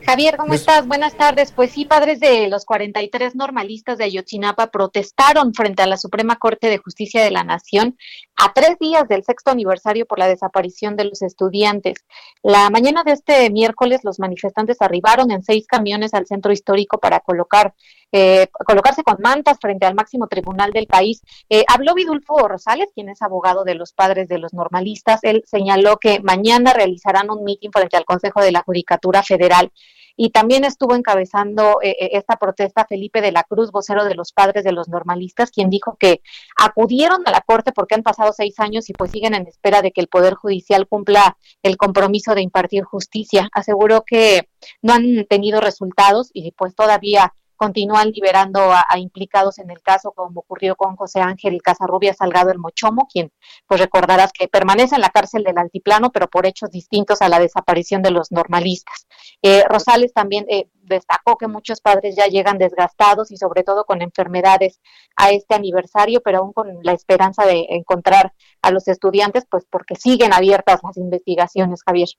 Javier, 0.08 0.38
¿cómo 0.38 0.54
estás? 0.54 0.88
Buenas 0.88 1.18
tardes. 1.18 1.52
Pues 1.52 1.72
sí, 1.72 1.84
padres 1.84 2.22
de 2.22 2.48
los 2.48 2.64
43 2.64 3.36
normalistas 3.36 3.98
de 3.98 4.06
Ayotzinapa 4.06 4.68
protestaron 4.68 5.54
frente 5.54 5.84
a 5.84 5.86
la 5.86 5.98
Suprema 5.98 6.38
Corte 6.38 6.70
de 6.70 6.78
Justicia 6.78 7.22
de 7.22 7.30
la 7.30 7.44
Nación 7.44 7.98
a 8.38 8.54
tres 8.54 8.80
días 8.80 9.10
del 9.10 9.26
sexto 9.26 9.52
aniversario 9.52 10.06
por 10.06 10.18
la 10.18 10.30
desaparición 10.30 10.96
de 10.96 11.04
los 11.04 11.22
estudiantes. 11.22 12.06
La 12.42 12.70
mañana 12.70 13.04
de 13.04 13.12
este 13.12 13.50
miércoles, 13.50 14.00
los 14.06 14.18
manifestantes 14.18 14.78
arribaron 14.80 15.30
en 15.30 15.44
seis 15.44 15.68
camiones 15.68 16.14
al 16.14 16.26
centro 16.26 16.54
histórico 16.54 17.00
para 17.00 17.20
colocar 17.20 17.74
eh, 18.14 18.48
colocarse 18.66 19.04
con 19.04 19.18
mantas 19.20 19.58
frente 19.60 19.86
al 19.86 19.94
máximo 19.94 20.28
tribunal 20.28 20.72
del 20.72 20.88
país. 20.88 21.22
Eh, 21.50 21.66
habló 21.68 21.94
Vidulfo 21.94 22.48
Rosales, 22.48 22.88
quien 22.96 23.10
es 23.10 23.22
abogado 23.22 23.66
de 23.66 23.76
los 23.76 23.92
padres 23.92 24.30
de 24.30 24.38
los 24.38 24.54
normalistas. 24.54 25.20
Él 25.24 25.44
señaló 25.46 25.98
que 25.98 26.22
mañana 26.22 26.72
realizarán 26.72 27.30
un 27.30 27.44
mitin 27.44 27.74
frente 27.74 27.98
al 27.98 28.06
Consejo 28.06 28.40
de 28.42 28.54
la 28.54 28.62
Judicatura 28.62 29.22
Federal 29.24 29.74
y 30.18 30.31
también 30.31 30.65
estuvo 30.65 30.95
encabezando 30.95 31.80
eh, 31.81 31.95
eh, 31.99 32.10
esta 32.14 32.38
protesta 32.38 32.85
Felipe 32.85 33.22
de 33.22 33.31
la 33.31 33.44
Cruz, 33.44 33.72
vocero 33.72 34.03
de 34.03 34.15
los 34.15 34.34
padres 34.34 34.64
de 34.64 34.72
los 34.72 34.89
normalistas, 34.89 35.52
quien 35.52 35.69
dijo 35.69 35.95
que 35.98 36.22
acudieron 36.60 37.22
a 37.26 37.31
la 37.31 37.41
Corte 37.41 37.72
porque 37.72 37.95
han 37.95 38.02
pasado 38.02 38.34
seis 38.34 38.60
años 38.60 38.89
y 38.89 38.94
pues 38.94 39.11
siguen 39.11 39.35
en 39.35 39.48
espera 39.48 39.84
de 39.84 39.91
que 39.91 40.02
el 40.02 40.07
Poder 40.07 40.34
Judicial 40.34 40.88
cumpla 40.88 41.38
el 41.61 41.77
compromiso 41.77 42.34
de 42.34 42.41
impartir 42.41 42.84
justicia. 42.84 43.48
Aseguró 43.53 44.03
que 44.03 44.49
no 44.81 44.94
han 44.94 45.26
tenido 45.30 45.61
resultados 45.61 46.31
y 46.34 46.52
pues 46.52 46.73
todavía 46.73 47.34
continúan 47.58 48.12
liberando 48.12 48.60
a, 48.72 48.86
implicados 48.98 49.60
en 49.60 49.70
el 49.70 49.82
caso, 49.82 50.12
como 50.12 50.40
ocurrió 50.40 50.76
con 50.76 50.96
José 50.96 51.20
Ángel 51.20 51.62
Casarrubia 51.62 52.14
Salgado 52.14 52.52
el 52.52 52.60
Mochomo, 52.60 53.08
quien 53.12 53.32
pues 53.68 53.82
recordarás 53.82 54.32
que 54.32 54.48
permanece 54.48 54.96
en 54.96 55.02
la 55.02 55.10
cárcel 55.10 55.44
del 55.44 55.58
Altiplano, 55.58 56.12
pero 56.12 56.28
por 56.28 56.46
hechos 56.46 56.72
distintos 56.72 57.22
a 57.22 57.30
la 57.30 57.40
desaparición 57.40 58.02
de 58.02 58.12
los 58.12 58.32
normalistas. 58.32 59.08
Eh, 59.42 59.64
Rosales 59.68 60.14
también 60.14 60.46
eh, 60.50 60.70
destacó 60.84 61.38
que 61.38 61.48
muchos 61.48 61.82
padres 61.82 62.16
ya 62.16 62.28
llegan 62.28 62.58
desgastados 62.58 63.32
y 63.32 63.38
sobre 63.38 63.64
todo 63.64 63.86
con 63.86 64.02
enfermedades 64.02 64.80
a 65.16 65.32
este 65.32 65.56
aniversario, 65.56 66.22
pero 66.22 66.40
aún 66.40 66.54
con 66.54 66.80
la 66.84 66.94
esperanza 66.94 67.46
de 67.46 67.66
encontrar 67.70 68.34
a 68.62 68.72
los 68.72 68.88
estudiantes, 68.88 69.46
pues 69.50 69.66
porque 69.70 69.96
siguen 69.96 70.34
abiertas 70.34 70.80
las 70.84 70.98
investigaciones, 70.98 71.82
Javier. 71.86 72.10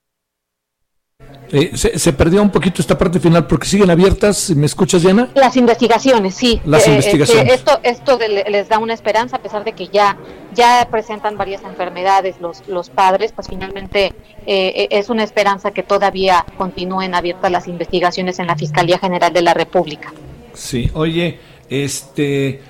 Eh, 1.50 1.76
se, 1.76 2.12
perdió 2.12 2.42
un 2.42 2.50
poquito 2.50 2.82
esta 2.82 2.96
parte 2.96 3.18
final 3.18 3.46
porque 3.46 3.66
siguen 3.66 3.90
abiertas. 3.90 4.50
¿Me 4.50 4.66
escuchas, 4.66 5.02
Diana? 5.02 5.30
Las 5.34 5.56
investigaciones, 5.56 6.34
sí. 6.34 6.60
Las 6.64 6.86
eh, 6.86 6.90
investigaciones. 6.90 7.54
esto 7.54 7.80
esto 7.82 8.18
les 8.18 8.68
da 8.68 8.78
una 8.78 8.94
esperanza, 8.94 9.36
a 9.36 9.42
pesar 9.42 9.64
de 9.64 9.72
que 9.72 9.88
ya, 9.88 10.18
ya 10.54 10.86
presentan 10.90 11.36
varias 11.36 11.62
enfermedades 11.62 12.36
los, 12.40 12.68
los 12.68 12.90
padres, 12.90 13.32
pues 13.32 13.48
finalmente 13.48 14.14
eh, 14.46 14.88
es 14.90 15.08
una 15.08 15.24
esperanza 15.24 15.70
que 15.70 15.82
todavía 15.82 16.44
continúen 16.56 17.14
abiertas 17.14 17.50
las 17.50 17.66
investigaciones 17.66 18.38
en 18.38 18.46
la 18.46 18.56
Fiscalía 18.56 18.98
General 18.98 19.32
de 19.32 19.42
la 19.42 19.54
República. 19.54 20.12
Sí, 20.52 20.90
oye, 20.94 21.40
este. 21.70 22.60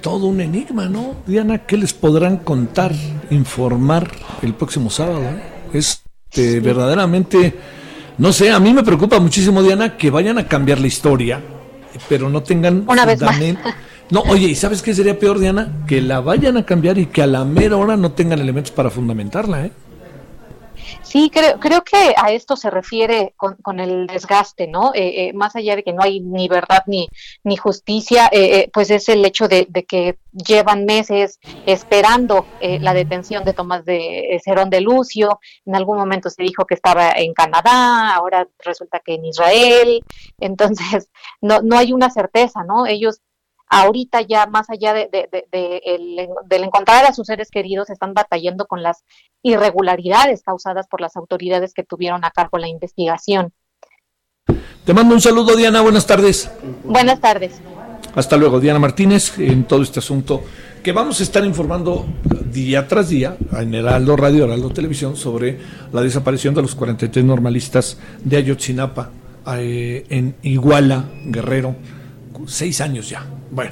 todo 0.00 0.26
un 0.26 0.40
enigma, 0.40 0.86
¿no? 0.86 1.16
Diana, 1.26 1.66
¿qué 1.66 1.76
les 1.76 1.92
podrán 1.92 2.38
contar, 2.38 2.92
informar 3.30 4.10
el 4.42 4.54
próximo 4.54 4.88
sábado? 4.88 5.22
Es 5.72 6.03
este, 6.34 6.58
verdaderamente, 6.58 7.54
no 8.18 8.32
sé, 8.32 8.50
a 8.50 8.58
mí 8.58 8.74
me 8.74 8.82
preocupa 8.82 9.20
muchísimo, 9.20 9.62
Diana, 9.62 9.96
que 9.96 10.10
vayan 10.10 10.36
a 10.36 10.48
cambiar 10.48 10.80
la 10.80 10.88
historia, 10.88 11.40
pero 12.08 12.28
no 12.28 12.42
tengan 12.42 12.82
Una 12.88 13.06
vez 13.06 13.20
más. 13.20 13.40
No, 14.10 14.20
oye, 14.22 14.48
¿y 14.48 14.56
sabes 14.56 14.82
qué 14.82 14.92
sería 14.94 15.16
peor, 15.16 15.38
Diana? 15.38 15.84
Que 15.86 16.02
la 16.02 16.18
vayan 16.18 16.56
a 16.56 16.66
cambiar 16.66 16.98
y 16.98 17.06
que 17.06 17.22
a 17.22 17.28
la 17.28 17.44
mera 17.44 17.76
hora 17.76 17.96
no 17.96 18.10
tengan 18.12 18.40
elementos 18.40 18.72
para 18.72 18.90
fundamentarla, 18.90 19.66
¿eh? 19.66 19.72
Sí, 21.02 21.30
creo, 21.30 21.58
creo 21.60 21.82
que 21.84 22.14
a 22.16 22.32
esto 22.32 22.56
se 22.56 22.70
refiere 22.70 23.34
con, 23.36 23.56
con 23.56 23.80
el 23.80 24.06
desgaste, 24.06 24.66
¿no? 24.66 24.92
Eh, 24.94 25.28
eh, 25.28 25.32
más 25.32 25.56
allá 25.56 25.76
de 25.76 25.82
que 25.82 25.92
no 25.92 26.02
hay 26.02 26.20
ni 26.20 26.48
verdad 26.48 26.82
ni, 26.86 27.08
ni 27.42 27.56
justicia, 27.56 28.28
eh, 28.32 28.70
pues 28.72 28.90
es 28.90 29.08
el 29.08 29.24
hecho 29.24 29.48
de, 29.48 29.66
que 29.86 30.18
llevan 30.32 30.84
meses 30.84 31.38
esperando 31.66 32.46
la 32.60 32.94
detención 32.94 33.44
de 33.44 33.52
Tomás 33.52 33.84
de 33.84 34.40
Cerón 34.44 34.70
de 34.70 34.80
Lucio. 34.80 35.40
En 35.64 35.76
algún 35.76 35.96
momento 35.98 36.30
se 36.30 36.42
dijo 36.42 36.64
que 36.66 36.74
estaba 36.74 37.12
en 37.12 37.32
Canadá, 37.34 38.14
ahora 38.14 38.48
resulta 38.64 39.00
que 39.04 39.14
en 39.14 39.26
Israel. 39.26 40.02
Entonces, 40.38 41.08
no, 41.40 41.62
no 41.62 41.78
hay 41.78 41.92
una 41.92 42.10
certeza, 42.10 42.64
¿no? 42.64 42.86
Ellos 42.86 43.20
ahorita 43.74 44.20
ya 44.22 44.46
más 44.46 44.70
allá 44.70 44.94
de, 44.94 45.08
el, 45.52 46.28
del 46.46 46.64
encontrar 46.64 47.04
a 47.04 47.12
sus 47.12 47.26
seres 47.26 47.50
queridos, 47.50 47.90
están 47.90 48.14
batallando 48.14 48.66
con 48.66 48.82
las 48.82 49.04
irregularidades 49.42 50.42
causadas 50.42 50.86
por 50.86 51.00
las 51.00 51.16
autoridades 51.16 51.74
que 51.74 51.82
tuvieron 51.82 52.24
a 52.24 52.30
cargo 52.30 52.58
la 52.58 52.68
investigación. 52.68 53.52
Te 54.84 54.94
mando 54.94 55.14
un 55.14 55.20
saludo, 55.20 55.56
Diana. 55.56 55.80
Buenas 55.80 56.06
tardes. 56.06 56.50
Buenas 56.84 57.20
tardes. 57.20 57.60
Hasta 58.14 58.36
luego, 58.36 58.60
Diana 58.60 58.78
Martínez, 58.78 59.38
en 59.38 59.64
todo 59.64 59.82
este 59.82 59.98
asunto 59.98 60.44
que 60.84 60.92
vamos 60.92 61.18
a 61.18 61.22
estar 61.22 61.44
informando 61.44 62.06
día 62.52 62.86
tras 62.86 63.08
día 63.08 63.36
en 63.58 63.74
Heraldo 63.74 64.16
Radio, 64.16 64.44
Heraldo 64.44 64.70
Televisión, 64.70 65.16
sobre 65.16 65.58
la 65.92 66.02
desaparición 66.02 66.54
de 66.54 66.62
los 66.62 66.74
43 66.74 67.24
normalistas 67.24 67.98
de 68.22 68.36
Ayotzinapa 68.36 69.10
eh, 69.56 70.04
en 70.10 70.36
Iguala, 70.42 71.06
Guerrero, 71.24 71.74
seis 72.46 72.80
años 72.80 73.08
ya. 73.08 73.26
Bueno, 73.54 73.70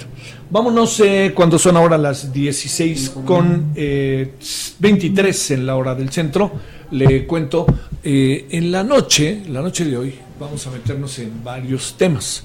vámonos 0.48 1.00
eh, 1.00 1.32
cuando 1.34 1.58
son 1.58 1.76
ahora 1.76 1.98
las 1.98 2.32
16 2.32 3.14
con 3.26 3.74
23 3.74 5.50
en 5.50 5.66
la 5.66 5.74
hora 5.74 5.96
del 5.96 6.10
centro. 6.10 6.52
Le 6.92 7.26
cuento, 7.26 7.66
en 8.04 8.70
la 8.70 8.84
noche, 8.84 9.42
la 9.48 9.60
noche 9.60 9.84
de 9.84 9.96
hoy, 9.96 10.14
vamos 10.38 10.64
a 10.68 10.70
meternos 10.70 11.18
en 11.18 11.42
varios 11.42 11.96
temas. 11.96 12.44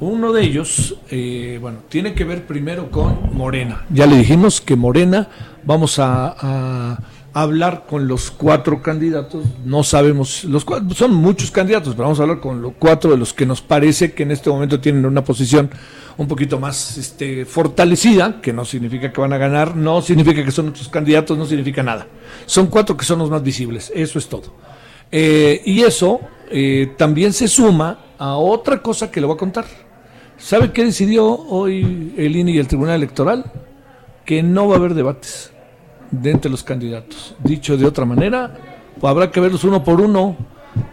Uno 0.00 0.32
de 0.32 0.42
ellos, 0.42 0.96
eh, 1.10 1.58
bueno, 1.60 1.78
tiene 1.88 2.12
que 2.12 2.24
ver 2.24 2.46
primero 2.46 2.90
con 2.90 3.34
Morena. 3.34 3.84
Ya 3.90 4.06
le 4.06 4.18
dijimos 4.18 4.60
que 4.60 4.76
Morena, 4.76 5.28
vamos 5.64 5.98
a, 5.98 6.98
hablar 7.36 7.84
con 7.86 8.08
los 8.08 8.30
cuatro 8.30 8.80
candidatos. 8.80 9.44
No 9.62 9.84
sabemos, 9.84 10.44
los 10.44 10.64
son 10.94 11.14
muchos 11.14 11.50
candidatos, 11.50 11.92
pero 11.92 12.04
vamos 12.04 12.18
a 12.18 12.22
hablar 12.22 12.40
con 12.40 12.62
los 12.62 12.72
cuatro 12.78 13.10
de 13.10 13.18
los 13.18 13.34
que 13.34 13.44
nos 13.44 13.60
parece 13.60 14.12
que 14.12 14.22
en 14.22 14.30
este 14.30 14.48
momento 14.48 14.80
tienen 14.80 15.04
una 15.04 15.22
posición 15.22 15.68
un 16.16 16.28
poquito 16.28 16.58
más 16.58 16.96
este, 16.96 17.44
fortalecida, 17.44 18.40
que 18.40 18.54
no 18.54 18.64
significa 18.64 19.12
que 19.12 19.20
van 19.20 19.34
a 19.34 19.36
ganar, 19.36 19.76
no 19.76 20.00
significa 20.00 20.42
que 20.42 20.50
son 20.50 20.68
otros 20.68 20.88
candidatos, 20.88 21.36
no 21.36 21.44
significa 21.44 21.82
nada. 21.82 22.06
Son 22.46 22.68
cuatro 22.68 22.96
que 22.96 23.04
son 23.04 23.18
los 23.18 23.28
más 23.28 23.42
visibles, 23.42 23.92
eso 23.94 24.18
es 24.18 24.28
todo. 24.28 24.54
Eh, 25.12 25.60
y 25.66 25.82
eso 25.82 26.20
eh, 26.50 26.94
también 26.96 27.34
se 27.34 27.48
suma 27.48 27.98
a 28.16 28.36
otra 28.36 28.80
cosa 28.80 29.10
que 29.10 29.20
le 29.20 29.26
voy 29.26 29.34
a 29.34 29.38
contar. 29.38 29.66
¿Sabe 30.38 30.72
qué 30.72 30.86
decidió 30.86 31.26
hoy 31.26 32.14
el 32.16 32.34
INE 32.34 32.52
y 32.52 32.58
el 32.58 32.66
Tribunal 32.66 32.94
Electoral? 32.94 33.44
Que 34.24 34.42
no 34.42 34.68
va 34.68 34.76
a 34.76 34.78
haber 34.78 34.94
debates 34.94 35.52
de 36.10 36.30
entre 36.30 36.50
los 36.50 36.62
candidatos. 36.62 37.34
Dicho 37.42 37.76
de 37.76 37.86
otra 37.86 38.04
manera, 38.04 38.56
habrá 39.02 39.30
que 39.30 39.40
verlos 39.40 39.64
uno 39.64 39.84
por 39.84 40.00
uno. 40.00 40.36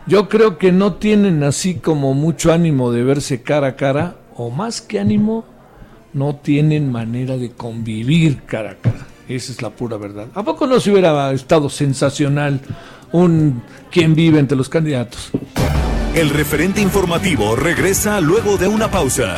Yo 0.08 0.30
creo 0.30 0.58
que 0.58 0.72
no 0.72 0.94
tienen 0.94 1.44
así 1.44 1.76
como 1.76 2.14
mucho 2.14 2.54
ánimo 2.54 2.92
de 2.92 3.04
verse 3.04 3.42
cara 3.42 3.68
a 3.68 3.76
cara, 3.76 4.16
o 4.36 4.50
más 4.50 4.82
que 4.82 5.00
ánimo, 5.00 5.46
no 6.14 6.36
tienen 6.36 6.92
manera 6.92 7.38
de 7.38 7.52
convivir 7.52 8.44
cara 8.44 8.72
a 8.72 8.76
cara. 8.76 9.08
Esa 9.28 9.52
es 9.52 9.62
la 9.62 9.70
pura 9.70 9.98
verdad. 9.98 10.28
¿A 10.36 10.44
poco 10.44 10.68
no 10.68 10.80
se 10.80 10.92
hubiera 10.92 11.32
estado 11.32 11.70
sensacional 11.70 12.60
un 13.12 13.62
quien 13.92 14.16
vive 14.16 14.40
entre 14.40 14.58
los 14.58 14.70
candidatos? 14.70 15.32
El 16.14 16.30
referente 16.30 16.82
informativo 16.82 17.56
regresa 17.56 18.22
luego 18.22 18.58
de 18.58 18.68
una 18.68 18.92
pausa. 18.92 19.38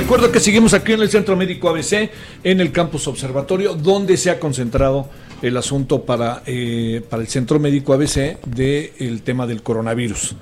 Recuerdo 0.00 0.32
que 0.32 0.40
seguimos 0.40 0.72
aquí 0.72 0.92
en 0.92 1.02
el 1.02 1.10
Centro 1.10 1.36
Médico 1.36 1.68
ABC, 1.68 2.10
en 2.42 2.60
el 2.60 2.72
Campus 2.72 3.06
Observatorio, 3.06 3.74
donde 3.74 4.16
se 4.16 4.30
ha 4.30 4.40
concentrado 4.40 5.10
el 5.42 5.54
asunto 5.58 6.06
para, 6.06 6.42
eh, 6.46 7.02
para 7.10 7.20
el 7.20 7.28
Centro 7.28 7.60
Médico 7.60 7.92
ABC 7.92 8.38
del 8.46 9.20
tema 9.20 9.46
del 9.46 9.62
coronavirus. 9.62 10.36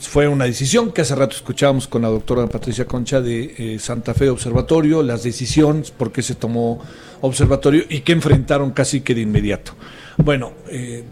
Fue 0.00 0.26
una 0.26 0.46
decisión 0.46 0.90
que 0.90 1.02
hace 1.02 1.14
rato 1.14 1.36
escuchábamos 1.36 1.86
con 1.86 2.02
la 2.02 2.08
doctora 2.08 2.48
Patricia 2.48 2.86
Concha 2.86 3.20
de 3.20 3.54
eh, 3.56 3.78
Santa 3.78 4.14
Fe 4.14 4.30
Observatorio, 4.30 5.04
las 5.04 5.22
decisiones, 5.22 5.92
por 5.92 6.10
qué 6.10 6.20
se 6.22 6.34
tomó 6.34 6.82
observatorio 7.20 7.84
y 7.88 8.00
que 8.00 8.12
enfrentaron 8.12 8.72
casi 8.72 9.02
que 9.02 9.14
de 9.14 9.20
inmediato. 9.20 9.74
Bueno, 10.16 10.54
eh, 10.70 11.04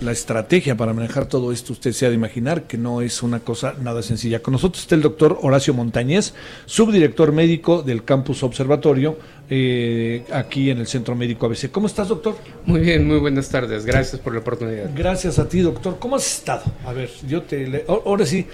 la 0.00 0.12
estrategia 0.12 0.76
para 0.76 0.92
manejar 0.92 1.26
todo 1.26 1.52
esto, 1.52 1.72
usted 1.72 1.92
se 1.92 2.06
ha 2.06 2.08
de 2.08 2.14
imaginar 2.14 2.64
que 2.64 2.78
no 2.78 3.00
es 3.00 3.22
una 3.22 3.40
cosa 3.40 3.74
nada 3.82 4.02
sencilla. 4.02 4.40
Con 4.40 4.52
nosotros 4.52 4.82
está 4.82 4.94
el 4.94 5.02
doctor 5.02 5.38
Horacio 5.42 5.74
Montañez, 5.74 6.34
subdirector 6.66 7.32
médico 7.32 7.82
del 7.82 8.04
Campus 8.04 8.42
Observatorio, 8.42 9.18
eh, 9.50 10.24
aquí 10.32 10.70
en 10.70 10.78
el 10.78 10.86
Centro 10.86 11.14
Médico 11.14 11.46
ABC. 11.46 11.70
¿Cómo 11.70 11.86
estás, 11.86 12.08
doctor? 12.08 12.36
Muy 12.66 12.80
bien, 12.80 13.06
muy 13.06 13.18
buenas 13.18 13.48
tardes. 13.48 13.84
Gracias 13.84 14.20
por 14.20 14.34
la 14.34 14.40
oportunidad. 14.40 14.90
Gracias 14.94 15.38
a 15.38 15.48
ti, 15.48 15.60
doctor. 15.60 15.98
¿Cómo 15.98 16.16
has 16.16 16.26
estado? 16.26 16.62
A 16.86 16.92
ver, 16.92 17.10
yo 17.26 17.42
te... 17.42 17.84
Ahora 17.88 18.26
sí, 18.26 18.46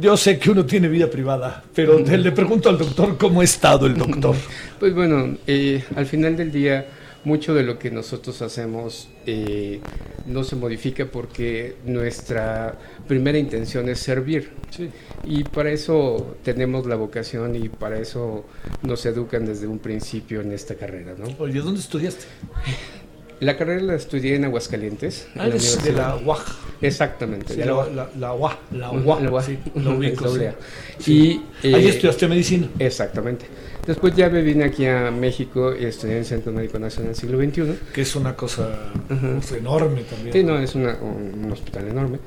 yo 0.00 0.16
sé 0.16 0.38
que 0.38 0.50
uno 0.50 0.64
tiene 0.64 0.88
vida 0.88 1.08
privada, 1.08 1.64
pero 1.74 1.98
le 1.98 2.32
pregunto 2.32 2.68
al 2.68 2.78
doctor 2.78 3.16
cómo 3.16 3.40
ha 3.40 3.44
estado 3.44 3.86
el 3.86 3.96
doctor. 3.96 4.36
Pues 4.78 4.94
bueno, 4.94 5.38
eh, 5.46 5.82
al 5.96 6.04
final 6.04 6.36
del 6.36 6.52
día 6.52 6.86
mucho 7.24 7.54
de 7.54 7.62
lo 7.62 7.78
que 7.78 7.90
nosotros 7.90 8.40
hacemos 8.42 9.08
eh, 9.26 9.80
no 10.26 10.44
se 10.44 10.56
modifica 10.56 11.06
porque 11.06 11.76
nuestra 11.84 12.78
primera 13.08 13.38
intención 13.38 13.88
es 13.88 14.00
servir. 14.00 14.50
Y 15.24 15.44
para 15.44 15.70
eso 15.70 16.36
tenemos 16.42 16.86
la 16.86 16.96
vocación 16.96 17.56
y 17.56 17.68
para 17.68 17.98
eso 17.98 18.44
nos 18.82 19.04
educan 19.06 19.46
desde 19.46 19.66
un 19.66 19.78
principio 19.78 20.40
en 20.40 20.52
esta 20.52 20.74
carrera. 20.74 21.14
¿no? 21.18 21.26
Oye, 21.38 21.60
¿dónde 21.60 21.80
estudiaste? 21.80 22.24
La 23.40 23.56
carrera 23.56 23.82
la 23.82 23.94
estudié 23.94 24.36
en 24.36 24.44
Aguascalientes. 24.44 25.26
Ah, 25.36 25.48
de 25.48 25.92
la 25.92 26.16
UAG. 26.16 26.40
Exactamente. 26.80 27.56
la, 27.56 27.86
la, 27.86 28.08
la. 28.18 28.58
La. 28.72 29.42
Sí, 29.42 29.58
lo 29.74 29.96
ubico. 29.96 30.26
Y, 31.06 31.40
eh, 31.62 31.74
Ahí 31.74 31.88
estudiaste 31.88 32.28
medicina. 32.28 32.68
Exactamente. 32.78 33.46
Después 33.86 34.14
ya 34.16 34.28
me 34.30 34.42
vine 34.42 34.64
aquí 34.64 34.86
a 34.86 35.10
México 35.10 35.74
y 35.78 35.84
estudié 35.84 36.14
en 36.14 36.18
el 36.20 36.24
Centro 36.24 36.52
Médico 36.52 36.78
Nacional 36.78 37.14
Siglo 37.14 37.38
XXI. 37.38 37.78
Que 37.92 38.02
es 38.02 38.16
una 38.16 38.34
cosa 38.34 38.92
enorme 39.56 40.02
también. 40.02 40.32
Sí, 40.32 40.42
no, 40.42 40.58
es 40.58 40.74
un 40.74 41.50
hospital 41.52 41.88
enorme. 41.88 42.18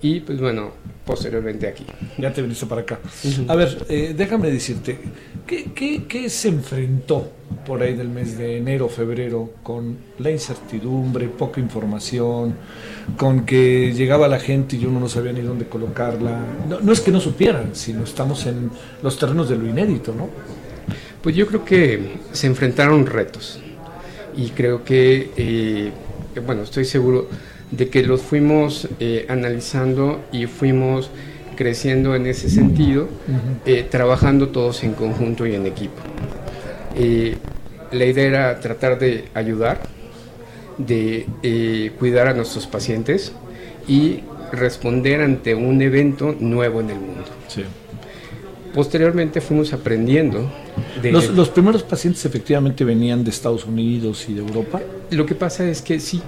Y 0.00 0.20
pues 0.20 0.40
bueno, 0.40 0.70
posteriormente 1.04 1.66
aquí. 1.66 1.84
Ya 2.18 2.32
te 2.32 2.40
viniste 2.40 2.66
para 2.66 2.82
acá. 2.82 3.00
A 3.48 3.56
ver, 3.56 3.84
eh, 3.88 4.14
déjame 4.16 4.50
decirte, 4.50 4.96
¿qué, 5.44 5.72
¿qué, 5.74 6.04
qué, 6.06 6.30
se 6.30 6.48
enfrentó 6.48 7.32
por 7.66 7.82
ahí 7.82 7.94
del 7.94 8.08
mes 8.08 8.38
de 8.38 8.58
enero, 8.58 8.88
febrero, 8.88 9.50
con 9.62 9.98
la 10.18 10.30
incertidumbre, 10.30 11.26
poca 11.28 11.60
información, 11.60 12.54
con 13.16 13.44
que 13.44 13.92
llegaba 13.92 14.28
la 14.28 14.38
gente 14.38 14.76
y 14.76 14.84
uno 14.84 15.00
no 15.00 15.08
sabía 15.08 15.32
ni 15.32 15.40
dónde 15.40 15.66
colocarla? 15.66 16.44
No, 16.68 16.80
no 16.80 16.92
es 16.92 17.00
que 17.00 17.10
no 17.10 17.18
supieran, 17.18 17.74
sino 17.74 18.04
estamos 18.04 18.46
en 18.46 18.70
los 19.02 19.18
terrenos 19.18 19.48
de 19.48 19.56
lo 19.56 19.66
inédito, 19.66 20.14
¿no? 20.14 20.28
Pues 21.22 21.34
yo 21.34 21.46
creo 21.46 21.64
que 21.64 22.16
se 22.32 22.46
enfrentaron 22.46 23.06
retos 23.06 23.60
y 24.36 24.50
creo 24.50 24.84
que, 24.84 25.30
eh, 25.36 25.90
bueno, 26.46 26.62
estoy 26.62 26.84
seguro 26.84 27.28
de 27.72 27.88
que 27.88 28.04
los 28.04 28.22
fuimos 28.22 28.88
eh, 29.00 29.26
analizando 29.28 30.20
y 30.30 30.46
fuimos 30.46 31.10
creciendo 31.56 32.14
en 32.14 32.26
ese 32.26 32.48
sentido, 32.48 33.08
eh, 33.66 33.84
trabajando 33.90 34.50
todos 34.50 34.84
en 34.84 34.92
conjunto 34.94 35.44
y 35.44 35.56
en 35.56 35.66
equipo. 35.66 36.00
la 37.90 38.04
idea 38.04 38.26
era 38.26 38.60
tratar 38.60 38.98
de 38.98 39.24
ayudar, 39.34 39.80
de 40.78 41.92
cuidar 41.98 42.28
a 42.28 42.34
nuestros 42.34 42.68
pacientes 42.68 43.32
y 43.88 44.22
responder 44.52 45.20
ante 45.20 45.54
un 45.56 45.82
evento 45.82 46.36
nuevo 46.38 46.80
en 46.80 46.90
el 46.90 47.00
mundo. 47.00 47.24
Posteriormente 48.78 49.40
fuimos 49.40 49.72
aprendiendo. 49.72 50.48
De 51.02 51.10
los, 51.10 51.30
los, 51.30 51.48
primeros 51.48 51.82
pacientes 51.82 52.24
efectivamente 52.24 52.84
venían 52.84 53.24
de 53.24 53.30
Estados 53.30 53.66
Unidos 53.66 54.26
y 54.28 54.34
de 54.34 54.38
Europa. 54.38 54.80
Lo 55.10 55.26
que 55.26 55.34
pasa 55.34 55.68
es 55.68 55.82
que 55.82 55.98
sí, 55.98 56.22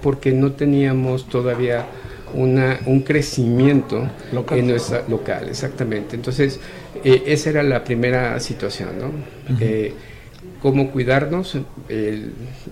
porque 0.00 0.32
no 0.32 0.52
teníamos 0.52 1.28
todavía 1.28 1.84
una, 2.32 2.80
un 2.86 3.02
crecimiento 3.02 4.08
local. 4.32 4.58
en 4.58 4.68
nuestra 4.68 5.04
local, 5.06 5.50
exactamente. 5.50 6.16
Entonces, 6.16 6.60
eh, 7.04 7.24
esa 7.26 7.50
era 7.50 7.62
la 7.62 7.84
primera 7.84 8.40
situación, 8.40 8.88
¿no? 8.98 9.58
Eh, 9.60 9.92
cómo 10.62 10.92
cuidarnos, 10.92 11.58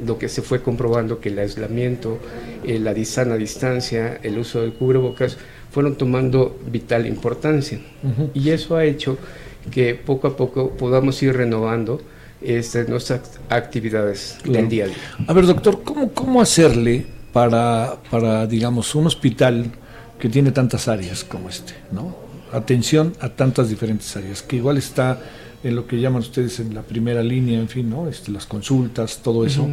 lo 0.02 0.18
que 0.18 0.30
se 0.30 0.40
fue 0.40 0.62
comprobando 0.62 1.20
que 1.20 1.28
el 1.28 1.38
aislamiento, 1.38 2.18
la 2.64 3.04
sana 3.04 3.34
distancia, 3.34 4.18
el 4.22 4.38
uso 4.38 4.62
del 4.62 4.72
cubrebocas 4.72 5.36
fueron 5.70 5.96
tomando 5.96 6.58
vital 6.66 7.06
importancia. 7.06 7.80
Y 8.34 8.50
eso 8.50 8.76
ha 8.76 8.84
hecho 8.84 9.18
que 9.70 9.94
poco 9.94 10.28
a 10.28 10.36
poco 10.36 10.70
podamos 10.70 11.22
ir 11.22 11.36
renovando 11.36 12.00
este, 12.40 12.84
nuestras 12.84 13.38
actividades 13.48 14.38
del 14.44 14.68
día 14.68 14.84
a 14.84 14.88
día. 14.88 14.96
A 15.26 15.32
ver, 15.32 15.46
doctor, 15.46 15.82
¿cómo, 15.84 16.12
cómo 16.12 16.40
hacerle 16.40 17.06
para, 17.32 17.96
para, 18.10 18.46
digamos, 18.46 18.94
un 18.94 19.06
hospital 19.06 19.70
que 20.18 20.28
tiene 20.28 20.50
tantas 20.50 20.88
áreas 20.88 21.24
como 21.24 21.48
este, 21.48 21.74
¿no? 21.92 22.16
Atención 22.52 23.14
a 23.20 23.28
tantas 23.28 23.68
diferentes 23.68 24.16
áreas, 24.16 24.42
que 24.42 24.56
igual 24.56 24.76
está 24.76 25.20
en 25.62 25.76
lo 25.76 25.86
que 25.86 26.00
llaman 26.00 26.22
ustedes 26.22 26.58
en 26.60 26.74
la 26.74 26.82
primera 26.82 27.22
línea, 27.22 27.58
en 27.58 27.68
fin, 27.68 27.88
¿no? 27.88 28.08
Este, 28.08 28.32
las 28.32 28.46
consultas, 28.46 29.20
todo 29.22 29.44
eso. 29.44 29.68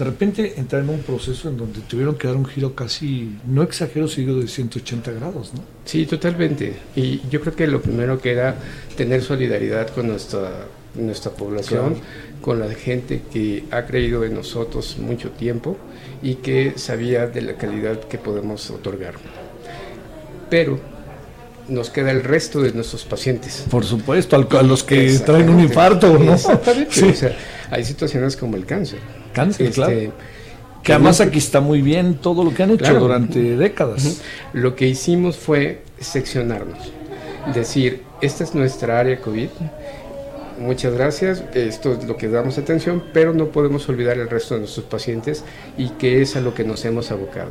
De 0.00 0.06
repente 0.06 0.54
entrar 0.56 0.82
en 0.82 0.88
un 0.88 1.00
proceso 1.00 1.50
en 1.50 1.58
donde 1.58 1.80
tuvieron 1.80 2.14
que 2.14 2.26
dar 2.26 2.34
un 2.34 2.46
giro 2.46 2.74
casi, 2.74 3.36
no 3.46 3.62
exagero, 3.62 4.08
sigo 4.08 4.34
de 4.34 4.48
180 4.48 5.12
grados, 5.12 5.52
¿no? 5.52 5.60
Sí, 5.84 6.06
totalmente. 6.06 6.74
Y 6.96 7.20
yo 7.28 7.42
creo 7.42 7.54
que 7.54 7.66
lo 7.66 7.82
primero 7.82 8.18
que 8.18 8.32
era 8.32 8.56
tener 8.96 9.22
solidaridad 9.22 9.90
con 9.90 10.08
nuestra 10.08 10.68
nuestra 10.94 11.32
población, 11.32 11.96
con 12.40 12.60
la 12.60 12.70
gente 12.70 13.20
que 13.30 13.64
ha 13.70 13.84
creído 13.84 14.24
en 14.24 14.32
nosotros 14.32 14.96
mucho 14.98 15.32
tiempo 15.32 15.76
y 16.22 16.36
que 16.36 16.72
sabía 16.76 17.26
de 17.26 17.42
la 17.42 17.56
calidad 17.56 18.00
que 18.00 18.16
podemos 18.16 18.70
otorgar. 18.70 19.16
Pero 20.48 20.80
nos 21.68 21.90
queda 21.90 22.10
el 22.10 22.24
resto 22.24 22.62
de 22.62 22.72
nuestros 22.72 23.04
pacientes. 23.04 23.66
Por 23.70 23.84
supuesto, 23.84 24.34
a 24.34 24.62
los 24.62 24.82
que 24.82 25.18
traen 25.18 25.50
un 25.50 25.60
infarto, 25.60 26.18
¿no? 26.18 26.32
Exactamente. 26.32 27.36
hay 27.70 27.84
situaciones 27.84 28.34
como 28.34 28.56
el 28.56 28.64
cáncer. 28.64 29.19
Cáncer, 29.32 29.66
este, 29.66 29.74
claro. 29.74 30.12
Que 30.82 30.92
además 30.94 31.20
aquí 31.20 31.38
está 31.38 31.60
muy 31.60 31.82
bien 31.82 32.14
todo 32.14 32.42
lo 32.42 32.54
que 32.54 32.62
han 32.62 32.70
hecho 32.70 32.98
durante 32.98 33.56
décadas. 33.56 34.22
Lo 34.52 34.74
que 34.74 34.86
hicimos 34.86 35.36
fue 35.36 35.82
seccionarnos. 35.98 36.92
Decir, 37.54 38.02
esta 38.22 38.44
es 38.44 38.54
nuestra 38.54 38.98
área 38.98 39.20
COVID, 39.20 39.48
muchas 40.58 40.94
gracias, 40.94 41.42
esto 41.54 41.94
es 41.94 42.04
lo 42.04 42.16
que 42.16 42.28
damos 42.28 42.58
atención, 42.58 43.02
pero 43.12 43.32
no 43.32 43.46
podemos 43.46 43.88
olvidar 43.88 44.18
el 44.18 44.28
resto 44.28 44.54
de 44.54 44.60
nuestros 44.60 44.86
pacientes 44.86 45.44
y 45.76 45.88
que 45.90 46.22
es 46.22 46.36
a 46.36 46.40
lo 46.40 46.54
que 46.54 46.64
nos 46.64 46.84
hemos 46.84 47.10
abocado. 47.10 47.50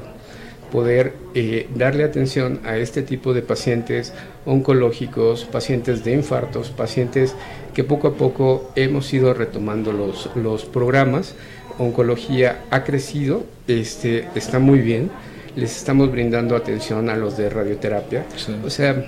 Poder 0.72 1.14
eh, 1.34 1.68
darle 1.74 2.04
atención 2.04 2.62
a 2.64 2.78
este 2.78 3.02
tipo 3.02 3.34
de 3.34 3.42
pacientes 3.42 4.14
oncológicos, 4.46 5.46
pacientes 5.46 6.04
de 6.04 6.14
infartos, 6.14 6.70
pacientes 6.70 7.34
que 7.74 7.84
poco 7.84 8.10
a 8.10 8.14
poco 8.14 8.72
hemos 8.76 9.12
ido 9.12 9.34
retomando 9.34 9.92
los, 9.92 10.30
los 10.36 10.66
programas. 10.66 11.34
Oncología 11.80 12.66
ha 12.70 12.84
crecido, 12.84 13.46
este, 13.68 14.28
está 14.36 14.60
muy 14.60 14.80
bien, 14.80 15.10
les 15.56 15.76
estamos 15.78 16.12
brindando 16.12 16.56
atención 16.56 17.10
a 17.10 17.16
los 17.16 17.38
de 17.38 17.50
radioterapia. 17.50 18.26
O 18.64 18.70
sea, 18.70 19.06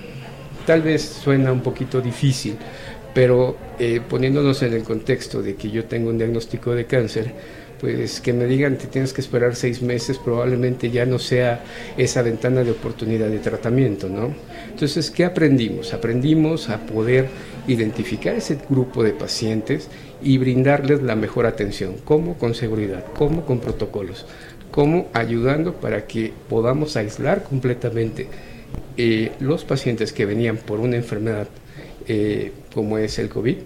tal 0.66 0.82
vez 0.82 1.02
suena 1.02 1.52
un 1.52 1.60
poquito 1.60 2.00
difícil, 2.00 2.56
pero 3.14 3.56
eh, 3.78 4.00
poniéndonos 4.08 4.62
en 4.62 4.72
el 4.72 4.82
contexto 4.82 5.42
de 5.42 5.54
que 5.54 5.70
yo 5.70 5.84
tengo 5.84 6.10
un 6.10 6.18
diagnóstico 6.18 6.74
de 6.74 6.86
cáncer, 6.86 7.32
pues 7.80 8.20
que 8.20 8.32
me 8.32 8.46
digan 8.46 8.76
que 8.76 8.86
tienes 8.86 9.12
que 9.12 9.20
esperar 9.20 9.56
seis 9.56 9.82
meses 9.82 10.16
probablemente 10.16 10.88
ya 10.90 11.04
no 11.04 11.18
sea 11.18 11.64
esa 11.96 12.22
ventana 12.22 12.62
de 12.62 12.70
oportunidad 12.70 13.28
de 13.28 13.40
tratamiento, 13.40 14.08
¿no? 14.08 14.32
Entonces, 14.70 15.10
¿qué 15.10 15.24
aprendimos? 15.24 15.92
Aprendimos 15.92 16.68
a 16.68 16.78
poder 16.78 17.28
identificar 17.66 18.36
ese 18.36 18.56
grupo 18.70 19.02
de 19.02 19.10
pacientes 19.10 19.88
y 20.22 20.38
brindarles 20.38 21.02
la 21.02 21.16
mejor 21.16 21.46
atención, 21.46 21.96
¿cómo? 22.04 22.38
Con 22.38 22.54
seguridad, 22.54 23.04
¿cómo? 23.16 23.44
Con 23.44 23.60
protocolos, 23.60 24.26
¿cómo? 24.70 25.08
Ayudando 25.12 25.74
para 25.74 26.06
que 26.06 26.32
podamos 26.48 26.96
aislar 26.96 27.42
completamente 27.42 28.28
eh, 28.96 29.32
los 29.40 29.64
pacientes 29.64 30.12
que 30.12 30.26
venían 30.26 30.56
por 30.56 30.80
una 30.80 30.96
enfermedad 30.96 31.48
eh, 32.08 32.52
como 32.74 32.98
es 32.98 33.18
el 33.18 33.28
COVID, 33.28 33.56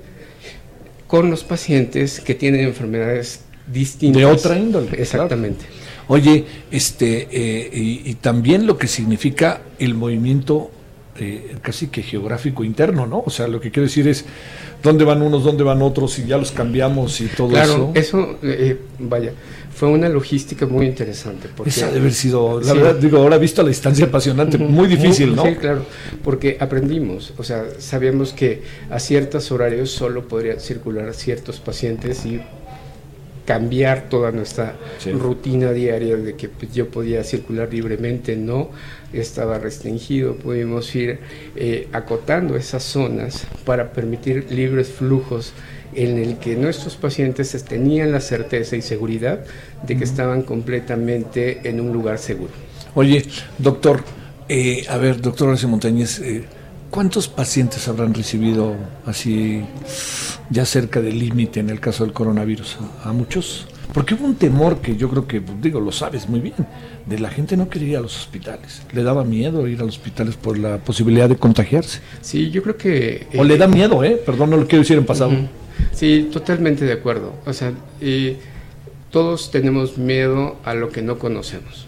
con 1.06 1.30
los 1.30 1.44
pacientes 1.44 2.20
que 2.20 2.34
tienen 2.34 2.60
enfermedades 2.60 3.40
distintas. 3.66 4.20
De 4.20 4.26
otra 4.26 4.58
índole. 4.58 4.88
Exactamente. 5.00 5.64
Oye, 6.08 6.44
este, 6.70 7.28
eh, 7.30 7.70
y, 7.72 8.14
también 8.14 8.66
lo 8.66 8.78
que 8.78 8.86
significa 8.86 9.62
el 9.78 9.94
movimiento 9.94 10.70
eh, 11.18 11.56
casi 11.62 11.88
que 11.88 12.02
geográfico 12.02 12.64
interno, 12.64 13.06
¿no? 13.06 13.22
O 13.24 13.30
sea, 13.30 13.48
lo 13.48 13.60
que 13.60 13.70
quiero 13.70 13.86
decir 13.86 14.06
es 14.08 14.24
dónde 14.82 15.04
van 15.04 15.22
unos, 15.22 15.44
dónde 15.44 15.64
van 15.64 15.82
otros, 15.82 16.18
y 16.18 16.26
ya 16.26 16.38
los 16.38 16.52
cambiamos 16.52 17.20
y 17.20 17.26
todo 17.26 17.48
eso. 17.48 17.52
Claro, 17.52 17.90
eso, 17.94 18.38
vaya, 18.98 19.32
fue 19.76 19.88
una 19.88 20.08
logística 20.08 20.66
muy 20.66 20.86
interesante. 20.86 21.48
Porque, 21.54 21.70
Esa 21.70 21.86
debe 21.86 22.00
haber 22.00 22.14
sido, 22.14 22.60
la 22.60 22.72
verdad, 22.72 22.94
digo, 22.94 23.18
ahora 23.18 23.36
visto 23.36 23.60
a 23.60 23.64
la 23.64 23.68
distancia 23.68 24.06
apasionante, 24.06 24.56
muy 24.56 24.88
difícil, 24.88 25.36
¿no? 25.36 25.44
Sí, 25.44 25.54
claro, 25.56 25.84
porque 26.24 26.56
aprendimos, 26.58 27.34
o 27.36 27.42
sea, 27.42 27.64
sabíamos 27.78 28.32
que 28.32 28.62
a 28.90 28.98
ciertos 28.98 29.52
horarios 29.52 29.90
solo 29.90 30.26
podrían 30.26 30.60
circular 30.60 31.12
ciertos 31.12 31.60
pacientes 31.60 32.24
y 32.24 32.40
cambiar 33.46 34.08
toda 34.10 34.32
nuestra 34.32 34.74
rutina 35.18 35.72
diaria 35.72 36.16
de 36.16 36.34
que 36.34 36.48
pues, 36.48 36.72
yo 36.74 36.90
podía 36.90 37.24
circular 37.24 37.72
libremente, 37.72 38.36
no 38.36 38.70
estaba 39.12 39.58
restringido, 39.58 40.34
pudimos 40.34 40.94
ir 40.94 41.20
eh, 41.54 41.88
acotando 41.92 42.56
esas 42.56 42.82
zonas 42.82 43.46
para 43.64 43.92
permitir 43.92 44.50
libres 44.50 44.88
flujos 44.88 45.52
en 45.94 46.18
el 46.18 46.38
que 46.38 46.56
nuestros 46.56 46.96
pacientes 46.96 47.64
tenían 47.64 48.12
la 48.12 48.20
certeza 48.20 48.76
y 48.76 48.82
seguridad 48.82 49.44
de 49.86 49.96
que 49.96 50.04
estaban 50.04 50.42
completamente 50.42 51.60
en 51.64 51.80
un 51.80 51.92
lugar 51.92 52.18
seguro. 52.18 52.52
Oye, 52.94 53.24
doctor, 53.58 54.02
eh, 54.48 54.84
a 54.88 54.98
ver, 54.98 55.20
doctor 55.20 55.48
Horacio 55.48 55.68
Montañez, 55.68 56.18
eh, 56.18 56.44
¿cuántos 56.90 57.28
pacientes 57.28 57.88
habrán 57.88 58.14
recibido 58.14 58.74
así 59.04 59.64
ya 60.50 60.64
cerca 60.64 61.00
del 61.00 61.18
límite 61.18 61.60
en 61.60 61.70
el 61.70 61.80
caso 61.80 62.04
del 62.04 62.12
coronavirus? 62.12 62.78
¿A, 63.04 63.12
muchos? 63.12 63.66
Porque 63.92 64.14
hubo 64.14 64.26
un 64.26 64.34
temor 64.34 64.80
que 64.80 64.96
yo 64.96 65.08
creo 65.08 65.26
que, 65.26 65.42
digo, 65.60 65.80
lo 65.80 65.92
sabes 65.92 66.28
muy 66.28 66.40
bien, 66.40 66.66
de 67.06 67.18
la 67.18 67.30
gente 67.30 67.56
no 67.56 67.68
quería 67.68 67.88
ir 67.88 67.96
a 67.98 68.00
los 68.00 68.16
hospitales. 68.16 68.82
Le 68.92 69.02
daba 69.02 69.24
miedo 69.24 69.66
ir 69.68 69.80
a 69.80 69.84
los 69.84 69.96
hospitales 69.96 70.36
por 70.36 70.58
la 70.58 70.78
posibilidad 70.78 71.28
de 71.28 71.36
contagiarse. 71.36 72.00
Sí, 72.20 72.50
yo 72.50 72.62
creo 72.62 72.76
que... 72.76 73.26
o 73.36 73.44
le 73.44 73.56
da 73.56 73.68
miedo, 73.68 74.02
¿eh? 74.04 74.20
Perdón, 74.24 74.50
no 74.50 74.56
lo 74.56 74.66
quiero 74.66 74.82
decir 74.82 74.98
en 74.98 75.06
pasado. 75.06 75.32
Sí, 75.92 76.28
totalmente 76.32 76.84
de 76.84 76.92
acuerdo. 76.92 77.34
O 77.46 77.52
sea, 77.52 77.72
todos 79.10 79.50
tenemos 79.50 79.96
miedo 79.96 80.56
a 80.64 80.74
lo 80.74 80.90
que 80.90 81.02
no 81.02 81.18
conocemos. 81.18 81.86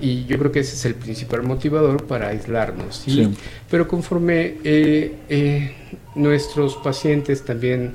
Y 0.00 0.24
yo 0.26 0.38
creo 0.38 0.52
que 0.52 0.60
ese 0.60 0.74
es 0.74 0.84
el 0.84 0.94
principal 0.94 1.42
motivador 1.42 2.04
para 2.04 2.28
aislarnos. 2.28 3.02
¿sí? 3.04 3.28
Pero 3.70 3.88
conforme 3.88 4.56
eh, 4.64 5.14
eh, 5.28 5.74
nuestros 6.14 6.76
pacientes 6.76 7.44
también 7.44 7.92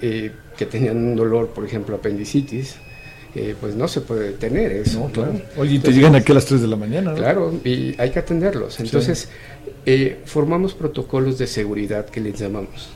eh, 0.00 0.30
que 0.56 0.66
tenían 0.66 0.96
un 0.96 1.16
dolor, 1.16 1.48
por 1.48 1.64
ejemplo, 1.64 1.96
apendicitis, 1.96 2.76
pues 3.60 3.76
no 3.76 3.86
se 3.86 4.00
puede 4.00 4.30
detener 4.30 4.72
eso. 4.72 5.08
claro. 5.12 5.40
Oye, 5.56 5.74
y 5.74 5.78
te 5.78 5.92
llegan 5.92 6.16
aquí 6.16 6.32
a 6.32 6.34
las 6.34 6.46
3 6.46 6.62
de 6.62 6.66
la 6.66 6.74
mañana. 6.74 7.14
Claro, 7.14 7.54
y 7.64 7.94
hay 7.96 8.10
que 8.10 8.18
atenderlos. 8.18 8.80
Entonces, 8.80 9.28
formamos 10.24 10.74
protocolos 10.74 11.38
de 11.38 11.46
seguridad 11.46 12.06
que 12.06 12.20
les 12.20 12.38
llamamos. 12.38 12.90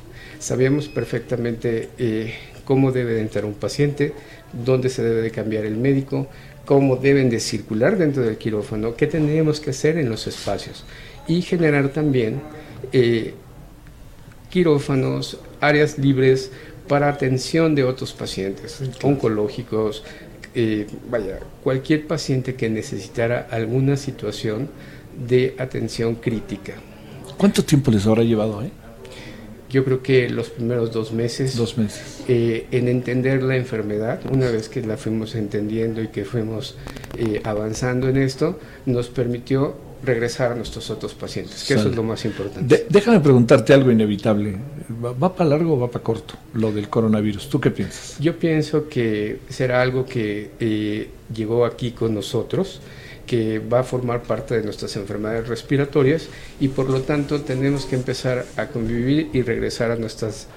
Sabíamos 0.45 0.89
perfectamente 0.89 1.89
eh, 1.97 2.35
cómo 2.67 2.93
debe 2.93 3.15
de 3.15 3.23
entrar 3.23 3.47
un 3.47 3.55
paciente, 3.55 4.13
dónde 4.53 4.91
se 4.91 5.03
debe 5.03 5.23
de 5.23 5.31
cambiar 5.31 5.65
el 5.65 5.79
médico, 5.79 6.27
cómo 6.65 6.97
deben 6.97 7.31
de 7.31 7.41
circular 7.41 7.99
dentro 7.99 8.23
del 8.23 8.39
quirófano, 8.39 8.95
qué 8.97 9.07
tendríamos 9.07 9.61
que 9.61 9.71
hacer 9.71 9.99
en 9.99 10.09
los 10.09 10.27
espacios 10.27 10.85
y 11.27 11.43
generar 11.43 11.89
también 11.91 12.41
eh, 12.93 13.35
quirófanos, 14.51 15.39
áreas 15.61 15.99
libres 15.99 16.51
para 16.89 17.09
atención 17.09 17.75
de 17.75 17.85
otros 17.85 18.13
pacientes 18.13 18.83
oncológicos, 19.03 20.05
eh, 20.55 20.87
vaya, 21.11 21.41
cualquier 21.63 22.07
paciente 22.07 22.55
que 22.55 22.69
necesitara 22.71 23.49
alguna 23.51 23.97
situación 23.97 24.69
de 25.27 25.55
atención 25.59 26.15
crítica. 26.17 26.75
¿Cuánto 27.37 27.65
tiempo 27.65 27.91
les 27.91 28.07
habrá 28.07 28.23
llevado? 28.23 28.63
Eh? 28.63 28.71
Yo 29.75 29.85
creo 29.85 30.03
que 30.05 30.31
los 30.31 30.51
primeros 30.51 30.93
dos 30.93 31.13
meses, 31.13 31.57
dos 31.57 31.77
meses. 31.77 32.23
Eh, 32.29 32.69
en 32.71 32.87
entender 32.87 33.43
la 33.43 33.57
enfermedad, 33.57 34.21
una 34.31 34.49
vez 34.49 34.69
que 34.69 34.81
la 34.83 34.97
fuimos 34.97 35.35
entendiendo 35.35 36.01
y 36.01 36.09
que 36.09 36.25
fuimos 36.25 36.77
eh, 37.19 37.41
avanzando 37.43 38.09
en 38.09 38.17
esto, 38.19 38.61
nos 38.87 39.09
permitió 39.09 39.75
regresar 40.05 40.53
a 40.53 40.55
nuestros 40.55 40.91
otros 40.91 41.15
pacientes, 41.15 41.65
que 41.65 41.75
eso 41.75 41.89
es 41.89 41.97
lo 41.97 42.05
más 42.05 42.25
importante. 42.25 42.87
déjame 42.89 43.19
preguntarte 43.19 43.73
algo 43.73 43.91
inevitable. 43.91 44.55
¿Va, 45.03 45.35
para 45.35 45.51
largo 45.51 45.75
o 45.75 45.81
va 45.81 45.91
para 45.91 46.05
corto 46.05 46.35
lo 46.53 46.71
del 46.71 46.89
coronavirus? 46.89 47.49
¿Tú 47.49 47.61
qué 47.61 47.73
piensas? 47.73 48.17
Yo 48.21 48.39
pienso 48.39 48.89
que 48.89 49.41
será 49.49 49.83
algo 49.83 50.07
que 50.07 50.51
eh, 50.61 51.09
llegó 51.35 51.65
aquí 51.65 51.91
con 51.91 52.15
nosotros 52.15 52.81
que 53.27 53.59
va 53.59 53.81
a 53.81 53.85
formar 53.85 54.23
parte 54.23 54.55
de 54.55 54.63
nuestras 54.63 54.97
enfermedades 54.97 55.49
respiratorias 55.49 56.29
y 56.61 56.69
por 56.69 56.91
lo 56.91 57.03
tanto 57.03 57.41
tenemos 57.41 57.87
que 57.87 57.97
empezar 57.97 58.45
a 58.57 58.67
convivir 58.67 59.31
y 59.33 59.43
regresar 59.43 59.91
a 59.91 59.97
nuestras 59.97 60.49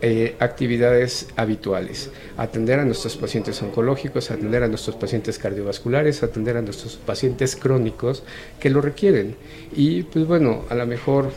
eh, 0.00 0.36
actividades 0.38 1.28
habituales, 1.36 2.10
atender 2.36 2.78
a 2.78 2.84
nuestros 2.84 3.16
pacientes 3.16 3.60
oncológicos, 3.62 4.30
atender 4.30 4.62
a 4.62 4.68
nuestros 4.68 4.96
pacientes 4.96 5.38
cardiovasculares, 5.38 6.22
atender 6.22 6.56
a 6.56 6.62
nuestros 6.62 6.96
pacientes 6.96 7.56
crónicos 7.56 8.22
que 8.60 8.70
lo 8.70 8.80
requieren. 8.80 9.36
Y 9.74 10.02
pues 10.04 10.26
bueno, 10.26 10.64
a 10.68 10.74
lo 10.74 10.86
mejor 10.86 11.30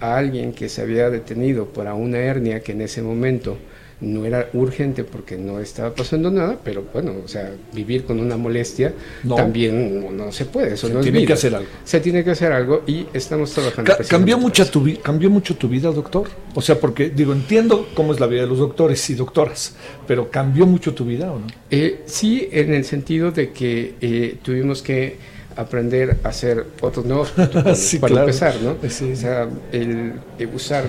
a 0.00 0.16
alguien 0.16 0.52
que 0.52 0.68
se 0.68 0.82
había 0.82 1.10
detenido 1.10 1.66
para 1.66 1.94
una 1.94 2.18
hernia 2.18 2.60
que 2.60 2.72
en 2.72 2.82
ese 2.82 3.02
momento 3.02 3.56
no 4.00 4.26
era 4.26 4.50
urgente 4.52 5.04
porque 5.04 5.38
no 5.38 5.58
estaba 5.58 5.94
pasando 5.94 6.30
nada, 6.30 6.58
pero 6.62 6.84
bueno, 6.92 7.14
o 7.24 7.28
sea, 7.28 7.52
vivir 7.72 8.04
con 8.04 8.20
una 8.20 8.36
molestia 8.36 8.92
también 9.26 10.16
no, 10.16 10.30
se 10.32 10.44
puede, 10.44 10.74
eso 10.74 10.88
se 10.88 11.00
tiene 11.00 11.24
que 11.24 11.32
hacer 11.32 11.54
algo. 11.54 11.68
Se 11.84 12.00
tiene 12.00 12.22
que 12.22 12.30
hacer 12.30 12.52
algo 12.52 12.82
y 12.86 13.06
estamos 13.14 13.52
trabajando. 13.52 13.94
¿Cambió, 14.08 14.36
mucha 14.38 14.70
tu, 14.70 14.84
¿Cambió 15.02 15.30
mucho 15.30 15.56
tu 15.56 15.68
vida, 15.68 15.90
doctor? 15.90 16.28
O 16.54 16.60
sea, 16.60 16.78
porque 16.78 17.08
digo, 17.08 17.32
entiendo 17.32 17.88
cómo 17.94 18.12
es 18.12 18.20
la 18.20 18.26
vida 18.26 18.42
de 18.42 18.46
los 18.48 18.58
doctores 18.58 19.08
y 19.08 19.14
doctoras, 19.14 19.74
pero 20.06 20.30
¿cambió 20.30 20.66
mucho 20.66 20.94
tu 20.94 21.04
vida 21.04 21.32
o 21.32 21.38
no? 21.38 21.46
Eh, 21.70 22.02
sí, 22.06 22.48
en 22.52 22.74
el 22.74 22.84
sentido 22.84 23.30
de 23.30 23.52
que 23.52 23.94
eh, 24.00 24.36
tuvimos 24.42 24.82
que 24.82 25.35
aprender 25.56 26.18
a 26.22 26.28
hacer 26.28 26.66
otros 26.80 27.04
nuevos 27.04 27.30
para 28.00 28.20
empezar, 28.20 28.54
¿no? 28.62 28.76
O 28.82 29.16
sea, 29.16 29.48
el, 29.72 30.12
usar, 30.54 30.84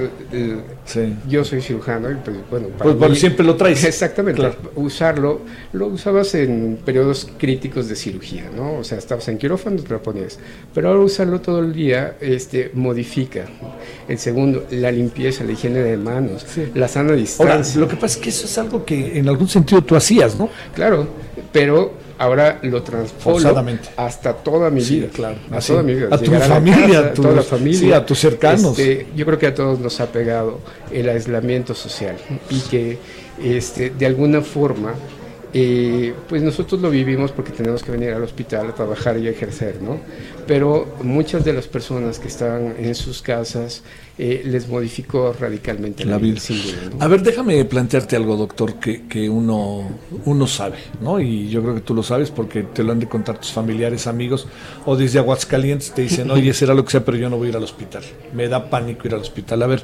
yo 1.27 1.43
soy 1.43 1.61
cirujano 1.61 2.11
y 2.11 2.15
pues, 2.15 2.37
bueno, 2.49 2.67
para 2.77 2.93
pues, 2.93 3.19
siempre 3.19 3.45
lo 3.45 3.55
traes. 3.55 3.83
Exactamente, 3.83 4.41
usarlo, 4.75 5.41
lo 5.73 5.87
usabas 5.87 6.35
en 6.35 6.79
periodos 6.85 7.29
críticos 7.37 7.87
de 7.87 7.95
cirugía, 7.95 8.49
¿no? 8.55 8.79
O 8.79 8.83
sea, 8.83 8.97
estabas 8.97 9.27
en 9.29 9.37
quirófano, 9.37 9.81
te 9.81 9.89
lo 9.89 10.03
ponías, 10.03 10.37
pero 10.73 10.89
ahora 10.89 11.01
usarlo 11.01 11.41
todo 11.41 11.59
el 11.59 11.73
día, 11.73 12.17
este, 12.19 12.71
modifica. 12.73 13.45
El 14.07 14.19
segundo, 14.19 14.65
la 14.71 14.91
limpieza, 14.91 15.43
la 15.43 15.53
higiene 15.53 15.79
de 15.79 15.97
manos, 15.97 16.45
la 16.73 16.87
sana 16.87 17.13
distancia. 17.13 17.79
lo 17.79 17.87
que 17.87 17.95
pasa 17.95 18.17
es 18.17 18.23
que 18.23 18.29
eso 18.29 18.45
es 18.45 18.57
algo 18.57 18.83
que 18.83 19.17
en 19.17 19.29
algún 19.29 19.47
sentido 19.47 19.81
tú 19.83 19.95
hacías, 19.95 20.37
¿no? 20.37 20.49
Claro, 20.73 21.07
pero 21.51 22.06
ahora 22.17 22.59
lo 22.63 22.81
transpolo 22.83 23.53
hasta 23.95 24.33
toda 24.33 24.69
mi 24.69 24.81
vida. 24.81 25.07
Claro, 25.13 25.37
a 25.51 25.59
toda 25.59 25.83
mi 25.83 25.95
vida. 25.95 26.09
A 26.11 26.17
tu 26.17 26.31
familia, 26.31 26.99
a, 26.99 27.13
toda 27.13 27.31
la 27.33 27.43
familia, 27.43 27.97
a 27.97 28.05
tus 28.05 28.19
cercanos. 28.19 28.77
Este, 28.77 29.07
yo 29.15 29.25
creo 29.25 29.39
que 29.39 29.47
a 29.47 29.53
todos 29.53 29.79
nos 29.79 29.99
ha 29.99 30.07
pegado 30.07 30.59
el 30.91 31.09
aislamiento 31.09 31.73
social 31.73 32.15
y 32.49 32.59
que 32.61 32.97
este, 33.43 33.91
de 33.91 34.05
alguna 34.05 34.41
forma 34.41 34.93
eh, 35.53 36.13
pues 36.27 36.41
nosotros 36.41 36.81
lo 36.81 36.89
vivimos 36.89 37.31
porque 37.31 37.51
tenemos 37.51 37.81
que 37.81 37.91
venir 37.91 38.11
al 38.11 38.23
hospital 38.23 38.69
a 38.69 38.75
trabajar 38.75 39.17
y 39.17 39.27
a 39.27 39.31
ejercer, 39.31 39.81
¿no? 39.81 39.99
Pero 40.47 40.95
muchas 41.03 41.43
de 41.43 41.53
las 41.53 41.67
personas 41.67 42.19
que 42.19 42.29
estaban 42.29 42.75
en 42.79 42.95
sus 42.95 43.21
casas 43.21 43.83
eh, 44.17 44.41
les 44.45 44.67
modificó 44.67 45.33
radicalmente 45.33 46.05
la, 46.05 46.17
vida. 46.17 46.41
A 46.99 47.07
ver, 47.07 47.21
déjame 47.21 47.63
plantearte 47.65 48.15
algo, 48.15 48.35
doctor, 48.35 48.75
que, 48.75 49.07
que 49.07 49.29
uno, 49.29 49.87
uno 50.25 50.47
sabe, 50.47 50.77
¿no? 51.01 51.19
Y 51.19 51.49
yo 51.49 51.61
creo 51.61 51.75
que 51.75 51.81
tú 51.81 51.93
lo 51.93 52.01
sabes 52.01 52.31
porque 52.31 52.63
te 52.63 52.83
lo 52.83 52.93
han 52.93 52.99
de 52.99 53.07
contar 53.07 53.37
tus 53.39 53.51
familiares, 53.51 54.07
amigos, 54.07 54.47
o 54.85 54.95
desde 54.95 55.19
Aguascalientes 55.19 55.91
te 55.91 56.01
dicen, 56.01 56.31
oye, 56.31 56.53
será 56.53 56.73
lo 56.73 56.83
que 56.83 56.91
sea, 56.91 57.05
pero 57.05 57.17
yo 57.17 57.29
no 57.29 57.37
voy 57.37 57.47
a 57.47 57.49
ir 57.49 57.57
al 57.57 57.63
hospital. 57.63 58.03
Me 58.33 58.47
da 58.47 58.69
pánico 58.69 59.07
ir 59.07 59.13
al 59.13 59.21
hospital. 59.21 59.61
A 59.61 59.67
ver, 59.67 59.83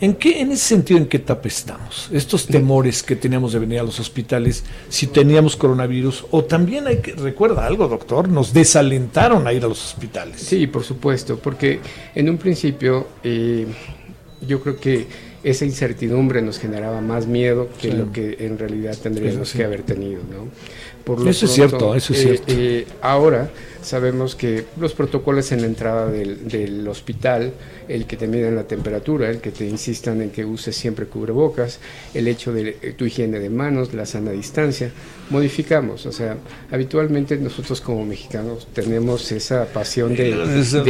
¿En 0.00 0.14
qué, 0.14 0.40
en 0.40 0.52
ese 0.52 0.64
sentido, 0.64 0.98
en 0.98 1.06
qué 1.06 1.18
etapa 1.18 1.46
estamos? 1.46 2.08
Estos 2.10 2.46
temores 2.46 3.02
que 3.02 3.16
teníamos 3.16 3.52
de 3.52 3.58
venir 3.58 3.80
a 3.80 3.82
los 3.82 4.00
hospitales, 4.00 4.64
si 4.88 5.06
teníamos 5.06 5.56
coronavirus, 5.56 6.24
o 6.30 6.42
también 6.44 6.86
hay 6.86 6.98
que, 6.98 7.12
recuerda 7.12 7.66
algo, 7.66 7.86
doctor, 7.86 8.28
nos 8.28 8.54
desalentaron 8.54 9.46
a 9.46 9.52
ir 9.52 9.62
a 9.62 9.68
los 9.68 9.84
hospitales. 9.84 10.40
Sí, 10.40 10.66
por 10.66 10.84
supuesto, 10.84 11.38
porque 11.38 11.80
en 12.14 12.30
un 12.30 12.38
principio 12.38 13.08
eh, 13.22 13.66
yo 14.46 14.62
creo 14.62 14.76
que 14.80 15.06
esa 15.42 15.64
incertidumbre 15.64 16.40
nos 16.40 16.58
generaba 16.58 17.00
más 17.00 17.26
miedo 17.26 17.68
que 17.80 17.92
lo 17.92 18.12
que 18.12 18.36
en 18.40 18.58
realidad 18.58 18.96
tendríamos 19.02 19.52
que 19.52 19.64
haber 19.64 19.82
tenido, 19.82 20.20
¿no? 20.30 20.48
Eso 21.26 21.46
es 21.46 21.52
cierto, 21.52 21.94
eso 21.94 22.12
es 22.12 22.20
eh, 22.20 22.22
cierto. 22.22 22.44
Eh, 22.48 22.86
ahora 23.02 23.50
sabemos 23.82 24.34
que 24.34 24.66
los 24.78 24.92
protocolos 24.92 25.52
en 25.52 25.62
la 25.62 25.66
entrada 25.66 26.06
del, 26.10 26.86
hospital, 26.88 27.52
el 27.88 28.06
que 28.06 28.16
te 28.16 28.26
miden 28.26 28.54
la 28.54 28.64
temperatura, 28.64 29.30
el 29.30 29.38
que 29.38 29.50
te 29.50 29.66
insistan 29.66 30.20
en 30.20 30.30
que 30.30 30.44
uses 30.44 30.76
siempre 30.76 31.06
cubrebocas, 31.06 31.78
el 32.14 32.28
hecho 32.28 32.52
de 32.52 32.76
eh, 32.82 32.94
tu 32.96 33.06
higiene 33.06 33.38
de 33.38 33.50
manos, 33.50 33.94
la 33.94 34.06
sana 34.06 34.32
distancia, 34.32 34.90
modificamos. 35.30 36.06
O 36.06 36.12
sea, 36.12 36.36
habitualmente 36.70 37.36
nosotros 37.36 37.80
como 37.80 38.04
mexicanos 38.04 38.68
tenemos 38.72 39.30
esa 39.32 39.66
pasión 39.66 40.14
de, 40.14 40.34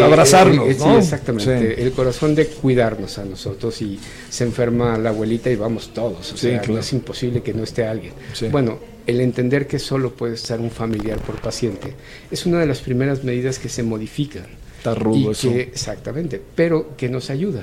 abrazarnos. 0.02 0.68
exactamente. 0.68 1.82
El 1.82 1.92
corazón 1.92 2.34
de 2.34 2.46
cuidarnos 2.46 3.18
a 3.18 3.24
nosotros 3.24 3.80
y 3.82 3.98
se 4.28 4.44
enferma 4.44 4.98
la 4.98 5.10
abuelita 5.10 5.50
y 5.50 5.56
vamos 5.56 5.92
todos. 5.94 6.32
O 6.32 6.36
sea, 6.36 6.62
no 6.66 6.78
es 6.78 6.92
imposible 6.92 7.42
que 7.42 7.54
no 7.54 7.62
esté 7.62 7.86
alguien. 7.86 8.12
Bueno, 8.50 8.78
el 9.10 9.20
entender 9.20 9.66
que 9.66 9.78
solo 9.78 10.14
puede 10.14 10.34
estar 10.34 10.60
un 10.60 10.70
familiar 10.70 11.18
por 11.18 11.40
paciente 11.40 11.94
es 12.30 12.46
una 12.46 12.60
de 12.60 12.66
las 12.66 12.80
primeras 12.80 13.24
medidas 13.24 13.58
que 13.58 13.68
se 13.68 13.82
modifican. 13.82 14.46
Está 14.78 14.94
rudo 14.94 15.32
eso. 15.32 15.50
exactamente, 15.50 16.40
pero 16.54 16.96
que 16.96 17.08
nos 17.08 17.28
ayuda. 17.28 17.62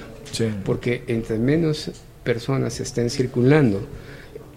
Porque 0.63 1.03
entre 1.07 1.39
menos 1.39 1.89
personas 2.23 2.79
estén 2.79 3.09
circulando 3.09 3.81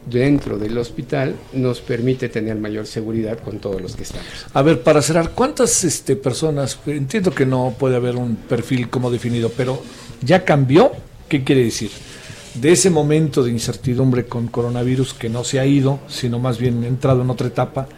dentro 0.07 0.59
del 0.59 0.77
hospital, 0.77 1.37
nos 1.53 1.81
permite 1.81 2.29
tener 2.29 2.57
mayor 2.57 2.87
seguridad 2.87 3.39
con 3.39 3.59
todos 3.59 3.81
los 3.81 3.97
que 3.97 4.03
estamos. 4.03 4.27
A 4.53 4.62
ver, 4.62 4.83
para 4.83 5.01
cerrar, 5.03 5.31
¿cuántas 5.31 5.85
este, 5.85 6.17
personas, 6.17 6.79
entiendo 6.87 7.31
que 7.33 7.47
no 7.47 7.75
puede 7.79 7.97
haber 7.97 8.17
un 8.17 8.37
perfil 8.37 8.91
como 8.91 9.11
definido, 9.11 9.51
pero 9.57 9.83
¿ya 10.23 10.45
cambió? 10.45 10.93
¿Qué 11.29 11.45
quiere 11.45 11.65
decir? 11.65 11.91
De 12.55 12.72
ese 12.72 12.90
momento 12.90 13.43
de 13.43 13.51
incertidumbre 13.51 14.27
con 14.27 14.48
coronavirus 14.48 15.14
que 15.14 15.28
no 15.28 15.44
se 15.44 15.60
ha 15.60 15.66
ido, 15.66 16.01
sino 16.09 16.39
más 16.39 16.59
bien 16.59 16.85
entrado 16.85 17.22
en 17.22 17.31
otra 17.31 17.47
etapa, 17.47 17.89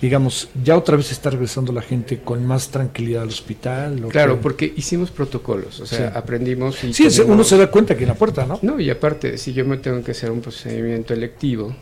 digamos, 0.00 0.48
ya 0.64 0.76
otra 0.76 0.96
vez 0.96 1.12
está 1.12 1.30
regresando 1.30 1.72
la 1.72 1.80
gente 1.80 2.18
con 2.18 2.44
más 2.44 2.70
tranquilidad 2.70 3.22
al 3.22 3.28
hospital. 3.28 4.04
Claro, 4.08 4.40
porque 4.40 4.72
hicimos 4.76 5.12
protocolos, 5.12 5.78
o 5.80 5.86
sea, 5.86 6.08
aprendimos. 6.08 6.82
Y 6.82 6.92
sí, 6.92 7.06
uno 7.24 7.44
se 7.44 7.56
da 7.56 7.70
cuenta 7.70 7.96
que 7.96 8.02
en 8.02 8.08
la 8.08 8.16
puerta, 8.16 8.44
¿no? 8.44 8.58
No, 8.62 8.80
y 8.80 8.90
aparte, 8.90 9.38
si 9.38 9.52
yo 9.52 9.64
me 9.64 9.76
tengo 9.76 10.02
que 10.02 10.10
hacer 10.10 10.32
un 10.32 10.40
procedimiento 10.40 11.14
electivo, 11.14 11.74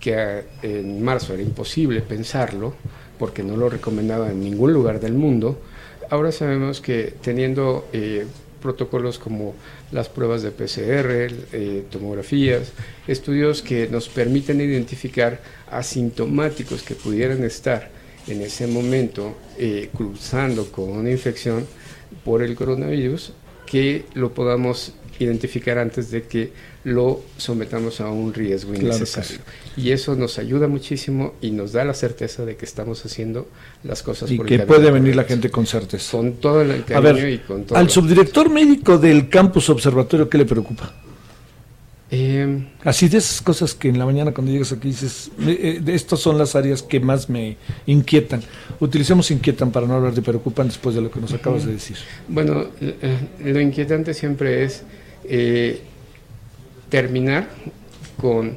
que 0.00 0.44
en 0.62 1.02
marzo 1.02 1.34
era 1.34 1.42
imposible 1.42 2.00
pensarlo, 2.00 2.74
porque 3.18 3.44
no 3.44 3.56
lo 3.56 3.68
recomendaba 3.68 4.30
en 4.30 4.40
ningún 4.40 4.72
lugar 4.72 4.98
del 4.98 5.12
mundo, 5.12 5.60
ahora 6.10 6.32
sabemos 6.32 6.80
que 6.80 7.14
teniendo 7.22 7.86
eh, 7.92 8.26
protocolos 8.60 9.18
como 9.18 9.54
las 9.92 10.08
pruebas 10.08 10.42
de 10.42 10.50
PCR, 10.50 11.32
eh, 11.52 11.84
tomografías, 11.90 12.72
estudios 13.06 13.62
que 13.62 13.88
nos 13.88 14.08
permiten 14.08 14.60
identificar 14.60 15.40
asintomáticos 15.70 16.82
que 16.82 16.94
pudieran 16.94 17.42
estar 17.44 17.90
en 18.26 18.42
ese 18.42 18.66
momento 18.66 19.34
eh, 19.58 19.90
cruzando 19.96 20.70
con 20.70 20.90
una 20.90 21.10
infección 21.10 21.66
por 22.24 22.42
el 22.42 22.54
coronavirus, 22.54 23.32
que 23.66 24.04
lo 24.14 24.32
podamos 24.34 24.94
identificar 25.20 25.78
antes 25.78 26.10
de 26.10 26.22
que 26.22 26.52
lo 26.84 27.20
sometamos 27.36 28.00
a 28.00 28.08
un 28.10 28.32
riesgo 28.32 28.74
innecesario. 28.74 29.38
Y 29.76 29.90
eso 29.90 30.16
nos 30.16 30.38
ayuda 30.38 30.66
muchísimo 30.66 31.34
y 31.40 31.50
nos 31.50 31.72
da 31.72 31.84
la 31.84 31.94
certeza 31.94 32.44
de 32.44 32.56
que 32.56 32.64
estamos 32.64 33.04
haciendo 33.04 33.48
las 33.84 34.02
cosas 34.02 34.30
y 34.30 34.38
que 34.38 34.60
puede 34.60 34.90
venir 34.90 35.14
la 35.14 35.24
gente 35.24 35.50
con 35.50 35.66
certeza. 35.66 36.10
Con 36.12 36.34
todo 36.34 36.62
el 36.62 36.84
cariño 36.84 37.28
y 37.28 37.38
con 37.38 37.64
todo. 37.64 37.78
Al 37.78 37.90
subdirector 37.90 38.50
médico 38.50 38.98
del 38.98 39.28
campus 39.28 39.68
observatorio, 39.68 40.28
¿qué 40.28 40.38
le 40.38 40.46
preocupa? 40.46 40.92
Eh, 42.12 42.66
Así 42.82 43.08
de 43.08 43.18
esas 43.18 43.40
cosas 43.40 43.72
que 43.74 43.88
en 43.88 43.98
la 43.98 44.04
mañana 44.04 44.32
cuando 44.32 44.50
llegas 44.50 44.72
aquí 44.72 44.88
dices, 44.88 45.30
eh, 45.46 45.80
estas 45.86 46.18
son 46.18 46.38
las 46.38 46.56
áreas 46.56 46.82
que 46.82 46.98
más 46.98 47.28
me 47.28 47.56
inquietan. 47.86 48.42
Utilicemos 48.80 49.30
inquietan 49.30 49.70
para 49.70 49.86
no 49.86 49.94
hablar 49.94 50.14
de 50.14 50.22
preocupan 50.22 50.66
después 50.66 50.96
de 50.96 51.02
lo 51.02 51.10
que 51.10 51.20
nos 51.20 51.32
acabas 51.32 51.66
de 51.66 51.72
decir. 51.72 51.98
Bueno, 52.26 52.66
eh, 52.80 53.16
lo 53.44 53.60
inquietante 53.60 54.12
siempre 54.12 54.64
es 54.64 54.82
eh, 55.24 55.80
terminar 56.88 57.48
con 58.20 58.56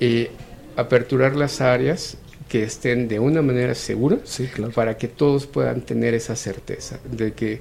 eh, 0.00 0.30
aperturar 0.76 1.36
las 1.36 1.60
áreas 1.60 2.16
que 2.48 2.64
estén 2.64 3.08
de 3.08 3.18
una 3.18 3.40
manera 3.40 3.74
segura 3.74 4.18
para 4.74 4.98
que 4.98 5.08
todos 5.08 5.46
puedan 5.46 5.80
tener 5.80 6.14
esa 6.14 6.36
certeza 6.36 6.98
de 7.10 7.32
que 7.32 7.60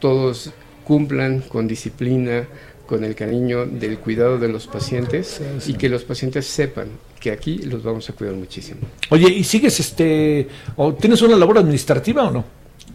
todos 0.00 0.52
cumplan 0.84 1.40
con 1.40 1.66
disciplina, 1.66 2.46
con 2.86 3.04
el 3.04 3.14
cariño 3.14 3.66
del 3.66 3.98
cuidado 3.98 4.38
de 4.38 4.48
los 4.48 4.66
pacientes 4.66 5.40
y 5.66 5.74
que 5.74 5.88
los 5.88 6.04
pacientes 6.04 6.46
sepan 6.46 6.88
que 7.20 7.30
aquí 7.30 7.58
los 7.58 7.82
vamos 7.82 8.08
a 8.08 8.12
cuidar 8.12 8.34
muchísimo. 8.34 8.80
Oye, 9.10 9.28
¿y 9.28 9.44
sigues 9.44 9.78
este 9.80 10.48
o 10.76 10.94
tienes 10.94 11.20
una 11.22 11.36
labor 11.36 11.58
administrativa 11.58 12.28
o 12.28 12.30
no? 12.30 12.44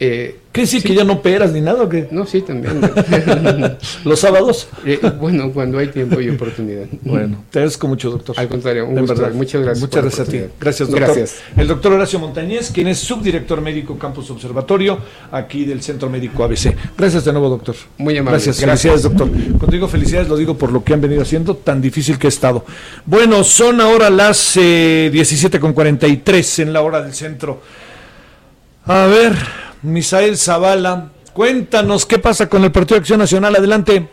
Eh, 0.06 0.36
¿Qué 0.52 0.62
decir 0.62 0.84
que 0.84 0.94
ya 0.94 1.06
no 1.06 1.14
operas 1.14 1.54
ni 1.54 1.62
nada 1.62 1.84
o 1.84 1.88
qué? 1.88 2.10
No, 2.12 2.26
sí, 2.26 2.42
también. 2.42 2.82
¿Los 4.04 4.20
sábados? 4.20 4.68
Eh, 4.86 5.00
bueno, 5.18 5.50
cuando 5.54 5.80
hay 5.80 5.88
tiempo 5.88 6.20
y 6.20 6.30
oportunidad. 6.30 6.88
Bueno, 7.04 7.46
te 7.50 7.60
agradezco 7.60 7.88
mucho, 7.88 8.12
doctor. 8.12 8.38
Al 8.38 8.50
contrario, 8.50 8.86
un 8.86 8.98
gusto. 9.00 9.14
Muchas 9.32 9.62
gracias. 9.62 9.82
Muchas 9.82 10.02
gracias 10.02 10.28
a 10.28 10.32
ti. 10.32 10.42
Gracias, 10.60 10.90
doctor. 10.90 11.08
Gracias. 11.08 11.42
El 11.56 11.68
doctor 11.70 11.94
Horacio 11.94 12.20
Montañez, 12.20 12.70
quien 12.72 12.90
es 12.90 13.00
subdirector 13.00 13.62
médico 13.62 13.98
Campus 13.98 14.30
Observatorio, 14.30 15.00
aquí 15.32 15.64
del 15.64 15.82
Centro 15.82 16.10
Médico 16.10 16.44
ABC. 16.44 16.76
Gracias 16.98 17.24
de 17.24 17.32
nuevo, 17.32 17.48
doctor. 17.48 17.76
Muy 17.98 18.18
amable. 18.18 18.40
Gracias, 18.40 18.60
felicidades, 18.60 19.04
doctor. 19.04 19.30
Cuando 19.30 19.68
digo 19.72 19.88
felicidades, 19.88 20.28
lo 20.28 20.36
digo 20.36 20.58
por 20.58 20.74
lo 20.74 20.84
que 20.84 20.94
han 20.94 21.00
venido 21.00 21.22
haciendo, 21.22 21.56
tan 21.56 21.82
difícil 21.82 22.20
que 22.20 22.28
he 22.28 22.30
estado. 22.30 22.66
Bueno, 23.06 23.46
son 23.46 23.80
ahora 23.80 24.10
las 24.10 24.58
eh, 24.58 25.10
17.43 25.14 26.62
en 26.62 26.74
la 26.74 26.82
hora 26.82 27.02
del 27.02 27.14
centro. 27.14 27.62
A 28.86 29.06
ver, 29.06 29.34
Misael 29.84 30.38
Zavala, 30.38 31.10
cuéntanos 31.34 32.06
qué 32.06 32.18
pasa 32.18 32.48
con 32.48 32.64
el 32.64 32.72
Partido 32.72 32.96
de 32.96 33.02
Acción 33.02 33.20
Nacional. 33.20 33.56
Adelante. 33.58 34.08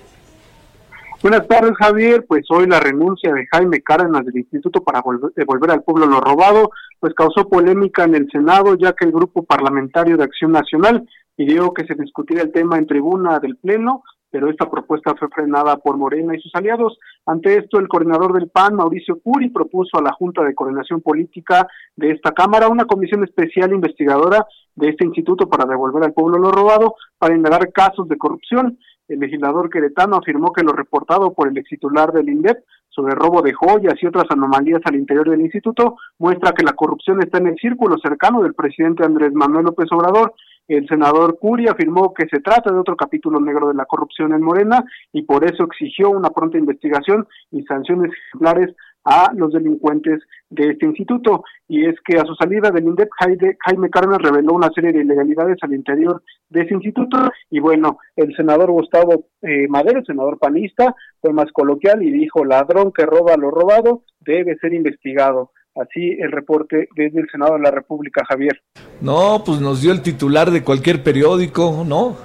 Buenas 1.22 1.46
tardes, 1.46 1.72
Javier. 1.78 2.24
Pues 2.26 2.44
hoy 2.50 2.66
la 2.66 2.80
renuncia 2.80 3.32
de 3.32 3.46
Jaime 3.52 3.80
Cárdenas 3.80 4.24
del 4.24 4.38
Instituto 4.38 4.82
para 4.82 5.00
devolver 5.36 5.70
al 5.70 5.84
pueblo 5.84 6.06
lo 6.06 6.20
robado, 6.20 6.70
pues 6.98 7.14
causó 7.14 7.48
polémica 7.48 8.02
en 8.02 8.16
el 8.16 8.28
Senado, 8.32 8.76
ya 8.76 8.94
que 8.94 9.04
el 9.04 9.12
Grupo 9.12 9.44
Parlamentario 9.44 10.16
de 10.16 10.24
Acción 10.24 10.50
Nacional 10.50 11.06
pidió 11.36 11.72
que 11.72 11.86
se 11.86 11.94
discutiera 11.94 12.42
el 12.42 12.50
tema 12.50 12.76
en 12.76 12.86
tribuna 12.86 13.38
del 13.38 13.56
Pleno 13.56 14.02
pero 14.30 14.48
esta 14.48 14.70
propuesta 14.70 15.14
fue 15.16 15.28
frenada 15.28 15.76
por 15.76 15.96
Morena 15.96 16.36
y 16.36 16.40
sus 16.40 16.54
aliados. 16.54 16.98
Ante 17.26 17.56
esto, 17.58 17.78
el 17.78 17.88
coordinador 17.88 18.32
del 18.32 18.48
PAN, 18.48 18.76
Mauricio 18.76 19.20
Curi, 19.20 19.50
propuso 19.50 19.98
a 19.98 20.02
la 20.02 20.12
Junta 20.12 20.42
de 20.44 20.54
Coordinación 20.54 21.00
Política 21.00 21.66
de 21.96 22.12
esta 22.12 22.32
Cámara 22.32 22.68
una 22.68 22.84
comisión 22.84 23.24
especial 23.24 23.72
investigadora 23.72 24.46
de 24.74 24.88
este 24.88 25.04
instituto 25.04 25.48
para 25.48 25.66
devolver 25.66 26.04
al 26.04 26.12
pueblo 26.12 26.38
lo 26.38 26.50
robado 26.50 26.94
para 27.18 27.34
indagar 27.34 27.72
casos 27.72 28.08
de 28.08 28.16
corrupción. 28.16 28.78
El 29.08 29.18
legislador 29.18 29.68
queretano 29.68 30.16
afirmó 30.16 30.52
que 30.52 30.62
lo 30.62 30.72
reportado 30.72 31.32
por 31.32 31.48
el 31.48 31.58
ex 31.58 31.68
titular 31.68 32.12
del 32.12 32.28
INDEP 32.28 32.58
sobre 32.88 33.14
robo 33.14 33.42
de 33.42 33.52
joyas 33.52 33.94
y 34.00 34.06
otras 34.06 34.26
anomalías 34.30 34.80
al 34.84 34.96
interior 34.96 35.28
del 35.28 35.40
instituto 35.40 35.96
muestra 36.18 36.52
que 36.52 36.64
la 36.64 36.72
corrupción 36.72 37.20
está 37.20 37.38
en 37.38 37.48
el 37.48 37.56
círculo 37.56 37.96
cercano 37.98 38.42
del 38.42 38.54
presidente 38.54 39.04
Andrés 39.04 39.32
Manuel 39.32 39.64
López 39.66 39.86
Obrador 39.92 40.34
el 40.76 40.86
senador 40.88 41.38
Curi 41.38 41.66
afirmó 41.66 42.14
que 42.14 42.26
se 42.28 42.40
trata 42.40 42.72
de 42.72 42.78
otro 42.78 42.96
capítulo 42.96 43.40
negro 43.40 43.68
de 43.68 43.74
la 43.74 43.86
corrupción 43.86 44.32
en 44.32 44.42
Morena 44.42 44.84
y 45.12 45.22
por 45.22 45.44
eso 45.44 45.64
exigió 45.64 46.10
una 46.10 46.30
pronta 46.30 46.58
investigación 46.58 47.26
y 47.50 47.62
sanciones 47.64 48.12
ejemplares 48.28 48.74
a 49.04 49.32
los 49.34 49.52
delincuentes 49.52 50.20
de 50.50 50.70
este 50.70 50.86
instituto. 50.86 51.44
Y 51.68 51.86
es 51.86 51.96
que 52.04 52.18
a 52.18 52.24
su 52.24 52.34
salida 52.34 52.70
del 52.70 52.86
INDEP, 52.86 53.08
Jaime 53.18 53.90
Cárdenas 53.90 54.22
reveló 54.22 54.54
una 54.54 54.70
serie 54.74 54.92
de 54.92 55.02
ilegalidades 55.02 55.58
al 55.62 55.74
interior 55.74 56.22
de 56.48 56.62
ese 56.62 56.74
instituto. 56.74 57.18
Y 57.50 57.60
bueno, 57.60 57.98
el 58.16 58.34
senador 58.36 58.70
Gustavo 58.70 59.26
eh, 59.42 59.68
Madero, 59.68 60.04
senador 60.04 60.38
panista, 60.38 60.94
fue 61.20 61.32
más 61.32 61.50
coloquial 61.52 62.02
y 62.02 62.10
dijo, 62.10 62.44
ladrón 62.44 62.92
que 62.92 63.06
roba 63.06 63.36
lo 63.36 63.50
robado 63.50 64.02
debe 64.20 64.56
ser 64.58 64.74
investigado. 64.74 65.52
Así 65.80 66.18
el 66.20 66.30
reporte 66.30 66.90
desde 66.94 67.20
el 67.20 67.30
Senado 67.30 67.54
de 67.54 67.60
la 67.60 67.70
República, 67.70 68.22
Javier. 68.28 68.60
No, 69.00 69.42
pues 69.44 69.60
nos 69.60 69.80
dio 69.80 69.92
el 69.92 70.02
titular 70.02 70.50
de 70.50 70.62
cualquier 70.62 71.02
periódico, 71.02 71.84
¿no? 71.86 72.16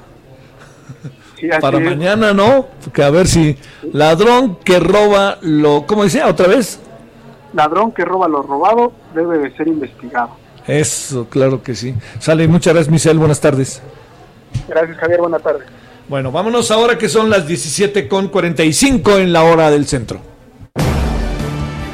Para 1.62 1.80
mañana, 1.80 2.34
¿no? 2.34 2.68
Que 2.94 3.02
a 3.02 3.10
ver 3.10 3.28
si 3.28 3.56
ladrón 3.94 4.58
que 4.58 4.80
roba 4.80 5.38
lo, 5.42 5.86
¿cómo 5.86 6.04
dice? 6.04 6.22
¿Otra 6.24 6.48
vez? 6.48 6.82
Ladrón 7.54 7.94
que 7.94 8.04
roba 8.04 8.28
lo 8.28 8.42
robado 8.42 8.92
debe 9.14 9.38
de 9.38 9.56
ser 9.56 9.70
investigado. 9.70 10.32
Eso, 10.68 11.30
claro 11.30 11.64
que 11.64 11.76
sí. 11.76 11.96
Sale, 12.20 12.50
muchas 12.50 12.74
gracias, 12.74 12.92
Michelle, 12.92 13.20
buenas 13.20 13.40
tardes. 13.40 13.82
Gracias, 14.68 14.98
Javier, 14.98 15.22
buenas 15.22 15.42
tardes. 15.42 15.66
Bueno, 16.10 16.30
vámonos 16.30 16.72
ahora 16.72 16.98
que 16.98 17.08
son 17.08 17.30
las 17.30 17.48
17 17.48 18.10
con 18.10 18.28
45 18.28 19.18
en 19.20 19.32
la 19.32 19.44
hora 19.44 19.72
del 19.72 19.86
centro. 19.86 20.35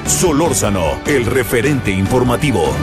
Solórzano, 0.05 0.99
el 1.05 1.25
referente 1.25 1.91
informativo. 1.91 2.73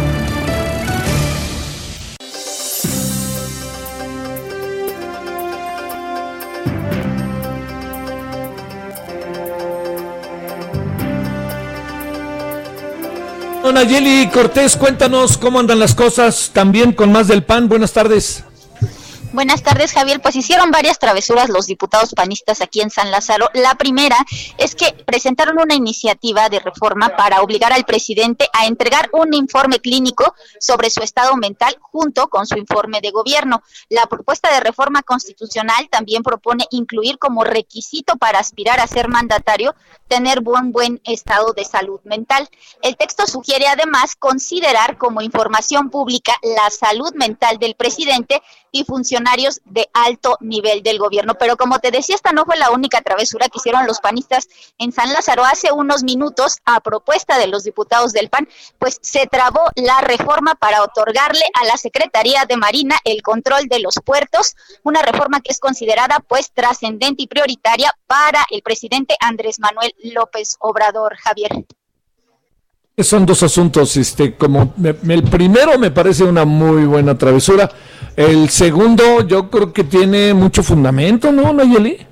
Don 13.62 13.76
Ayeli 13.76 14.28
Cortés, 14.32 14.76
cuéntanos 14.76 15.36
cómo 15.36 15.60
andan 15.60 15.78
las 15.78 15.94
cosas 15.94 16.50
también 16.54 16.92
con 16.92 17.12
más 17.12 17.28
del 17.28 17.42
pan. 17.42 17.68
Buenas 17.68 17.92
tardes. 17.92 18.44
Buenas 19.30 19.62
tardes, 19.62 19.92
Javier. 19.92 20.22
Pues 20.22 20.36
hicieron 20.36 20.70
varias 20.70 20.98
travesuras 20.98 21.50
los 21.50 21.66
diputados 21.66 22.14
panistas 22.14 22.62
aquí 22.62 22.80
en 22.80 22.88
San 22.88 23.10
Lázaro. 23.10 23.50
La 23.52 23.74
primera 23.74 24.16
es 24.56 24.74
que 24.74 24.94
presentaron 25.04 25.58
una 25.60 25.74
iniciativa 25.74 26.48
de 26.48 26.60
reforma 26.60 27.10
para 27.10 27.42
obligar 27.42 27.74
al 27.74 27.84
presidente 27.84 28.48
a 28.54 28.64
entregar 28.64 29.10
un 29.12 29.34
informe 29.34 29.80
clínico 29.80 30.34
sobre 30.58 30.88
su 30.88 31.02
estado 31.02 31.36
mental 31.36 31.76
junto 31.82 32.28
con 32.28 32.46
su 32.46 32.56
informe 32.56 33.02
de 33.02 33.10
gobierno. 33.10 33.62
La 33.90 34.06
propuesta 34.06 34.50
de 34.50 34.60
reforma 34.60 35.02
constitucional 35.02 35.88
también 35.90 36.22
propone 36.22 36.64
incluir 36.70 37.18
como 37.18 37.44
requisito 37.44 38.16
para 38.16 38.38
aspirar 38.38 38.80
a 38.80 38.86
ser 38.86 39.08
mandatario 39.08 39.74
tener 40.08 40.40
buen 40.40 40.72
buen 40.72 41.02
estado 41.04 41.52
de 41.52 41.66
salud 41.66 42.00
mental. 42.04 42.48
El 42.80 42.96
texto 42.96 43.26
sugiere 43.26 43.68
además 43.68 44.16
considerar 44.16 44.96
como 44.96 45.20
información 45.20 45.90
pública 45.90 46.32
la 46.42 46.70
salud 46.70 47.12
mental 47.14 47.58
del 47.58 47.74
presidente 47.74 48.42
y 48.72 48.84
funcionarios 48.84 49.60
de 49.64 49.88
alto 49.92 50.36
nivel 50.40 50.82
del 50.82 50.98
gobierno. 50.98 51.34
Pero 51.34 51.56
como 51.56 51.78
te 51.78 51.90
decía, 51.90 52.14
esta 52.14 52.32
no 52.32 52.44
fue 52.44 52.56
la 52.56 52.70
única 52.70 53.00
travesura 53.00 53.48
que 53.48 53.58
hicieron 53.58 53.86
los 53.86 54.00
panistas 54.00 54.48
en 54.78 54.92
San 54.92 55.12
Lázaro 55.12 55.44
hace 55.44 55.72
unos 55.72 56.02
minutos 56.02 56.58
a 56.64 56.80
propuesta 56.80 57.38
de 57.38 57.46
los 57.46 57.64
diputados 57.64 58.12
del 58.12 58.28
PAN, 58.28 58.48
pues 58.78 58.98
se 59.00 59.26
trabó 59.26 59.60
la 59.76 60.00
reforma 60.00 60.54
para 60.54 60.82
otorgarle 60.82 61.44
a 61.54 61.64
la 61.64 61.76
Secretaría 61.76 62.44
de 62.46 62.56
Marina 62.56 62.96
el 63.04 63.22
control 63.22 63.66
de 63.68 63.80
los 63.80 63.94
puertos, 64.04 64.56
una 64.82 65.02
reforma 65.02 65.40
que 65.40 65.52
es 65.52 65.60
considerada 65.60 66.20
pues 66.20 66.52
trascendente 66.52 67.22
y 67.22 67.26
prioritaria 67.26 67.92
para 68.06 68.44
el 68.50 68.62
presidente 68.62 69.16
Andrés 69.20 69.58
Manuel 69.60 69.94
López 70.02 70.56
Obrador, 70.60 71.16
Javier. 71.16 71.64
Son 72.98 73.24
dos 73.24 73.44
asuntos, 73.44 73.96
este, 73.96 74.34
como 74.34 74.74
el 74.82 75.22
primero 75.22 75.78
me 75.78 75.92
parece 75.92 76.24
una 76.24 76.44
muy 76.44 76.84
buena 76.84 77.16
travesura, 77.16 77.70
el 78.18 78.50
segundo 78.50 79.20
yo 79.20 79.48
creo 79.48 79.72
que 79.72 79.84
tiene 79.84 80.34
mucho 80.34 80.64
fundamento, 80.64 81.30
¿no, 81.30 81.52
Nayeli? 81.52 82.04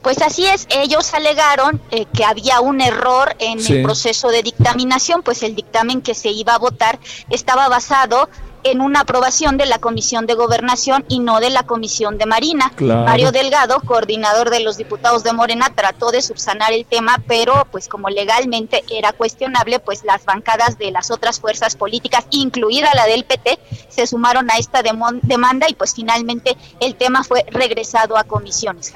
Pues 0.00 0.22
así 0.22 0.46
es, 0.46 0.66
ellos 0.70 1.12
alegaron 1.12 1.82
eh, 1.90 2.06
que 2.06 2.24
había 2.24 2.62
un 2.62 2.80
error 2.80 3.36
en 3.38 3.58
el 3.58 3.82
proceso 3.82 4.28
de 4.28 4.42
dictaminación, 4.42 5.22
pues 5.22 5.42
el 5.42 5.54
dictamen 5.54 6.00
que 6.00 6.14
se 6.14 6.30
iba 6.30 6.54
a 6.54 6.58
votar 6.58 6.98
estaba 7.28 7.68
basado 7.68 8.30
en 8.64 8.80
una 8.80 9.00
aprobación 9.00 9.56
de 9.56 9.66
la 9.66 9.78
Comisión 9.78 10.26
de 10.26 10.34
Gobernación 10.34 11.04
y 11.08 11.20
no 11.20 11.40
de 11.40 11.50
la 11.50 11.64
Comisión 11.64 12.18
de 12.18 12.26
Marina. 12.26 12.72
Mario 12.78 13.32
Delgado, 13.32 13.80
coordinador 13.80 14.50
de 14.50 14.60
los 14.60 14.76
diputados 14.76 15.22
de 15.22 15.32
Morena, 15.32 15.72
trató 15.74 16.10
de 16.10 16.22
subsanar 16.22 16.72
el 16.72 16.86
tema, 16.86 17.22
pero 17.26 17.66
pues 17.70 17.88
como 17.88 18.08
legalmente 18.08 18.84
era 18.90 19.12
cuestionable, 19.12 19.80
pues 19.80 20.04
las 20.04 20.24
bancadas 20.24 20.78
de 20.78 20.90
las 20.90 21.10
otras 21.10 21.40
fuerzas 21.40 21.76
políticas, 21.76 22.26
incluida 22.30 22.90
la 22.94 23.06
del 23.06 23.24
PT, 23.24 23.58
se 23.88 24.06
sumaron 24.06 24.50
a 24.50 24.58
esta 24.58 24.82
demanda 24.82 25.66
y 25.68 25.74
pues 25.74 25.94
finalmente 25.94 26.56
el 26.80 26.94
tema 26.94 27.24
fue 27.24 27.44
regresado 27.50 28.16
a 28.16 28.24
comisiones. 28.24 28.92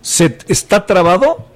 ¿Se 0.00 0.38
está 0.48 0.86
trabado? 0.86 1.46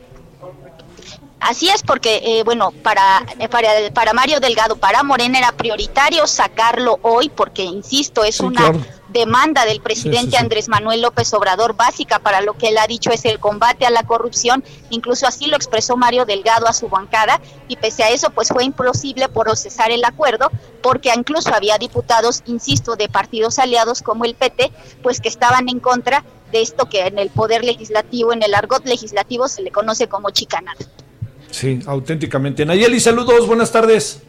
Así 1.44 1.68
es, 1.68 1.82
porque, 1.82 2.22
eh, 2.24 2.42
bueno, 2.42 2.72
para, 2.82 3.22
eh, 3.38 3.50
para, 3.50 3.68
para, 3.92 4.14
Mario 4.14 4.40
Delgado, 4.40 4.76
para 4.76 5.02
Morena 5.02 5.38
era 5.38 5.52
prioritario 5.52 6.26
sacarlo 6.26 6.98
hoy, 7.02 7.28
porque, 7.28 7.64
insisto, 7.64 8.24
es 8.24 8.40
una 8.40 8.72
demanda 9.08 9.66
del 9.66 9.82
presidente 9.82 10.38
Andrés 10.38 10.68
Manuel 10.68 11.02
López 11.02 11.34
Obrador 11.34 11.76
básica 11.76 12.18
para 12.18 12.40
lo 12.40 12.54
que 12.54 12.68
él 12.68 12.78
ha 12.78 12.86
dicho 12.86 13.10
es 13.10 13.26
el 13.26 13.40
combate 13.40 13.84
a 13.84 13.90
la 13.90 14.04
corrupción, 14.04 14.64
incluso 14.88 15.26
así 15.26 15.46
lo 15.46 15.56
expresó 15.56 15.98
Mario 15.98 16.24
Delgado 16.24 16.66
a 16.66 16.72
su 16.72 16.88
bancada, 16.88 17.38
y 17.68 17.76
pese 17.76 18.04
a 18.04 18.08
eso, 18.08 18.30
pues 18.30 18.48
fue 18.48 18.64
imposible 18.64 19.28
procesar 19.28 19.90
el 19.90 20.04
acuerdo, 20.06 20.50
porque 20.82 21.12
incluso 21.14 21.54
había 21.54 21.76
diputados, 21.76 22.42
insisto, 22.46 22.96
de 22.96 23.10
partidos 23.10 23.58
aliados 23.58 24.00
como 24.00 24.24
el 24.24 24.34
PT, 24.34 24.72
pues 25.02 25.20
que 25.20 25.28
estaban 25.28 25.68
en 25.68 25.80
contra 25.80 26.24
de 26.52 26.62
esto 26.62 26.88
que 26.88 27.06
en 27.06 27.18
el 27.18 27.28
poder 27.28 27.66
legislativo, 27.66 28.32
en 28.32 28.42
el 28.42 28.54
argot 28.54 28.86
legislativo, 28.86 29.46
se 29.46 29.60
le 29.60 29.70
conoce 29.70 30.08
como 30.08 30.30
chicanada. 30.30 30.78
Sí, 31.54 31.78
auténticamente. 31.86 32.66
Nayeli, 32.66 32.98
saludos, 32.98 33.46
buenas 33.46 33.70
tardes. 33.70 34.20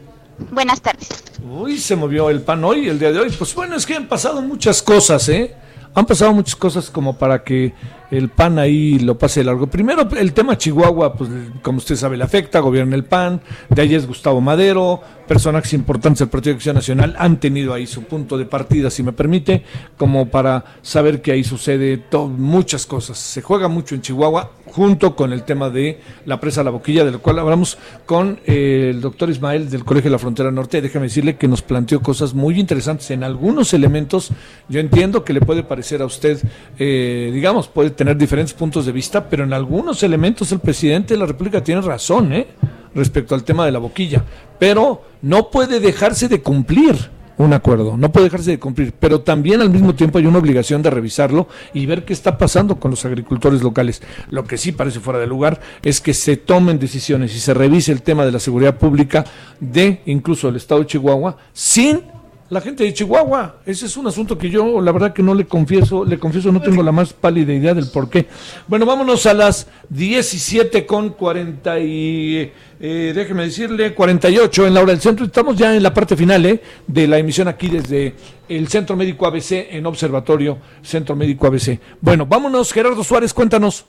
Buenas 0.51 0.79
tardes. 0.79 1.09
Uy, 1.43 1.79
se 1.79 1.95
movió 1.95 2.29
el 2.29 2.41
pan 2.41 2.63
hoy, 2.63 2.87
el 2.87 2.99
día 2.99 3.11
de 3.11 3.17
hoy. 3.17 3.31
Pues 3.31 3.55
bueno, 3.55 3.75
es 3.75 3.83
que 3.83 3.95
han 3.95 4.07
pasado 4.07 4.43
muchas 4.43 4.83
cosas, 4.83 5.27
¿eh? 5.29 5.55
Han 5.95 6.05
pasado 6.05 6.33
muchas 6.33 6.55
cosas 6.55 6.91
como 6.91 7.17
para 7.17 7.43
que 7.43 7.73
el 8.17 8.29
PAN 8.29 8.59
ahí 8.59 8.99
lo 8.99 9.17
pase 9.17 9.41
de 9.41 9.45
largo. 9.45 9.67
Primero, 9.67 10.07
el 10.17 10.33
tema 10.33 10.57
Chihuahua, 10.57 11.13
pues 11.13 11.29
como 11.61 11.79
usted 11.79 11.95
sabe, 11.95 12.17
le 12.17 12.23
afecta, 12.23 12.59
gobierna 12.59 12.95
el 12.95 13.03
PAN, 13.03 13.41
de 13.69 13.81
ahí 13.81 13.95
es 13.95 14.07
Gustavo 14.07 14.41
Madero, 14.41 15.01
personajes 15.27 15.73
importantes 15.73 16.19
del 16.19 16.29
Partido 16.29 16.53
de 16.53 16.57
Acción 16.57 16.75
Nacional 16.75 17.15
han 17.17 17.39
tenido 17.39 17.73
ahí 17.73 17.87
su 17.87 18.03
punto 18.03 18.37
de 18.37 18.45
partida, 18.45 18.89
si 18.89 19.03
me 19.03 19.11
permite, 19.11 19.63
como 19.97 20.29
para 20.29 20.63
saber 20.81 21.21
que 21.21 21.31
ahí 21.31 21.43
sucede 21.43 22.03
muchas 22.37 22.85
cosas. 22.85 23.17
Se 23.17 23.41
juega 23.41 23.67
mucho 23.67 23.95
en 23.95 24.01
Chihuahua, 24.01 24.51
junto 24.65 25.15
con 25.15 25.33
el 25.33 25.43
tema 25.43 25.69
de 25.69 25.99
la 26.25 26.39
presa 26.39 26.63
La 26.63 26.69
Boquilla, 26.71 27.03
del 27.03 27.19
cual 27.19 27.39
hablamos 27.39 27.77
con 28.05 28.39
eh, 28.45 28.91
el 28.91 29.01
doctor 29.01 29.29
Ismael 29.29 29.69
del 29.69 29.83
Colegio 29.83 30.09
de 30.09 30.13
la 30.13 30.19
Frontera 30.19 30.51
Norte. 30.51 30.81
Déjame 30.81 31.07
decirle 31.07 31.37
que 31.37 31.47
nos 31.47 31.61
planteó 31.61 32.01
cosas 32.01 32.33
muy 32.33 32.59
interesantes 32.59 33.11
en 33.11 33.23
algunos 33.23 33.73
elementos. 33.73 34.31
Yo 34.69 34.79
entiendo 34.79 35.23
que 35.23 35.33
le 35.33 35.41
puede 35.41 35.63
parecer 35.63 36.01
a 36.01 36.05
usted, 36.05 36.39
eh, 36.77 37.31
digamos, 37.33 37.67
puede 37.67 37.89
tener 37.89 38.04
diferentes 38.13 38.53
puntos 38.53 38.85
de 38.85 38.91
vista, 38.91 39.27
pero 39.27 39.43
en 39.43 39.53
algunos 39.53 40.03
elementos 40.03 40.51
el 40.51 40.59
presidente 40.59 41.13
de 41.13 41.19
la 41.19 41.25
República 41.25 41.63
tiene 41.63 41.81
razón, 41.81 42.33
¿eh? 42.33 42.47
respecto 42.93 43.35
al 43.35 43.43
tema 43.43 43.65
de 43.65 43.71
la 43.71 43.79
boquilla, 43.79 44.23
pero 44.57 45.03
no 45.21 45.49
puede 45.49 45.79
dejarse 45.79 46.27
de 46.27 46.41
cumplir 46.41 47.15
un 47.37 47.53
acuerdo, 47.53 47.97
no 47.97 48.11
puede 48.11 48.25
dejarse 48.25 48.51
de 48.51 48.59
cumplir, 48.59 48.93
pero 48.97 49.21
también 49.21 49.59
al 49.59 49.69
mismo 49.69 49.93
tiempo 49.93 50.17
hay 50.17 50.25
una 50.25 50.39
obligación 50.39 50.81
de 50.81 50.89
revisarlo 50.89 51.47
y 51.73 51.85
ver 51.85 52.05
qué 52.05 52.13
está 52.13 52.37
pasando 52.37 52.79
con 52.79 52.91
los 52.91 53.03
agricultores 53.03 53.61
locales. 53.61 54.01
Lo 54.29 54.45
que 54.45 54.57
sí 54.57 54.71
parece 54.71 55.01
fuera 55.01 55.19
de 55.19 55.27
lugar 55.27 55.59
es 55.83 55.99
que 55.99 56.13
se 56.13 56.37
tomen 56.37 56.79
decisiones 56.79 57.35
y 57.35 57.39
se 57.39 57.53
revise 57.53 57.91
el 57.91 58.03
tema 58.03 58.25
de 58.25 58.31
la 58.31 58.39
seguridad 58.39 58.77
pública 58.77 59.25
de 59.59 60.01
incluso 60.05 60.47
el 60.47 60.55
estado 60.55 60.81
de 60.81 60.87
Chihuahua 60.87 61.37
sin 61.51 62.03
la 62.49 62.61
gente 62.61 62.83
de 62.83 62.93
Chihuahua. 62.93 63.57
Ese 63.65 63.87
es 63.87 63.97
un 63.97 64.07
asunto 64.07 64.37
que 64.37 64.49
yo, 64.49 64.79
la 64.79 64.91
verdad 64.91 65.13
que 65.13 65.23
no 65.23 65.33
le 65.33 65.45
confieso, 65.45 66.05
le 66.05 66.19
confieso, 66.19 66.51
no 66.51 66.61
tengo 66.61 66.83
la 66.83 66.91
más 66.91 67.13
pálida 67.13 67.53
idea 67.53 67.73
del 67.73 67.87
por 67.87 68.09
qué. 68.09 68.27
Bueno, 68.67 68.85
vámonos 68.85 69.25
a 69.25 69.33
las 69.33 69.67
17 69.89 70.85
con 70.85 71.09
40 71.09 71.79
y, 71.79 72.51
eh, 72.79 73.11
déjeme 73.15 73.43
decirle, 73.43 73.95
48 73.95 74.67
en 74.67 74.73
la 74.73 74.81
hora 74.81 74.91
del 74.91 75.01
centro. 75.01 75.25
Estamos 75.25 75.57
ya 75.57 75.75
en 75.75 75.81
la 75.81 75.93
parte 75.93 76.15
final 76.15 76.45
eh, 76.45 76.61
de 76.85 77.07
la 77.07 77.17
emisión 77.17 77.47
aquí 77.47 77.67
desde 77.67 78.13
el 78.47 78.67
Centro 78.67 78.95
Médico 78.95 79.25
ABC 79.25 79.67
en 79.71 79.85
Observatorio 79.87 80.59
Centro 80.83 81.15
Médico 81.15 81.47
ABC. 81.47 81.79
Bueno, 81.99 82.25
vámonos, 82.27 82.71
Gerardo 82.71 83.03
Suárez, 83.03 83.33
cuéntanos. 83.33 83.85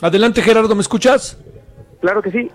Adelante, 0.00 0.42
Gerardo, 0.42 0.74
¿me 0.74 0.80
escuchas? 0.80 1.38
Claro 2.00 2.22
que 2.22 2.30
sí. 2.30 2.50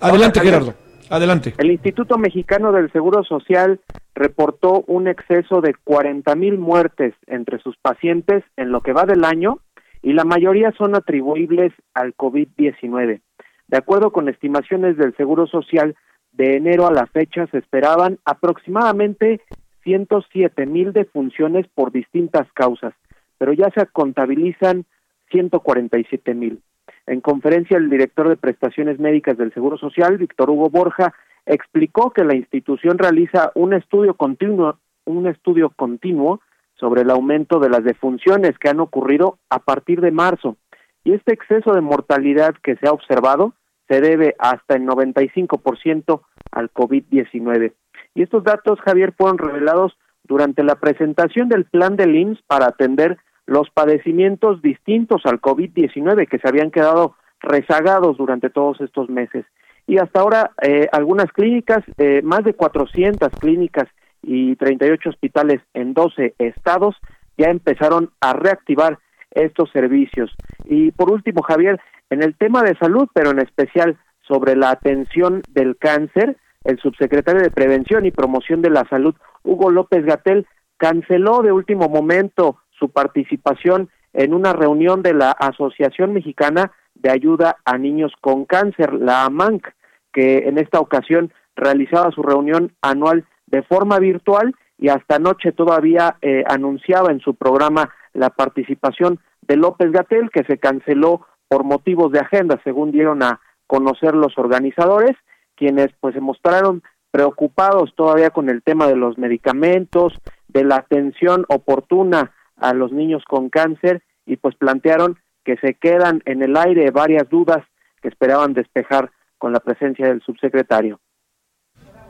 Adelante, 0.00 0.40
Gerardo. 0.40 0.85
Adelante. 1.10 1.54
El 1.58 1.70
Instituto 1.70 2.18
Mexicano 2.18 2.72
del 2.72 2.90
Seguro 2.92 3.22
Social 3.24 3.80
reportó 4.14 4.84
un 4.86 5.08
exceso 5.08 5.60
de 5.60 5.74
40 5.84 6.34
mil 6.34 6.58
muertes 6.58 7.14
entre 7.26 7.58
sus 7.60 7.76
pacientes 7.76 8.44
en 8.56 8.72
lo 8.72 8.80
que 8.80 8.92
va 8.92 9.04
del 9.04 9.24
año 9.24 9.60
y 10.02 10.12
la 10.12 10.24
mayoría 10.24 10.72
son 10.78 10.94
atribuibles 10.94 11.72
al 11.94 12.16
COVID-19. 12.16 13.20
De 13.68 13.76
acuerdo 13.76 14.12
con 14.12 14.28
estimaciones 14.28 14.96
del 14.96 15.16
Seguro 15.16 15.46
Social, 15.46 15.96
de 16.32 16.56
enero 16.56 16.86
a 16.86 16.92
la 16.92 17.06
fecha 17.06 17.46
se 17.48 17.58
esperaban 17.58 18.18
aproximadamente 18.24 19.40
107 19.84 20.66
mil 20.66 20.92
defunciones 20.92 21.66
por 21.74 21.92
distintas 21.92 22.46
causas, 22.52 22.94
pero 23.38 23.52
ya 23.52 23.70
se 23.74 23.86
contabilizan 23.86 24.84
147 25.30 26.34
mil. 26.34 26.60
En 27.06 27.20
conferencia, 27.20 27.76
el 27.76 27.88
director 27.88 28.28
de 28.28 28.36
prestaciones 28.36 28.98
médicas 28.98 29.38
del 29.38 29.52
Seguro 29.52 29.78
Social, 29.78 30.18
Víctor 30.18 30.50
Hugo 30.50 30.70
Borja, 30.70 31.14
explicó 31.46 32.10
que 32.10 32.24
la 32.24 32.34
institución 32.34 32.98
realiza 32.98 33.52
un 33.54 33.72
estudio 33.72 34.14
continuo, 34.14 34.78
un 35.04 35.28
estudio 35.28 35.70
continuo 35.70 36.40
sobre 36.74 37.02
el 37.02 37.10
aumento 37.10 37.60
de 37.60 37.70
las 37.70 37.84
defunciones 37.84 38.58
que 38.58 38.68
han 38.68 38.80
ocurrido 38.80 39.38
a 39.48 39.60
partir 39.60 40.00
de 40.00 40.10
marzo. 40.10 40.56
Y 41.04 41.12
este 41.12 41.32
exceso 41.32 41.72
de 41.72 41.80
mortalidad 41.80 42.54
que 42.62 42.76
se 42.76 42.88
ha 42.88 42.92
observado 42.92 43.54
se 43.88 44.00
debe 44.00 44.34
hasta 44.38 44.74
el 44.74 44.82
95% 44.82 46.22
al 46.50 46.72
COVID-19. 46.72 47.72
Y 48.14 48.22
estos 48.22 48.42
datos, 48.42 48.80
Javier, 48.80 49.14
fueron 49.16 49.38
revelados 49.38 49.96
durante 50.24 50.64
la 50.64 50.74
presentación 50.74 51.48
del 51.48 51.66
plan 51.66 51.94
del 51.94 52.16
IMSS 52.16 52.42
para 52.48 52.66
atender 52.66 53.18
los 53.46 53.70
padecimientos 53.70 54.60
distintos 54.60 55.22
al 55.24 55.40
COVID-19 55.40 56.28
que 56.28 56.38
se 56.38 56.48
habían 56.48 56.70
quedado 56.70 57.14
rezagados 57.40 58.16
durante 58.16 58.50
todos 58.50 58.80
estos 58.80 59.08
meses. 59.08 59.44
Y 59.86 59.98
hasta 59.98 60.20
ahora 60.20 60.50
eh, 60.62 60.88
algunas 60.92 61.30
clínicas, 61.32 61.84
eh, 61.98 62.20
más 62.22 62.42
de 62.44 62.54
400 62.54 63.30
clínicas 63.38 63.88
y 64.22 64.56
38 64.56 65.10
hospitales 65.10 65.60
en 65.74 65.94
12 65.94 66.34
estados 66.38 66.96
ya 67.38 67.48
empezaron 67.50 68.10
a 68.20 68.32
reactivar 68.32 68.98
estos 69.30 69.70
servicios. 69.70 70.34
Y 70.64 70.90
por 70.90 71.12
último, 71.12 71.42
Javier, 71.42 71.80
en 72.10 72.22
el 72.22 72.36
tema 72.36 72.62
de 72.62 72.76
salud, 72.76 73.08
pero 73.12 73.30
en 73.30 73.38
especial 73.38 73.96
sobre 74.26 74.56
la 74.56 74.70
atención 74.70 75.42
del 75.52 75.76
cáncer, 75.76 76.36
el 76.64 76.78
subsecretario 76.78 77.42
de 77.42 77.50
Prevención 77.50 78.06
y 78.06 78.10
Promoción 78.10 78.62
de 78.62 78.70
la 78.70 78.84
Salud, 78.88 79.14
Hugo 79.44 79.70
López 79.70 80.04
Gatel, 80.04 80.46
canceló 80.78 81.42
de 81.42 81.52
último 81.52 81.88
momento 81.88 82.58
su 82.78 82.90
participación 82.90 83.88
en 84.12 84.32
una 84.32 84.52
reunión 84.52 85.02
de 85.02 85.14
la 85.14 85.30
Asociación 85.30 86.12
Mexicana 86.12 86.72
de 86.94 87.10
Ayuda 87.10 87.56
a 87.64 87.76
Niños 87.78 88.12
con 88.20 88.44
Cáncer, 88.44 88.94
la 88.94 89.24
AMANC, 89.24 89.68
que 90.12 90.48
en 90.48 90.58
esta 90.58 90.80
ocasión 90.80 91.32
realizaba 91.54 92.10
su 92.10 92.22
reunión 92.22 92.72
anual 92.80 93.26
de 93.46 93.62
forma 93.62 93.98
virtual 93.98 94.54
y 94.78 94.88
hasta 94.88 95.16
anoche 95.16 95.52
todavía 95.52 96.16
eh, 96.22 96.44
anunciaba 96.48 97.10
en 97.10 97.20
su 97.20 97.34
programa 97.34 97.90
la 98.12 98.30
participación 98.30 99.20
de 99.42 99.56
López 99.56 99.92
Gatel, 99.92 100.30
que 100.30 100.44
se 100.44 100.58
canceló 100.58 101.26
por 101.48 101.64
motivos 101.64 102.12
de 102.12 102.20
agenda, 102.20 102.60
según 102.64 102.92
dieron 102.92 103.22
a 103.22 103.40
conocer 103.66 104.14
los 104.14 104.36
organizadores, 104.38 105.16
quienes 105.54 105.88
pues 106.00 106.14
se 106.14 106.20
mostraron 106.20 106.82
preocupados 107.10 107.94
todavía 107.94 108.30
con 108.30 108.50
el 108.50 108.62
tema 108.62 108.86
de 108.86 108.96
los 108.96 109.16
medicamentos, 109.16 110.14
de 110.48 110.64
la 110.64 110.76
atención 110.76 111.44
oportuna 111.48 112.32
a 112.56 112.74
los 112.74 112.92
niños 112.92 113.22
con 113.28 113.48
cáncer 113.48 114.02
y 114.24 114.36
pues 114.36 114.56
plantearon 114.56 115.18
que 115.44 115.56
se 115.58 115.74
quedan 115.74 116.22
en 116.24 116.42
el 116.42 116.56
aire 116.56 116.90
varias 116.90 117.28
dudas 117.28 117.64
que 118.02 118.08
esperaban 118.08 118.52
despejar 118.52 119.10
con 119.38 119.52
la 119.52 119.60
presencia 119.60 120.08
del 120.08 120.22
subsecretario. 120.22 121.00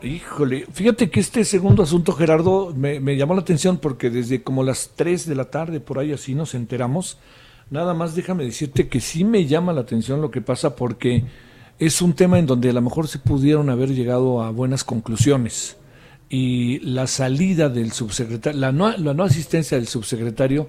Híjole, 0.03 0.67
fíjate 0.73 1.11
que 1.11 1.21
este 1.21 1.45
segundo 1.45 1.83
asunto, 1.83 2.13
Gerardo, 2.13 2.73
me, 2.75 3.17
llamó 3.17 3.35
la 3.35 3.41
atención 3.41 3.79
porque 3.79 4.11
desde 4.11 4.43
como 4.43 4.63
las 4.63 4.93
3 4.95 5.27
de 5.27 5.35
la 5.35 5.51
tarde, 5.51 5.81
por 5.81 5.99
ahí 5.99 6.13
así 6.13 6.35
nos 6.35 6.55
enteramos. 6.55 7.19
Nada 7.71 7.95
más 7.95 8.15
déjame 8.15 8.45
decirte 8.45 8.89
que 8.89 9.01
sí 9.01 9.25
me 9.25 9.47
llama 9.47 9.73
la 9.73 9.81
atención 9.81 10.21
lo 10.21 10.31
que 10.31 10.41
pasa 10.41 10.77
porque 10.77 11.25
es 11.79 12.01
un 12.03 12.15
tema 12.15 12.39
en 12.39 12.47
donde 12.47 12.71
a 12.71 12.73
lo 12.75 12.83
mejor 12.83 13.09
se 13.09 13.19
pudieron 13.19 13.71
haber 13.71 13.89
llegado 13.89 14.43
a 14.43 14.51
buenas 14.51 14.85
conclusiones 14.85 15.77
y 16.29 16.81
la 16.81 17.07
salida 17.07 17.69
del 17.69 17.93
subsecretario, 17.93 18.61
la 18.61 18.73
no, 18.73 18.97
la 18.97 19.15
no 19.15 19.25
asistencia 19.25 19.77
del 19.77 19.87
subsecretario 19.87 20.69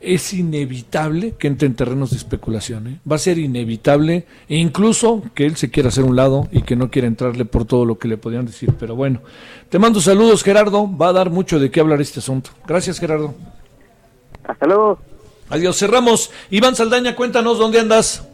es 0.00 0.32
inevitable 0.34 1.34
que 1.38 1.48
entre 1.48 1.66
en 1.66 1.74
terrenos 1.74 2.10
de 2.10 2.16
especulación. 2.16 2.86
¿eh? 2.86 3.00
Va 3.10 3.16
a 3.16 3.18
ser 3.18 3.38
inevitable, 3.38 4.26
e 4.48 4.56
incluso 4.56 5.22
que 5.34 5.46
él 5.46 5.56
se 5.56 5.70
quiera 5.70 5.88
hacer 5.88 6.04
un 6.04 6.16
lado 6.16 6.48
y 6.52 6.62
que 6.62 6.76
no 6.76 6.90
quiera 6.90 7.08
entrarle 7.08 7.44
por 7.44 7.64
todo 7.64 7.84
lo 7.84 7.98
que 7.98 8.08
le 8.08 8.16
podían 8.16 8.46
decir. 8.46 8.72
Pero 8.78 8.94
bueno, 8.94 9.20
te 9.68 9.78
mando 9.78 10.00
saludos, 10.00 10.42
Gerardo. 10.42 10.88
Va 10.96 11.08
a 11.08 11.12
dar 11.12 11.30
mucho 11.30 11.58
de 11.58 11.70
qué 11.70 11.80
hablar 11.80 12.00
este 12.00 12.20
asunto. 12.20 12.50
Gracias, 12.66 12.98
Gerardo. 12.98 13.34
Hasta 14.44 14.66
luego. 14.66 14.98
Adiós, 15.48 15.76
cerramos. 15.78 16.30
Iván 16.50 16.76
Saldaña, 16.76 17.14
cuéntanos 17.16 17.58
dónde 17.58 17.80
andas. 17.80 18.26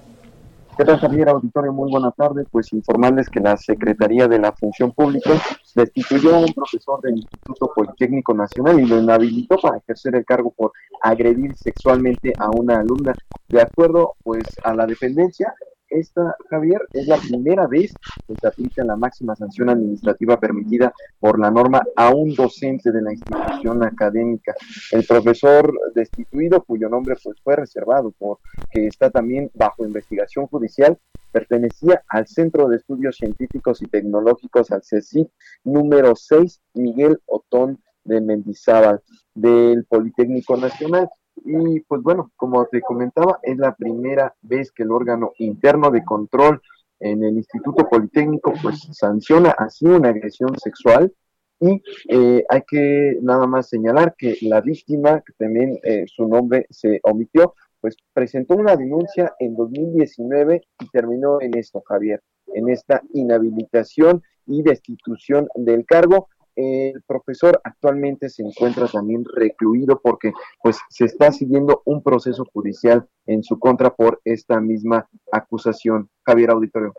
¿Qué 0.74 0.86
tal, 0.86 0.98
Javier 0.98 1.28
Auditorio? 1.28 1.70
Muy 1.70 1.90
buenas 1.90 2.16
tardes. 2.16 2.46
Pues 2.50 2.72
informarles 2.72 3.28
que 3.28 3.40
la 3.40 3.58
Secretaría 3.58 4.26
de 4.26 4.38
la 4.38 4.52
Función 4.52 4.90
Pública 4.92 5.32
destituyó 5.74 6.34
a 6.34 6.38
un 6.38 6.52
profesor 6.54 6.98
del 7.02 7.16
Instituto 7.16 7.70
Politécnico 7.74 8.32
Nacional 8.32 8.80
y 8.80 8.86
lo 8.86 8.98
inhabilitó 8.98 9.58
para 9.58 9.76
ejercer 9.76 10.16
el 10.16 10.24
cargo 10.24 10.50
por 10.50 10.72
agredir 11.02 11.54
sexualmente 11.56 12.32
a 12.38 12.48
una 12.48 12.80
alumna. 12.80 13.12
De 13.48 13.60
acuerdo, 13.60 14.14
pues, 14.24 14.44
a 14.64 14.72
la 14.72 14.86
dependencia, 14.86 15.54
esta, 15.92 16.34
Javier, 16.50 16.80
es 16.92 17.06
la 17.06 17.16
primera 17.16 17.66
vez 17.66 17.92
que 18.26 18.34
se 18.40 18.46
aplica 18.46 18.84
la 18.84 18.96
máxima 18.96 19.36
sanción 19.36 19.68
administrativa 19.68 20.38
permitida 20.38 20.92
por 21.20 21.38
la 21.38 21.50
norma 21.50 21.82
a 21.96 22.10
un 22.10 22.34
docente 22.34 22.90
de 22.92 23.02
la 23.02 23.12
institución 23.12 23.84
académica. 23.84 24.54
El 24.90 25.04
profesor 25.04 25.72
destituido, 25.94 26.62
cuyo 26.62 26.88
nombre 26.88 27.16
pues 27.22 27.40
fue 27.42 27.56
reservado 27.56 28.12
porque 28.18 28.86
está 28.86 29.10
también 29.10 29.50
bajo 29.54 29.86
investigación 29.86 30.46
judicial, 30.46 30.98
pertenecía 31.32 32.02
al 32.08 32.26
Centro 32.26 32.68
de 32.68 32.76
Estudios 32.76 33.16
Científicos 33.16 33.82
y 33.82 33.86
Tecnológicos, 33.86 34.70
al 34.70 34.82
CECI, 34.82 35.28
número 35.64 36.14
6, 36.14 36.60
Miguel 36.74 37.18
Otón 37.26 37.82
de 38.04 38.20
Mendizábal, 38.20 39.00
del 39.34 39.84
Politécnico 39.86 40.56
Nacional. 40.56 41.08
Y 41.36 41.80
pues 41.80 42.02
bueno, 42.02 42.30
como 42.36 42.66
te 42.66 42.80
comentaba, 42.80 43.38
es 43.42 43.56
la 43.58 43.74
primera 43.74 44.34
vez 44.42 44.70
que 44.72 44.82
el 44.82 44.92
órgano 44.92 45.32
interno 45.38 45.90
de 45.90 46.04
control 46.04 46.60
en 47.00 47.24
el 47.24 47.36
Instituto 47.36 47.88
Politécnico 47.88 48.52
pues 48.62 48.88
sanciona 48.92 49.50
así 49.58 49.86
una 49.86 50.10
agresión 50.10 50.56
sexual 50.58 51.12
Y 51.60 51.82
eh, 52.08 52.44
hay 52.48 52.62
que 52.68 53.18
nada 53.22 53.46
más 53.46 53.68
señalar 53.68 54.14
que 54.16 54.36
la 54.42 54.60
víctima, 54.60 55.20
que 55.20 55.32
también 55.38 55.78
eh, 55.84 56.04
su 56.06 56.26
nombre 56.26 56.66
se 56.70 57.00
omitió, 57.04 57.54
pues 57.80 57.96
presentó 58.12 58.54
una 58.54 58.76
denuncia 58.76 59.34
en 59.38 59.54
2019 59.56 60.62
y 60.80 60.88
terminó 60.90 61.40
en 61.40 61.56
esto, 61.56 61.82
Javier, 61.86 62.20
en 62.54 62.68
esta 62.68 63.02
inhabilitación 63.12 64.22
y 64.46 64.62
destitución 64.62 65.48
del 65.54 65.84
cargo. 65.84 66.28
El 66.54 67.02
profesor 67.06 67.60
actualmente 67.64 68.28
se 68.28 68.42
encuentra 68.42 68.86
también 68.86 69.24
recluido 69.24 70.00
porque 70.02 70.32
pues 70.62 70.78
se 70.88 71.04
está 71.06 71.32
siguiendo 71.32 71.82
un 71.84 72.02
proceso 72.02 72.44
judicial 72.52 73.06
en 73.26 73.42
su 73.42 73.58
contra 73.58 73.94
por 73.94 74.20
esta 74.24 74.60
misma 74.60 75.08
acusación. 75.30 76.08
Javier 76.24 76.50
Auditorio. 76.50 76.94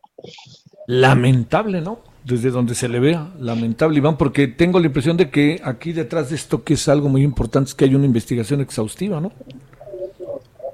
Lamentable, 0.87 1.81
¿no? 1.81 1.99
Desde 2.25 2.51
donde 2.51 2.75
se 2.75 2.87
le 2.87 2.99
vea, 2.99 3.33
lamentable, 3.37 3.97
Iván, 3.97 4.17
porque 4.17 4.47
tengo 4.47 4.79
la 4.79 4.87
impresión 4.87 5.17
de 5.17 5.29
que 5.29 5.59
aquí 5.63 5.93
detrás 5.93 6.29
de 6.29 6.35
esto, 6.35 6.63
que 6.63 6.75
es 6.75 6.87
algo 6.87 7.09
muy 7.09 7.23
importante, 7.23 7.69
es 7.69 7.75
que 7.75 7.85
hay 7.85 7.95
una 7.95 8.05
investigación 8.05 8.61
exhaustiva, 8.61 9.19
¿no? 9.19 9.31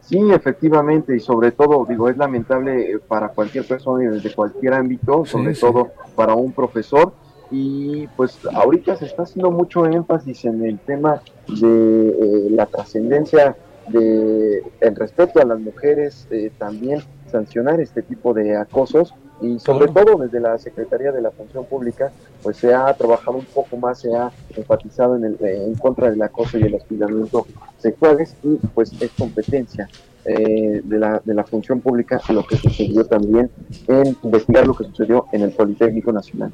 Sí, 0.10 0.20
efectivamente, 0.32 1.16
y 1.16 1.20
sobre 1.20 1.52
todo, 1.52 1.86
digo, 1.88 2.10
es 2.10 2.18
lamentable 2.18 2.94
eh, 2.94 3.00
para 3.00 3.30
cualquier 3.30 3.66
persona 3.66 4.04
y 4.04 4.08
desde 4.08 4.34
cualquier 4.34 4.74
ámbito, 4.74 5.24
sobre 5.24 5.54
todo 5.54 5.90
para 6.16 6.34
un 6.34 6.52
profesor. 6.52 7.14
Y 7.52 8.08
pues 8.16 8.38
ahorita 8.54 8.96
se 8.96 9.06
está 9.06 9.24
haciendo 9.24 9.52
mucho 9.52 9.86
énfasis 9.86 10.46
en 10.46 10.64
el 10.64 10.80
tema 10.80 11.22
de 11.48 12.10
eh, 12.10 12.50
la 12.52 12.66
trascendencia 12.68 13.56
de 13.88 14.64
el 14.82 14.96
respeto 14.96 15.42
a 15.42 15.46
las 15.46 15.60
mujeres, 15.60 16.28
eh, 16.30 16.52
también 16.58 17.02
sancionar 17.32 17.80
este 17.80 18.02
tipo 18.02 18.34
de 18.34 18.56
acosos 18.56 19.14
y 19.42 19.60
sobre 19.60 19.88
todo 19.88 20.18
desde 20.18 20.40
la 20.40 20.58
Secretaría 20.58 21.12
de 21.12 21.22
la 21.22 21.32
Función 21.32 21.66
Pública, 21.66 22.12
pues 22.44 22.58
se 22.58 22.74
ha 22.74 22.94
trabajado 22.94 23.38
un 23.38 23.46
poco 23.46 23.78
más, 23.78 24.00
se 24.00 24.14
ha 24.14 24.32
enfatizado 24.56 25.16
en, 25.16 25.24
el, 25.24 25.38
en 25.42 25.76
contra 25.76 26.10
del 26.10 26.22
acoso 26.22 26.58
y 26.58 26.64
el 26.64 26.76
hostigamiento 26.76 27.48
sexuales 27.78 28.36
y 28.44 28.56
pues 28.74 28.92
es 29.02 29.12
competencia 29.18 29.88
eh, 30.26 30.82
de, 30.84 31.00
la, 31.00 31.22
de 31.24 31.34
la 31.34 31.46
función 31.46 31.80
pública 31.80 32.22
lo 32.30 32.46
que 32.46 32.58
sucedió 32.58 33.06
también 33.06 33.50
en 33.88 34.18
investigar 34.24 34.68
lo 34.68 34.74
que 34.74 34.84
sucedió 34.84 35.28
en 35.32 35.44
el 35.44 35.52
Politécnico 35.52 36.12
Nacional. 36.12 36.52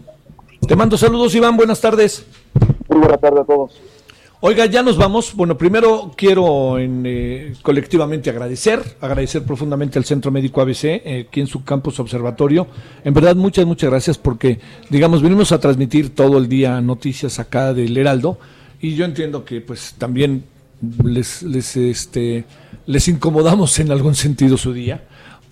Te 0.67 0.75
mando 0.75 0.97
saludos 0.97 1.35
Iván, 1.35 1.57
buenas 1.57 1.79
tardes. 1.79 2.25
Muy 2.89 2.99
buena 2.99 3.17
tarde 3.17 3.41
a 3.41 3.43
todos. 3.43 3.73
Oiga, 4.39 4.65
ya 4.65 4.81
nos 4.81 4.97
vamos. 4.97 5.35
Bueno, 5.35 5.57
primero 5.57 6.11
quiero 6.15 6.79
en, 6.79 7.03
eh, 7.05 7.53
colectivamente 7.61 8.31
agradecer, 8.31 8.97
agradecer 8.99 9.43
profundamente 9.43 9.99
al 9.99 10.05
Centro 10.05 10.31
Médico 10.31 10.61
ABC, 10.61 11.01
eh, 11.05 11.25
aquí 11.27 11.41
en 11.41 11.47
su 11.47 11.63
campus 11.63 11.99
observatorio. 11.99 12.67
En 13.03 13.13
verdad, 13.13 13.35
muchas, 13.35 13.65
muchas 13.65 13.91
gracias 13.91 14.17
porque, 14.17 14.59
digamos, 14.89 15.21
venimos 15.21 15.51
a 15.51 15.59
transmitir 15.59 16.15
todo 16.15 16.39
el 16.39 16.49
día 16.49 16.81
noticias 16.81 17.37
acá 17.37 17.73
del 17.73 17.95
Heraldo 17.95 18.39
y 18.81 18.95
yo 18.95 19.05
entiendo 19.05 19.45
que 19.45 19.61
pues 19.61 19.93
también 19.99 20.45
les, 21.03 21.43
les, 21.43 21.77
este, 21.77 22.45
les 22.87 23.07
incomodamos 23.07 23.77
en 23.79 23.91
algún 23.91 24.15
sentido 24.15 24.57
su 24.57 24.73
día 24.73 25.03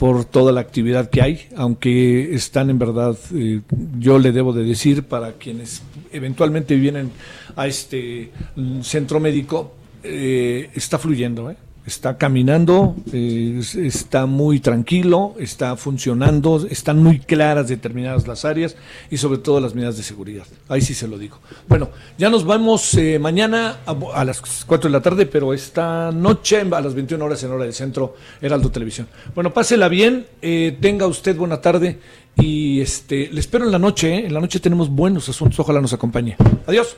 por 0.03 0.25
toda 0.25 0.51
la 0.51 0.59
actividad 0.59 1.09
que 1.09 1.21
hay, 1.21 1.47
aunque 1.55 2.35
están 2.35 2.69
en 2.69 2.77
verdad, 2.77 3.15
eh, 3.33 3.61
yo 3.97 4.19
le 4.19 4.33
debo 4.33 4.51
de 4.51 4.65
decir 4.65 5.03
para 5.03 5.31
quienes 5.31 5.81
eventualmente 6.11 6.75
vienen 6.75 7.09
a 7.55 7.67
este 7.67 8.29
mm, 8.57 8.81
centro 8.81 9.21
médico, 9.21 9.73
eh, 10.03 10.69
está 10.75 10.99
fluyendo, 10.99 11.49
¿eh? 11.49 11.55
Está 11.85 12.17
caminando, 12.17 12.95
eh, 13.11 13.61
está 13.77 14.25
muy 14.25 14.59
tranquilo, 14.59 15.35
está 15.37 15.75
funcionando, 15.75 16.65
están 16.69 17.03
muy 17.03 17.19
claras 17.19 17.67
determinadas 17.67 18.27
las 18.27 18.45
áreas 18.45 18.75
y 19.11 19.17
sobre 19.17 19.39
todo 19.39 19.59
las 19.59 19.75
medidas 19.75 19.97
de 19.97 20.03
seguridad. 20.03 20.45
Ahí 20.69 20.81
sí 20.81 20.93
se 20.93 21.07
lo 21.07 21.17
digo. 21.17 21.39
Bueno, 21.67 21.89
ya 22.17 22.29
nos 22.29 22.45
vamos 22.45 22.93
eh, 22.95 23.19
mañana 23.19 23.77
a, 23.85 24.25
las 24.25 24.65
4 24.65 24.89
de 24.89 24.91
la 24.91 25.01
tarde, 25.01 25.25
pero 25.25 25.53
esta 25.53 26.11
noche 26.11 26.61
a 26.61 26.81
las 26.81 26.93
21 26.93 27.23
horas 27.23 27.43
en 27.43 27.51
hora 27.51 27.65
del 27.65 27.73
centro 27.73 28.15
Heraldo 28.41 28.69
Televisión. 28.71 29.07
Bueno, 29.35 29.53
pásela 29.53 29.89
bien, 29.89 30.25
eh, 30.41 30.77
tenga 30.79 31.05
usted 31.07 31.35
buena 31.35 31.59
tarde 31.59 31.99
y 32.35 32.81
este 32.81 33.29
le 33.31 33.39
espero 33.39 33.65
en 33.65 33.71
la 33.71 33.79
noche, 33.79 34.25
en 34.25 34.33
la 34.33 34.39
noche 34.39 34.59
tenemos 34.59 34.89
buenos 34.89 35.27
asuntos, 35.29 35.59
ojalá 35.59 35.81
nos 35.81 35.93
acompañe. 35.93 36.37
Adiós. 36.65 36.97